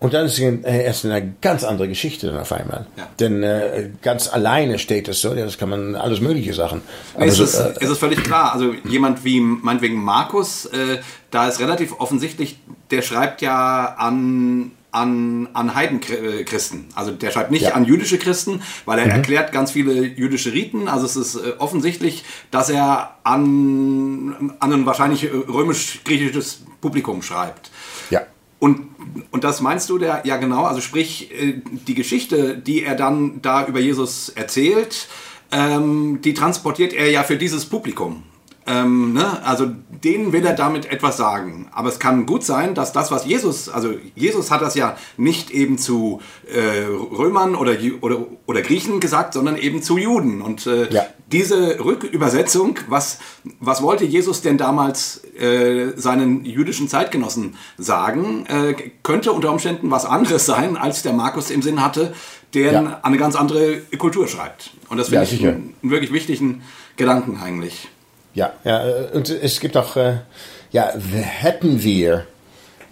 Und 0.00 0.14
dann 0.14 0.26
ist 0.26 0.38
es 0.38 1.04
äh, 1.04 1.08
eine 1.08 1.34
ganz 1.40 1.64
andere 1.64 1.88
Geschichte 1.88 2.28
dann 2.28 2.38
auf 2.38 2.52
einmal. 2.52 2.86
Ja. 2.96 3.08
Denn 3.18 3.42
äh, 3.42 3.90
ganz 4.00 4.28
alleine 4.28 4.78
steht 4.78 5.08
es 5.08 5.20
so, 5.20 5.34
ja, 5.34 5.44
das 5.44 5.58
kann 5.58 5.70
man 5.70 5.96
alles 5.96 6.20
mögliche 6.20 6.54
Sachen. 6.54 6.82
Aber 7.14 7.26
es, 7.26 7.36
so, 7.36 7.44
ist, 7.44 7.54
äh, 7.54 7.74
es 7.80 7.90
ist 7.90 7.98
völlig 7.98 8.22
klar. 8.22 8.52
Also 8.52 8.74
jemand 8.84 9.24
wie 9.24 9.40
meinetwegen 9.40 9.96
Markus, 9.96 10.66
äh, 10.66 10.98
da 11.30 11.48
ist 11.48 11.58
relativ 11.58 11.98
offensichtlich, 11.98 12.58
der 12.90 13.02
schreibt 13.02 13.42
ja 13.42 13.96
an 13.98 14.72
an, 14.90 15.48
an 15.52 15.74
Heidenchristen. 15.74 16.86
Also 16.94 17.12
der 17.12 17.30
schreibt 17.30 17.50
nicht 17.50 17.62
ja. 17.62 17.74
an 17.74 17.84
jüdische 17.84 18.18
Christen, 18.18 18.62
weil 18.86 18.98
er 18.98 19.04
mhm. 19.06 19.10
erklärt 19.10 19.52
ganz 19.52 19.72
viele 19.72 19.92
jüdische 20.04 20.52
Riten. 20.52 20.88
Also 20.88 21.06
es 21.06 21.16
ist 21.16 21.34
äh, 21.36 21.52
offensichtlich, 21.58 22.24
dass 22.50 22.70
er 22.70 23.16
an, 23.22 24.54
an 24.60 24.72
ein 24.72 24.86
wahrscheinlich 24.86 25.30
römisch-griechisches 25.30 26.64
Publikum 26.80 27.22
schreibt. 27.22 27.70
Ja. 28.10 28.22
Und, 28.58 28.88
und 29.30 29.44
das 29.44 29.60
meinst 29.60 29.88
du, 29.90 29.98
der, 29.98 30.22
ja 30.24 30.36
genau, 30.36 30.64
also 30.64 30.80
sprich, 30.80 31.30
äh, 31.32 31.60
die 31.64 31.94
Geschichte, 31.94 32.56
die 32.56 32.82
er 32.82 32.94
dann 32.94 33.40
da 33.42 33.66
über 33.66 33.80
Jesus 33.80 34.28
erzählt, 34.30 35.08
ähm, 35.50 36.20
die 36.22 36.34
transportiert 36.34 36.92
er 36.92 37.10
ja 37.10 37.22
für 37.22 37.36
dieses 37.36 37.66
Publikum. 37.66 38.22
Ähm, 38.68 39.14
ne? 39.14 39.42
Also 39.44 39.66
denen 40.04 40.32
will 40.32 40.44
er 40.44 40.52
damit 40.52 40.92
etwas 40.92 41.16
sagen. 41.16 41.68
Aber 41.72 41.88
es 41.88 41.98
kann 41.98 42.26
gut 42.26 42.44
sein, 42.44 42.74
dass 42.74 42.92
das, 42.92 43.10
was 43.10 43.24
Jesus, 43.24 43.70
also 43.70 43.94
Jesus 44.14 44.50
hat 44.50 44.60
das 44.60 44.74
ja 44.74 44.96
nicht 45.16 45.50
eben 45.50 45.78
zu 45.78 46.20
äh, 46.46 46.84
Römern 46.84 47.54
oder, 47.54 47.76
oder, 48.02 48.26
oder 48.46 48.60
Griechen 48.60 49.00
gesagt, 49.00 49.32
sondern 49.32 49.56
eben 49.56 49.82
zu 49.82 49.96
Juden. 49.96 50.42
Und 50.42 50.66
äh, 50.66 50.90
ja. 50.92 51.06
Diese 51.30 51.84
Rückübersetzung, 51.84 52.78
was, 52.88 53.18
was 53.60 53.82
wollte 53.82 54.04
Jesus 54.04 54.40
denn 54.40 54.56
damals 54.56 55.22
äh, 55.38 55.92
seinen 55.96 56.44
jüdischen 56.44 56.88
Zeitgenossen 56.88 57.56
sagen, 57.76 58.46
äh, 58.46 58.74
könnte 59.02 59.32
unter 59.32 59.50
Umständen 59.50 59.90
was 59.90 60.04
anderes 60.04 60.46
sein, 60.46 60.76
als 60.76 61.02
der 61.02 61.12
Markus 61.12 61.50
im 61.50 61.62
Sinn 61.62 61.82
hatte, 61.82 62.14
der 62.54 62.72
ja. 62.72 63.00
eine 63.02 63.18
ganz 63.18 63.36
andere 63.36 63.80
Kultur 63.98 64.26
schreibt. 64.26 64.70
Und 64.88 64.96
das 64.96 65.08
finde 65.08 65.24
ja, 65.24 65.32
ich 65.32 65.46
einen, 65.46 65.74
einen 65.82 65.90
wirklich 65.90 66.12
wichtigen 66.12 66.62
Gedanken 66.96 67.38
eigentlich. 67.42 67.88
Ja, 68.34 68.52
ja 68.64 68.82
und 69.12 69.28
es 69.28 69.60
gibt 69.60 69.76
auch, 69.76 69.96
äh, 69.96 70.18
ja, 70.72 70.92
hätten 70.94 71.82
wir 71.82 72.26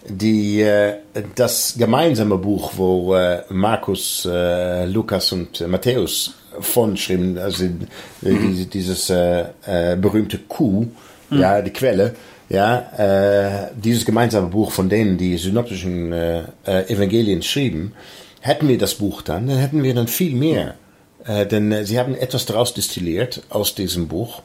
die, 0.07 0.61
äh, 0.61 0.97
das 1.35 1.75
gemeinsame 1.77 2.37
Buch, 2.37 2.73
wo 2.75 3.15
äh, 3.15 3.43
Markus, 3.49 4.27
äh, 4.29 4.85
Lukas 4.85 5.31
und 5.31 5.67
Matthäus 5.67 6.35
von 6.59 6.97
schrieben, 6.97 7.37
also 7.37 7.65
mhm. 8.21 8.69
dieses 8.69 9.09
äh, 9.09 9.45
äh, 9.65 9.95
berühmte 9.95 10.37
Q, 10.37 10.87
mhm. 11.29 11.39
ja, 11.39 11.61
die 11.61 11.71
Quelle, 11.71 12.15
ja, 12.49 13.67
dieses 13.75 14.05
gemeinsame 14.05 14.47
Buch 14.47 14.71
von 14.71 14.87
denen, 14.87 15.17
die 15.17 15.37
synoptischen 15.37 16.13
Evangelien 16.63 17.41
schrieben, 17.41 17.91
hätten 18.39 18.69
wir 18.69 18.77
das 18.77 18.95
Buch 18.95 19.21
dann, 19.21 19.47
dann 19.47 19.57
hätten 19.57 19.83
wir 19.83 19.93
dann 19.93 20.07
viel 20.07 20.33
mehr. 20.33 20.75
denn 21.27 21.83
sie 21.83 21.99
haben 21.99 22.15
etwas 22.15 22.45
daraus 22.45 22.73
destilliert 22.73 23.41
aus 23.49 23.75
diesem 23.75 24.07
Buch 24.07 24.43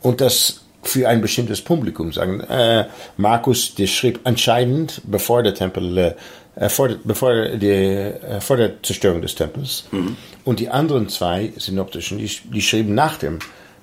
und 0.00 0.20
das 0.20 0.60
für 0.82 1.08
ein 1.08 1.20
bestimmtes 1.20 1.60
Publikum 1.60 2.12
sagen. 2.12 2.40
Äh, 2.40 2.86
Markus, 3.16 3.74
der 3.74 3.86
schrieb 3.86 4.20
anscheinend, 4.24 5.02
bevor 5.04 5.42
der 5.42 5.54
Tempel, 5.54 5.98
äh, 5.98 6.14
äh, 6.60 6.68
vor, 6.68 6.90
bevor, 7.02 7.48
die, 7.56 7.68
äh, 7.68 8.40
vor 8.40 8.56
der 8.58 8.82
Zerstörung 8.82 9.22
des 9.22 9.34
Tempels. 9.34 9.84
Mhm. 9.90 10.16
Und 10.44 10.60
die 10.60 10.68
anderen 10.68 11.08
zwei 11.08 11.52
synoptischen, 11.56 12.18
die, 12.18 12.30
die 12.52 12.62
schrieben 12.62 12.94
nach 12.94 13.16
dem, 13.16 13.38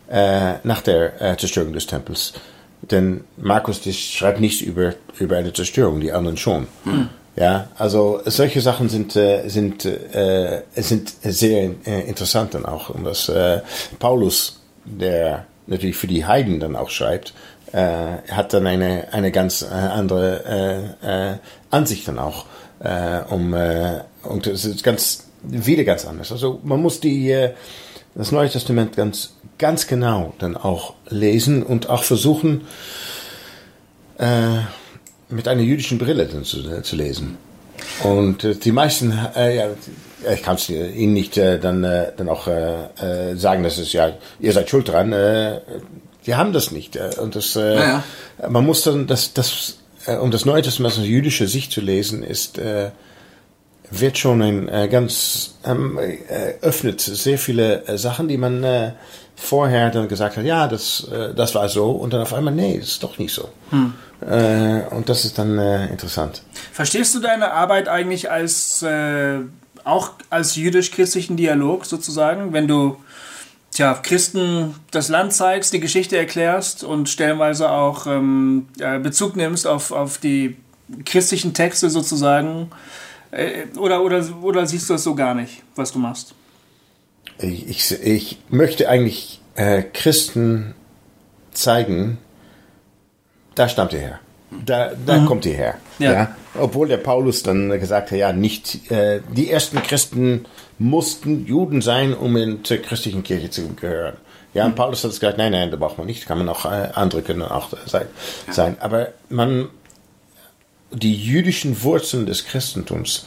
äh, 0.10 0.54
nach 0.64 0.82
der 0.82 1.22
äh, 1.22 1.38
Zerstörung 1.38 1.74
des 1.74 1.88
Tempels. 1.88 2.34
Denn 2.84 3.22
Markus 3.38 3.82
schreibt 3.84 4.40
nichts 4.40 4.62
über, 4.62 4.94
über 5.18 5.38
eine 5.38 5.52
Zerstörung, 5.52 6.00
die 6.00 6.12
anderen 6.12 6.38
schon. 6.38 6.68
Mhm. 6.86 7.10
Ja, 7.36 7.70
also 7.78 8.22
solche 8.26 8.62
Sachen 8.62 8.90
sind, 8.90 9.16
äh, 9.16 9.48
sind, 9.48 9.86
äh, 9.86 10.62
sind 10.76 11.14
sehr 11.22 11.72
äh, 11.86 12.08
interessant 12.08 12.54
dann 12.54 12.66
auch. 12.66 12.90
Und 12.90 13.04
dass 13.04 13.28
äh, 13.30 13.62
Paulus, 14.00 14.62
der 14.86 15.46
natürlich 15.66 15.96
für 15.98 16.08
die 16.08 16.26
Heiden 16.26 16.60
dann 16.60 16.76
auch 16.76 16.90
schreibt, 16.90 17.34
äh, 17.74 18.18
hat 18.32 18.54
dann 18.54 18.66
eine, 18.66 19.08
eine 19.12 19.32
ganz 19.32 19.62
äh, 19.62 19.66
andere 19.66 20.96
äh, 21.04 21.32
äh, 21.32 21.38
Ansicht 21.70 22.08
dann 22.08 22.20
auch. 22.20 22.46
Äh, 22.80 23.22
um, 23.30 23.54
äh, 23.54 24.02
und 24.24 24.48
es 24.48 24.66
ist 24.66 24.84
ganz, 24.84 25.26
wieder 25.44 25.84
ganz 25.84 26.06
anders. 26.06 26.32
Also 26.32 26.60
man 26.64 26.82
muss 26.82 27.00
die, 27.00 27.32
äh, 27.32 27.54
das 28.16 28.32
Neue 28.32 28.50
Testament 28.50 28.96
ganz, 28.96 29.34
ganz 29.58 29.88
genau 29.88 30.34
dann 30.40 30.56
auch 30.56 30.94
lesen 31.10 31.64
und 31.64 31.90
auch 31.90 32.04
versuchen, 32.04 32.68
äh, 34.18 34.60
mit 35.30 35.48
einer 35.48 35.62
jüdischen 35.62 35.98
Brille 35.98 36.30
zu, 36.44 36.82
zu 36.82 36.96
lesen. 36.96 37.38
Und 38.04 38.44
äh, 38.44 38.56
die 38.56 38.72
meisten, 38.72 39.14
äh, 39.36 39.58
ja, 39.58 39.68
ich 40.34 40.42
kann 40.42 40.56
es 40.56 40.70
Ihnen 40.70 41.14
nicht 41.14 41.38
äh, 41.38 41.60
dann, 41.60 41.84
äh, 41.84 42.12
dann 42.16 42.30
auch 42.30 42.48
äh, 42.48 43.32
äh, 43.32 43.36
sagen, 43.36 43.64
dass 43.64 43.78
es 43.78 43.94
ja, 43.94 44.14
ihr 44.40 44.54
seid 44.54 44.70
schuld 44.70 44.90
dran. 44.90 45.14
Äh, 45.14 45.62
die 46.26 46.36
haben 46.36 46.54
das 46.54 46.72
nicht. 46.72 46.96
Äh, 46.96 47.12
und 47.22 47.36
das, 47.36 47.56
äh, 47.56 47.76
ja, 47.76 48.04
ja. 48.42 48.50
man 48.50 48.66
muss 48.66 48.84
dann, 48.84 49.08
das, 49.08 49.34
das, 49.34 49.72
äh, 49.72 49.77
um 50.16 50.32
das 50.32 50.46
Neue 50.46 50.62
Testament 50.62 50.94
aus 50.94 51.06
jüdischer 51.06 51.48
Sicht 51.48 51.72
zu 51.72 51.82
lesen, 51.82 52.24
ist, 52.24 52.58
äh, 52.58 52.92
wird 53.92 54.18
schon 54.18 54.42
ein 54.42 54.70
äh, 54.70 54.88
ganz, 54.90 55.56
ähm, 55.66 55.98
äh, 55.98 56.54
öffnet 56.62 57.02
sehr 57.02 57.38
viele 57.38 57.86
äh, 57.88 57.98
Sachen, 57.98 58.28
die 58.28 58.38
man 58.38 58.64
äh, 58.64 58.94
vorher 59.36 59.92
dann 59.92 60.08
gesagt 60.08 60.38
hat, 60.38 60.46
ja, 60.46 60.68
das, 60.68 61.08
äh, 61.12 61.34
das 61.34 61.56
war 61.56 61.70
so, 61.70 61.92
und 61.92 62.14
dann 62.14 62.22
auf 62.22 62.34
einmal, 62.34 62.54
nee, 62.54 62.78
das 62.80 62.90
ist 62.90 63.04
doch 63.04 63.18
nicht 63.18 63.34
so. 63.34 63.50
Hm. 63.70 63.94
Äh, 64.22 64.82
und 64.94 65.10
das 65.10 65.26
ist 65.26 65.38
dann 65.38 65.58
äh, 65.58 65.88
interessant. 65.88 66.42
Verstehst 66.72 67.14
du 67.16 67.20
deine 67.20 67.52
Arbeit 67.52 67.88
eigentlich 67.88 68.32
als 68.32 68.82
äh, 68.82 69.40
auch 69.84 70.12
als 70.30 70.56
jüdisch-christlichen 70.56 71.38
Dialog 71.38 71.86
sozusagen, 71.86 72.52
wenn 72.52 72.68
du 72.68 72.98
tja, 73.78 73.94
Christen 73.94 74.76
das 74.90 75.08
Land 75.08 75.34
zeigst, 75.34 75.72
die 75.72 75.80
Geschichte 75.80 76.18
erklärst 76.18 76.84
und 76.84 77.10
stellenweise 77.10 77.70
auch 77.70 78.08
ähm, 78.08 78.68
Bezug 79.04 79.36
nimmst 79.36 79.68
auf, 79.68 79.92
auf 79.92 80.18
die 80.18 80.58
christlichen 81.06 81.54
Texte 81.54 81.90
sozusagen? 81.92 82.72
Äh, 83.30 83.68
oder, 83.78 84.04
oder, 84.04 84.26
oder 84.42 84.66
siehst 84.66 84.90
du 84.90 84.94
das 84.94 85.04
so 85.04 85.14
gar 85.14 85.36
nicht, 85.36 85.62
was 85.76 85.92
du 85.92 86.00
machst? 86.00 86.34
Ich, 87.40 87.68
ich, 87.70 87.92
ich 88.02 88.40
möchte 88.50 88.90
eigentlich 88.90 89.42
äh, 89.56 89.84
Christen 89.84 90.74
zeigen, 91.52 92.18
da 93.54 93.70
stammt 93.70 93.94
ihr 93.94 94.00
her. 94.00 94.20
Da, 94.66 94.92
da 95.06 95.18
mhm. 95.18 95.26
kommt 95.26 95.46
ihr 95.46 95.56
her. 95.56 95.76
Ja. 96.00 96.14
ja. 96.14 96.36
Obwohl 96.60 96.88
der 96.88 96.98
Paulus 96.98 97.44
dann 97.44 97.70
gesagt 97.70 98.12
hat, 98.12 98.18
ja, 98.18 98.32
nicht, 98.32 98.90
äh, 98.92 99.22
die 99.36 99.52
ersten 99.52 99.82
Christen 99.84 100.46
mussten 100.80 101.46
Juden 101.46 101.82
sein, 101.82 102.14
um 102.14 102.36
in 102.38 102.64
zur 102.64 102.78
christlichen 102.78 103.24
Kirche 103.24 103.50
zu 103.50 103.74
gehören. 103.74 104.16
Ja, 104.54 104.66
und 104.66 104.72
mhm. 104.72 104.76
Paulus 104.76 105.04
hat 105.04 105.12
gesagt, 105.12 105.38
nein, 105.38 105.52
nein, 105.52 105.70
da 105.70 105.78
braucht 105.78 105.98
man 105.98 106.08
nicht, 106.08 106.26
kann 106.26 106.38
man 106.38 106.50
auch, 106.50 106.66
äh, 106.66 106.90
andere 106.94 107.22
können 107.22 107.42
auch 107.42 107.70
sein. 107.86 108.08
Ja. 108.48 108.54
sein. 108.54 108.78
Aber 108.80 109.10
man, 109.30 109.70
die 110.92 111.14
jüdischen 111.14 111.84
Wurzeln 111.84 112.26
des 112.26 112.46
Christentums 112.46 113.26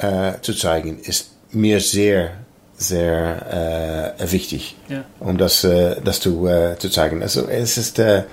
äh, 0.00 0.32
zu 0.42 0.54
zeigen, 0.54 0.98
ist 0.98 1.30
mir 1.52 1.80
sehr, 1.80 2.32
sehr 2.76 4.16
äh, 4.20 4.32
wichtig, 4.32 4.76
ja. 4.88 5.04
um 5.20 5.38
das, 5.38 5.62
äh, 5.64 6.00
das 6.02 6.20
zu, 6.20 6.46
äh, 6.46 6.76
zu 6.78 6.90
zeigen. 6.90 7.22
Also 7.22 7.46
es 7.46 7.78
ist 7.78 7.98
äh, 7.98 8.24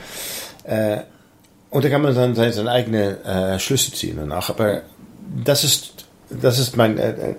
äh, 0.63 0.97
und 1.73 1.83
da 1.83 1.89
kann 1.89 2.03
man 2.03 2.13
dann 2.13 2.35
seine, 2.35 2.53
seine 2.53 2.69
eigene 2.69 3.23
äh, 3.23 3.57
Schlüsse 3.57 3.91
ziehen 3.91 4.17
danach. 4.17 4.51
Aber 4.51 4.83
das 5.43 5.63
ist, 5.63 6.05
das 6.29 6.59
ist 6.59 6.77
mein 6.77 6.99
äh, 6.99 7.09
äh, 7.09 7.35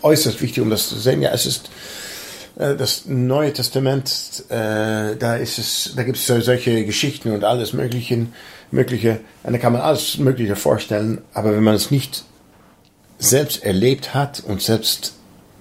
äußerst 0.00 0.40
wichtig, 0.40 0.62
um 0.62 0.70
das 0.70 0.88
zu 0.88 0.94
sehen. 0.94 1.20
Ja, 1.20 1.32
es 1.32 1.44
ist 1.44 1.70
äh, 2.56 2.76
das 2.76 3.06
Neue 3.06 3.52
Testament, 3.52 4.44
äh, 4.48 5.16
da 5.16 5.34
ist 5.34 5.58
es, 5.58 5.92
da 5.96 6.04
gibt 6.04 6.18
es 6.18 6.26
solche 6.26 6.84
Geschichten 6.84 7.32
und 7.32 7.42
alles 7.42 7.72
Mögliche, 7.72 8.28
mögliche, 8.70 9.18
und 9.42 9.54
da 9.54 9.58
kann 9.58 9.72
man 9.72 9.82
alles 9.82 10.18
Mögliche 10.18 10.54
vorstellen. 10.54 11.22
Aber 11.32 11.52
wenn 11.52 11.64
man 11.64 11.74
es 11.74 11.90
nicht 11.90 12.24
selbst 13.18 13.64
erlebt 13.64 14.14
hat 14.14 14.40
und 14.46 14.62
selbst 14.62 15.14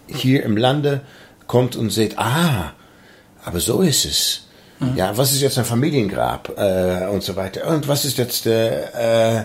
hier 0.06 0.44
im 0.44 0.56
Lande 0.56 1.02
kommt 1.48 1.76
und 1.76 1.90
sieht, 1.90 2.20
ah, 2.20 2.74
aber 3.44 3.60
so 3.60 3.82
ist 3.82 4.06
es. 4.06 4.43
Mhm. 4.92 4.98
Ja, 4.98 5.18
was 5.18 5.32
ist 5.32 5.42
jetzt 5.42 5.58
ein 5.58 5.66
Familiengrab 5.66 6.54
äh, 6.58 7.08
und 7.08 7.24
so 7.24 7.36
weiter? 7.36 7.68
Und 7.68 7.88
was 7.88 8.06
ist 8.06 8.18
jetzt 8.18 8.46
äh, 8.46 9.40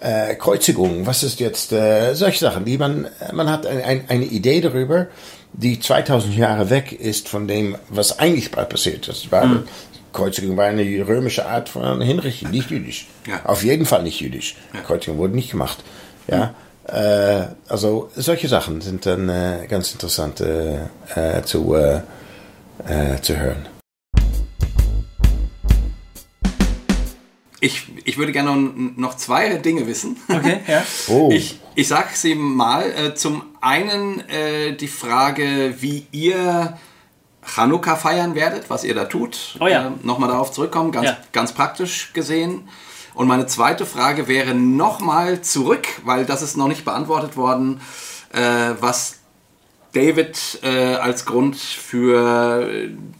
äh, 0.00 0.34
Kreuzigung? 0.36 1.06
Was 1.06 1.22
ist 1.22 1.40
jetzt 1.40 1.72
äh, 1.72 2.14
solche 2.14 2.38
Sachen, 2.38 2.64
die 2.64 2.78
man 2.78 3.08
man 3.32 3.50
hat 3.50 3.66
ein, 3.66 3.82
ein, 3.82 4.04
eine 4.08 4.24
Idee 4.24 4.60
darüber, 4.60 5.08
die 5.52 5.78
2000 5.78 6.36
Jahre 6.36 6.70
weg 6.70 6.92
ist 6.92 7.28
von 7.28 7.46
dem, 7.46 7.76
was 7.88 8.18
eigentlich 8.18 8.50
passiert 8.50 9.08
ist. 9.08 9.30
War, 9.30 9.46
mhm. 9.46 9.64
Kreuzigung 10.12 10.56
war 10.56 10.66
eine 10.66 11.06
römische 11.06 11.46
Art 11.46 11.68
von 11.68 12.00
Hinrichtung, 12.00 12.50
nicht 12.50 12.70
jüdisch. 12.70 13.06
Ja. 13.26 13.44
Auf 13.44 13.64
jeden 13.64 13.86
Fall 13.86 14.02
nicht 14.02 14.20
jüdisch. 14.20 14.56
Ja. 14.72 14.80
Kreuzigung 14.80 15.18
wurde 15.18 15.34
nicht 15.34 15.50
gemacht. 15.50 15.78
Ja. 16.26 16.46
Mhm. 16.46 16.54
Äh, 16.86 17.46
also 17.68 18.10
solche 18.14 18.48
Sachen 18.48 18.80
sind 18.80 19.06
dann 19.06 19.28
äh, 19.28 19.66
ganz 19.68 19.92
interessant 19.92 20.40
äh, 20.40 20.84
äh 21.14 21.42
zu, 21.42 21.74
äh, 21.74 22.00
äh, 22.86 23.20
zu 23.22 23.36
hören. 23.38 23.73
Ich, 27.64 27.86
ich 28.04 28.18
würde 28.18 28.30
gerne 28.30 28.54
noch 28.96 29.16
zwei 29.16 29.54
Dinge 29.54 29.86
wissen. 29.86 30.18
Okay, 30.28 30.60
ja. 30.66 30.82
Oh. 31.08 31.30
Ich, 31.32 31.60
ich 31.74 31.88
sage 31.88 32.08
sie 32.12 32.34
mal. 32.34 32.90
Äh, 32.90 33.14
zum 33.14 33.42
einen 33.62 34.20
äh, 34.28 34.76
die 34.76 34.86
Frage, 34.86 35.74
wie 35.80 36.06
ihr 36.12 36.76
Chanukka 37.42 37.96
feiern 37.96 38.34
werdet, 38.34 38.68
was 38.68 38.84
ihr 38.84 38.94
da 38.94 39.06
tut. 39.06 39.56
Oh 39.60 39.66
ja. 39.66 39.86
Äh, 39.86 39.90
Nochmal 40.02 40.28
darauf 40.28 40.52
zurückkommen, 40.52 40.92
ganz, 40.92 41.06
ja. 41.06 41.16
ganz 41.32 41.52
praktisch 41.52 42.12
gesehen. 42.12 42.68
Und 43.14 43.28
meine 43.28 43.46
zweite 43.46 43.86
Frage 43.86 44.28
wäre 44.28 44.54
nochmal 44.54 45.40
zurück, 45.40 45.86
weil 46.04 46.26
das 46.26 46.42
ist 46.42 46.58
noch 46.58 46.68
nicht 46.68 46.84
beantwortet 46.84 47.38
worden, 47.38 47.80
äh, 48.34 48.74
was 48.78 49.20
David 49.94 50.58
äh, 50.62 50.94
als 50.96 51.24
Grund 51.24 51.56
für 51.56 52.68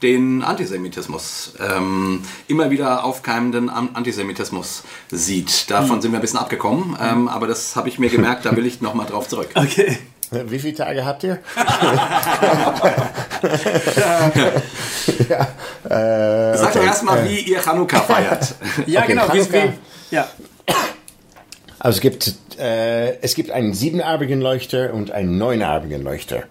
den 0.03 0.43
Antisemitismus, 0.43 1.55
ähm, 1.61 2.23
immer 2.49 2.71
wieder 2.71 3.05
aufkeimenden 3.05 3.71
Antisemitismus 3.71 4.83
sieht. 5.11 5.71
Davon 5.71 5.97
mhm. 5.97 6.03
sind 6.03 6.13
wir 6.13 6.19
ein 6.19 6.23
bisschen 6.23 6.41
abgekommen, 6.41 6.97
ähm, 7.01 7.29
aber 7.29 7.47
das 7.47 7.77
habe 7.77 7.89
ich 7.89 7.99
mir 7.99 8.11
gemerkt, 8.11 8.45
da 8.45 8.57
will 8.57 8.67
ich 8.67 8.81
nochmal 8.81 9.07
drauf 9.07 9.29
zurück. 9.29 9.49
Okay. 9.65 9.99
Wie 10.31 10.59
viele 10.59 10.75
Tage 10.75 11.05
habt 11.05 11.23
ihr? 11.23 11.39
ja, 15.29 15.49
äh, 15.85 16.57
Sag 16.57 16.71
okay. 16.71 16.79
doch 16.79 16.85
erstmal, 16.85 17.19
äh. 17.19 17.29
wie 17.29 17.41
ihr 17.41 17.61
Chanukka 17.61 18.01
feiert. 18.07 18.55
ja, 18.87 19.01
okay, 19.01 19.13
genau. 19.13 19.27
Chanukka. 19.27 19.65
Wie, 19.65 20.15
ja. 20.15 20.29
Also 21.79 21.97
es 21.97 22.01
gibt, 22.01 22.35
äh, 22.59 23.19
es 23.21 23.35
gibt 23.35 23.51
einen 23.51 23.75
siebenarmigen 23.75 24.41
Leuchter 24.41 24.93
und 24.95 25.11
einen 25.13 25.39
neunarmigen 25.39 26.03
Leuchter. 26.03 26.45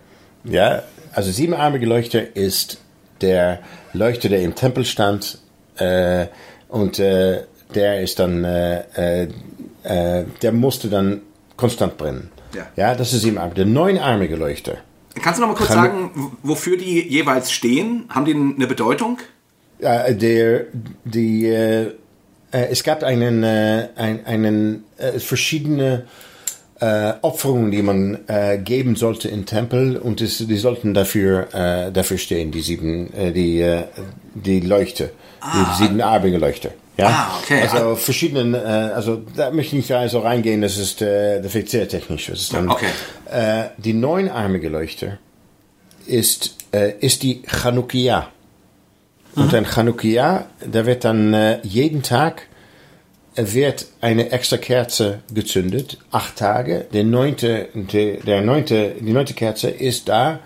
Ja, 0.44 0.84
also 1.14 1.32
siebenarmige 1.32 1.86
Leuchter 1.86 2.36
ist 2.36 2.80
der 3.22 3.60
Leuchter, 3.94 4.30
der 4.30 4.41
im 4.41 4.56
Tempel 4.56 4.86
stand 4.86 5.40
äh, 5.78 6.28
und 6.68 6.99
äh, 6.99 7.44
der 7.74 8.02
ist 8.02 8.20
dann, 8.20 8.44
äh, 8.44 8.84
äh, 8.95 9.28
äh 9.84 10.26
der 10.41 10.52
musste 10.52 10.90
dann 10.90 11.22
konstant 11.56 11.98
brennen. 11.98 12.30
Ja, 12.56 12.68
ja 12.76 12.95
das 12.95 13.14
ist 13.14 13.22
siebenarmig. 13.22 13.56
Der 13.56 13.65
neunarmige 13.65 14.36
Leuchter. 14.36 14.78
Kannst 15.22 15.40
du 15.40 15.41
noch 15.41 15.49
mal 15.49 15.56
kurz 15.56 15.72
sagen, 15.72 16.38
wofür 16.41 16.76
die 16.76 17.07
jeweils 17.07 17.52
stehen? 17.52 18.06
Haben 18.10 18.26
die 18.26 18.34
eine 18.34 18.68
Bedeutung? 18.68 19.20
Der, 19.80 20.65
die, 21.03 21.45
äh, 21.45 21.91
es 22.52 22.84
gab 22.84 23.03
einen, 23.03 23.44
einen, 23.44 24.26
einen 24.26 24.84
verschiedene 25.20 26.06
äh, 26.84 27.14
Opferungen, 27.22 27.72
die 27.72 27.81
man 27.81 28.27
äh, 28.27 28.57
geben 28.57 28.97
sollte 28.97 29.30
im 29.30 29.45
Tempel 29.45 29.95
und 29.95 30.19
das, 30.19 30.38
die 30.39 30.57
sollten 30.57 30.93
dafür, 30.93 31.47
äh, 31.53 31.91
dafür 31.93 32.18
stehen, 32.18 32.51
die 32.51 32.61
sieben, 32.61 33.14
äh, 33.14 33.31
die, 33.31 33.61
äh, 33.61 33.84
die 34.35 34.60
Leuchte, 34.60 35.11
ah. 35.39 35.64
die 35.77 35.84
siebenarbige 35.84 36.38
Leuchte. 36.38 36.72
Ja, 36.97 37.07
ah, 37.07 37.39
okay. 37.41 37.61
Also 37.61 37.95
verschiedenen, 37.95 38.53
äh, 38.53 38.57
also 38.57 39.22
da 39.35 39.51
möchte 39.51 39.77
ich 39.77 39.89
nicht 39.89 40.11
so 40.11 40.19
reingehen, 40.19 40.61
das 40.61 40.77
ist, 40.77 41.01
äh, 41.01 41.41
das 41.41 41.53
wird 41.53 41.69
sehr 41.69 41.88
technisch. 41.88 42.27
Das 42.27 42.39
ist 42.39 42.53
dann, 42.53 42.69
okay. 42.69 42.88
äh, 43.31 43.69
die 43.77 43.93
neunarmige 43.93 44.68
Leuchte 44.68 45.19
ist, 46.05 46.57
äh, 46.73 46.95
ist 46.99 47.23
die 47.23 47.43
Chanukia. 47.47 48.27
Mhm. 49.35 49.43
Und 49.43 49.55
ein 49.55 49.65
Chanukia, 49.65 50.47
da 50.69 50.85
wird 50.85 51.05
dann 51.05 51.34
äh, 51.34 51.60
jeden 51.64 52.03
Tag 52.03 52.47
wird 53.35 53.88
eine 54.01 54.31
extra 54.31 54.57
Kerze 54.57 55.19
gezündet, 55.34 55.97
acht 56.11 56.38
Tage. 56.38 56.85
Der 56.93 57.03
neunte, 57.03 57.69
der 57.73 58.41
neunte, 58.41 58.95
die 58.99 59.14
neunte 59.14 59.34
Kerze 59.34 59.69
ist 59.69 60.10
da. 60.10 60.39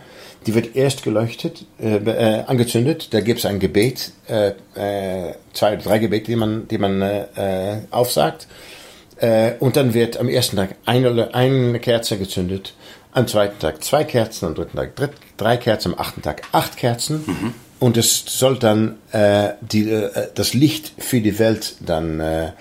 Die 0.46 0.56
wird 0.56 0.78
erst 0.78 1.04
geleuchtet, 1.04 1.66
äh, 1.82 1.98
äh, 1.98 2.44
angezündet. 2.46 3.14
Da 3.14 3.20
gibt 3.20 3.40
es 3.40 3.46
ein 3.46 3.60
Gebet, 3.60 4.12
äh, 4.30 4.54
äh, 4.76 5.34
zwei 5.52 5.74
oder 5.74 5.84
drei 5.84 6.00
Gebete, 6.00 6.28
die 6.28 6.36
man, 6.38 6.68
die 6.70 6.78
man 6.78 7.02
äh, 7.02 7.80
aufsagt. 7.92 8.48
Äh, 9.18 9.54
und 9.60 9.76
dann 9.76 9.94
wird 9.94 10.18
am 10.18 10.30
ersten 10.30 10.56
Tag 10.56 10.76
eine, 10.86 11.34
eine 11.34 11.80
Kerze 11.80 12.18
gezündet, 12.18 12.74
am 13.12 13.28
zweiten 13.28 13.60
Tag 13.60 13.84
zwei 13.84 14.04
Kerzen, 14.04 14.46
am 14.46 14.56
dritten 14.56 14.78
Tag 14.78 14.96
dritt, 14.96 15.12
drei 15.38 15.58
Kerzen, 15.58 15.94
am 15.94 16.00
achten 16.00 16.22
Tag 16.22 16.44
acht 16.52 16.78
Kerzen. 16.78 17.24
Mhm. 17.26 17.54
Und 17.80 17.98
es 17.98 18.24
soll 18.26 18.58
dann 18.58 18.98
äh, 19.12 19.50
die, 19.62 19.90
äh, 19.90 20.30
das 20.34 20.54
Licht 20.54 20.94
für 20.98 21.22
die 21.22 21.38
Welt 21.40 21.76
dann, 21.80 22.20
äh, 22.20 22.52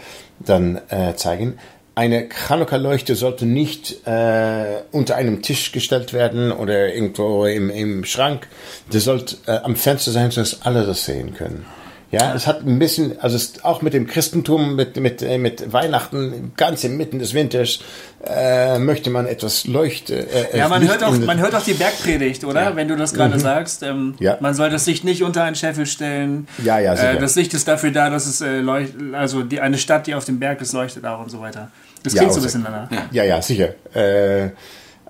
dann 0.40 0.80
äh, 0.88 1.14
zeigen. 1.16 1.59
Eine 1.94 2.28
Chanukka-Leuchte 2.28 3.14
sollte 3.14 3.47
nicht 3.47 4.06
äh, 4.06 4.82
unter 4.93 5.16
einem 5.16 5.40
Tisch 5.40 5.72
gestellt 5.72 6.12
werden 6.12 6.52
oder 6.52 6.93
irgendwo 6.94 7.47
im, 7.47 7.70
im 7.70 8.05
Schrank. 8.05 8.47
Das 8.93 9.05
sollte 9.05 9.36
äh, 9.47 9.52
am 9.62 9.76
Fenster 9.76 10.10
sein, 10.10 10.30
sodass 10.30 10.60
alle 10.60 10.84
das 10.84 11.06
sehen 11.06 11.32
können. 11.32 11.64
Ja, 12.12 12.34
es 12.34 12.46
hat 12.46 12.64
ein 12.64 12.78
bisschen, 12.78 13.18
also 13.20 13.34
es, 13.36 13.64
auch 13.64 13.82
mit 13.82 13.92
dem 13.92 14.06
Christentum, 14.06 14.76
mit, 14.76 14.96
mit, 14.96 15.22
äh, 15.22 15.38
mit 15.38 15.72
Weihnachten, 15.72 16.52
ganz 16.56 16.84
inmitten 16.84 17.18
des 17.18 17.34
Winters, 17.34 17.80
äh, 18.24 18.78
möchte 18.78 19.10
man 19.10 19.26
etwas 19.26 19.66
leuchten. 19.66 20.16
Äh, 20.16 20.56
ja, 20.56 20.68
man 20.68 20.86
hört, 20.86 21.02
auch, 21.02 21.18
man 21.18 21.40
hört 21.40 21.54
auch 21.54 21.64
die 21.64 21.74
Bergpredigt, 21.74 22.44
oder? 22.44 22.62
Ja. 22.62 22.76
Wenn 22.76 22.86
du 22.86 22.96
das 22.96 23.12
gerade 23.12 23.34
mhm. 23.34 23.40
sagst. 23.40 23.82
Ähm, 23.82 24.14
ja. 24.20 24.36
Man 24.40 24.54
soll 24.54 24.70
das 24.70 24.86
Licht 24.86 25.02
nicht 25.02 25.24
unter 25.24 25.42
einen 25.42 25.56
Scheffel 25.56 25.86
stellen. 25.86 26.46
Ja, 26.62 26.78
ja, 26.78 26.94
sicher. 26.94 27.14
Äh, 27.14 27.18
das 27.18 27.34
Licht 27.34 27.54
ist 27.54 27.66
dafür 27.66 27.90
da, 27.90 28.08
dass 28.08 28.26
es 28.26 28.40
äh, 28.40 28.58
leuchtet, 28.60 29.14
also 29.14 29.42
die, 29.42 29.60
eine 29.60 29.78
Stadt, 29.78 30.06
die 30.06 30.14
auf 30.14 30.24
dem 30.24 30.38
Berg 30.38 30.60
ist, 30.60 30.72
leuchtet 30.72 31.04
auch 31.04 31.20
und 31.20 31.30
so 31.30 31.40
weiter. 31.40 31.70
Das 32.04 32.12
klingt 32.12 32.28
ja, 32.28 32.32
so 32.32 32.40
ein 32.40 32.44
bisschen 32.44 32.64
danach. 32.64 32.88
Ja, 33.10 33.24
ja, 33.24 33.42
sicher. 33.42 33.70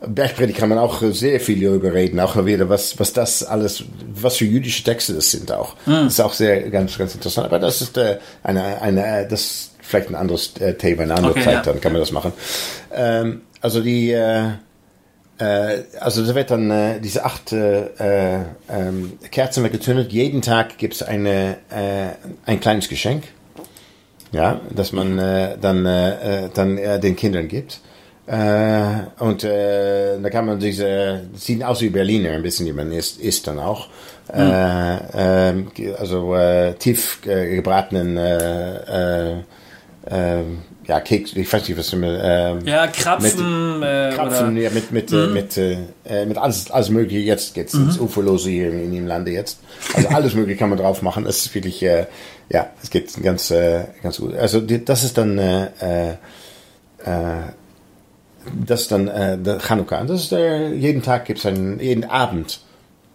Äh, 0.01 0.09
Bergpredigt 0.09 0.59
kann 0.59 0.69
man 0.69 0.79
auch 0.79 1.03
sehr 1.03 1.41
viel 1.41 1.61
darüber 1.61 1.93
reden, 1.93 2.21
auch 2.21 2.45
wieder, 2.45 2.69
was, 2.69 2.99
was 2.99 3.13
das 3.13 3.43
alles, 3.43 3.85
was 4.15 4.37
für 4.37 4.45
jüdische 4.45 4.85
Texte 4.85 5.15
das 5.15 5.31
sind 5.31 5.51
auch. 5.53 5.75
Mhm. 5.87 6.05
Das 6.05 6.15
ist 6.15 6.21
auch 6.21 6.33
sehr, 6.33 6.71
ganz, 6.71 6.97
ganz 6.99 7.15
interessant. 7.15 7.47
Aber 7.47 7.59
das 7.59 7.81
ist 7.81 7.97
äh, 7.97 8.19
eine, 8.43 8.81
eine, 8.83 9.27
das 9.29 9.41
ist 9.41 9.71
vielleicht 9.81 10.11
ein 10.11 10.15
anderes 10.15 10.57
äh, 10.59 10.75
Thema, 10.75 11.03
eine 11.03 11.15
andere 11.15 11.33
okay, 11.33 11.45
Zeit, 11.45 11.55
ja. 11.55 11.63
dann 11.63 11.81
kann 11.81 11.93
man 11.93 12.01
das 12.01 12.13
machen. 12.13 12.33
Ähm, 12.93 13.43
also 13.61 13.81
die, 13.81 14.11
äh, 14.11 14.49
äh, 15.39 15.83
also 16.01 16.25
da 16.25 16.35
wird 16.35 16.51
dann 16.51 16.71
äh, 16.71 17.01
diese 17.01 17.25
acht 17.25 17.53
äh, 17.53 18.39
ähm, 18.69 19.19
Kerzen 19.31 19.63
wird 19.63 19.73
gezündet. 19.73 20.13
Jeden 20.13 20.43
Tag 20.43 20.79
gibt 20.79 20.95
es 20.95 21.03
eine, 21.03 21.57
äh, 21.71 22.11
ein 22.47 22.61
kleines 22.61 22.89
Geschenk, 22.89 23.25
ja, 24.33 24.61
das 24.71 24.93
man 24.93 25.19
äh, 25.19 25.57
dann, 25.61 25.87
äh, 25.87 26.49
dann 26.53 26.79
äh, 26.79 26.99
den 27.01 27.17
Kindern 27.17 27.49
gibt. 27.49 27.81
Äh, 28.27 29.23
und 29.23 29.45
äh, 29.45 30.19
da 30.21 30.31
kann 30.31 30.47
man 30.47 30.59
diese, 30.59 31.23
sieht 31.35 31.63
aus 31.63 31.81
wie 31.81 31.91
Berliner 31.91 32.33
ein 32.33 32.43
bisschen, 32.43 32.67
wie 32.67 32.73
man 32.73 32.91
isst, 32.91 33.21
isst 33.21 33.47
dann 33.47 33.59
auch. 33.59 33.89
Mhm. 34.35 34.41
Äh, 34.41 35.51
äh, 35.51 35.95
also 35.99 36.35
äh, 36.35 36.75
tief 36.75 37.21
äh, 37.25 37.55
gebratenen 37.55 38.17
äh, 38.17 39.35
äh, 39.35 39.37
äh, 40.11 40.43
ja, 40.87 41.01
Keks, 41.01 41.33
ich 41.35 41.53
weiß 41.53 41.69
nicht, 41.69 41.79
was 41.79 41.91
du 41.91 41.97
mit, 41.97 42.21
äh, 42.21 42.59
Ja, 42.61 42.87
Krapfen. 42.87 43.81
Mit, 43.81 43.89
äh, 43.89 44.11
Krapfen, 44.15 44.57
ja, 44.57 44.71
mit, 44.71 44.93
mit, 44.93 45.11
mhm. 45.11 45.33
mit, 45.33 45.57
äh, 45.57 46.27
mit 46.27 46.39
alles, 46.39 46.71
alles 46.71 46.91
Mögliche. 46.91 47.21
Jetzt 47.21 47.55
geht's 47.55 47.75
mhm. 47.75 47.87
ins 47.87 47.99
Uferlose 47.99 48.51
hier 48.51 48.71
in, 48.71 48.85
in 48.85 48.93
dem 48.93 49.07
Lande 49.07 49.33
jetzt. 49.33 49.59
Also 49.95 50.09
alles 50.09 50.35
Mögliche 50.35 50.59
kann 50.59 50.71
man 50.71 50.79
drauf 50.79 51.03
machen. 51.03 51.27
Es 51.27 51.47
ist 51.47 51.55
wirklich, 51.55 51.83
äh, 51.83 52.07
ja, 52.49 52.71
es 52.83 52.91
geht 52.91 53.21
ganz, 53.23 53.51
äh, 53.51 53.85
ganz 54.03 54.19
gut. 54.19 54.37
Also 54.37 54.61
die, 54.61 54.85
das 54.85 55.03
ist 55.03 55.19
dann, 55.19 55.39
äh, 55.39 55.65
äh, 55.81 56.15
das 58.55 58.83
ist 58.83 58.93
dann 58.93 59.09
äh, 59.09 59.39
der 59.39 59.61
Chanukka. 59.61 60.05
Das 60.05 60.23
ist 60.23 60.33
der, 60.33 60.71
jeden 60.71 61.03
Tag 61.03 61.25
gibt 61.25 61.39
es 61.39 61.47
einen, 61.47 61.81
jeden 61.81 62.05
Abend 62.05 62.61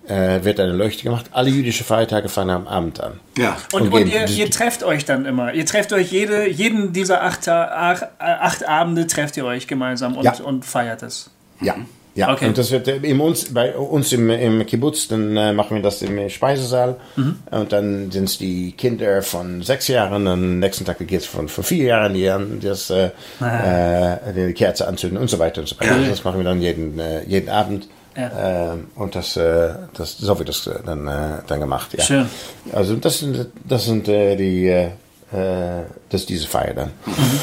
äh, 0.07 0.43
wird 0.43 0.59
eine 0.59 0.73
Leuchte 0.73 1.03
gemacht. 1.03 1.27
Alle 1.31 1.49
jüdischen 1.49 1.85
Feiertage 1.85 2.29
fangen 2.29 2.49
am 2.49 2.67
Abend 2.67 2.99
an. 3.01 3.19
Ja. 3.37 3.57
Und, 3.71 3.83
und, 3.83 3.93
und 3.93 4.07
ihr, 4.07 4.27
ihr, 4.27 4.49
trefft 4.49 4.83
euch 4.83 5.05
dann 5.05 5.25
immer. 5.25 5.53
Ihr 5.53 5.65
trefft 5.65 5.93
euch 5.93 6.11
jede, 6.11 6.49
jeden 6.49 6.93
dieser 6.93 7.23
acht, 7.23 7.47
acht, 7.47 8.07
acht 8.19 8.67
Abende 8.67 9.07
trefft 9.07 9.37
ihr 9.37 9.45
euch 9.45 9.67
gemeinsam 9.67 10.17
und, 10.17 10.23
ja. 10.23 10.33
und 10.43 10.65
feiert 10.65 11.03
es. 11.03 11.29
Ja. 11.61 11.75
Ja, 12.13 12.33
okay. 12.33 12.47
und 12.47 12.57
das 12.57 12.71
wird 12.71 12.87
äh, 12.87 13.13
uns, 13.13 13.53
bei 13.53 13.75
uns 13.75 14.11
im, 14.11 14.29
im 14.29 14.65
Kibbutz, 14.65 15.07
dann 15.07 15.37
äh, 15.37 15.53
machen 15.53 15.75
wir 15.75 15.81
das 15.81 16.01
im 16.01 16.29
Speisesaal. 16.29 16.97
Mhm. 17.15 17.39
Und 17.49 17.71
dann 17.71 18.11
sind 18.11 18.25
es 18.25 18.37
die 18.37 18.73
Kinder 18.73 19.21
von 19.21 19.61
sechs 19.61 19.87
Jahren, 19.87 20.25
dann 20.25 20.59
nächsten 20.59 20.83
Tag 20.83 20.97
geht 20.99 21.21
es 21.21 21.25
von, 21.25 21.47
von 21.47 21.63
vier 21.63 21.85
Jahren, 21.85 22.13
die 22.13 22.25
dann 22.25 22.59
das, 22.59 22.89
äh, 22.89 23.11
äh, 23.39 24.33
die 24.35 24.53
Kerze 24.53 24.87
anzünden 24.87 25.17
und 25.19 25.29
so 25.29 25.39
weiter 25.39 25.61
und 25.61 25.67
so 25.67 25.79
weiter. 25.79 26.01
Ja. 26.01 26.09
Das 26.09 26.23
machen 26.23 26.39
wir 26.39 26.43
dann 26.43 26.61
jeden, 26.61 26.99
äh, 26.99 27.23
jeden 27.23 27.49
Abend. 27.49 27.87
Ja. 28.17 28.73
Ähm, 28.73 28.87
und 28.95 29.15
das, 29.15 29.37
äh, 29.37 29.73
das, 29.93 30.17
so 30.17 30.37
wird 30.37 30.49
das 30.49 30.69
dann, 30.85 31.05
dann 31.05 31.59
gemacht. 31.61 31.93
Ja. 31.97 32.03
Schön. 32.03 32.29
Also 32.73 32.95
das 32.97 33.19
sind, 33.19 33.47
das 33.63 33.85
sind 33.85 34.07
die, 34.07 34.89
das 35.31 35.85
ist 36.11 36.27
diese 36.27 36.45
Feier 36.45 36.73
dann. 36.73 36.91
Mhm. 37.05 37.39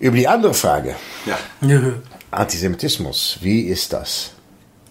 Über 0.00 0.16
die 0.16 0.26
andere 0.26 0.52
Frage. 0.52 0.96
Ja. 1.26 1.38
Antisemitismus, 2.38 3.38
wie 3.40 3.62
ist 3.62 3.92
das? 3.92 4.32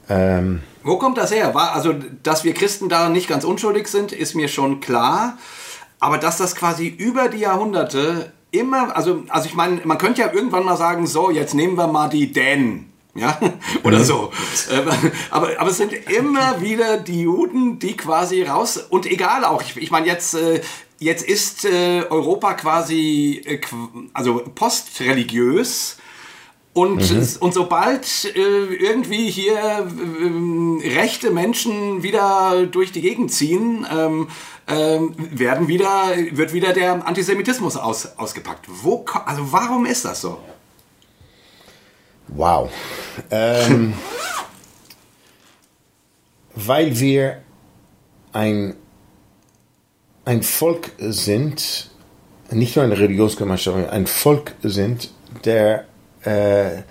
Ähm, 0.09 0.61
Wo 0.83 0.97
kommt 0.97 1.17
das 1.17 1.31
her? 1.31 1.53
War, 1.53 1.73
also, 1.73 1.93
dass 2.23 2.43
wir 2.43 2.53
Christen 2.53 2.89
da 2.89 3.09
nicht 3.09 3.27
ganz 3.27 3.43
unschuldig 3.43 3.87
sind, 3.87 4.11
ist 4.11 4.35
mir 4.35 4.47
schon 4.47 4.79
klar. 4.79 5.37
Aber 5.99 6.17
dass 6.17 6.37
das 6.37 6.55
quasi 6.55 6.87
über 6.87 7.29
die 7.29 7.39
Jahrhunderte 7.39 8.33
immer, 8.51 8.95
also, 8.95 9.23
also 9.29 9.47
ich 9.47 9.55
meine, 9.55 9.81
man 9.85 9.97
könnte 9.97 10.21
ja 10.21 10.31
irgendwann 10.31 10.65
mal 10.65 10.77
sagen, 10.77 11.07
so, 11.07 11.31
jetzt 11.31 11.53
nehmen 11.53 11.77
wir 11.77 11.87
mal 11.87 12.09
die 12.09 12.31
Dänen. 12.31 12.91
Ja, 13.15 13.39
oder 13.83 13.99
mhm. 13.99 14.03
so. 14.03 14.31
Ähm, 14.71 14.89
aber, 15.29 15.49
aber 15.59 15.69
es 15.69 15.77
sind 15.77 15.93
immer 15.93 16.61
wieder 16.61 16.97
die 16.97 17.21
Juden, 17.21 17.79
die 17.79 17.95
quasi 17.95 18.43
raus, 18.43 18.77
und 18.77 19.05
egal 19.05 19.45
auch, 19.45 19.61
ich, 19.61 19.77
ich 19.77 19.91
meine 19.91 20.07
jetzt, 20.07 20.33
äh, 20.33 20.61
jetzt 20.99 21.23
ist 21.23 21.65
äh, 21.65 22.03
Europa 22.09 22.55
quasi, 22.55 23.41
äh, 23.45 23.61
also 24.13 24.43
postreligiös, 24.55 25.97
und, 26.73 27.11
mhm. 27.11 27.27
und 27.39 27.53
sobald 27.53 28.25
äh, 28.35 28.39
irgendwie 28.39 29.29
hier 29.29 29.57
äh, 29.57 30.89
rechte 30.89 31.29
Menschen 31.29 32.01
wieder 32.01 32.65
durch 32.65 32.91
die 32.91 33.01
Gegend 33.01 33.31
ziehen, 33.31 33.85
ähm, 33.91 34.27
ähm, 34.67 35.13
werden 35.17 35.67
wieder, 35.67 36.13
wird 36.31 36.51
wieder 36.51 36.73
der 36.73 37.05
Antisemitismus 37.05 37.77
aus, 37.77 38.17
ausgepackt. 38.17 38.65
Wo, 38.67 39.05
also 39.25 39.51
warum 39.51 39.85
ist 39.85 40.03
das 40.05 40.21
so? 40.21 40.39
Wow. 42.29 42.71
Ähm, 43.29 43.93
weil 46.55 46.99
wir 46.99 47.43
ein, 48.31 48.75
ein 50.25 50.41
Volk 50.41 50.91
sind, 50.97 51.91
nicht 52.49 52.75
nur 52.75 52.85
eine 52.85 52.97
Religionsgemeinschaft, 52.97 53.75
sondern 53.75 53.91
ein 53.91 54.07
Volk 54.07 54.55
sind, 54.63 55.11
der 55.45 55.85
der, 56.25 56.83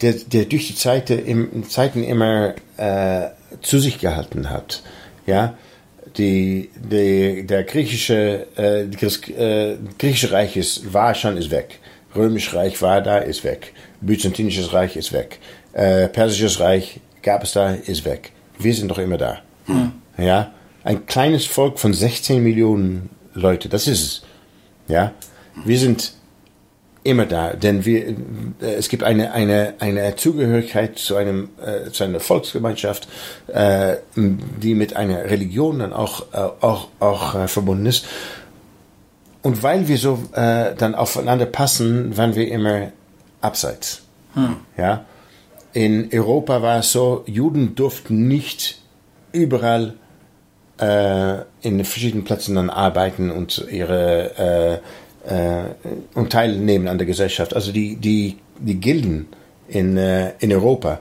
der 0.00 0.44
durch 0.46 0.68
die 0.68 0.74
Zeit, 0.74 1.10
im, 1.10 1.68
Zeiten 1.68 2.02
immer 2.02 2.54
äh, 2.76 3.28
zu 3.60 3.78
sich 3.78 3.98
gehalten 3.98 4.50
hat. 4.50 4.82
Ja, 5.26 5.54
die, 6.16 6.70
die, 6.76 7.46
der 7.46 7.64
griechische, 7.64 8.46
äh, 8.56 8.86
das 8.88 9.20
äh, 9.28 9.76
griechische 9.98 10.32
Reich 10.32 10.56
ist, 10.56 10.92
war 10.92 11.14
schon, 11.14 11.36
ist 11.36 11.50
weg. 11.50 11.78
Römisches 12.14 12.54
Reich 12.54 12.82
war 12.82 13.00
da, 13.00 13.18
ist 13.18 13.44
weg. 13.44 13.72
Byzantinisches 14.00 14.72
Reich 14.72 14.96
ist 14.96 15.12
weg. 15.12 15.38
Äh, 15.72 16.08
Persisches 16.08 16.58
Reich 16.58 17.00
gab 17.22 17.44
es 17.44 17.52
da, 17.52 17.74
ist 17.74 18.04
weg. 18.04 18.32
Wir 18.58 18.74
sind 18.74 18.90
doch 18.90 18.98
immer 18.98 19.18
da. 19.18 19.38
Hm. 19.66 19.92
Ja, 20.18 20.52
ein 20.82 21.06
kleines 21.06 21.46
Volk 21.46 21.78
von 21.78 21.92
16 21.92 22.42
Millionen 22.42 23.10
Leute, 23.34 23.68
das 23.68 23.86
ist 23.86 24.02
es. 24.02 24.22
Ja, 24.88 25.12
wir 25.64 25.78
sind 25.78 26.14
immer 27.02 27.26
da, 27.26 27.54
denn 27.54 27.84
wir, 27.84 28.08
äh, 28.08 28.14
es 28.60 28.88
gibt 28.88 29.02
eine, 29.02 29.32
eine, 29.32 29.74
eine 29.78 30.16
Zugehörigkeit 30.16 30.98
zu, 30.98 31.16
einem, 31.16 31.48
äh, 31.64 31.90
zu 31.90 32.04
einer 32.04 32.20
Volksgemeinschaft, 32.20 33.08
äh, 33.46 33.96
die 34.16 34.74
mit 34.74 34.96
einer 34.96 35.24
Religion 35.24 35.78
dann 35.78 35.92
auch, 35.92 36.26
äh, 36.32 36.36
auch, 36.60 36.88
auch 36.98 37.34
äh, 37.34 37.48
verbunden 37.48 37.86
ist. 37.86 38.06
Und 39.42 39.62
weil 39.62 39.88
wir 39.88 39.96
so 39.96 40.22
äh, 40.32 40.74
dann 40.76 40.94
aufeinander 40.94 41.46
passen, 41.46 42.16
waren 42.16 42.34
wir 42.34 42.50
immer 42.50 42.92
abseits. 43.40 44.02
Hm. 44.34 44.56
Ja? 44.76 45.06
In 45.72 46.10
Europa 46.12 46.60
war 46.60 46.80
es 46.80 46.92
so, 46.92 47.24
Juden 47.26 47.74
durften 47.74 48.28
nicht 48.28 48.80
überall 49.32 49.94
in 51.60 51.84
verschiedenen 51.84 52.24
Plätzen 52.24 52.54
dann 52.54 52.70
arbeiten 52.70 53.30
und 53.30 53.66
ihre 53.70 54.80
und 56.14 56.30
teilnehmen 56.32 56.88
an 56.88 56.98
der 56.98 57.06
Gesellschaft. 57.06 57.54
Also 57.54 57.72
die, 57.72 57.96
die, 57.96 58.38
die 58.58 58.80
Gilden 58.80 59.28
in, 59.68 59.96
äh, 59.96 60.32
in 60.38 60.52
Europa, 60.52 61.00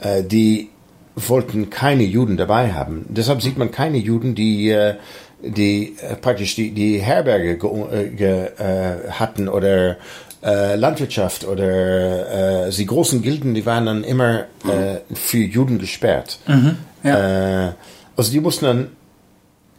äh, 0.00 0.22
die 0.22 0.68
wollten 1.16 1.70
keine 1.70 2.04
Juden 2.04 2.36
dabei 2.36 2.72
haben. 2.72 3.06
Deshalb 3.08 3.42
sieht 3.42 3.58
man 3.58 3.70
keine 3.70 3.98
Juden, 3.98 4.34
die, 4.34 4.70
äh, 4.70 4.94
die 5.42 5.96
äh, 6.00 6.14
praktisch 6.14 6.54
die, 6.54 6.70
die 6.70 6.98
Herberge 6.98 7.58
ge, 7.58 8.10
ge, 8.10 8.44
äh, 8.58 9.10
hatten 9.10 9.48
oder 9.48 9.96
äh, 10.42 10.76
Landwirtschaft 10.76 11.44
oder 11.46 12.66
äh, 12.66 12.70
die 12.70 12.86
großen 12.86 13.22
Gilden, 13.22 13.54
die 13.54 13.66
waren 13.66 13.86
dann 13.86 14.04
immer 14.04 14.44
äh, 14.64 14.98
für 15.14 15.38
Juden 15.38 15.78
gesperrt. 15.78 16.38
Mhm, 16.46 16.76
ja. 17.02 17.68
äh, 17.68 17.72
also 18.16 18.30
die 18.30 18.40
mussten 18.40 18.64
dann 18.64 18.90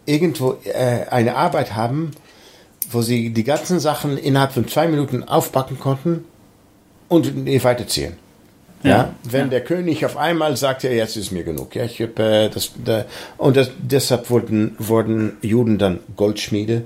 irgendwo 0.06 0.58
äh, 0.66 1.08
eine 1.10 1.36
Arbeit 1.36 1.76
haben, 1.76 2.12
wo 2.91 3.02
sie 3.02 3.30
die 3.32 3.44
ganzen 3.44 3.80
Sachen 3.80 4.18
innerhalb 4.18 4.53
von 4.53 4.68
zwei 4.68 4.88
Minuten 4.88 5.24
aufpacken 5.24 5.80
konnten 5.80 6.26
und 7.07 7.45
weiterziehen. 7.64 8.14
Ja, 8.82 8.90
ja, 8.90 9.16
wenn 9.24 9.41
ja. 9.41 9.48
der 9.48 9.61
König 9.61 10.06
auf 10.06 10.16
einmal 10.16 10.56
sagt, 10.56 10.84
ja, 10.84 10.91
jetzt 10.91 11.18
ist 11.18 11.32
mir 11.32 11.44
genug. 11.44 11.76
Ja, 11.76 11.84
ich 11.84 12.02
hab, 12.02 12.18
äh, 12.18 12.49
das, 12.49 12.72
da, 12.84 13.06
und 13.38 13.57
das, 13.57 13.72
deshalb 13.78 14.30
wurden, 14.30 14.76
wurden 14.80 15.34
Juden 15.41 15.78
dann 15.78 15.99
Goldschmiede, 16.16 16.84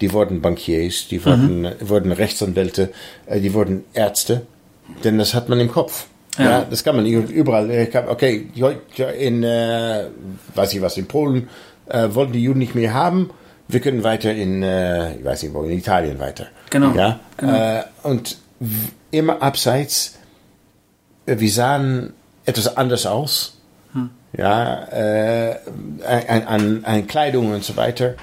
die 0.00 0.12
wurden 0.12 0.40
Bankiers, 0.40 1.06
die 1.08 1.22
wurden, 1.24 1.62
mhm. 1.62 1.72
wurden 1.80 2.12
Rechtsanwälte, 2.12 2.90
äh, 3.26 3.40
die 3.40 3.52
wurden 3.52 3.84
Ärzte, 3.92 4.46
denn 5.04 5.18
das 5.18 5.34
hat 5.34 5.50
man 5.50 5.60
im 5.60 5.70
Kopf. 5.70 6.06
Ja, 6.38 6.44
ja 6.44 6.66
das 6.68 6.82
kann 6.82 6.96
man 6.96 7.04
überall. 7.04 7.88
Okay, 8.08 8.46
in, 9.18 9.42
äh, 9.42 10.06
weiß 10.54 10.72
ich 10.72 10.80
was, 10.80 10.96
in 10.96 11.06
Polen 11.06 11.48
äh, 11.86 12.08
wollten 12.12 12.32
die 12.32 12.42
Juden 12.42 12.60
nicht 12.60 12.74
mehr 12.74 12.94
haben 12.94 13.28
wir 13.68 13.80
können 13.80 14.02
weiter 14.02 14.32
in, 14.32 14.62
äh, 14.62 15.16
ich 15.16 15.24
weiß 15.24 15.42
nicht 15.42 15.54
wo, 15.54 15.62
in 15.62 15.78
Italien 15.78 16.18
weiter. 16.18 16.46
Genau. 16.70 16.92
Ja? 16.92 17.20
genau. 17.36 17.52
Äh, 17.52 17.82
und 18.02 18.38
immer 19.10 19.42
abseits, 19.42 20.18
äh, 21.26 21.38
wir 21.38 21.50
sahen 21.50 22.14
etwas 22.46 22.76
anders 22.76 23.06
aus. 23.06 23.60
Hm. 23.92 24.10
Ja, 24.36 24.84
äh, 24.88 25.56
an, 26.06 26.42
an, 26.42 26.84
an 26.84 27.06
Kleidung 27.06 27.52
und 27.52 27.64
so 27.64 27.76
weiter. 27.76 28.14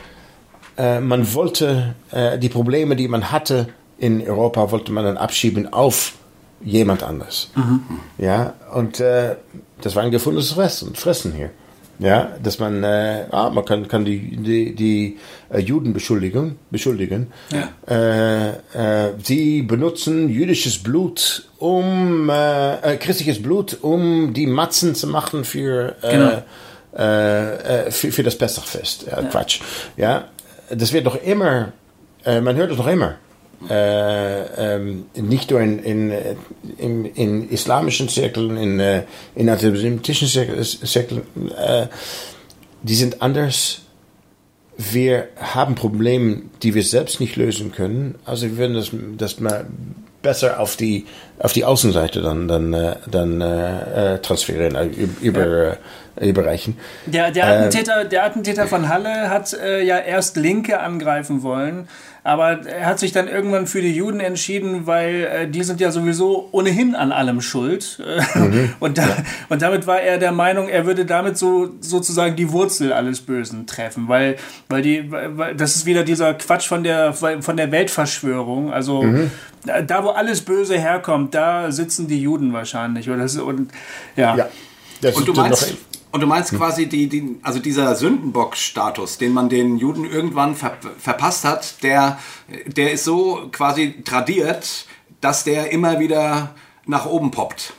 Äh, 0.78 1.00
man 1.00 1.34
wollte 1.34 1.96
äh, 2.12 2.38
die 2.38 2.50
Probleme, 2.50 2.96
die 2.96 3.08
man 3.08 3.32
hatte 3.32 3.68
in 3.98 4.28
Europa, 4.28 4.72
wollte 4.72 4.92
man 4.92 5.06
dann 5.06 5.18
abschieben 5.18 5.72
auf 5.72 6.14
jemand 6.62 7.04
anders. 7.04 7.52
Mhm. 7.56 7.82
Ja, 8.18 8.54
und 8.74 9.00
das 9.00 9.96
war 9.96 10.04
ein 10.04 10.12
gefundenes 10.12 10.54
Fressen, 10.54 10.96
Fressen 10.96 11.34
hier. 11.34 11.52
Ja, 12.00 12.36
dass 12.44 12.60
man, 12.60 12.84
äh, 12.84 13.26
ah, 13.32 13.50
man 13.50 13.64
kann, 13.64 13.88
kann 13.88 14.04
die, 14.04 14.38
die, 14.38 14.76
die 14.76 15.18
äh, 15.50 15.60
Juden 15.60 15.94
beschuldigen, 15.94 16.58
beschuldigen. 16.70 17.28
Ja. 17.52 17.70
Äh, 17.88 19.08
äh, 19.08 19.14
sie 19.24 19.62
benutzen 19.62 20.30
jüdisches 20.30 20.84
Blut, 20.84 21.48
um 21.58 22.30
äh, 22.30 22.76
äh, 22.76 22.98
christliches 22.98 23.42
Blut, 23.42 23.78
um 23.82 24.34
die 24.34 24.48
Matzen 24.48 24.96
zu 24.96 25.08
machen 25.08 25.46
für, 25.46 25.96
genau. 26.02 26.44
für, 26.92 28.12
für 28.12 28.24
das 28.24 28.38
Pessachfest. 28.38 29.08
Ja. 29.10 29.22
Quatsch. 29.24 29.60
Ja, 29.98 30.30
das 30.70 30.94
wird 30.94 31.06
doch 31.06 31.22
immer, 31.22 31.74
man 32.26 32.56
hört 32.56 32.72
es 32.72 32.78
doch 32.78 32.88
immer. 32.88 33.16
Äh, 33.70 34.76
ähm, 34.76 35.06
nicht 35.16 35.50
nur 35.50 35.62
in, 35.62 35.80
in, 35.80 36.14
in, 36.78 37.06
in, 37.06 37.50
islamischen 37.50 38.10
Zirkeln, 38.10 38.58
in, 38.58 38.80
äh, 38.80 39.04
in 39.34 39.50
antisemitischen 39.50 40.28
Zirkeln, 40.28 41.24
äh, 41.58 41.88
die 42.84 42.96
sind 42.96 43.22
anders. 43.22 43.82
Wir 44.78 45.30
haben 45.40 45.76
Probleme, 45.76 46.44
die 46.62 46.76
wir 46.76 46.84
selbst 46.84 47.20
nicht 47.20 47.38
lösen 47.38 47.72
können. 47.72 48.16
Also 48.26 48.46
wir 48.48 48.58
würden 48.58 48.76
das, 48.76 48.92
das 49.18 49.40
mal 49.40 49.66
besser 50.26 50.60
auf 50.60 50.76
die 50.76 51.06
auf 51.40 51.54
die 51.54 51.64
Außenseite 51.64 52.22
dann 52.22 52.48
dann 52.48 52.74
äh, 52.74 52.96
dann 53.10 53.42
äh, 53.42 54.20
transferieren 54.20 54.76
äh, 54.76 54.90
über 55.22 55.78
ja. 56.20 56.28
überreichen. 56.28 56.78
Der 57.06 57.30
der 57.30 57.46
Attentäter 57.48 58.06
der 58.06 58.26
Attentäter 58.26 58.66
von 58.66 58.90
Halle 58.90 59.30
hat 59.30 59.54
äh, 59.54 59.84
ja 59.84 60.00
erst 60.00 60.36
Linke 60.36 60.80
angreifen 60.80 61.44
wollen 61.44 61.88
aber 62.26 62.66
er 62.66 62.88
hat 62.88 62.98
sich 62.98 63.12
dann 63.12 63.28
irgendwann 63.28 63.68
für 63.68 63.84
die 63.84 63.96
Juden 63.96 64.20
entschieden, 64.20 64.88
weil 64.88 65.26
äh, 65.26 65.48
die 65.48 65.62
sind 65.62 65.80
ja 65.80 65.92
sowieso 65.92 66.50
ohnehin 66.52 66.96
an 66.96 67.12
allem 67.12 67.40
schuld. 67.40 68.02
Mhm. 68.34 68.74
Und, 68.80 68.98
da, 68.98 69.04
ja. 69.04 69.18
und 69.50 69.62
damit 69.62 69.86
war 69.86 70.02
er 70.02 70.18
der 70.18 70.32
Meinung, 70.32 70.68
er 70.68 70.88
würde 70.88 71.06
damit 71.06 71.38
so 71.38 71.70
sozusagen 71.82 72.36
die 72.36 72.52
Wurzel 72.52 72.94
alles 72.94 73.22
Bösen 73.22 73.68
treffen, 73.68 74.08
weil, 74.08 74.38
weil 74.70 74.82
die, 74.82 75.12
weil, 75.12 75.54
das 75.54 75.76
ist 75.76 75.86
wieder 75.86 76.04
dieser 76.04 76.34
Quatsch 76.34 76.68
von 76.68 76.84
der, 76.84 77.14
von 77.14 77.58
der 77.58 77.72
Weltverschwörung. 77.72 78.74
Also 78.74 79.04
mhm. 79.04 79.30
da, 79.86 80.04
wo 80.04 80.10
alles 80.10 80.42
Böse 80.42 80.80
herkommt, 80.80 81.36
da 81.36 81.72
sitzen 81.72 82.08
die 82.08 82.22
Juden 82.22 82.54
wahrscheinlich. 82.54 83.08
Oder 83.08 83.20
das, 83.20 83.38
und 83.38 83.72
ja. 84.16 84.36
ja. 84.36 85.12
und 85.14 85.28
du 85.28 85.34
meinst, 85.34 85.76
und 86.16 86.22
du 86.22 86.28
meinst 86.28 86.56
quasi, 86.56 86.86
die, 86.86 87.08
die, 87.08 87.40
also 87.44 87.60
dieser 87.60 87.94
Sündenbock-Status, 87.94 89.18
den 89.18 89.34
man 89.34 89.50
den 89.50 89.78
Juden 89.78 90.06
irgendwann 90.10 90.56
ver 90.56 90.78
verpasst 90.98 91.44
hat, 91.44 91.84
der, 91.84 92.20
der 92.68 92.94
ist 92.94 93.04
so 93.04 93.50
quasi 93.52 94.02
tradiert, 94.06 94.86
dass 95.20 95.44
der 95.44 95.74
immer 95.74 96.00
wieder 96.00 96.52
nach 96.86 97.06
oben 97.06 97.32
poppt. 97.32 97.74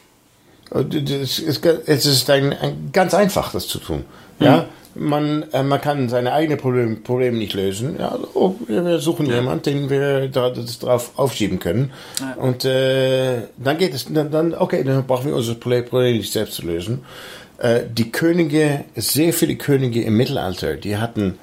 Es 0.71 1.39
ist, 1.39 1.65
es 1.65 2.05
ist 2.05 2.29
ein, 2.29 2.53
ein 2.53 2.91
ganz 2.93 3.15
einfach, 3.15 3.53
das 3.53 3.69
zu 3.69 3.79
tun. 3.79 4.05
Ja? 4.39 4.67
Mhm. 4.95 5.09
Man, 5.09 5.45
äh, 5.53 5.63
man 5.63 5.81
kann 5.81 6.11
seine 6.11 6.35
eigenen 6.35 6.59
Probleme, 6.59 6.97
Probleme 6.97 7.39
nicht 7.39 7.55
lösen. 7.55 7.97
Ja, 7.99 8.11
also, 8.11 8.57
wir 8.67 8.99
suchen 8.99 9.25
ja. 9.25 9.37
jemanden, 9.37 9.63
den 9.63 9.89
wir 9.89 10.29
da, 10.29 10.51
das 10.51 10.79
drauf 10.79 11.13
aufschieben 11.17 11.59
können. 11.59 11.91
Ja. 12.21 12.35
Und 12.35 12.67
äh, 12.67 13.45
dann 13.57 13.79
geht 13.79 13.95
es, 13.95 14.13
dann, 14.13 14.31
dann, 14.31 14.53
okay, 14.55 14.85
dann 14.85 15.07
brauchen 15.07 15.29
wir 15.29 15.37
unser 15.37 15.55
Problem 15.55 16.19
nicht 16.19 16.33
selbst 16.35 16.57
zu 16.57 16.67
lösen. 16.67 17.03
Äh, 17.59 17.83
die 17.91 18.11
Könige, 18.11 18.85
sehr 18.95 19.33
viele 19.33 19.57
Könige 19.57 20.03
im 20.03 20.17
Mittelalter, 20.17 20.77
die 20.77 20.99
hatten, 20.99 21.39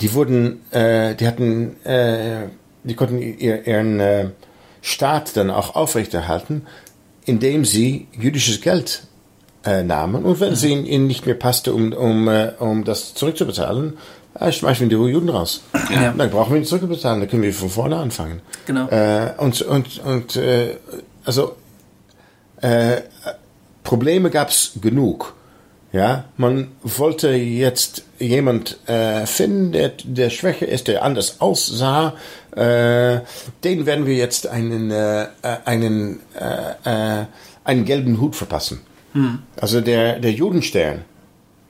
die 0.00 0.12
wurden, 0.12 0.60
äh, 0.72 1.14
die 1.14 1.26
hatten, 1.26 1.84
äh, 1.84 2.48
die 2.84 2.94
konnten 2.94 3.18
ihr, 3.18 3.66
ihren 3.66 4.00
äh, 4.00 4.26
Staat 4.80 5.36
dann 5.36 5.50
auch 5.50 5.74
aufrechterhalten, 5.74 6.66
indem 7.24 7.64
sie 7.64 8.06
jüdisches 8.18 8.60
Geld 8.60 9.02
äh, 9.64 9.82
nahmen 9.82 10.24
und 10.24 10.40
wenn 10.40 10.52
es 10.52 10.64
ihnen, 10.64 10.86
ihnen, 10.86 11.06
nicht 11.06 11.26
mehr 11.26 11.34
passte, 11.34 11.74
um, 11.74 11.92
um, 11.92 12.28
um 12.58 12.84
das 12.84 13.14
zurückzubezahlen, 13.14 13.98
äh, 14.38 14.52
schmeißen 14.52 14.88
wir 14.88 14.98
die 14.98 15.12
Juden 15.12 15.28
raus. 15.28 15.62
Ja. 15.92 16.12
Dann 16.16 16.30
brauchen 16.30 16.52
wir 16.52 16.60
nicht 16.60 16.68
zurückbezahlen, 16.68 17.20
dann 17.20 17.28
können 17.28 17.42
wir 17.42 17.52
von 17.52 17.70
vorne 17.70 17.96
anfangen. 17.96 18.40
Genau. 18.66 18.88
Äh, 18.88 19.32
und 19.38 19.62
und, 19.62 19.98
und 20.04 20.36
äh, 20.36 20.76
also 21.24 21.56
äh, 22.60 23.02
Probleme 23.88 24.28
gab 24.28 24.50
es 24.50 24.72
genug. 24.82 25.34
Ja, 25.92 26.24
man 26.36 26.68
wollte 26.82 27.30
jetzt 27.30 28.02
jemand 28.18 28.76
äh, 28.86 29.24
finden, 29.24 29.72
der, 29.72 29.92
der 30.04 30.28
schwächer 30.28 30.68
ist, 30.68 30.88
der 30.88 31.02
anders 31.02 31.40
aussah. 31.40 32.12
Äh, 32.54 33.20
den 33.64 33.86
werden 33.86 34.04
wir 34.04 34.14
jetzt 34.14 34.46
einen, 34.46 34.90
äh, 34.90 35.28
einen, 35.64 36.20
äh, 36.38 37.20
äh 37.20 37.24
einen 37.64 37.86
gelben 37.86 38.20
Hut 38.20 38.36
verpassen. 38.36 38.80
Hm. 39.14 39.38
Also 39.58 39.80
der, 39.80 40.18
der 40.18 40.32
Judenstern 40.32 41.06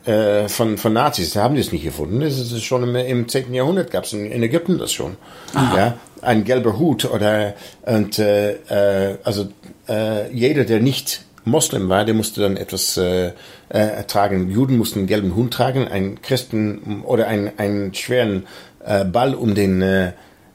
äh, 0.04 0.48
von, 0.48 0.76
von 0.76 0.92
Nazis, 0.94 1.34
da 1.34 1.44
haben 1.44 1.54
die 1.54 1.60
es 1.60 1.70
nicht 1.70 1.84
gefunden. 1.84 2.18
Das 2.18 2.36
ist 2.36 2.64
schon 2.64 2.82
im, 2.82 2.96
im 2.96 3.28
10. 3.28 3.54
Jahrhundert 3.54 3.92
gab 3.92 4.02
es 4.02 4.12
in, 4.12 4.28
in, 4.28 4.42
Ägypten 4.42 4.78
das 4.78 4.92
schon. 4.92 5.16
Aha. 5.54 5.76
Ja, 5.76 5.98
ein 6.20 6.42
gelber 6.42 6.80
Hut 6.80 7.04
oder 7.04 7.54
und 7.82 8.18
äh, 8.18 8.56
also 9.22 9.46
jeder, 10.32 10.64
der 10.64 10.80
nicht 10.80 11.22
Moslem 11.44 11.88
war, 11.88 12.04
der 12.04 12.14
musste 12.14 12.40
dann 12.40 12.56
etwas 12.56 12.96
äh, 12.96 13.32
äh, 13.68 14.04
tragen. 14.04 14.50
Juden 14.50 14.76
mussten 14.76 15.00
einen 15.00 15.08
gelben 15.08 15.34
Hund 15.34 15.52
tragen, 15.52 15.88
ein 15.88 16.20
Christen 16.22 17.02
oder 17.04 17.26
einen, 17.26 17.58
einen 17.58 17.94
schweren 17.94 18.46
äh, 18.84 19.04
Ball 19.04 19.34
um 19.34 19.54
den, 19.54 19.82
äh, 19.82 20.08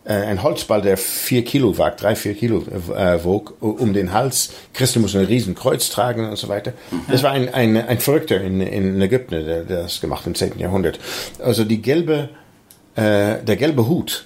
äh 0.06 0.14
ein 0.14 0.44
Holzball, 0.44 0.82
der 0.82 0.98
vier 0.98 1.44
Kilo 1.44 1.78
wagt, 1.78 2.02
drei, 2.02 2.16
vier 2.16 2.34
Kilo 2.34 2.64
äh, 2.96 3.24
wog, 3.24 3.56
um 3.60 3.94
den 3.94 4.14
Hals. 4.14 4.52
Christen 4.74 5.02
mussten 5.02 5.20
ein 5.20 5.26
riesen 5.26 5.56
Kreuz 5.56 5.90
tragen 5.90 6.30
und 6.30 6.38
so 6.38 6.48
weiter. 6.48 6.74
Das 7.10 7.24
war 7.24 7.32
ein, 7.32 7.54
ein, 7.54 7.78
ein 7.78 8.00
Verrückter 8.00 8.42
in, 8.42 8.62
in 8.62 9.02
Ägypten, 9.02 9.46
der, 9.46 9.64
der 9.64 9.84
das 9.84 10.02
gemacht 10.02 10.28
im 10.28 10.36
10. 10.36 10.60
Jahrhundert. 10.60 11.00
Also 11.40 11.64
die 11.64 11.82
gelbe, 11.82 12.30
äh, 12.96 13.44
der 13.44 13.56
gelbe 13.56 13.88
Hut 13.88 14.26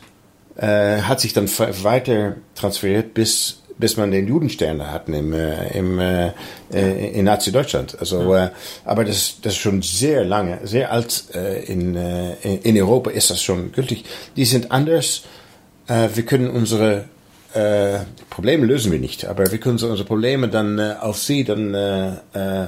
äh, 0.58 1.02
hat 1.02 1.20
sich 1.20 1.34
dann 1.34 1.48
weiter 1.48 2.36
transferiert 2.56 3.14
bis 3.14 3.62
bis 3.78 3.98
man 3.98 4.12
den 4.12 4.28
Judenstern 4.28 4.92
hatten 4.92 5.14
im, 5.14 5.34
äh, 5.34 5.78
im, 5.78 6.00
äh, 6.00 6.32
äh, 6.72 7.12
in 7.12 7.26
Nazi-Deutschland. 7.26 7.98
Also, 8.00 8.34
ja. 8.34 8.48
äh, 8.48 8.50
aber 8.86 9.06
das, 9.06 9.38
das 9.42 9.54
ist 9.54 9.60
schon 9.60 9.82
sehr 9.82 10.26
lange, 10.26 10.60
sehr 10.64 10.92
alt. 10.92 11.26
Äh, 11.34 11.64
in, 11.66 11.96
äh, 11.96 12.34
in 12.64 12.78
Europa 12.78 13.12
ist 13.12 13.30
das 13.30 13.42
schon 13.42 13.72
gültig. 13.72 14.06
Die 14.36 14.46
sind 14.46 14.72
anders. 14.72 15.24
Äh, 15.88 16.10
wir 16.16 16.24
können 16.24 16.50
unsere 16.50 17.06
äh, 17.54 18.00
Probleme 18.30 18.66
lösen 18.66 18.92
wir 18.92 19.00
nicht, 19.00 19.26
aber 19.26 19.52
wir 19.52 19.60
können 19.60 19.76
unsere 19.76 20.04
Probleme 20.04 20.50
dann 20.50 20.80
äh, 20.80 20.96
auf 21.00 21.18
sie 21.18 21.44
dann 21.44 21.74
äh, 21.74 22.14
äh, 22.34 22.68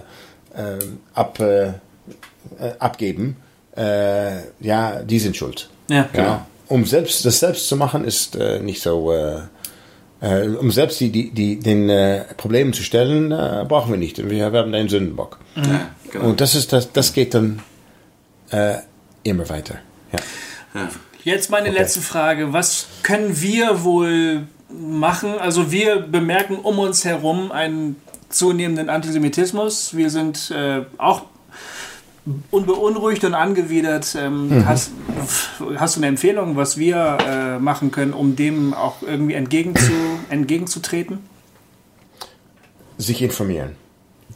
ab, 1.14 1.40
äh, 1.40 1.74
abgeben. 2.80 3.38
Äh, 3.76 4.40
ja, 4.60 5.02
die 5.04 5.20
sind 5.20 5.36
schuld. 5.36 5.70
Ja, 5.90 6.08
genau. 6.12 6.28
Ja, 6.28 6.48
um 6.68 6.86
selbst 6.86 7.26
das 7.26 7.40
selbst 7.40 7.68
zu 7.68 7.76
machen, 7.76 8.04
ist 8.04 8.36
äh, 8.36 8.60
nicht 8.60 8.82
so. 8.82 9.12
Äh, 9.12 9.42
äh, 10.22 10.48
um 10.48 10.72
selbst 10.72 11.00
die, 11.00 11.12
die, 11.12 11.32
die, 11.32 11.60
den 11.60 11.90
äh, 11.90 12.26
Problemen 12.36 12.74
zu 12.74 12.84
stellen, 12.84 13.32
äh, 13.32 13.66
brauchen 13.68 13.92
wir 13.92 13.98
nicht. 13.98 14.30
Wir 14.30 14.46
haben 14.46 14.74
einen 14.74 14.90
Sündenbock. 14.90 15.40
Ja, 15.56 15.90
genau. 16.12 16.26
Und 16.26 16.42
das, 16.42 16.56
ist 16.56 16.74
das, 16.74 16.92
das 16.92 17.14
geht 17.14 17.34
dann 17.34 17.62
äh, 18.52 18.76
immer 19.24 19.48
weiter. 19.50 19.76
Ja. 20.12 20.20
ja. 20.76 20.90
Jetzt 21.24 21.50
meine 21.50 21.70
okay. 21.70 21.78
letzte 21.78 22.02
Frage. 22.02 22.54
Was 22.54 22.88
können 23.04 23.42
wir 23.42 23.84
wohl 23.84 24.48
machen? 24.70 25.38
Also 25.38 25.72
wir 25.72 26.00
bemerken 26.00 26.58
um 26.58 26.80
uns 26.80 27.06
herum 27.06 27.52
einen 27.52 27.98
zunehmenden 28.30 28.90
Antisemitismus. 28.90 29.96
Wir 29.96 30.10
sind 30.10 30.52
äh, 30.52 30.84
auch 30.98 31.24
unbeunruhigt 32.52 33.24
und 33.24 33.34
angewidert. 33.34 34.16
Ähm, 34.20 34.50
mhm. 34.50 34.66
hast, 34.66 34.92
hast, 35.76 35.96
du 35.96 36.00
eine 36.00 36.08
Empfehlung, 36.08 36.56
was 36.56 36.78
wir 36.78 37.18
äh, 37.26 37.60
machen 37.60 37.92
können, 37.92 38.14
um 38.14 38.36
dem 38.36 38.74
auch 38.74 39.02
irgendwie 39.02 39.34
entgegenzu, 39.34 39.92
entgegenzutreten? 40.30 41.20
Sich 42.98 43.22
informieren. 43.22 43.76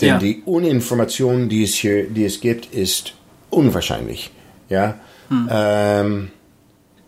Denn 0.02 0.10
ja. 0.10 0.18
die 0.18 0.41
Uninformation, 0.45 1.49
die 1.49 1.64
es 1.64 1.76
hier, 1.76 2.10
die 2.10 2.26
es 2.26 2.41
gibt, 2.41 2.74
ist 2.74 3.14
unwahrscheinlich. 3.49 4.32
Ja. 4.70 4.95
Hm. 5.30 5.49
Ähm, 5.52 6.32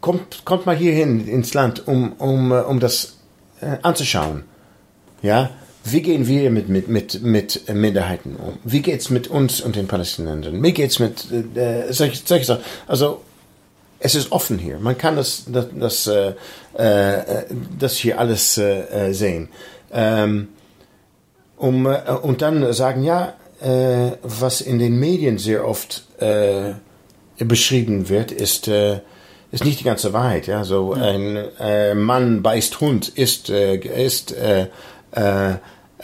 kommt, 0.01 0.43
kommt 0.45 0.65
mal 0.65 0.75
hierhin 0.75 1.27
ins 1.27 1.53
Land, 1.53 1.87
um, 1.87 2.13
um, 2.13 2.51
äh, 2.51 2.61
um 2.61 2.79
das 2.79 3.17
äh, 3.61 3.77
anzuschauen. 3.81 4.43
Ja. 5.21 5.49
Wie 5.87 6.01
gehen 6.01 6.25
wir 6.25 6.49
mit, 6.49 6.67
mit, 6.67 6.87
mit, 6.87 7.21
mit 7.21 7.71
Minderheiten 7.71 8.35
um? 8.37 8.57
Wie 8.63 8.81
geht 8.81 9.01
es 9.01 9.11
mit 9.11 9.27
uns 9.27 9.61
und 9.61 9.75
den 9.75 9.87
Palästinensern? 9.87 10.63
Wie 10.63 10.73
geht 10.73 10.89
es 10.89 10.97
mit 10.97 11.31
äh, 11.55 11.93
solche, 11.93 12.25
solche 12.25 12.45
Sachen? 12.45 12.63
Also, 12.87 13.21
es 13.99 14.15
ist 14.15 14.31
offen 14.31 14.57
hier. 14.57 14.79
Man 14.79 14.97
kann 14.97 15.15
das, 15.15 15.43
das, 15.47 15.67
das, 15.75 16.07
äh, 16.07 16.33
äh, 16.73 17.43
das 17.77 17.97
hier 17.97 18.19
alles 18.19 18.57
äh, 18.57 19.13
sehen. 19.13 19.49
Ähm, 19.93 20.47
um, 21.55 21.85
äh, 21.85 21.99
und 22.19 22.41
dann 22.41 22.73
sagen, 22.73 23.03
ja, 23.03 23.33
äh, 23.61 24.17
was 24.23 24.61
in 24.61 24.79
den 24.79 24.97
Medien 24.99 25.37
sehr 25.37 25.67
oft 25.67 26.07
äh, 26.19 26.73
beschrieben 27.37 28.09
wird, 28.09 28.31
ist, 28.31 28.67
äh, 28.67 29.01
ist 29.51 29.63
nicht 29.63 29.81
die 29.81 29.85
ganze 29.85 30.13
Wahrheit. 30.13 30.47
Ja? 30.47 30.63
So 30.63 30.93
ein 30.93 31.37
äh, 31.59 31.93
Mann 31.93 32.41
beißt 32.41 32.81
Hund 32.81 33.07
ist, 33.09 33.51
äh, 33.51 33.77
ist 33.77 34.35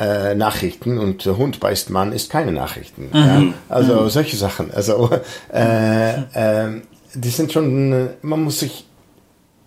äh, 0.01 0.33
Nachrichten 0.33 0.97
und 0.97 1.23
Hund 1.25 1.59
beißt 1.59 1.91
Mann 1.91 2.11
ist 2.11 2.31
keine 2.31 2.51
Nachrichten. 2.51 3.09
Mhm. 3.13 3.13
Ja? 3.13 3.43
Also 3.69 4.01
mhm. 4.01 4.09
solche 4.09 4.35
Sachen. 4.35 4.71
Also 4.71 5.11
äh, 5.53 6.13
äh, 6.13 6.81
die 7.13 7.29
sind 7.29 7.51
schon, 7.51 8.09
man 8.21 8.43
muss 8.43 8.59
sich 8.59 8.87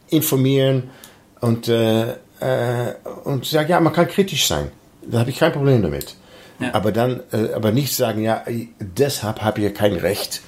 informieren 0.09 0.91
und, 1.41 1.69
äh, 1.69 2.15
äh, 2.41 2.95
und 3.23 3.45
sagen, 3.47 3.71
ja, 3.71 3.79
man 3.79 3.93
kann 3.93 4.09
kritisch 4.09 4.49
sein. 4.49 4.73
Da 5.07 5.21
habe 5.21 5.31
ich 5.31 5.39
kein 5.39 5.53
Problem 5.53 5.83
damit. 5.83 6.17
Ja. 6.59 6.75
Aber 6.75 6.91
dann, 6.91 7.21
äh, 7.33 7.53
aber 7.53 7.71
nicht 7.71 7.95
sagen, 7.95 8.23
ja, 8.23 8.43
deshalb 8.81 9.41
habe 9.43 9.61
ich 9.61 9.75
kein 9.75 9.95
Recht, 9.95 10.43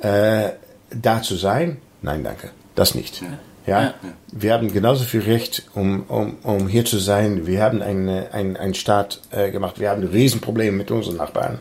da 0.00 1.22
zu 1.22 1.36
sein. 1.36 1.76
Nein, 2.02 2.24
danke, 2.24 2.50
das 2.74 2.96
nicht. 2.96 3.22
Ja. 3.22 3.38
Ja? 3.66 3.82
ja? 3.82 3.94
wir 4.32 4.52
haben 4.52 4.72
genauso 4.72 5.04
viel 5.04 5.20
Recht, 5.20 5.64
um, 5.74 6.04
um, 6.08 6.36
um 6.42 6.68
hier 6.68 6.84
zu 6.84 6.98
sein. 6.98 7.46
Wir 7.46 7.62
haben 7.62 7.82
einen 7.82 8.56
ein 8.56 8.74
Staat 8.74 9.20
äh, 9.30 9.50
gemacht. 9.50 9.78
Wir 9.78 9.90
haben 9.90 10.02
Riesenprobleme 10.02 10.76
mit 10.76 10.90
unseren 10.90 11.16
Nachbarn. 11.16 11.58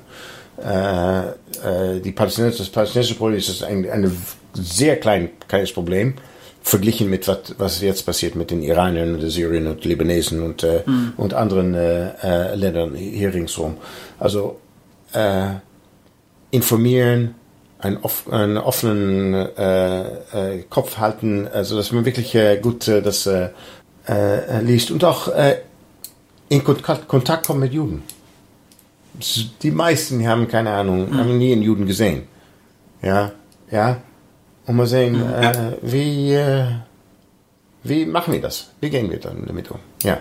Äh, 0.63 1.29
äh, 1.29 1.99
die 2.01 2.11
Palästinenser, 2.11 2.59
das 2.59 2.69
palästinensische 2.69 3.17
Problem 3.17 3.37
ist 3.37 3.63
ein, 3.63 3.89
ein 3.89 4.15
sehr 4.53 4.99
klein, 4.99 5.29
kleines 5.47 5.71
Problem 5.73 6.15
verglichen 6.61 7.09
mit 7.09 7.27
was, 7.27 7.55
was 7.57 7.81
jetzt 7.81 8.05
passiert 8.05 8.35
mit 8.35 8.51
den 8.51 8.61
Iranern 8.61 9.15
und 9.15 9.21
den 9.21 9.29
Syrien 9.29 9.67
und 9.67 9.83
Libanesen 9.83 10.43
und, 10.43 10.63
äh, 10.63 10.83
mhm. 10.85 11.13
und 11.17 11.33
anderen 11.33 11.73
äh, 11.73 12.11
äh, 12.21 12.55
Ländern 12.55 12.95
hier 12.95 13.33
ringsherum. 13.33 13.77
Also 14.19 14.59
äh, 15.13 15.55
informieren, 16.51 17.35
einen, 17.81 17.97
off 17.97 18.31
einen 18.31 18.57
offenen 18.57 19.33
äh, 19.33 20.01
äh, 20.01 20.63
Kopf 20.69 20.97
halten, 20.97 21.47
also 21.47 21.75
dass 21.75 21.91
man 21.91 22.05
wirklich 22.05 22.37
gut 22.61 22.87
das 22.87 23.29
liest 24.61 24.91
und 24.91 25.03
auch 25.03 25.31
in 26.49 26.63
Kontakt, 26.63 27.07
Kontakt 27.07 27.47
kommen 27.47 27.61
mit 27.61 27.73
Juden. 27.73 28.03
Die 29.61 29.71
meisten 29.71 30.27
haben 30.27 30.47
keine 30.47 30.71
Ahnung, 30.71 31.09
mhm. 31.09 31.17
haben 31.17 31.37
nie 31.37 31.53
einen 31.53 31.61
Juden 31.61 31.85
gesehen. 31.85 32.23
Ja, 33.01 33.31
ja, 33.69 34.01
und 34.65 34.75
mal 34.75 34.85
sehen, 34.87 35.13
mhm. 35.13 35.33
äh, 35.33 35.77
wie, 35.81 36.33
äh, 36.33 36.65
wie 37.83 38.05
machen 38.05 38.33
wir 38.33 38.41
das? 38.41 38.71
Wie 38.79 38.89
gehen 38.89 39.09
wir 39.09 39.19
dann 39.19 39.45
damit 39.45 39.71
um? 39.71 39.79
Ja, 40.03 40.19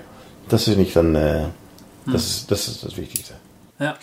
das 0.49 0.69
ist 0.69 0.77
nicht 0.77 0.95
dann, 0.95 1.15
äh, 1.15 1.49
das, 2.07 2.27
ist, 2.27 2.51
das 2.51 2.69
ist 2.69 2.85
das 2.85 2.97
Wichtigste. 2.97 3.35
Ja. 3.78 3.97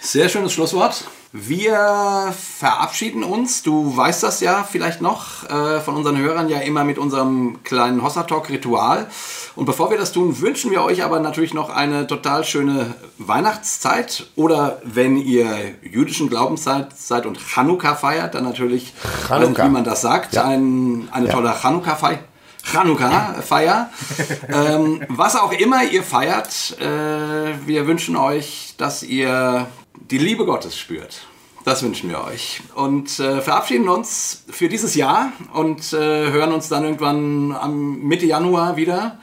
Sehr 0.00 0.28
schönes 0.28 0.52
Schlusswort. 0.52 1.04
Wir 1.32 2.32
verabschieden 2.58 3.22
uns. 3.22 3.62
Du 3.62 3.94
weißt 3.94 4.22
das 4.22 4.40
ja 4.40 4.64
vielleicht 4.64 5.02
noch 5.02 5.44
äh, 5.50 5.80
von 5.80 5.94
unseren 5.96 6.16
Hörern 6.16 6.48
ja 6.48 6.60
immer 6.60 6.84
mit 6.84 6.96
unserem 6.96 7.62
kleinen 7.64 8.02
Hossa 8.02 8.22
Talk 8.22 8.48
Ritual. 8.48 9.06
Und 9.54 9.66
bevor 9.66 9.90
wir 9.90 9.98
das 9.98 10.12
tun, 10.12 10.40
wünschen 10.40 10.70
wir 10.70 10.82
euch 10.82 11.04
aber 11.04 11.20
natürlich 11.20 11.52
noch 11.52 11.68
eine 11.68 12.06
total 12.06 12.44
schöne 12.44 12.94
Weihnachtszeit. 13.18 14.28
Oder 14.36 14.80
wenn 14.84 15.18
ihr 15.18 15.74
jüdischen 15.82 16.30
Glaubens 16.30 16.64
seid 16.64 17.26
und 17.26 17.38
Chanukka 17.38 17.94
feiert, 17.94 18.34
dann 18.34 18.44
natürlich, 18.44 18.94
Chanukka. 19.28 19.66
wie 19.66 19.70
man 19.70 19.84
das 19.84 20.00
sagt, 20.00 20.32
ja. 20.32 20.44
ein, 20.44 21.08
eine 21.12 21.26
ja. 21.26 21.32
tolle 21.32 21.54
Chanukka-Feier. 21.60 22.20
Chanukka-Feier. 22.64 23.90
ähm, 24.48 25.02
was 25.08 25.36
auch 25.36 25.52
immer 25.52 25.84
ihr 25.84 26.02
feiert, 26.02 26.78
äh, 26.80 27.66
wir 27.66 27.86
wünschen 27.86 28.16
euch, 28.16 28.74
dass 28.78 29.02
ihr 29.02 29.66
die 30.10 30.18
Liebe 30.18 30.44
Gottes 30.44 30.78
spürt. 30.78 31.26
Das 31.64 31.82
wünschen 31.82 32.08
wir 32.08 32.24
euch. 32.24 32.62
Und 32.74 33.18
äh, 33.18 33.40
verabschieden 33.40 33.88
uns 33.88 34.44
für 34.48 34.68
dieses 34.68 34.94
Jahr 34.94 35.32
und 35.52 35.92
äh, 35.92 35.96
hören 36.30 36.52
uns 36.52 36.68
dann 36.68 36.84
irgendwann 36.84 37.54
am 37.54 38.00
Mitte 38.00 38.24
Januar 38.24 38.76
wieder 38.76 39.18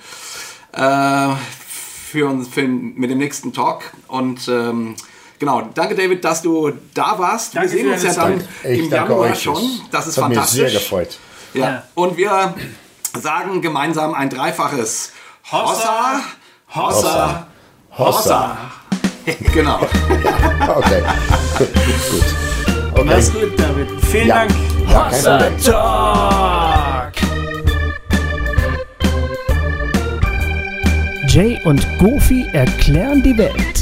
äh, 0.73 1.29
für 2.11 2.27
uns 2.27 2.47
für, 2.47 2.67
mit 2.67 3.09
dem 3.09 3.17
nächsten 3.17 3.51
Talk. 3.51 3.83
Und 4.07 4.47
ähm, 4.47 4.95
genau, 5.39 5.69
danke 5.73 5.95
David, 5.95 6.23
dass 6.23 6.43
du 6.43 6.71
da 6.93 7.17
warst. 7.17 7.55
Danke 7.55 7.71
wir 7.71 7.77
sehen 7.77 7.91
uns 7.91 8.03
ja 8.03 8.13
dann 8.13 8.47
im 8.63 8.89
Januar 8.89 9.31
euch. 9.31 9.41
schon. 9.41 9.63
Das 9.89 10.05
ist 10.05 10.17
das 10.17 10.23
fantastisch. 10.23 10.59
Hat 10.59 10.63
mich 10.65 10.71
sehr 10.71 10.81
gefreut. 10.81 11.19
Ja. 11.53 11.65
ja. 11.65 11.83
Und 11.95 12.17
wir 12.17 12.53
sagen 13.19 13.61
gemeinsam 13.61 14.13
ein 14.13 14.29
dreifaches 14.29 15.13
Hossa, 15.51 16.21
Hossa, 16.75 16.75
Hossa. 16.75 17.47
Hossa. 17.97 17.97
Hossa. 17.97 18.57
genau. 19.53 19.79
okay. 20.75 21.01
gut. 21.57 22.23
Okay. 22.93 23.03
Mach's 23.03 23.33
gut, 23.33 23.59
David. 23.59 23.87
Vielen 24.05 24.27
ja. 24.27 24.45
Dank. 24.45 24.51
Ja, 24.89 25.09
kein 25.09 25.57
Talk. 25.61 27.13
Jay 31.27 31.59
und 31.65 31.85
Goofy 31.99 32.45
erklären 32.53 33.21
die 33.21 33.37
Welt. 33.37 33.74